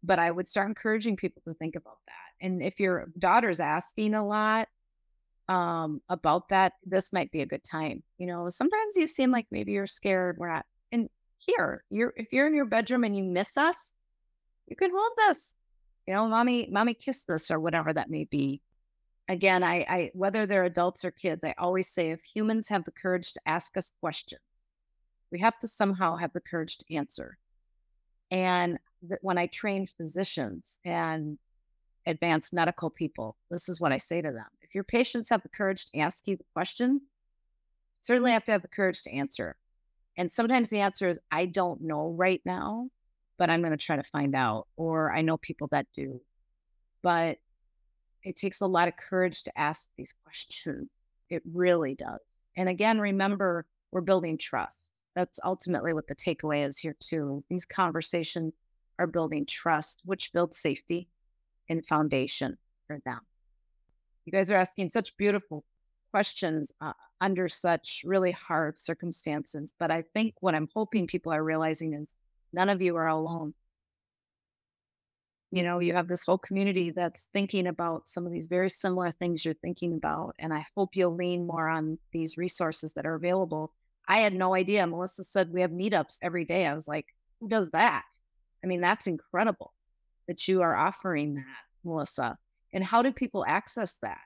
but 0.02 0.18
i 0.18 0.30
would 0.30 0.46
start 0.46 0.68
encouraging 0.68 1.16
people 1.16 1.42
to 1.46 1.54
think 1.54 1.74
about 1.74 1.98
that 2.06 2.46
and 2.46 2.62
if 2.62 2.78
your 2.78 3.06
daughter's 3.18 3.60
asking 3.60 4.14
a 4.14 4.26
lot 4.26 4.68
um 5.48 6.02
about 6.08 6.48
that 6.50 6.74
this 6.84 7.12
might 7.12 7.30
be 7.30 7.40
a 7.40 7.46
good 7.46 7.64
time 7.64 8.02
you 8.18 8.26
know? 8.26 8.48
Sometimes 8.48 8.96
you 8.96 9.06
seem 9.06 9.30
like 9.30 9.46
maybe 9.50 9.72
you're 9.72 9.86
scared 9.86 10.36
we're 10.38 10.52
not 10.52 10.66
and 10.92 11.08
here 11.38 11.82
you're 11.88 12.12
if 12.16 12.32
you're 12.32 12.46
in 12.46 12.54
your 12.54 12.66
bedroom 12.66 13.04
and 13.04 13.16
you 13.16 13.24
miss 13.24 13.56
us 13.56 13.92
you 14.66 14.76
can 14.76 14.90
hold 14.92 15.12
this. 15.16 15.54
You 16.06 16.14
know, 16.14 16.26
mommy, 16.28 16.68
mommy 16.70 16.94
kissed 16.94 17.26
this 17.26 17.50
or 17.50 17.58
whatever 17.58 17.92
that 17.92 18.10
may 18.10 18.24
be. 18.24 18.60
Again, 19.28 19.64
I, 19.64 19.86
I 19.88 20.10
whether 20.14 20.46
they're 20.46 20.64
adults 20.64 21.04
or 21.04 21.10
kids, 21.10 21.42
I 21.42 21.54
always 21.58 21.88
say 21.88 22.10
if 22.10 22.22
humans 22.22 22.68
have 22.68 22.84
the 22.84 22.92
courage 22.92 23.32
to 23.32 23.40
ask 23.46 23.76
us 23.76 23.90
questions, 24.00 24.40
we 25.32 25.40
have 25.40 25.58
to 25.58 25.68
somehow 25.68 26.16
have 26.16 26.32
the 26.32 26.40
courage 26.40 26.78
to 26.78 26.94
answer. 26.94 27.38
And 28.30 28.78
that 29.02 29.18
when 29.22 29.38
I 29.38 29.46
train 29.46 29.86
physicians 29.86 30.78
and 30.84 31.38
advanced 32.06 32.52
medical 32.52 32.88
people, 32.88 33.36
this 33.50 33.68
is 33.68 33.80
what 33.80 33.92
I 33.92 33.98
say 33.98 34.22
to 34.22 34.30
them. 34.30 34.46
If 34.62 34.74
your 34.74 34.84
patients 34.84 35.30
have 35.30 35.42
the 35.42 35.48
courage 35.48 35.86
to 35.86 35.98
ask 35.98 36.26
you 36.28 36.36
the 36.36 36.44
question, 36.52 37.00
certainly 38.00 38.30
mm-hmm. 38.30 38.34
have 38.34 38.44
to 38.44 38.52
have 38.52 38.62
the 38.62 38.68
courage 38.68 39.02
to 39.02 39.12
answer. 39.12 39.56
And 40.16 40.30
sometimes 40.30 40.70
the 40.70 40.80
answer 40.80 41.08
is, 41.08 41.18
I 41.30 41.46
don't 41.46 41.82
know 41.82 42.14
right 42.16 42.40
now 42.44 42.90
but 43.38 43.50
I'm 43.50 43.60
going 43.60 43.76
to 43.76 43.76
try 43.76 43.96
to 43.96 44.02
find 44.02 44.34
out. 44.34 44.66
Or 44.76 45.12
I 45.12 45.22
know 45.22 45.36
people 45.36 45.68
that 45.72 45.86
do. 45.94 46.20
But 47.02 47.38
it 48.22 48.36
takes 48.36 48.60
a 48.60 48.66
lot 48.66 48.88
of 48.88 48.96
courage 48.96 49.44
to 49.44 49.58
ask 49.58 49.88
these 49.96 50.14
questions. 50.24 50.92
It 51.30 51.42
really 51.52 51.94
does. 51.94 52.20
And 52.56 52.68
again, 52.68 53.00
remember, 53.00 53.66
we're 53.92 54.00
building 54.00 54.38
trust. 54.38 55.04
That's 55.14 55.38
ultimately 55.44 55.92
what 55.92 56.08
the 56.08 56.14
takeaway 56.14 56.66
is 56.66 56.78
here, 56.78 56.96
too. 57.00 57.42
These 57.48 57.64
conversations 57.64 58.54
are 58.98 59.06
building 59.06 59.46
trust, 59.46 60.02
which 60.04 60.32
builds 60.32 60.58
safety 60.58 61.08
and 61.68 61.86
foundation 61.86 62.58
for 62.86 62.98
them. 63.04 63.20
You 64.24 64.32
guys 64.32 64.50
are 64.50 64.56
asking 64.56 64.90
such 64.90 65.16
beautiful 65.16 65.64
questions 66.10 66.72
uh, 66.80 66.92
under 67.20 67.48
such 67.48 68.02
really 68.04 68.32
hard 68.32 68.78
circumstances. 68.78 69.72
But 69.78 69.90
I 69.90 70.02
think 70.14 70.34
what 70.40 70.54
I'm 70.54 70.68
hoping 70.74 71.06
people 71.06 71.32
are 71.32 71.44
realizing 71.44 71.94
is 71.94 72.16
None 72.56 72.70
of 72.70 72.80
you 72.80 72.96
are 72.96 73.06
alone. 73.06 73.52
You 75.50 75.62
know, 75.62 75.78
you 75.78 75.92
have 75.92 76.08
this 76.08 76.24
whole 76.24 76.38
community 76.38 76.90
that's 76.90 77.28
thinking 77.34 77.66
about 77.66 78.08
some 78.08 78.26
of 78.26 78.32
these 78.32 78.46
very 78.46 78.70
similar 78.70 79.10
things 79.10 79.44
you're 79.44 79.54
thinking 79.54 79.92
about. 79.92 80.34
And 80.38 80.54
I 80.54 80.66
hope 80.74 80.96
you'll 80.96 81.14
lean 81.14 81.46
more 81.46 81.68
on 81.68 81.98
these 82.12 82.38
resources 82.38 82.94
that 82.94 83.04
are 83.04 83.14
available. 83.14 83.74
I 84.08 84.18
had 84.18 84.32
no 84.32 84.54
idea. 84.54 84.86
Melissa 84.86 85.22
said 85.22 85.52
we 85.52 85.60
have 85.60 85.70
meetups 85.70 86.16
every 86.22 86.46
day. 86.46 86.66
I 86.66 86.72
was 86.72 86.88
like, 86.88 87.04
who 87.40 87.48
does 87.48 87.70
that? 87.72 88.04
I 88.64 88.66
mean, 88.66 88.80
that's 88.80 89.06
incredible 89.06 89.74
that 90.26 90.48
you 90.48 90.62
are 90.62 90.74
offering 90.74 91.34
that, 91.34 91.44
Melissa. 91.84 92.38
And 92.72 92.82
how 92.82 93.02
do 93.02 93.12
people 93.12 93.44
access 93.46 93.96
that? 93.98 94.18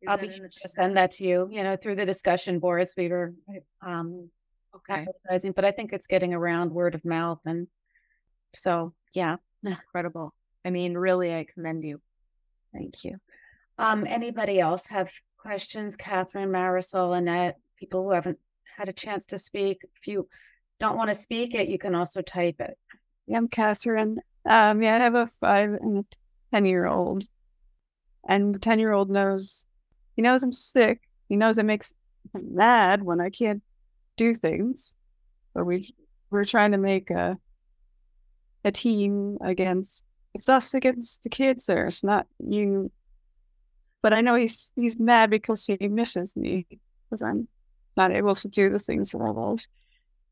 Is 0.00 0.08
I'll 0.08 0.16
that 0.16 0.26
be 0.26 0.34
sure 0.34 0.48
to 0.48 0.68
send 0.68 0.96
that 0.96 1.12
to 1.12 1.26
you, 1.26 1.48
you 1.52 1.62
know, 1.62 1.76
through 1.76 1.96
the 1.96 2.06
discussion 2.06 2.58
boards. 2.60 2.94
We 2.96 3.08
were 3.08 3.34
um 3.86 4.30
Okay. 4.76 5.06
advertising, 5.08 5.52
but 5.52 5.64
I 5.64 5.72
think 5.72 5.92
it's 5.92 6.06
getting 6.06 6.32
around 6.34 6.72
word 6.72 6.94
of 6.94 7.04
mouth. 7.04 7.40
And 7.44 7.66
so, 8.54 8.94
yeah, 9.12 9.36
Incredible. 9.64 10.32
I 10.64 10.70
mean, 10.70 10.96
really, 10.96 11.34
I 11.34 11.44
commend 11.52 11.84
you. 11.84 12.00
thank 12.72 13.04
you. 13.04 13.16
Um, 13.78 14.06
anybody 14.06 14.60
else 14.60 14.86
have 14.88 15.10
questions? 15.38 15.96
Catherine, 15.96 16.50
Marisol, 16.50 17.16
Annette, 17.16 17.56
people 17.78 18.04
who 18.04 18.10
haven't 18.10 18.38
had 18.76 18.88
a 18.88 18.92
chance 18.92 19.26
to 19.26 19.38
speak. 19.38 19.82
If 19.96 20.06
you 20.06 20.28
don't 20.78 20.96
want 20.96 21.08
to 21.08 21.14
speak 21.14 21.54
it, 21.54 21.68
you 21.68 21.78
can 21.78 21.94
also 21.94 22.20
type 22.22 22.60
it. 22.60 22.76
Yeah, 23.26 23.38
I'm 23.38 23.48
Catherine. 23.48 24.18
Um, 24.48 24.82
yeah, 24.82 24.96
I 24.96 24.98
have 24.98 25.14
a 25.14 25.26
five 25.26 25.70
and 25.70 25.98
a 25.98 26.04
ten 26.52 26.66
year 26.66 26.86
old, 26.86 27.24
and 28.28 28.54
the 28.54 28.58
ten 28.58 28.78
year 28.78 28.92
old 28.92 29.10
knows 29.10 29.64
he 30.16 30.22
knows 30.22 30.42
I'm 30.42 30.52
sick. 30.52 31.00
He 31.28 31.36
knows 31.36 31.58
it 31.58 31.64
makes 31.64 31.92
him 32.34 32.54
mad 32.54 33.02
when 33.02 33.20
I 33.20 33.30
can't 33.30 33.62
do 34.20 34.34
things. 34.34 34.94
But 35.54 35.64
we 35.64 35.94
we're 36.30 36.44
trying 36.44 36.72
to 36.72 36.78
make 36.78 37.10
a 37.10 37.38
a 38.64 38.70
team 38.70 39.38
against 39.40 40.04
it's 40.34 40.48
us 40.48 40.74
against 40.74 41.22
the 41.22 41.30
kids. 41.30 41.66
There, 41.66 41.86
it's 41.86 42.04
not 42.04 42.26
you. 42.38 42.92
But 44.02 44.12
I 44.12 44.20
know 44.20 44.34
he's 44.34 44.70
he's 44.76 44.98
mad 44.98 45.30
because 45.30 45.66
he 45.66 45.88
misses 45.88 46.36
me 46.36 46.66
because 47.04 47.22
I'm 47.22 47.48
not 47.96 48.12
able 48.12 48.34
to 48.34 48.48
do 48.48 48.70
the 48.70 48.78
things 48.78 49.12
that 49.12 49.22
I 49.22 49.30
love. 49.30 49.60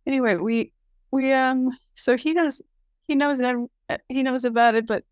Anyway, 0.07 0.37
we 0.37 0.73
we 1.11 1.33
um 1.33 1.71
so 1.95 2.17
he 2.17 2.33
knows 2.35 2.61
he 3.09 3.15
knows 3.15 3.39
that 3.39 3.57
he 4.09 4.23
knows 4.23 4.45
about 4.45 4.75
it, 4.75 4.87
but 4.87 5.05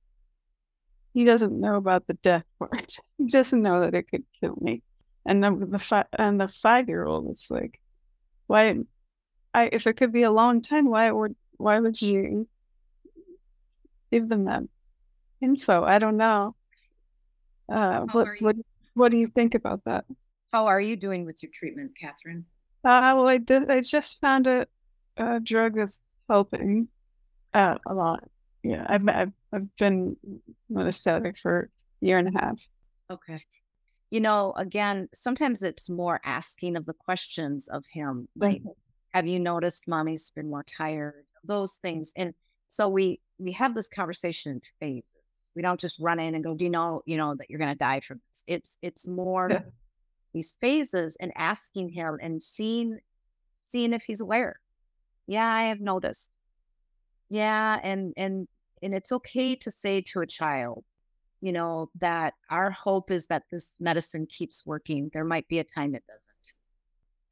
he 1.15 1.24
doesn't 1.24 1.59
know 1.59 1.77
about 1.77 2.07
the 2.07 2.15
death 2.15 2.44
part. 2.59 2.98
He 3.19 3.24
doesn't 3.27 3.62
know 3.62 3.81
that 3.81 3.94
it 3.94 4.11
could 4.11 4.24
kill 4.39 4.57
me. 4.61 4.82
And 5.24 5.43
the 5.43 5.78
fi- 5.78 6.12
and 6.12 6.39
the 6.39 6.48
five 6.48 6.89
year 6.89 7.05
old, 7.05 7.31
it's 7.31 7.51
like, 7.51 7.81
why? 8.47 8.77
I 9.55 9.68
if 9.73 9.86
it 9.86 9.94
could 9.97 10.12
be 10.12 10.23
a 10.23 10.31
long 10.31 10.60
time, 10.60 10.89
why 10.89 11.10
would 11.10 11.35
why 11.56 11.78
would 11.81 12.01
you 12.01 12.48
give 14.12 14.28
them 14.28 14.44
that 14.44 14.62
info? 15.40 15.82
I 15.85 15.98
don't 15.98 16.16
know. 16.16 16.55
Uh, 17.68 18.01
what 18.12 18.27
you- 18.40 18.44
what 18.47 18.56
what 18.94 19.10
do 19.10 19.18
you 19.18 19.27
think 19.27 19.55
about 19.55 19.82
that? 19.85 20.05
How 20.52 20.66
are 20.66 20.81
you 20.81 20.97
doing 20.97 21.27
with 21.27 21.43
your 21.43 21.51
treatment, 21.52 21.93
Catherine? 22.01 22.47
Uh, 22.85 23.12
well, 23.16 23.27
I 23.28 23.39
did. 23.39 23.68
I 23.70 23.81
just 23.81 24.20
found 24.20 24.47
a, 24.47 24.66
a 25.16 25.40
drug 25.40 25.74
that's 25.74 26.02
helping 26.28 26.89
uh, 27.52 27.78
a 27.86 27.94
lot. 27.94 28.23
Yeah, 28.62 28.86
I've, 28.89 29.06
I've 29.09 29.32
I've 29.52 29.77
been 29.77 30.16
metastatic 30.70 31.36
for 31.39 31.68
a 32.02 32.06
year 32.06 32.18
and 32.18 32.28
a 32.35 32.39
half. 32.39 32.68
Okay. 33.10 33.39
You 34.11 34.20
know, 34.20 34.53
again, 34.57 35.09
sometimes 35.12 35.62
it's 35.62 35.91
more 35.91 36.20
asking 36.24 36.77
of 36.77 36.87
the 36.87 36.93
questions 36.95 37.69
of 37.69 37.85
him. 37.93 38.28
Like, 38.37 38.62
have 39.12 39.27
you 39.27 39.41
noticed 39.41 39.89
mommy's 39.89 40.31
been 40.31 40.49
more 40.51 40.62
tired? 40.62 41.24
Those 41.45 41.74
things. 41.74 42.12
And 42.16 42.35
so 42.69 42.89
we 42.89 43.20
we 43.39 43.53
have 43.53 43.74
this 43.74 43.89
conversation 43.89 44.53
in 44.53 44.61
phases. 44.81 45.12
We 45.55 45.62
don't 45.62 45.81
just 45.81 45.99
run 45.99 46.20
in 46.20 46.35
and 46.35 46.45
go, 46.45 46.55
Do 46.55 46.65
you 46.66 46.70
know, 46.70 47.03
you 47.07 47.16
know, 47.16 47.35
that 47.35 47.51
you're 47.51 47.59
gonna 47.59 47.74
die 47.74 48.01
from 48.01 48.20
this? 48.31 48.45
It's 48.47 48.78
it's 48.83 49.07
more 49.07 49.49
Yeah. 49.51 49.61
these 50.35 50.57
phases 50.61 51.16
and 51.19 51.33
asking 51.35 51.89
him 51.91 52.19
and 52.23 52.43
seeing 52.43 52.99
seeing 53.55 53.93
if 53.93 54.05
he's 54.05 54.20
aware. 54.20 54.61
Yeah, 55.27 55.47
I 55.51 55.65
have 55.65 55.81
noticed. 55.81 56.37
Yeah, 57.28 57.81
and 57.83 58.12
and 58.16 58.47
and 58.83 58.95
it's 58.95 59.11
okay 59.11 59.57
to 59.57 59.70
say 59.70 60.01
to 60.03 60.20
a 60.20 60.27
child, 60.27 60.85
you 61.41 61.53
know, 61.53 61.91
that 62.01 62.35
our 62.51 62.71
hope 62.71 63.11
is 63.11 63.27
that 63.27 63.45
this 63.51 63.77
medicine 63.81 64.27
keeps 64.27 64.67
working. 64.67 65.11
There 65.13 65.25
might 65.25 65.49
be 65.49 65.59
a 65.59 65.65
time 65.65 65.95
it 65.95 66.05
doesn't. 66.07 66.55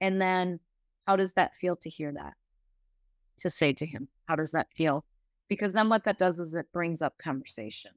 And 0.01 0.21
then 0.21 0.61
how 1.07 1.17
does 1.17 1.35
that 1.35 1.55
feel 1.61 1.77
to 1.77 1.91
hear 1.91 2.13
that? 2.13 2.35
To 3.41 3.51
say 3.51 3.73
to 3.73 3.87
him, 3.87 4.09
how 4.27 4.37
does 4.37 4.53
that 4.53 4.69
feel? 4.77 5.05
because 5.49 5.73
then 5.73 5.89
what 5.89 6.05
that 6.05 6.19
does 6.19 6.39
is 6.39 6.55
it 6.55 6.73
brings 6.73 7.03
up 7.03 7.19
conversation. 7.19 7.93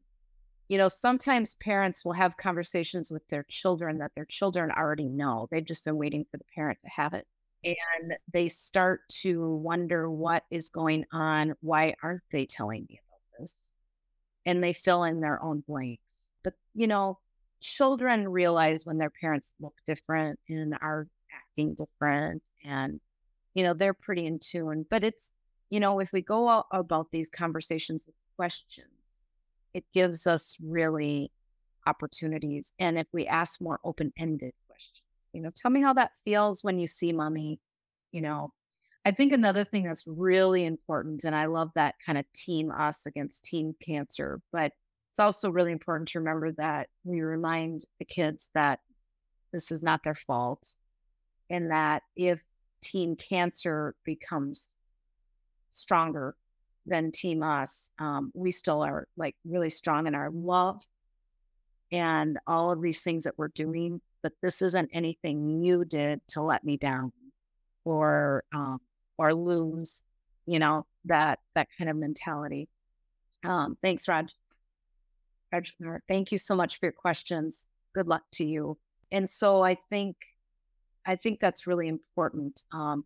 You 0.68 0.78
know, 0.78 0.90
sometimes 0.90 1.56
parents 1.56 2.04
will 2.04 2.14
have 2.14 2.36
conversations 2.36 3.10
with 3.10 3.28
their 3.30 3.46
children 3.50 4.00
that 4.00 4.12
their 4.16 4.26
children 4.26 4.70
already 4.72 5.08
know. 5.08 5.48
They've 5.50 5.66
just 5.66 5.86
been 5.86 5.98
waiting 5.98 6.26
for 6.30 6.38
the 6.38 6.44
parent 6.54 6.80
to 6.80 6.90
have 6.90 7.14
it. 7.14 7.26
And 7.64 8.16
they 8.32 8.48
start 8.48 9.02
to 9.22 9.56
wonder 9.56 10.10
what 10.10 10.44
is 10.52 10.70
going 10.70 11.06
on. 11.12 11.56
Why 11.62 11.96
aren't 12.04 12.22
they 12.32 12.46
telling 12.46 12.86
me 12.90 13.00
about 13.08 13.40
this? 13.40 13.72
And 14.48 14.64
they 14.64 14.74
fill 14.74 15.04
in 15.04 15.20
their 15.20 15.44
own 15.44 15.64
blanks. 15.68 16.32
But, 16.44 16.56
you 16.74 16.88
know, 16.88 17.20
children 17.62 18.28
realize 18.28 18.86
when 18.86 18.98
their 18.98 19.10
parents 19.10 19.54
look 19.60 19.74
different 19.86 20.40
and 20.50 20.74
are 20.82 21.08
acting 21.36 21.76
different 21.76 22.44
and 22.64 23.00
you 23.54 23.64
know 23.64 23.74
they're 23.74 23.94
pretty 23.94 24.26
in 24.26 24.40
tune 24.40 24.86
but 24.90 25.04
it's 25.04 25.32
you 25.70 25.80
know 25.80 26.00
if 26.00 26.12
we 26.12 26.22
go 26.22 26.64
about 26.72 27.08
these 27.12 27.30
conversations 27.30 28.06
with 28.06 28.16
questions 28.36 28.88
it 29.74 29.84
gives 29.94 30.28
us 30.28 30.58
really 30.64 31.32
opportunities 31.86 32.74
and 32.80 32.98
if 32.98 33.08
we 33.12 33.26
ask 33.28 33.62
more 33.62 33.80
open-ended 33.84 34.54
questions 34.68 35.04
you 35.34 35.42
know 35.42 35.52
tell 35.56 35.72
me 35.72 35.82
how 35.82 35.94
that 35.94 36.12
feels 36.24 36.64
when 36.64 36.78
you 36.80 36.88
see 36.88 37.12
mommy 37.12 37.60
you 38.12 38.22
know 38.22 38.52
i 39.08 39.12
think 39.12 39.32
another 39.32 39.64
thing 39.64 39.84
that's 39.84 40.06
really 40.06 40.66
important 40.66 41.24
and 41.24 41.34
i 41.34 41.46
love 41.46 41.72
that 41.76 41.96
kind 42.06 42.18
of 42.18 42.26
team 42.34 42.70
us 42.72 43.06
against 43.06 43.46
team 43.46 43.74
cancer 43.82 44.42
but 44.52 44.74
it's 45.10 45.20
also 45.20 45.50
really 45.50 45.72
important 45.72 46.10
to 46.10 46.20
remember 46.20 46.52
that 46.52 46.90
we 47.06 47.22
remind 47.22 47.86
the 48.00 48.06
kids 48.06 48.50
that 48.54 48.80
this 49.54 49.72
is 49.72 49.82
not 49.82 50.04
their 50.04 50.14
fault 50.14 50.76
and 51.50 51.72
that 51.72 52.04
if 52.18 52.42
team 52.84 53.16
cancer 53.16 53.96
becomes 54.04 54.76
stronger 55.70 56.36
than 56.86 57.12
team 57.12 57.42
us 57.42 57.90
um, 58.00 58.30
we 58.36 58.52
still 58.52 58.82
are 58.84 59.08
like 59.16 59.36
really 59.46 59.70
strong 59.70 60.06
in 60.06 60.16
our 60.16 60.30
love 60.32 60.82
and 61.94 62.38
all 62.46 62.72
of 62.72 62.82
these 62.82 63.02
things 63.02 63.24
that 63.24 63.38
we're 63.38 63.48
doing 63.48 64.02
but 64.22 64.34
this 64.42 64.62
isn't 64.62 64.90
anything 64.92 65.64
you 65.64 65.86
did 65.86 66.20
to 66.28 66.42
let 66.42 66.66
me 66.66 66.76
down 66.76 67.14
or 67.86 68.44
um, 68.54 68.80
or 69.18 69.34
lose 69.34 70.04
you 70.46 70.60
know 70.60 70.86
that 71.06 71.40
that 71.56 71.68
kind 71.78 71.90
of 71.90 71.96
mentality 71.96 72.68
um, 73.44 73.78
thanks 73.82 74.08
raj 74.08 74.34
Rajkumar, 75.54 76.00
thank 76.08 76.32
you 76.32 76.38
so 76.38 76.56
much 76.56 76.80
for 76.80 76.88
your 76.88 76.94
questions. 76.94 77.66
Good 77.94 78.08
luck 78.08 78.24
to 78.34 78.46
you. 78.46 78.78
And 79.12 79.30
so 79.30 79.64
I 79.64 79.78
think, 79.90 80.18
I 81.06 81.16
think 81.16 81.40
that's 81.40 81.68
really 81.68 81.88
important. 81.88 82.64
Um, 82.72 83.06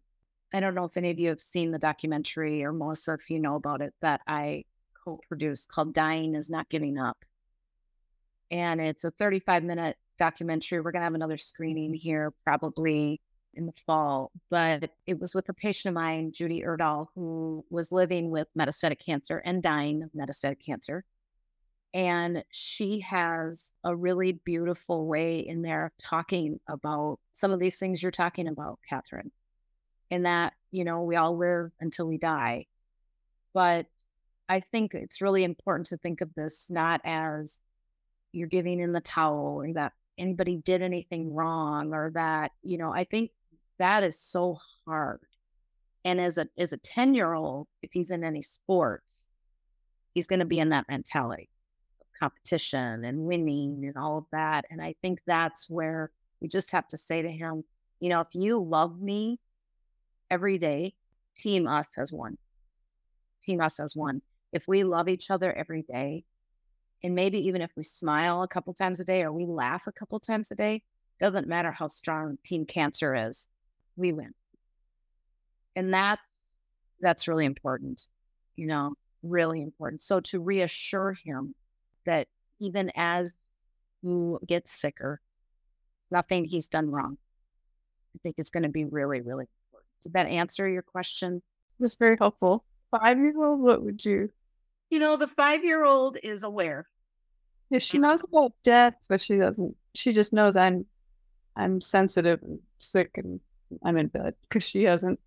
I 0.53 0.59
don't 0.59 0.75
know 0.75 0.85
if 0.85 0.97
any 0.97 1.11
of 1.11 1.19
you 1.19 1.29
have 1.29 1.41
seen 1.41 1.71
the 1.71 1.79
documentary 1.79 2.63
or 2.63 2.73
Melissa, 2.73 3.13
if 3.13 3.29
you 3.29 3.39
know 3.39 3.55
about 3.55 3.81
it, 3.81 3.93
that 4.01 4.21
I 4.27 4.65
co-produced 5.05 5.71
called 5.71 5.93
"Dying 5.93 6.35
Is 6.35 6.49
Not 6.49 6.67
Giving 6.67 6.97
Up," 6.97 7.23
and 8.49 8.81
it's 8.81 9.05
a 9.05 9.11
35 9.11 9.63
minute 9.63 9.97
documentary. 10.17 10.81
We're 10.81 10.91
gonna 10.91 11.05
have 11.05 11.13
another 11.13 11.38
screening 11.38 11.93
here 11.93 12.33
probably 12.43 13.21
in 13.53 13.65
the 13.65 13.73
fall, 13.86 14.32
but 14.49 14.90
it 15.06 15.19
was 15.19 15.36
with 15.36 15.49
a 15.49 15.53
patient 15.53 15.91
of 15.91 16.02
mine, 16.02 16.32
Judy 16.32 16.61
Erdahl, 16.61 17.07
who 17.15 17.65
was 17.69 17.91
living 17.91 18.30
with 18.30 18.48
metastatic 18.57 18.99
cancer 18.99 19.40
and 19.40 19.61
dying 19.61 20.03
of 20.03 20.10
metastatic 20.11 20.64
cancer. 20.65 21.03
And 21.94 22.44
she 22.52 23.02
has 23.02 23.72
a 23.84 23.95
really 23.95 24.32
beautiful 24.32 25.07
way 25.07 25.40
in 25.40 25.61
there 25.61 25.88
of 25.88 25.91
talking 25.98 26.60
about 26.68 27.19
some 27.34 27.52
of 27.52 27.60
these 27.60 27.78
things 27.78 28.02
you're 28.02 28.11
talking 28.11 28.48
about, 28.48 28.80
Catherine. 28.88 29.32
And 30.10 30.26
that, 30.26 30.53
you 30.72 30.84
know, 30.86 31.03
we 31.03 31.15
all 31.15 31.38
live 31.38 31.72
until 31.80 32.07
we 32.07 32.18
die. 32.18 32.68
But 33.53 33.88
I 34.48 34.61
think 34.61 34.94
it's 34.94 35.22
really 35.22 35.44
important 35.44 35.88
to 35.88 35.98
think 35.98 36.22
of 36.22 36.34
this 36.36 36.69
not 36.69 37.02
as 37.03 37.57
you're 38.32 38.48
giving 38.48 38.80
in 38.80 38.94
the 38.94 39.02
towel 39.02 39.61
or 39.61 39.73
that 39.73 39.94
anybody 40.18 40.57
did 40.57 40.82
anything 40.82 41.34
wrong 41.34 41.94
or 41.94 42.11
that, 42.14 42.52
you 42.61 42.78
know, 42.78 42.94
I 42.94 43.03
think 43.03 43.32
that 43.81 44.03
is 44.03 44.17
so 44.17 44.59
hard. 44.85 45.19
And 46.05 46.21
as 46.21 46.37
a 46.37 46.47
as 46.57 46.71
a 46.71 46.77
10 46.77 47.15
year 47.15 47.33
old, 47.33 47.67
if 47.81 47.91
he's 47.91 48.11
in 48.11 48.23
any 48.23 48.41
sports, 48.43 49.27
he's 50.13 50.27
going 50.27 50.39
to 50.39 50.45
be 50.45 50.59
in 50.59 50.69
that 50.69 50.87
mentality 50.87 51.49
of 51.99 52.07
competition 52.19 53.03
and 53.03 53.25
winning 53.25 53.83
and 53.85 53.97
all 53.97 54.19
of 54.19 54.25
that. 54.31 54.65
And 54.69 54.81
I 54.81 54.95
think 55.01 55.19
that's 55.25 55.69
where 55.69 56.11
we 56.41 56.47
just 56.47 56.71
have 56.71 56.87
to 56.89 56.97
say 56.97 57.23
to 57.23 57.31
him, 57.31 57.63
you 57.99 58.09
know, 58.09 58.21
if 58.21 58.33
you 58.33 58.59
love 58.63 59.01
me 59.01 59.39
every 60.29 60.57
day, 60.59 60.93
Team 61.35 61.67
Us 61.67 61.95
has 61.97 62.11
won. 62.13 62.37
Team 63.41 63.61
Us 63.61 63.77
has 63.77 63.95
won. 63.95 64.21
If 64.53 64.67
we 64.67 64.83
love 64.83 65.09
each 65.09 65.31
other 65.31 65.51
every 65.53 65.81
day, 65.81 66.23
and 67.03 67.15
maybe 67.15 67.39
even 67.47 67.61
if 67.61 67.71
we 67.75 67.81
smile 67.81 68.43
a 68.43 68.47
couple 68.47 68.73
times 68.75 68.99
a 68.99 69.05
day 69.05 69.23
or 69.23 69.31
we 69.31 69.45
laugh 69.45 69.87
a 69.87 69.91
couple 69.91 70.19
times 70.19 70.51
a 70.51 70.55
day, 70.55 70.83
doesn't 71.19 71.47
matter 71.47 71.71
how 71.71 71.87
strong 71.87 72.37
Team 72.43 72.65
Cancer 72.65 73.15
is, 73.15 73.47
we 73.95 74.13
win. 74.13 74.34
And 75.76 75.93
that's 75.93 76.59
that's 76.99 77.27
really 77.27 77.45
important, 77.45 78.07
you 78.55 78.68
know, 78.68 78.93
really 79.23 79.61
important. 79.61 80.01
So 80.01 80.19
to 80.22 80.39
reassure 80.39 81.13
him 81.13 81.55
that 82.05 82.27
even 82.59 82.91
as 82.95 83.49
you 84.01 84.39
get 84.45 84.68
sicker, 84.68 85.22
nothing 86.11 86.45
he's 86.45 86.68
done 86.68 86.89
wrong. 86.89 87.18
I 88.15 88.19
think 88.22 88.35
it's 88.38 88.49
going 88.49 88.63
to 88.63 88.69
be 88.69 88.85
really, 88.85 89.22
really 89.22 89.45
important. 89.69 89.89
Did 90.03 90.13
that 90.13 90.27
answer 90.27 90.68
your 90.68 90.81
question? 90.81 91.41
It 91.80 91.81
was 91.81 91.95
very 91.95 92.18
helpful. 92.18 92.65
Five 92.91 93.18
year 93.18 93.43
old, 93.43 93.61
what 93.61 93.84
would 93.84 94.03
you? 94.03 94.30
You 94.89 94.99
know, 94.99 95.15
the 95.15 95.27
five 95.27 95.63
year 95.63 95.85
old 95.85 96.18
is 96.22 96.43
aware. 96.43 96.88
Yeah, 97.69 97.80
she 97.80 97.97
um, 97.97 98.03
knows 98.03 98.23
about 98.23 98.51
death, 98.63 98.95
but 99.07 99.22
she 99.22 99.38
doesn't. 99.38 99.76
She 99.95 100.11
just 100.11 100.34
knows 100.34 100.57
I'm, 100.57 100.85
I'm 101.55 101.80
sensitive 101.80 102.41
and 102.43 102.59
sick, 102.80 103.18
and 103.18 103.39
I'm 103.84 103.98
in 103.98 104.07
bed 104.07 104.35
because 104.41 104.64
she 104.64 104.84
hasn't. 104.84 105.19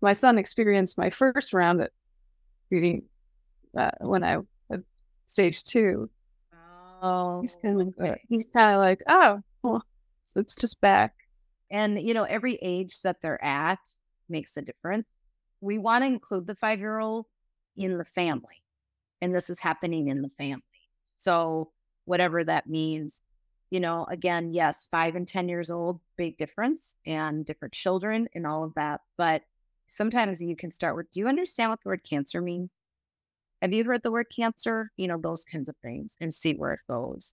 My 0.00 0.12
son 0.12 0.38
experienced 0.38 0.98
my 0.98 1.10
first 1.10 1.52
round 1.52 1.80
at 1.80 1.90
reading 2.70 3.04
uh, 3.76 3.90
when 4.00 4.24
I 4.24 4.38
had 4.70 4.84
stage 5.26 5.62
two, 5.64 6.10
Oh, 7.02 7.40
He's 7.40 7.56
kind 7.56 7.80
of 7.80 7.88
okay. 8.00 8.20
he's 8.28 8.46
kind 8.52 8.74
of 8.76 8.80
like, 8.80 9.02
oh, 9.08 9.40
well, 9.62 9.84
it's 10.36 10.54
just 10.54 10.80
back. 10.80 11.14
And 11.70 12.00
you 12.00 12.14
know, 12.14 12.22
every 12.24 12.54
age 12.62 13.00
that 13.02 13.16
they're 13.20 13.42
at 13.44 13.80
makes 14.28 14.56
a 14.56 14.62
difference. 14.62 15.16
We 15.60 15.78
want 15.78 16.02
to 16.02 16.06
include 16.06 16.46
the 16.46 16.54
five 16.54 16.78
year 16.78 16.98
old 17.00 17.26
in 17.76 17.98
the 17.98 18.04
family, 18.04 18.62
and 19.20 19.34
this 19.34 19.50
is 19.50 19.58
happening 19.60 20.08
in 20.08 20.22
the 20.22 20.28
family. 20.28 20.62
So 21.04 21.72
whatever 22.04 22.44
that 22.44 22.68
means, 22.68 23.20
you 23.72 23.80
know, 23.80 24.06
again, 24.10 24.52
yes, 24.52 24.86
five 24.90 25.16
and 25.16 25.26
ten 25.26 25.48
years 25.48 25.70
old, 25.70 25.98
big 26.18 26.36
difference, 26.36 26.94
and 27.06 27.46
different 27.46 27.72
children 27.72 28.28
and 28.34 28.46
all 28.46 28.64
of 28.64 28.74
that. 28.74 29.00
But 29.16 29.44
sometimes 29.86 30.42
you 30.42 30.54
can 30.54 30.70
start 30.70 30.94
with, 30.94 31.10
do 31.10 31.20
you 31.20 31.26
understand 31.26 31.70
what 31.70 31.82
the 31.82 31.88
word 31.88 32.04
cancer 32.04 32.42
means? 32.42 32.74
have 33.62 33.72
you 33.72 33.84
heard 33.84 34.02
the 34.02 34.10
word 34.10 34.26
cancer? 34.34 34.90
You 34.98 35.08
know, 35.08 35.16
those 35.16 35.44
kinds 35.44 35.70
of 35.70 35.76
things 35.82 36.18
and 36.20 36.34
see 36.34 36.52
where 36.52 36.74
it 36.74 36.80
goes. 36.86 37.32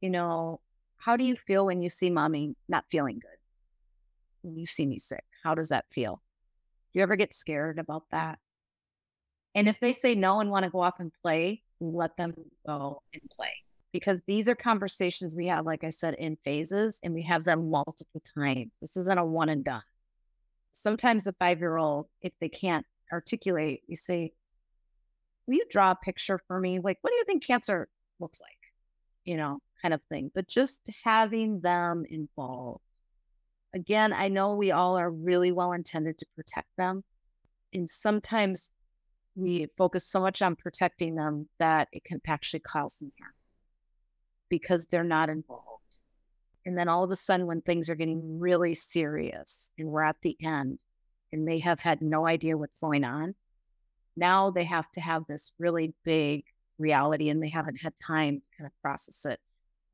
You 0.00 0.10
know, 0.10 0.60
how 0.96 1.16
do 1.16 1.22
you 1.22 1.36
feel 1.36 1.66
when 1.66 1.82
you 1.82 1.88
see 1.88 2.10
mommy 2.10 2.56
not 2.68 2.86
feeling 2.90 3.20
good? 3.20 3.38
When 4.42 4.56
you 4.56 4.66
see 4.66 4.86
me 4.86 4.98
sick, 4.98 5.22
how 5.44 5.54
does 5.54 5.68
that 5.68 5.84
feel? 5.92 6.20
Do 6.92 6.98
you 6.98 7.04
ever 7.04 7.14
get 7.14 7.32
scared 7.32 7.78
about 7.78 8.04
that? 8.10 8.40
And 9.54 9.68
if 9.68 9.78
they 9.78 9.92
say 9.92 10.16
no 10.16 10.40
and 10.40 10.50
want 10.50 10.64
to 10.64 10.70
go 10.70 10.80
off 10.80 10.98
and 10.98 11.12
play, 11.22 11.62
let 11.78 12.16
them 12.16 12.34
go 12.66 13.02
and 13.12 13.22
play. 13.36 13.52
Because 13.92 14.20
these 14.26 14.48
are 14.48 14.54
conversations 14.54 15.34
we 15.34 15.48
have, 15.48 15.66
like 15.66 15.82
I 15.82 15.90
said, 15.90 16.14
in 16.14 16.36
phases 16.44 17.00
and 17.02 17.12
we 17.12 17.22
have 17.22 17.44
them 17.44 17.70
multiple 17.70 18.22
times. 18.36 18.72
This 18.80 18.96
isn't 18.96 19.18
a 19.18 19.24
one 19.24 19.48
and 19.48 19.64
done. 19.64 19.82
Sometimes 20.70 21.26
a 21.26 21.32
five 21.32 21.58
year 21.58 21.76
old, 21.76 22.06
if 22.22 22.32
they 22.40 22.48
can't 22.48 22.86
articulate, 23.12 23.82
you 23.88 23.96
say, 23.96 24.32
will 25.46 25.54
you 25.54 25.64
draw 25.68 25.90
a 25.90 25.96
picture 25.96 26.40
for 26.46 26.60
me? 26.60 26.78
Like, 26.78 26.98
what 27.00 27.10
do 27.10 27.16
you 27.16 27.24
think 27.24 27.44
cancer 27.44 27.88
looks 28.20 28.40
like? 28.40 28.50
You 29.24 29.36
know, 29.36 29.58
kind 29.82 29.92
of 29.92 30.02
thing. 30.04 30.30
But 30.32 30.46
just 30.46 30.88
having 31.04 31.60
them 31.60 32.04
involved. 32.08 32.84
Again, 33.74 34.12
I 34.12 34.28
know 34.28 34.54
we 34.54 34.70
all 34.70 34.96
are 34.96 35.10
really 35.10 35.50
well 35.50 35.72
intended 35.72 36.18
to 36.18 36.26
protect 36.36 36.68
them. 36.76 37.02
And 37.72 37.90
sometimes 37.90 38.70
we 39.34 39.68
focus 39.76 40.04
so 40.04 40.20
much 40.20 40.42
on 40.42 40.56
protecting 40.56 41.14
them 41.16 41.48
that 41.58 41.88
it 41.92 42.04
can 42.04 42.20
actually 42.26 42.60
cause 42.60 42.94
some 42.94 43.12
harm 43.20 43.32
because 44.50 44.86
they're 44.86 45.04
not 45.04 45.30
involved. 45.30 46.00
And 46.66 46.76
then 46.76 46.88
all 46.88 47.02
of 47.02 47.10
a 47.10 47.16
sudden, 47.16 47.46
when 47.46 47.62
things 47.62 47.88
are 47.88 47.94
getting 47.94 48.38
really 48.38 48.74
serious 48.74 49.70
and 49.78 49.88
we're 49.88 50.02
at 50.02 50.20
the 50.20 50.36
end 50.42 50.84
and 51.32 51.48
they 51.48 51.60
have 51.60 51.80
had 51.80 52.02
no 52.02 52.26
idea 52.26 52.58
what's 52.58 52.76
going 52.76 53.04
on, 53.04 53.34
now 54.16 54.50
they 54.50 54.64
have 54.64 54.90
to 54.92 55.00
have 55.00 55.26
this 55.26 55.52
really 55.58 55.94
big 56.04 56.44
reality 56.78 57.30
and 57.30 57.42
they 57.42 57.48
haven't 57.48 57.80
had 57.80 57.94
time 57.96 58.40
to 58.40 58.48
kind 58.58 58.66
of 58.66 58.82
process 58.82 59.24
it. 59.24 59.40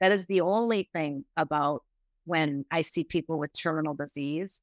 That 0.01 0.13
is 0.13 0.27
the 0.27 0.41
only 0.41 0.89
thing 0.93 1.25
about 1.37 1.85
when 2.25 2.65
I 2.71 2.81
see 2.81 3.05
people 3.05 3.39
with 3.39 3.53
terminal 3.53 3.95
disease 3.95 4.61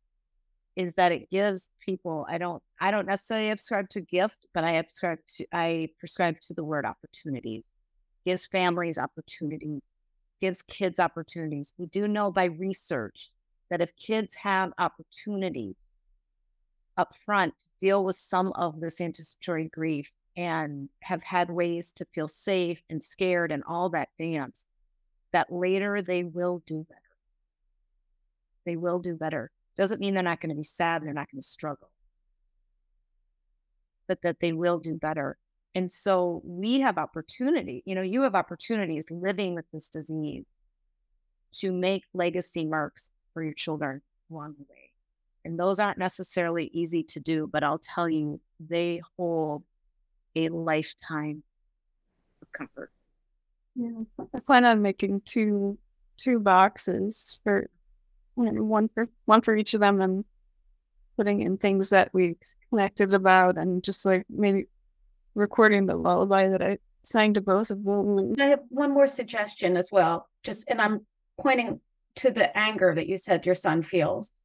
is 0.75 0.95
that 0.95 1.11
it 1.11 1.29
gives 1.29 1.69
people 1.79 2.25
I 2.27 2.37
don't 2.37 2.61
I 2.79 2.91
don't 2.91 3.07
necessarily 3.07 3.49
subscribe 3.49 3.89
to 3.89 4.01
gift, 4.01 4.47
but 4.53 4.63
I 4.63 4.77
subscribe 4.77 5.19
to 5.37 5.45
I 5.53 5.89
prescribe 5.99 6.39
to 6.41 6.53
the 6.53 6.63
word 6.63 6.85
opportunities. 6.85 7.67
Gives 8.25 8.47
families 8.47 8.97
opportunities, 8.97 9.83
gives 10.39 10.61
kids 10.61 10.99
opportunities. 10.99 11.73
We 11.77 11.87
do 11.87 12.07
know 12.07 12.31
by 12.31 12.45
research 12.45 13.31
that 13.69 13.81
if 13.81 13.95
kids 13.97 14.35
have 14.35 14.71
opportunities 14.77 15.95
up 16.95 17.15
front 17.25 17.57
to 17.59 17.65
deal 17.79 18.05
with 18.05 18.15
some 18.15 18.53
of 18.53 18.79
this 18.79 19.01
anticipatory 19.01 19.67
grief 19.67 20.11
and 20.37 20.89
have 21.01 21.23
had 21.23 21.49
ways 21.49 21.91
to 21.91 22.05
feel 22.13 22.27
safe 22.27 22.81
and 22.89 23.03
scared 23.03 23.51
and 23.51 23.63
all 23.67 23.89
that 23.89 24.09
dance, 24.17 24.65
that 25.31 25.51
later 25.51 26.01
they 26.01 26.23
will 26.23 26.63
do 26.65 26.85
better. 26.87 26.99
They 28.65 28.75
will 28.75 28.99
do 28.99 29.15
better. 29.15 29.51
Doesn't 29.75 29.99
mean 29.99 30.13
they're 30.13 30.23
not 30.23 30.39
going 30.39 30.51
to 30.51 30.55
be 30.55 30.63
sad, 30.63 31.03
they're 31.03 31.13
not 31.13 31.31
going 31.31 31.41
to 31.41 31.47
struggle, 31.47 31.89
but 34.07 34.21
that 34.21 34.39
they 34.39 34.53
will 34.53 34.77
do 34.79 34.95
better. 34.95 35.37
And 35.75 35.89
so 35.89 36.41
we 36.45 36.81
have 36.81 36.97
opportunity, 36.97 37.81
you 37.85 37.95
know, 37.95 38.01
you 38.01 38.21
have 38.21 38.35
opportunities 38.35 39.05
living 39.09 39.55
with 39.55 39.65
this 39.73 39.89
disease 39.89 40.55
to 41.53 41.71
make 41.71 42.03
legacy 42.13 42.65
marks 42.65 43.09
for 43.33 43.43
your 43.43 43.53
children 43.53 44.01
along 44.31 44.55
the 44.57 44.65
way. 44.69 44.91
And 45.45 45.59
those 45.59 45.79
aren't 45.79 45.97
necessarily 45.97 46.69
easy 46.73 47.03
to 47.03 47.19
do, 47.19 47.49
but 47.51 47.63
I'll 47.63 47.79
tell 47.79 48.09
you, 48.09 48.39
they 48.59 49.01
hold 49.17 49.63
a 50.35 50.49
lifetime 50.49 51.43
of 52.41 52.51
comfort. 52.51 52.91
Yeah, 53.75 54.03
I 54.33 54.39
plan 54.39 54.65
on 54.65 54.81
making 54.81 55.21
two 55.25 55.77
two 56.17 56.39
boxes 56.39 57.41
for 57.43 57.69
one 58.35 58.89
for 58.93 59.09
one 59.25 59.41
for 59.41 59.55
each 59.55 59.73
of 59.73 59.81
them 59.81 59.99
and 59.99 60.23
putting 61.17 61.41
in 61.41 61.57
things 61.57 61.89
that 61.89 62.09
we 62.13 62.37
connected 62.69 63.13
about 63.13 63.57
and 63.57 63.83
just 63.83 64.05
like 64.05 64.25
maybe 64.29 64.67
recording 65.35 65.85
the 65.85 65.95
lullaby 65.95 66.47
that 66.49 66.61
I 66.61 66.77
sang 67.03 67.33
to 67.33 67.41
both 67.41 67.69
of 67.71 67.83
them. 67.83 68.35
I 68.39 68.45
have 68.45 68.61
one 68.69 68.93
more 68.93 69.07
suggestion 69.07 69.77
as 69.77 69.91
well. 69.91 70.27
Just 70.43 70.69
and 70.69 70.81
I'm 70.81 71.05
pointing 71.39 71.79
to 72.15 72.31
the 72.31 72.55
anger 72.57 72.93
that 72.93 73.07
you 73.07 73.17
said 73.17 73.45
your 73.45 73.55
son 73.55 73.83
feels. 73.83 74.41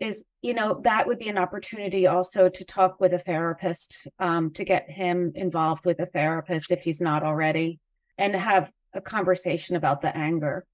Is 0.00 0.24
you 0.42 0.54
know 0.54 0.80
that 0.84 1.06
would 1.06 1.18
be 1.18 1.28
an 1.28 1.38
opportunity 1.38 2.06
also 2.06 2.48
to 2.48 2.64
talk 2.64 3.00
with 3.00 3.12
a 3.12 3.18
therapist, 3.18 4.06
um, 4.18 4.52
to 4.52 4.64
get 4.64 4.88
him 4.88 5.32
involved 5.34 5.84
with 5.84 5.98
a 6.00 6.06
therapist 6.06 6.70
if 6.70 6.84
he's 6.84 7.00
not 7.00 7.24
already, 7.24 7.80
and 8.16 8.34
have 8.34 8.70
a 8.94 9.00
conversation 9.00 9.76
about 9.76 10.00
the 10.00 10.16
anger 10.16 10.64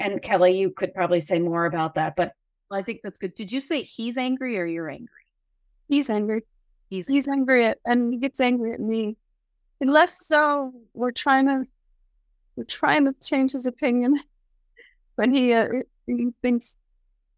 and 0.00 0.22
Kelly, 0.22 0.58
you 0.58 0.70
could 0.70 0.94
probably 0.94 1.20
say 1.20 1.38
more 1.38 1.66
about 1.66 1.94
that, 1.94 2.16
but 2.16 2.32
I 2.70 2.82
think 2.82 3.00
that's 3.02 3.18
good. 3.18 3.34
Did 3.34 3.52
you 3.52 3.60
say 3.60 3.82
he's 3.82 4.16
angry 4.16 4.58
or 4.58 4.64
you're 4.64 4.88
angry? 4.88 5.08
He's 5.88 6.08
angry. 6.08 6.42
He's 6.90 7.06
he's 7.06 7.28
angry 7.28 7.66
at, 7.66 7.78
and 7.84 8.12
he 8.12 8.18
gets 8.18 8.40
angry 8.40 8.72
at 8.72 8.80
me. 8.80 9.16
Unless 9.80 10.26
so, 10.26 10.72
we're 10.92 11.12
trying 11.12 11.46
to 11.46 11.64
we're 12.56 12.64
trying 12.64 13.06
to 13.06 13.14
change 13.22 13.52
his 13.52 13.64
opinion, 13.64 14.20
but 15.16 15.30
he 15.30 15.54
uh, 15.54 15.68
he 16.06 16.28
thinks, 16.42 16.74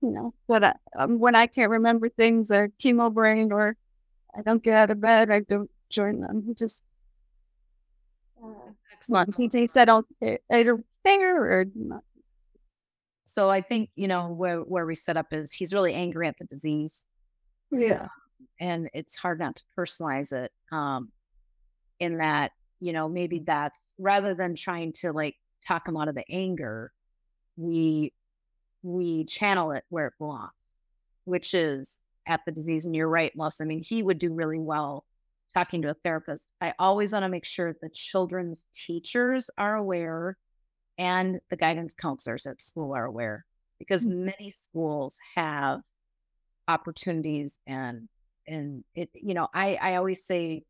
you 0.01 0.11
know, 0.11 0.35
what 0.47 0.65
I, 0.65 0.75
um, 0.99 1.19
when 1.19 1.37
I 1.37 1.47
can't 1.47 1.71
remember 1.71 2.09
things 2.09 2.51
or 2.51 2.69
chemo 2.83 3.13
brain 3.13 3.53
or 3.53 3.77
I 4.37 4.43
don't 4.43 4.63
get 4.63 4.75
out 4.75 4.91
of 4.91 5.01
bed, 5.01 5.31
I 5.31 5.41
don't 5.41 5.71
join 5.91 6.21
them. 6.21 6.43
He 6.45 6.55
just 6.55 6.89
uh, 8.43 8.73
excellent. 8.93 9.37
He 9.37 9.49
thinks 9.49 9.77
I 9.77 9.85
don't 9.85 10.07
either 10.51 10.83
care 11.05 11.61
or 11.61 11.67
not 11.75 12.03
so 13.33 13.49
I 13.49 13.63
think, 13.63 13.89
you 13.97 14.09
know, 14.09 14.29
where 14.29 14.59
where 14.59 14.85
we 14.85 14.95
set 14.95 15.17
up 15.17 15.33
is 15.33 15.53
he's 15.53 15.73
really 15.73 15.95
angry 15.95 16.29
at 16.29 16.37
the 16.39 16.45
disease. 16.45 17.03
Yeah. 17.71 18.09
And 18.61 18.89
it's 18.95 19.17
hard 19.17 19.39
not 19.39 19.57
to 19.57 19.63
personalize 19.77 20.33
it. 20.33 20.53
Um, 20.71 21.11
in 21.99 22.19
that, 22.19 22.53
you 22.81 22.93
know, 22.93 23.09
maybe 23.09 23.41
that's 23.41 23.95
rather 23.99 24.35
than 24.35 24.55
trying 24.55 24.93
to 24.95 25.13
like 25.13 25.37
talk 25.65 25.87
him 25.87 25.97
out 25.97 26.09
of 26.09 26.15
the 26.15 26.25
anger, 26.31 26.93
we 27.57 28.13
we 28.83 29.25
channel 29.25 29.71
it 29.71 29.85
where 29.89 30.09
it 30.09 30.15
belongs, 30.19 30.79
which 31.25 31.55
is 31.55 31.99
at 32.27 32.41
the 32.45 32.53
disease. 32.53 32.85
And 32.85 32.95
you're 32.95 33.09
right, 33.09 33.35
Melissa. 33.37 33.63
I 33.63 33.67
mean, 33.67 33.83
he 33.83 34.03
would 34.03 34.19
do 34.19 34.33
really 34.33 34.59
well 34.59 35.05
talking 35.55 35.83
to 35.83 35.91
a 35.91 35.95
therapist. 35.95 36.49
I 36.61 36.75
always 36.79 37.13
want 37.13 37.25
to 37.25 37.29
make 37.29 37.45
sure 37.45 37.73
the 37.73 37.91
children's 37.91 38.67
teachers 38.75 39.51
are 39.59 39.77
aware 39.77 40.37
and 40.99 41.41
the 41.51 41.57
guidance 41.57 41.95
counselors 41.95 42.47
at 42.47 42.61
school 42.61 42.95
are 42.95 43.05
aware 43.05 43.45
because 43.79 44.05
mm-hmm. 44.05 44.27
many 44.27 44.51
schools 44.51 45.19
have 45.35 45.81
opportunities 46.69 47.59
and 47.67 48.09
and 48.47 48.85
it 48.95 49.11
you 49.15 49.35
know 49.35 49.49
i 49.55 49.77
i 49.81 49.97
always 49.97 50.25
say 50.25 50.63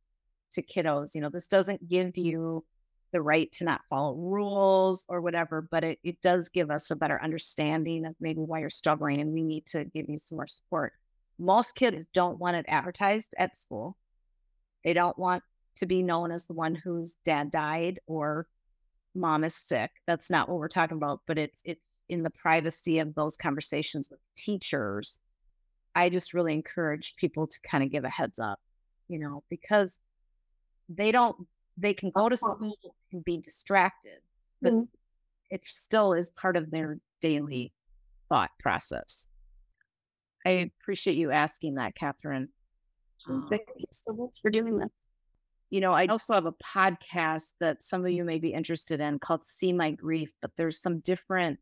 to 0.50 0.62
kiddos 0.62 1.14
you 1.14 1.20
know 1.20 1.30
this 1.30 1.48
doesn't 1.48 1.88
give 1.88 2.16
you 2.16 2.64
the 3.12 3.20
right 3.20 3.52
to 3.52 3.64
not 3.64 3.82
follow 3.90 4.14
rules 4.14 5.04
or 5.08 5.20
whatever 5.20 5.66
but 5.70 5.84
it, 5.84 5.98
it 6.02 6.20
does 6.22 6.48
give 6.48 6.70
us 6.70 6.90
a 6.90 6.96
better 6.96 7.20
understanding 7.22 8.06
of 8.06 8.14
maybe 8.20 8.40
why 8.40 8.60
you're 8.60 8.70
struggling 8.70 9.20
and 9.20 9.32
we 9.32 9.42
need 9.42 9.66
to 9.66 9.84
give 9.84 10.08
you 10.08 10.18
some 10.18 10.36
more 10.36 10.46
support 10.46 10.92
most 11.38 11.74
kids 11.74 12.06
don't 12.12 12.38
want 12.38 12.56
it 12.56 12.64
advertised 12.68 13.34
at 13.38 13.56
school 13.56 13.96
they 14.84 14.92
don't 14.92 15.18
want 15.18 15.42
to 15.76 15.86
be 15.86 16.02
known 16.02 16.30
as 16.30 16.46
the 16.46 16.52
one 16.52 16.74
whose 16.74 17.16
dad 17.24 17.50
died 17.50 18.00
or 18.06 18.46
mom 19.14 19.44
is 19.44 19.54
sick. 19.54 19.90
That's 20.06 20.30
not 20.30 20.48
what 20.48 20.58
we're 20.58 20.68
talking 20.68 20.96
about, 20.96 21.20
but 21.26 21.38
it's 21.38 21.60
it's 21.64 21.86
in 22.08 22.22
the 22.22 22.30
privacy 22.30 22.98
of 22.98 23.14
those 23.14 23.36
conversations 23.36 24.10
with 24.10 24.20
teachers. 24.36 25.18
I 25.94 26.08
just 26.08 26.34
really 26.34 26.54
encourage 26.54 27.16
people 27.16 27.46
to 27.46 27.60
kind 27.60 27.84
of 27.84 27.90
give 27.90 28.04
a 28.04 28.08
heads 28.08 28.38
up, 28.38 28.60
you 29.08 29.18
know, 29.18 29.42
because 29.50 29.98
they 30.88 31.12
don't 31.12 31.36
they 31.76 31.94
can 31.94 32.10
go 32.10 32.28
to 32.28 32.36
school 32.36 32.76
and 33.12 33.24
be 33.24 33.38
distracted, 33.38 34.18
but 34.60 34.72
mm-hmm. 34.72 34.84
it 35.50 35.62
still 35.64 36.12
is 36.12 36.30
part 36.30 36.56
of 36.56 36.70
their 36.70 36.98
daily 37.20 37.72
thought 38.28 38.50
process. 38.60 39.26
I 40.44 40.70
appreciate 40.80 41.16
you 41.16 41.30
asking 41.30 41.76
that, 41.76 41.94
Catherine. 41.94 42.48
Thank 43.48 43.62
you 43.76 43.86
so 43.90 44.12
much 44.12 44.40
for 44.42 44.50
doing 44.50 44.78
this 44.78 44.90
you 45.72 45.80
know, 45.80 45.94
I 45.94 46.04
also 46.04 46.34
have 46.34 46.44
a 46.44 46.52
podcast 46.52 47.54
that 47.60 47.82
some 47.82 48.04
of 48.04 48.12
you 48.12 48.24
may 48.24 48.38
be 48.38 48.52
interested 48.52 49.00
in 49.00 49.18
called 49.18 49.42
See 49.42 49.72
My 49.72 49.90
Grief, 49.90 50.30
but 50.42 50.50
there's 50.58 50.78
some 50.78 50.98
different, 50.98 51.58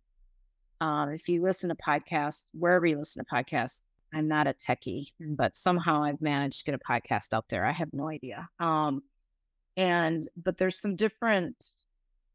um, 0.81 1.11
if 1.11 1.29
you 1.29 1.41
listen 1.43 1.69
to 1.69 1.77
podcasts, 1.77 2.47
wherever 2.53 2.87
you 2.87 2.99
listen 2.99 3.25
to 3.25 3.31
podcasts, 3.33 3.83
I'm 4.13 4.29
not 4.29 4.47
a 4.47 4.55
techie, 4.55 5.09
but 5.21 5.57
somehow 5.57 6.03
I've 6.03 6.21
managed 6.21 6.61
to 6.61 6.73
get 6.73 6.81
a 6.81 6.93
podcast 6.93 7.33
out 7.33 7.47
there. 7.49 7.65
I 7.65 7.73
have 7.73 7.93
no 7.93 8.09
idea. 8.09 8.49
Um, 8.59 9.03
and, 9.77 10.29
but 10.37 10.59
there's 10.59 10.81
some 10.81 10.97
different 10.97 11.65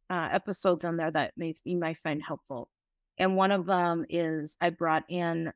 uh, 0.09 0.29
episodes 0.31 0.85
on 0.85 0.97
there 0.97 1.11
that 1.11 1.33
may, 1.35 1.55
you 1.63 1.77
might 1.77 1.97
find 1.97 2.23
helpful. 2.23 2.69
And 3.17 3.35
one 3.35 3.51
of 3.51 3.65
them 3.65 4.05
is 4.09 4.57
I 4.61 4.69
brought 4.69 5.03
in 5.09 5.51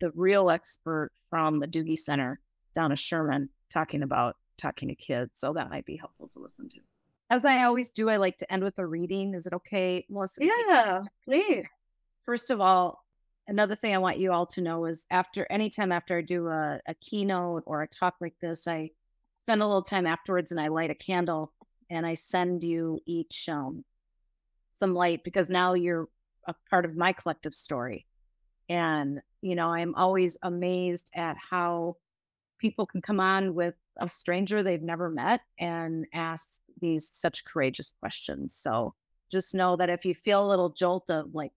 the 0.00 0.10
real 0.14 0.50
expert 0.50 1.10
from 1.30 1.60
the 1.60 1.66
Dougy 1.66 1.98
Center, 1.98 2.40
Donna 2.74 2.94
Schuurman, 2.94 3.48
talking 3.68 4.02
about 4.02 4.36
talking 4.56 4.88
to 4.88 4.94
kids. 4.94 5.38
So 5.38 5.52
that 5.54 5.70
might 5.70 5.86
be 5.86 5.96
helpful 5.96 6.28
to 6.28 6.38
listen 6.40 6.68
to. 6.68 6.80
As 7.30 7.44
I 7.44 7.64
always 7.64 7.90
do, 7.90 8.08
I 8.08 8.16
like 8.16 8.38
to 8.38 8.52
end 8.52 8.64
with 8.64 8.78
a 8.78 8.86
reading. 8.86 9.34
Is 9.34 9.46
it 9.46 9.52
okay, 9.52 10.06
Melissa? 10.08 10.44
Yeah, 10.44 11.02
please. 11.24 11.66
First 12.24 12.50
of 12.50 12.60
all, 12.60 13.04
another 13.48 13.74
thing 13.74 13.94
I 13.94 13.98
want 13.98 14.18
you 14.18 14.30
all 14.30 14.46
to 14.46 14.60
know 14.60 14.84
is 14.84 15.06
after 15.10 15.46
anytime 15.50 15.90
after 15.90 16.18
I 16.18 16.22
do 16.22 16.48
a, 16.48 16.80
a 16.86 16.94
keynote 16.94 17.64
or 17.66 17.82
a 17.82 17.88
talk 17.88 18.14
like 18.20 18.34
this, 18.40 18.68
I 18.68 18.90
spend 19.34 19.62
a 19.62 19.66
little 19.66 19.82
time 19.82 20.06
afterwards 20.06 20.52
and 20.52 20.60
I 20.60 20.68
light 20.68 20.90
a 20.90 20.94
candle 20.94 21.52
and 21.90 22.06
I 22.06 22.14
send 22.14 22.62
you 22.62 23.00
each 23.06 23.48
um, 23.48 23.84
some 24.70 24.92
light 24.94 25.24
because 25.24 25.48
now 25.48 25.74
you're 25.74 26.08
a 26.46 26.54
part 26.70 26.84
of 26.84 26.96
my 26.96 27.12
collective 27.12 27.54
story. 27.54 28.06
And, 28.68 29.22
you 29.40 29.54
know, 29.54 29.68
I'm 29.68 29.94
always 29.94 30.36
amazed 30.42 31.10
at 31.14 31.36
how 31.38 31.96
people 32.58 32.84
can 32.84 33.00
come 33.00 33.20
on 33.20 33.54
with 33.54 33.76
a 33.96 34.08
stranger 34.08 34.62
they've 34.62 34.82
never 34.82 35.08
met 35.08 35.40
and 35.58 36.06
ask 36.12 36.46
these 36.80 37.08
such 37.10 37.44
courageous 37.44 37.92
questions. 37.98 38.54
So 38.54 38.94
just 39.30 39.54
know 39.54 39.76
that 39.76 39.90
if 39.90 40.04
you 40.04 40.14
feel 40.14 40.44
a 40.44 40.50
little 40.50 40.70
jolt 40.70 41.08
of 41.10 41.34
like 41.34 41.52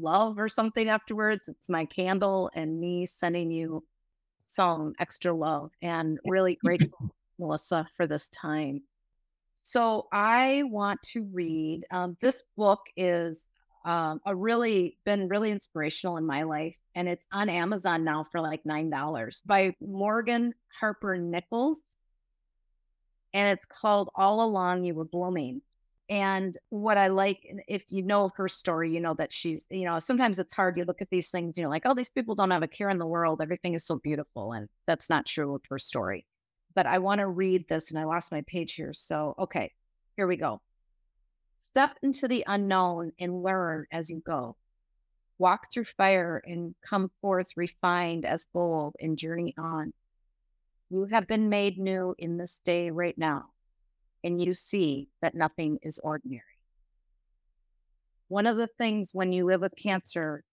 love 0.00 0.38
or 0.38 0.48
something 0.48 0.88
afterwards, 0.88 1.48
it's 1.48 1.68
my 1.68 1.84
candle 1.84 2.50
and 2.54 2.80
me 2.80 3.06
sending 3.06 3.50
you 3.50 3.84
some 4.38 4.94
extra 4.98 5.32
love 5.32 5.70
and 5.82 6.18
really 6.24 6.56
grateful, 6.64 7.14
Melissa, 7.38 7.86
for 7.96 8.06
this 8.06 8.28
time. 8.30 8.82
So 9.54 10.08
I 10.10 10.62
want 10.66 11.02
to 11.12 11.24
read. 11.32 11.84
Um, 11.90 12.16
this 12.22 12.42
book 12.56 12.80
is 12.96 13.48
um, 13.84 14.20
a 14.24 14.34
really 14.34 14.96
been 15.04 15.28
really 15.28 15.50
inspirational 15.50 16.16
in 16.16 16.26
my 16.26 16.42
life, 16.44 16.78
and 16.94 17.08
it's 17.08 17.26
on 17.30 17.48
Amazon 17.48 18.04
now 18.04 18.24
for 18.24 18.40
like 18.40 18.64
nine 18.64 18.90
dollars 18.90 19.42
by 19.44 19.74
Morgan 19.80 20.54
Harper 20.80 21.18
Nichols, 21.18 21.80
and 23.34 23.48
it's 23.48 23.66
called 23.66 24.10
"All 24.14 24.42
Along 24.42 24.84
You 24.84 24.94
Were 24.94 25.04
Blooming." 25.04 25.60
And 26.10 26.58
what 26.70 26.98
I 26.98 27.06
like, 27.06 27.46
if 27.68 27.84
you 27.88 28.02
know 28.02 28.32
her 28.36 28.48
story, 28.48 28.92
you 28.92 29.00
know 29.00 29.14
that 29.14 29.32
she's, 29.32 29.64
you 29.70 29.84
know, 29.84 30.00
sometimes 30.00 30.40
it's 30.40 30.52
hard. 30.52 30.76
You 30.76 30.84
look 30.84 31.00
at 31.00 31.08
these 31.08 31.30
things, 31.30 31.56
you're 31.56 31.70
like, 31.70 31.82
oh, 31.84 31.94
these 31.94 32.10
people 32.10 32.34
don't 32.34 32.50
have 32.50 32.64
a 32.64 32.68
care 32.68 32.90
in 32.90 32.98
the 32.98 33.06
world. 33.06 33.40
Everything 33.40 33.74
is 33.74 33.86
so 33.86 34.00
beautiful. 34.02 34.52
And 34.52 34.68
that's 34.86 35.08
not 35.08 35.24
true 35.24 35.52
with 35.52 35.62
her 35.70 35.78
story. 35.78 36.26
But 36.74 36.86
I 36.86 36.98
want 36.98 37.20
to 37.20 37.28
read 37.28 37.68
this, 37.68 37.90
and 37.90 37.98
I 37.98 38.04
lost 38.04 38.32
my 38.32 38.42
page 38.48 38.74
here. 38.74 38.92
So, 38.92 39.36
okay, 39.38 39.72
here 40.16 40.26
we 40.26 40.36
go. 40.36 40.60
Step 41.54 41.96
into 42.02 42.26
the 42.26 42.42
unknown 42.48 43.12
and 43.20 43.44
learn 43.44 43.86
as 43.92 44.10
you 44.10 44.20
go. 44.26 44.56
Walk 45.38 45.72
through 45.72 45.84
fire 45.84 46.42
and 46.44 46.74
come 46.84 47.10
forth 47.20 47.52
refined 47.56 48.24
as 48.24 48.46
gold 48.52 48.96
and 48.98 49.16
journey 49.16 49.54
on. 49.56 49.92
You 50.90 51.04
have 51.04 51.28
been 51.28 51.48
made 51.48 51.78
new 51.78 52.16
in 52.18 52.36
this 52.36 52.60
day 52.64 52.90
right 52.90 53.16
now, 53.16 53.50
and 54.22 54.42
you 54.42 54.54
see 54.54 55.08
that 55.22 55.34
nothing 55.34 55.78
is 55.82 55.98
ordinary. 56.02 56.42
One 58.28 58.46
of 58.46 58.56
the 58.56 58.66
things 58.66 59.10
when 59.12 59.32
you 59.32 59.44
live 59.44 59.60
with 59.60 59.74
cancer 59.76 60.44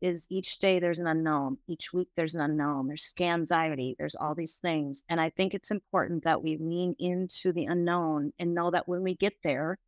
is 0.00 0.26
each 0.30 0.58
day 0.58 0.78
there's 0.78 1.00
an 1.00 1.06
unknown, 1.06 1.58
each 1.66 1.92
week 1.92 2.08
there's 2.16 2.34
an 2.34 2.40
unknown, 2.40 2.86
there's 2.86 3.12
anxiety, 3.20 3.96
there's 3.98 4.14
all 4.14 4.34
these 4.34 4.56
things. 4.56 5.02
And 5.08 5.20
I 5.20 5.30
think 5.30 5.54
it's 5.54 5.70
important 5.70 6.24
that 6.24 6.42
we 6.42 6.56
lean 6.56 6.94
into 6.98 7.52
the 7.52 7.66
unknown 7.66 8.32
and 8.38 8.54
know 8.54 8.70
that 8.70 8.88
when 8.88 9.02
we 9.02 9.16
get 9.16 9.34
there, 9.42 9.78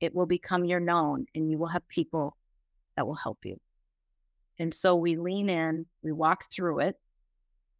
it 0.00 0.14
will 0.14 0.26
become 0.26 0.64
your 0.64 0.80
known 0.80 1.26
and 1.34 1.50
you 1.50 1.58
will 1.58 1.68
have 1.68 1.88
people 1.88 2.36
that 2.96 3.06
will 3.06 3.14
help 3.14 3.38
you. 3.44 3.58
And 4.58 4.72
so 4.74 4.96
we 4.96 5.16
lean 5.16 5.48
in, 5.48 5.86
we 6.02 6.12
walk 6.12 6.50
through 6.50 6.80
it, 6.80 6.96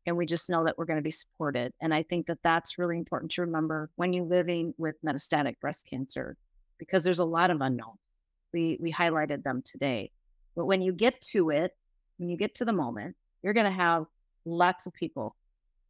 and 0.09 0.17
we 0.17 0.27
just 0.27 0.49
know 0.51 0.65
that 0.65 0.79
we're 0.79 0.87
going 0.87 0.99
to 0.99 1.03
be 1.03 1.11
supported. 1.11 1.73
And 1.81 1.93
I 1.93 2.03
think 2.03 2.27
that 2.27 2.39
that's 2.43 2.79
really 2.79 2.97
important 2.97 3.31
to 3.33 3.43
remember 3.43 3.91
when 3.97 4.13
you're 4.13 4.25
living 4.25 4.75
with 4.79 4.97
metastatic 5.05 5.61
breast 5.61 5.87
cancer, 5.89 6.37
because 6.79 7.05
there's 7.05 7.19
a 7.19 7.25
lot 7.25 7.51
of 7.51 7.61
unknowns. 7.61 8.17
We 8.53 8.79
we 8.81 8.93
highlighted 8.93 9.43
them 9.45 9.63
today, 9.63 10.11
but 10.57 10.65
when 10.65 10.81
you 10.81 10.93
get 10.93 11.21
to 11.33 11.51
it, 11.51 11.77
when 12.17 12.31
you 12.31 12.37
get 12.39 12.55
to 12.57 12.65
the 12.65 12.73
moment, 12.73 13.15
you're 13.43 13.53
going 13.53 13.67
to 13.67 13.71
have 13.71 14.07
lots 14.47 14.87
of 14.87 14.95
people 14.95 15.37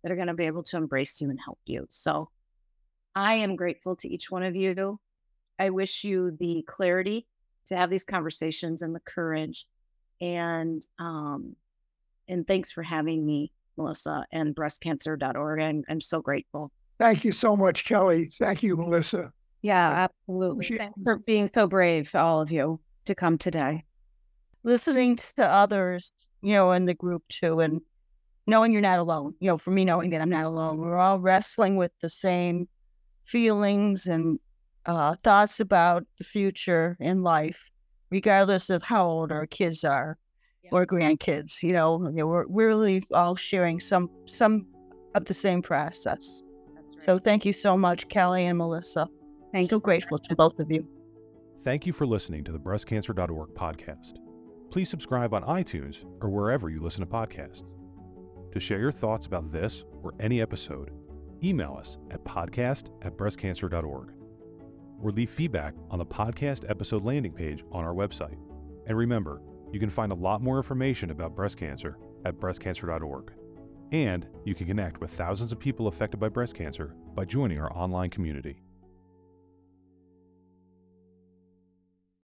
that 0.03 0.11
are 0.11 0.17
going 0.17 0.27
to 0.29 0.35
be 0.35 0.47
able 0.47 0.65
to 0.65 0.77
embrace 0.77 1.21
you 1.21 1.31
and 1.31 1.39
help 1.43 1.61
you. 1.65 1.87
So 1.89 2.31
I 3.15 3.35
am 3.35 3.57
grateful 3.57 3.95
to 3.97 4.09
each 4.09 4.31
one 4.31 4.43
of 4.43 4.57
you. 4.57 4.99
I 5.59 5.71
wish 5.71 6.05
you 6.05 6.37
the 6.39 6.65
clarity 6.67 7.27
to 7.67 7.77
have 7.77 7.91
these 7.91 8.05
conversations 8.05 8.83
and 8.83 8.95
the 8.95 9.01
courage 9.01 9.67
and 10.21 10.85
um 10.99 11.55
and 12.29 12.47
thanks 12.47 12.73
for 12.73 12.83
having 12.83 13.25
me 13.25 13.53
melissa 13.79 14.25
and 14.33 14.55
breastcancer.org 14.55 15.61
I'm, 15.61 15.83
I'm 15.89 16.01
so 16.01 16.21
grateful 16.21 16.71
Thank 16.99 17.25
you 17.25 17.31
so 17.31 17.57
much, 17.57 17.85
Kelly. 17.85 18.29
Thank 18.41 18.65
you, 18.65 18.77
Melissa. 18.77 19.31
Yeah, 19.63 20.09
absolutely. 20.09 20.65
She- 20.65 20.79
Thanks 20.79 20.99
for 21.05 21.19
being 21.19 21.49
so 21.55 21.69
brave, 21.69 22.13
all 22.17 22.41
of 22.41 22.51
you, 22.51 22.81
to 23.05 23.15
come 23.15 23.39
today. 23.39 23.85
listening 24.65 25.15
to 25.37 25.47
others, 25.47 26.11
you 26.43 26.55
know, 26.55 26.73
in 26.73 26.87
the 26.87 26.95
group 26.95 27.23
too, 27.29 27.61
and 27.61 27.81
knowing 28.49 28.73
you're 28.73 28.83
not 28.83 28.99
alone. 28.99 29.35
You 29.39 29.47
know, 29.51 29.59
for 29.59 29.71
me, 29.71 29.85
knowing 29.85 30.11
that 30.11 30.21
I'm 30.21 30.29
not 30.29 30.45
alone. 30.45 30.79
We're 30.79 30.97
all 30.99 31.21
wrestling 31.21 31.77
with 31.77 31.93
the 32.03 32.11
same 32.11 32.67
feelings 33.25 34.07
and 34.09 34.41
uh, 34.87 35.15
thoughts 35.23 35.61
about 35.61 36.05
the 36.19 36.25
future 36.25 36.97
in 36.99 37.23
life, 37.23 37.71
regardless 38.11 38.71
of 38.71 38.83
how 38.83 39.07
old 39.07 39.31
our 39.31 39.47
kids 39.47 39.85
are 39.85 40.19
or 40.71 40.87
grandkids. 40.87 41.63
You 41.63 41.73
know, 41.73 42.03
You 42.09 42.19
know, 42.19 42.27
we're, 42.27 42.47
we're 42.47 42.69
really 42.69 43.05
all 43.13 43.37
sharing 43.37 43.81
some 43.81 44.11
some 44.27 44.67
of 45.15 45.25
the 45.25 45.35
same 45.35 45.63
process. 45.63 46.43
So 47.01 47.19
thank 47.19 47.45
you 47.45 47.53
so 47.53 47.77
much, 47.77 48.09
Kelly 48.09 48.47
and 48.47 48.59
Melissa. 48.59 49.09
Thanks. 49.53 49.71
So 49.71 49.81
grateful 49.81 50.19
to 50.19 50.37
both 50.37 50.59
of 50.59 50.71
you. 50.71 50.87
Thank 51.65 51.87
you 51.87 51.93
for 51.93 52.07
listening 52.07 52.45
to 52.45 52.53
the 52.53 52.59
breastcancer.org 52.59 53.51
podcast. 53.55 54.15
Please 54.71 54.89
subscribe 54.89 55.33
on 55.33 55.43
iTunes 55.45 56.05
or 56.21 56.29
wherever 56.29 56.69
you 56.69 56.81
listen 56.81 57.01
to 57.01 57.11
podcasts. 57.11 57.65
To 58.53 58.61
share 58.61 58.81
your 58.81 58.93
thoughts 58.93 59.27
about 59.27 59.51
this 59.53 59.85
or 60.03 60.15
any 60.21 60.41
episode, 60.41 60.91
email 61.43 61.77
us 61.79 61.99
at 62.11 62.25
podcast 62.25 62.91
at 63.03 63.17
breastcancer.org 63.17 64.13
or 65.03 65.11
leave 65.11 65.31
feedback 65.31 65.75
on 65.91 65.99
the 65.99 66.07
podcast 66.07 66.69
episode 66.69 67.05
landing 67.05 67.33
page 67.33 67.65
on 67.71 67.85
our 67.85 67.95
website. 67.95 68.37
And 68.87 68.97
remember, 68.97 69.41
you 69.73 69.81
can 69.81 69.91
find 69.91 70.13
a 70.13 70.17
lot 70.17 70.43
more 70.43 70.57
information 70.57 71.11
about 71.11 71.37
breast 71.37 71.57
cancer 71.57 71.99
at 72.25 72.39
breastcancer.org. 72.39 73.33
And 73.93 74.27
you 74.45 74.55
can 74.55 74.67
connect 74.67 75.01
with 75.01 75.11
thousands 75.11 75.53
of 75.53 75.59
people 75.59 75.89
affected 75.89 76.19
by 76.19 76.29
breast 76.29 76.55
cancer 76.55 76.95
by 77.15 77.25
joining 77.25 77.59
our 77.59 77.73
online 77.73 78.11
community. 78.11 78.61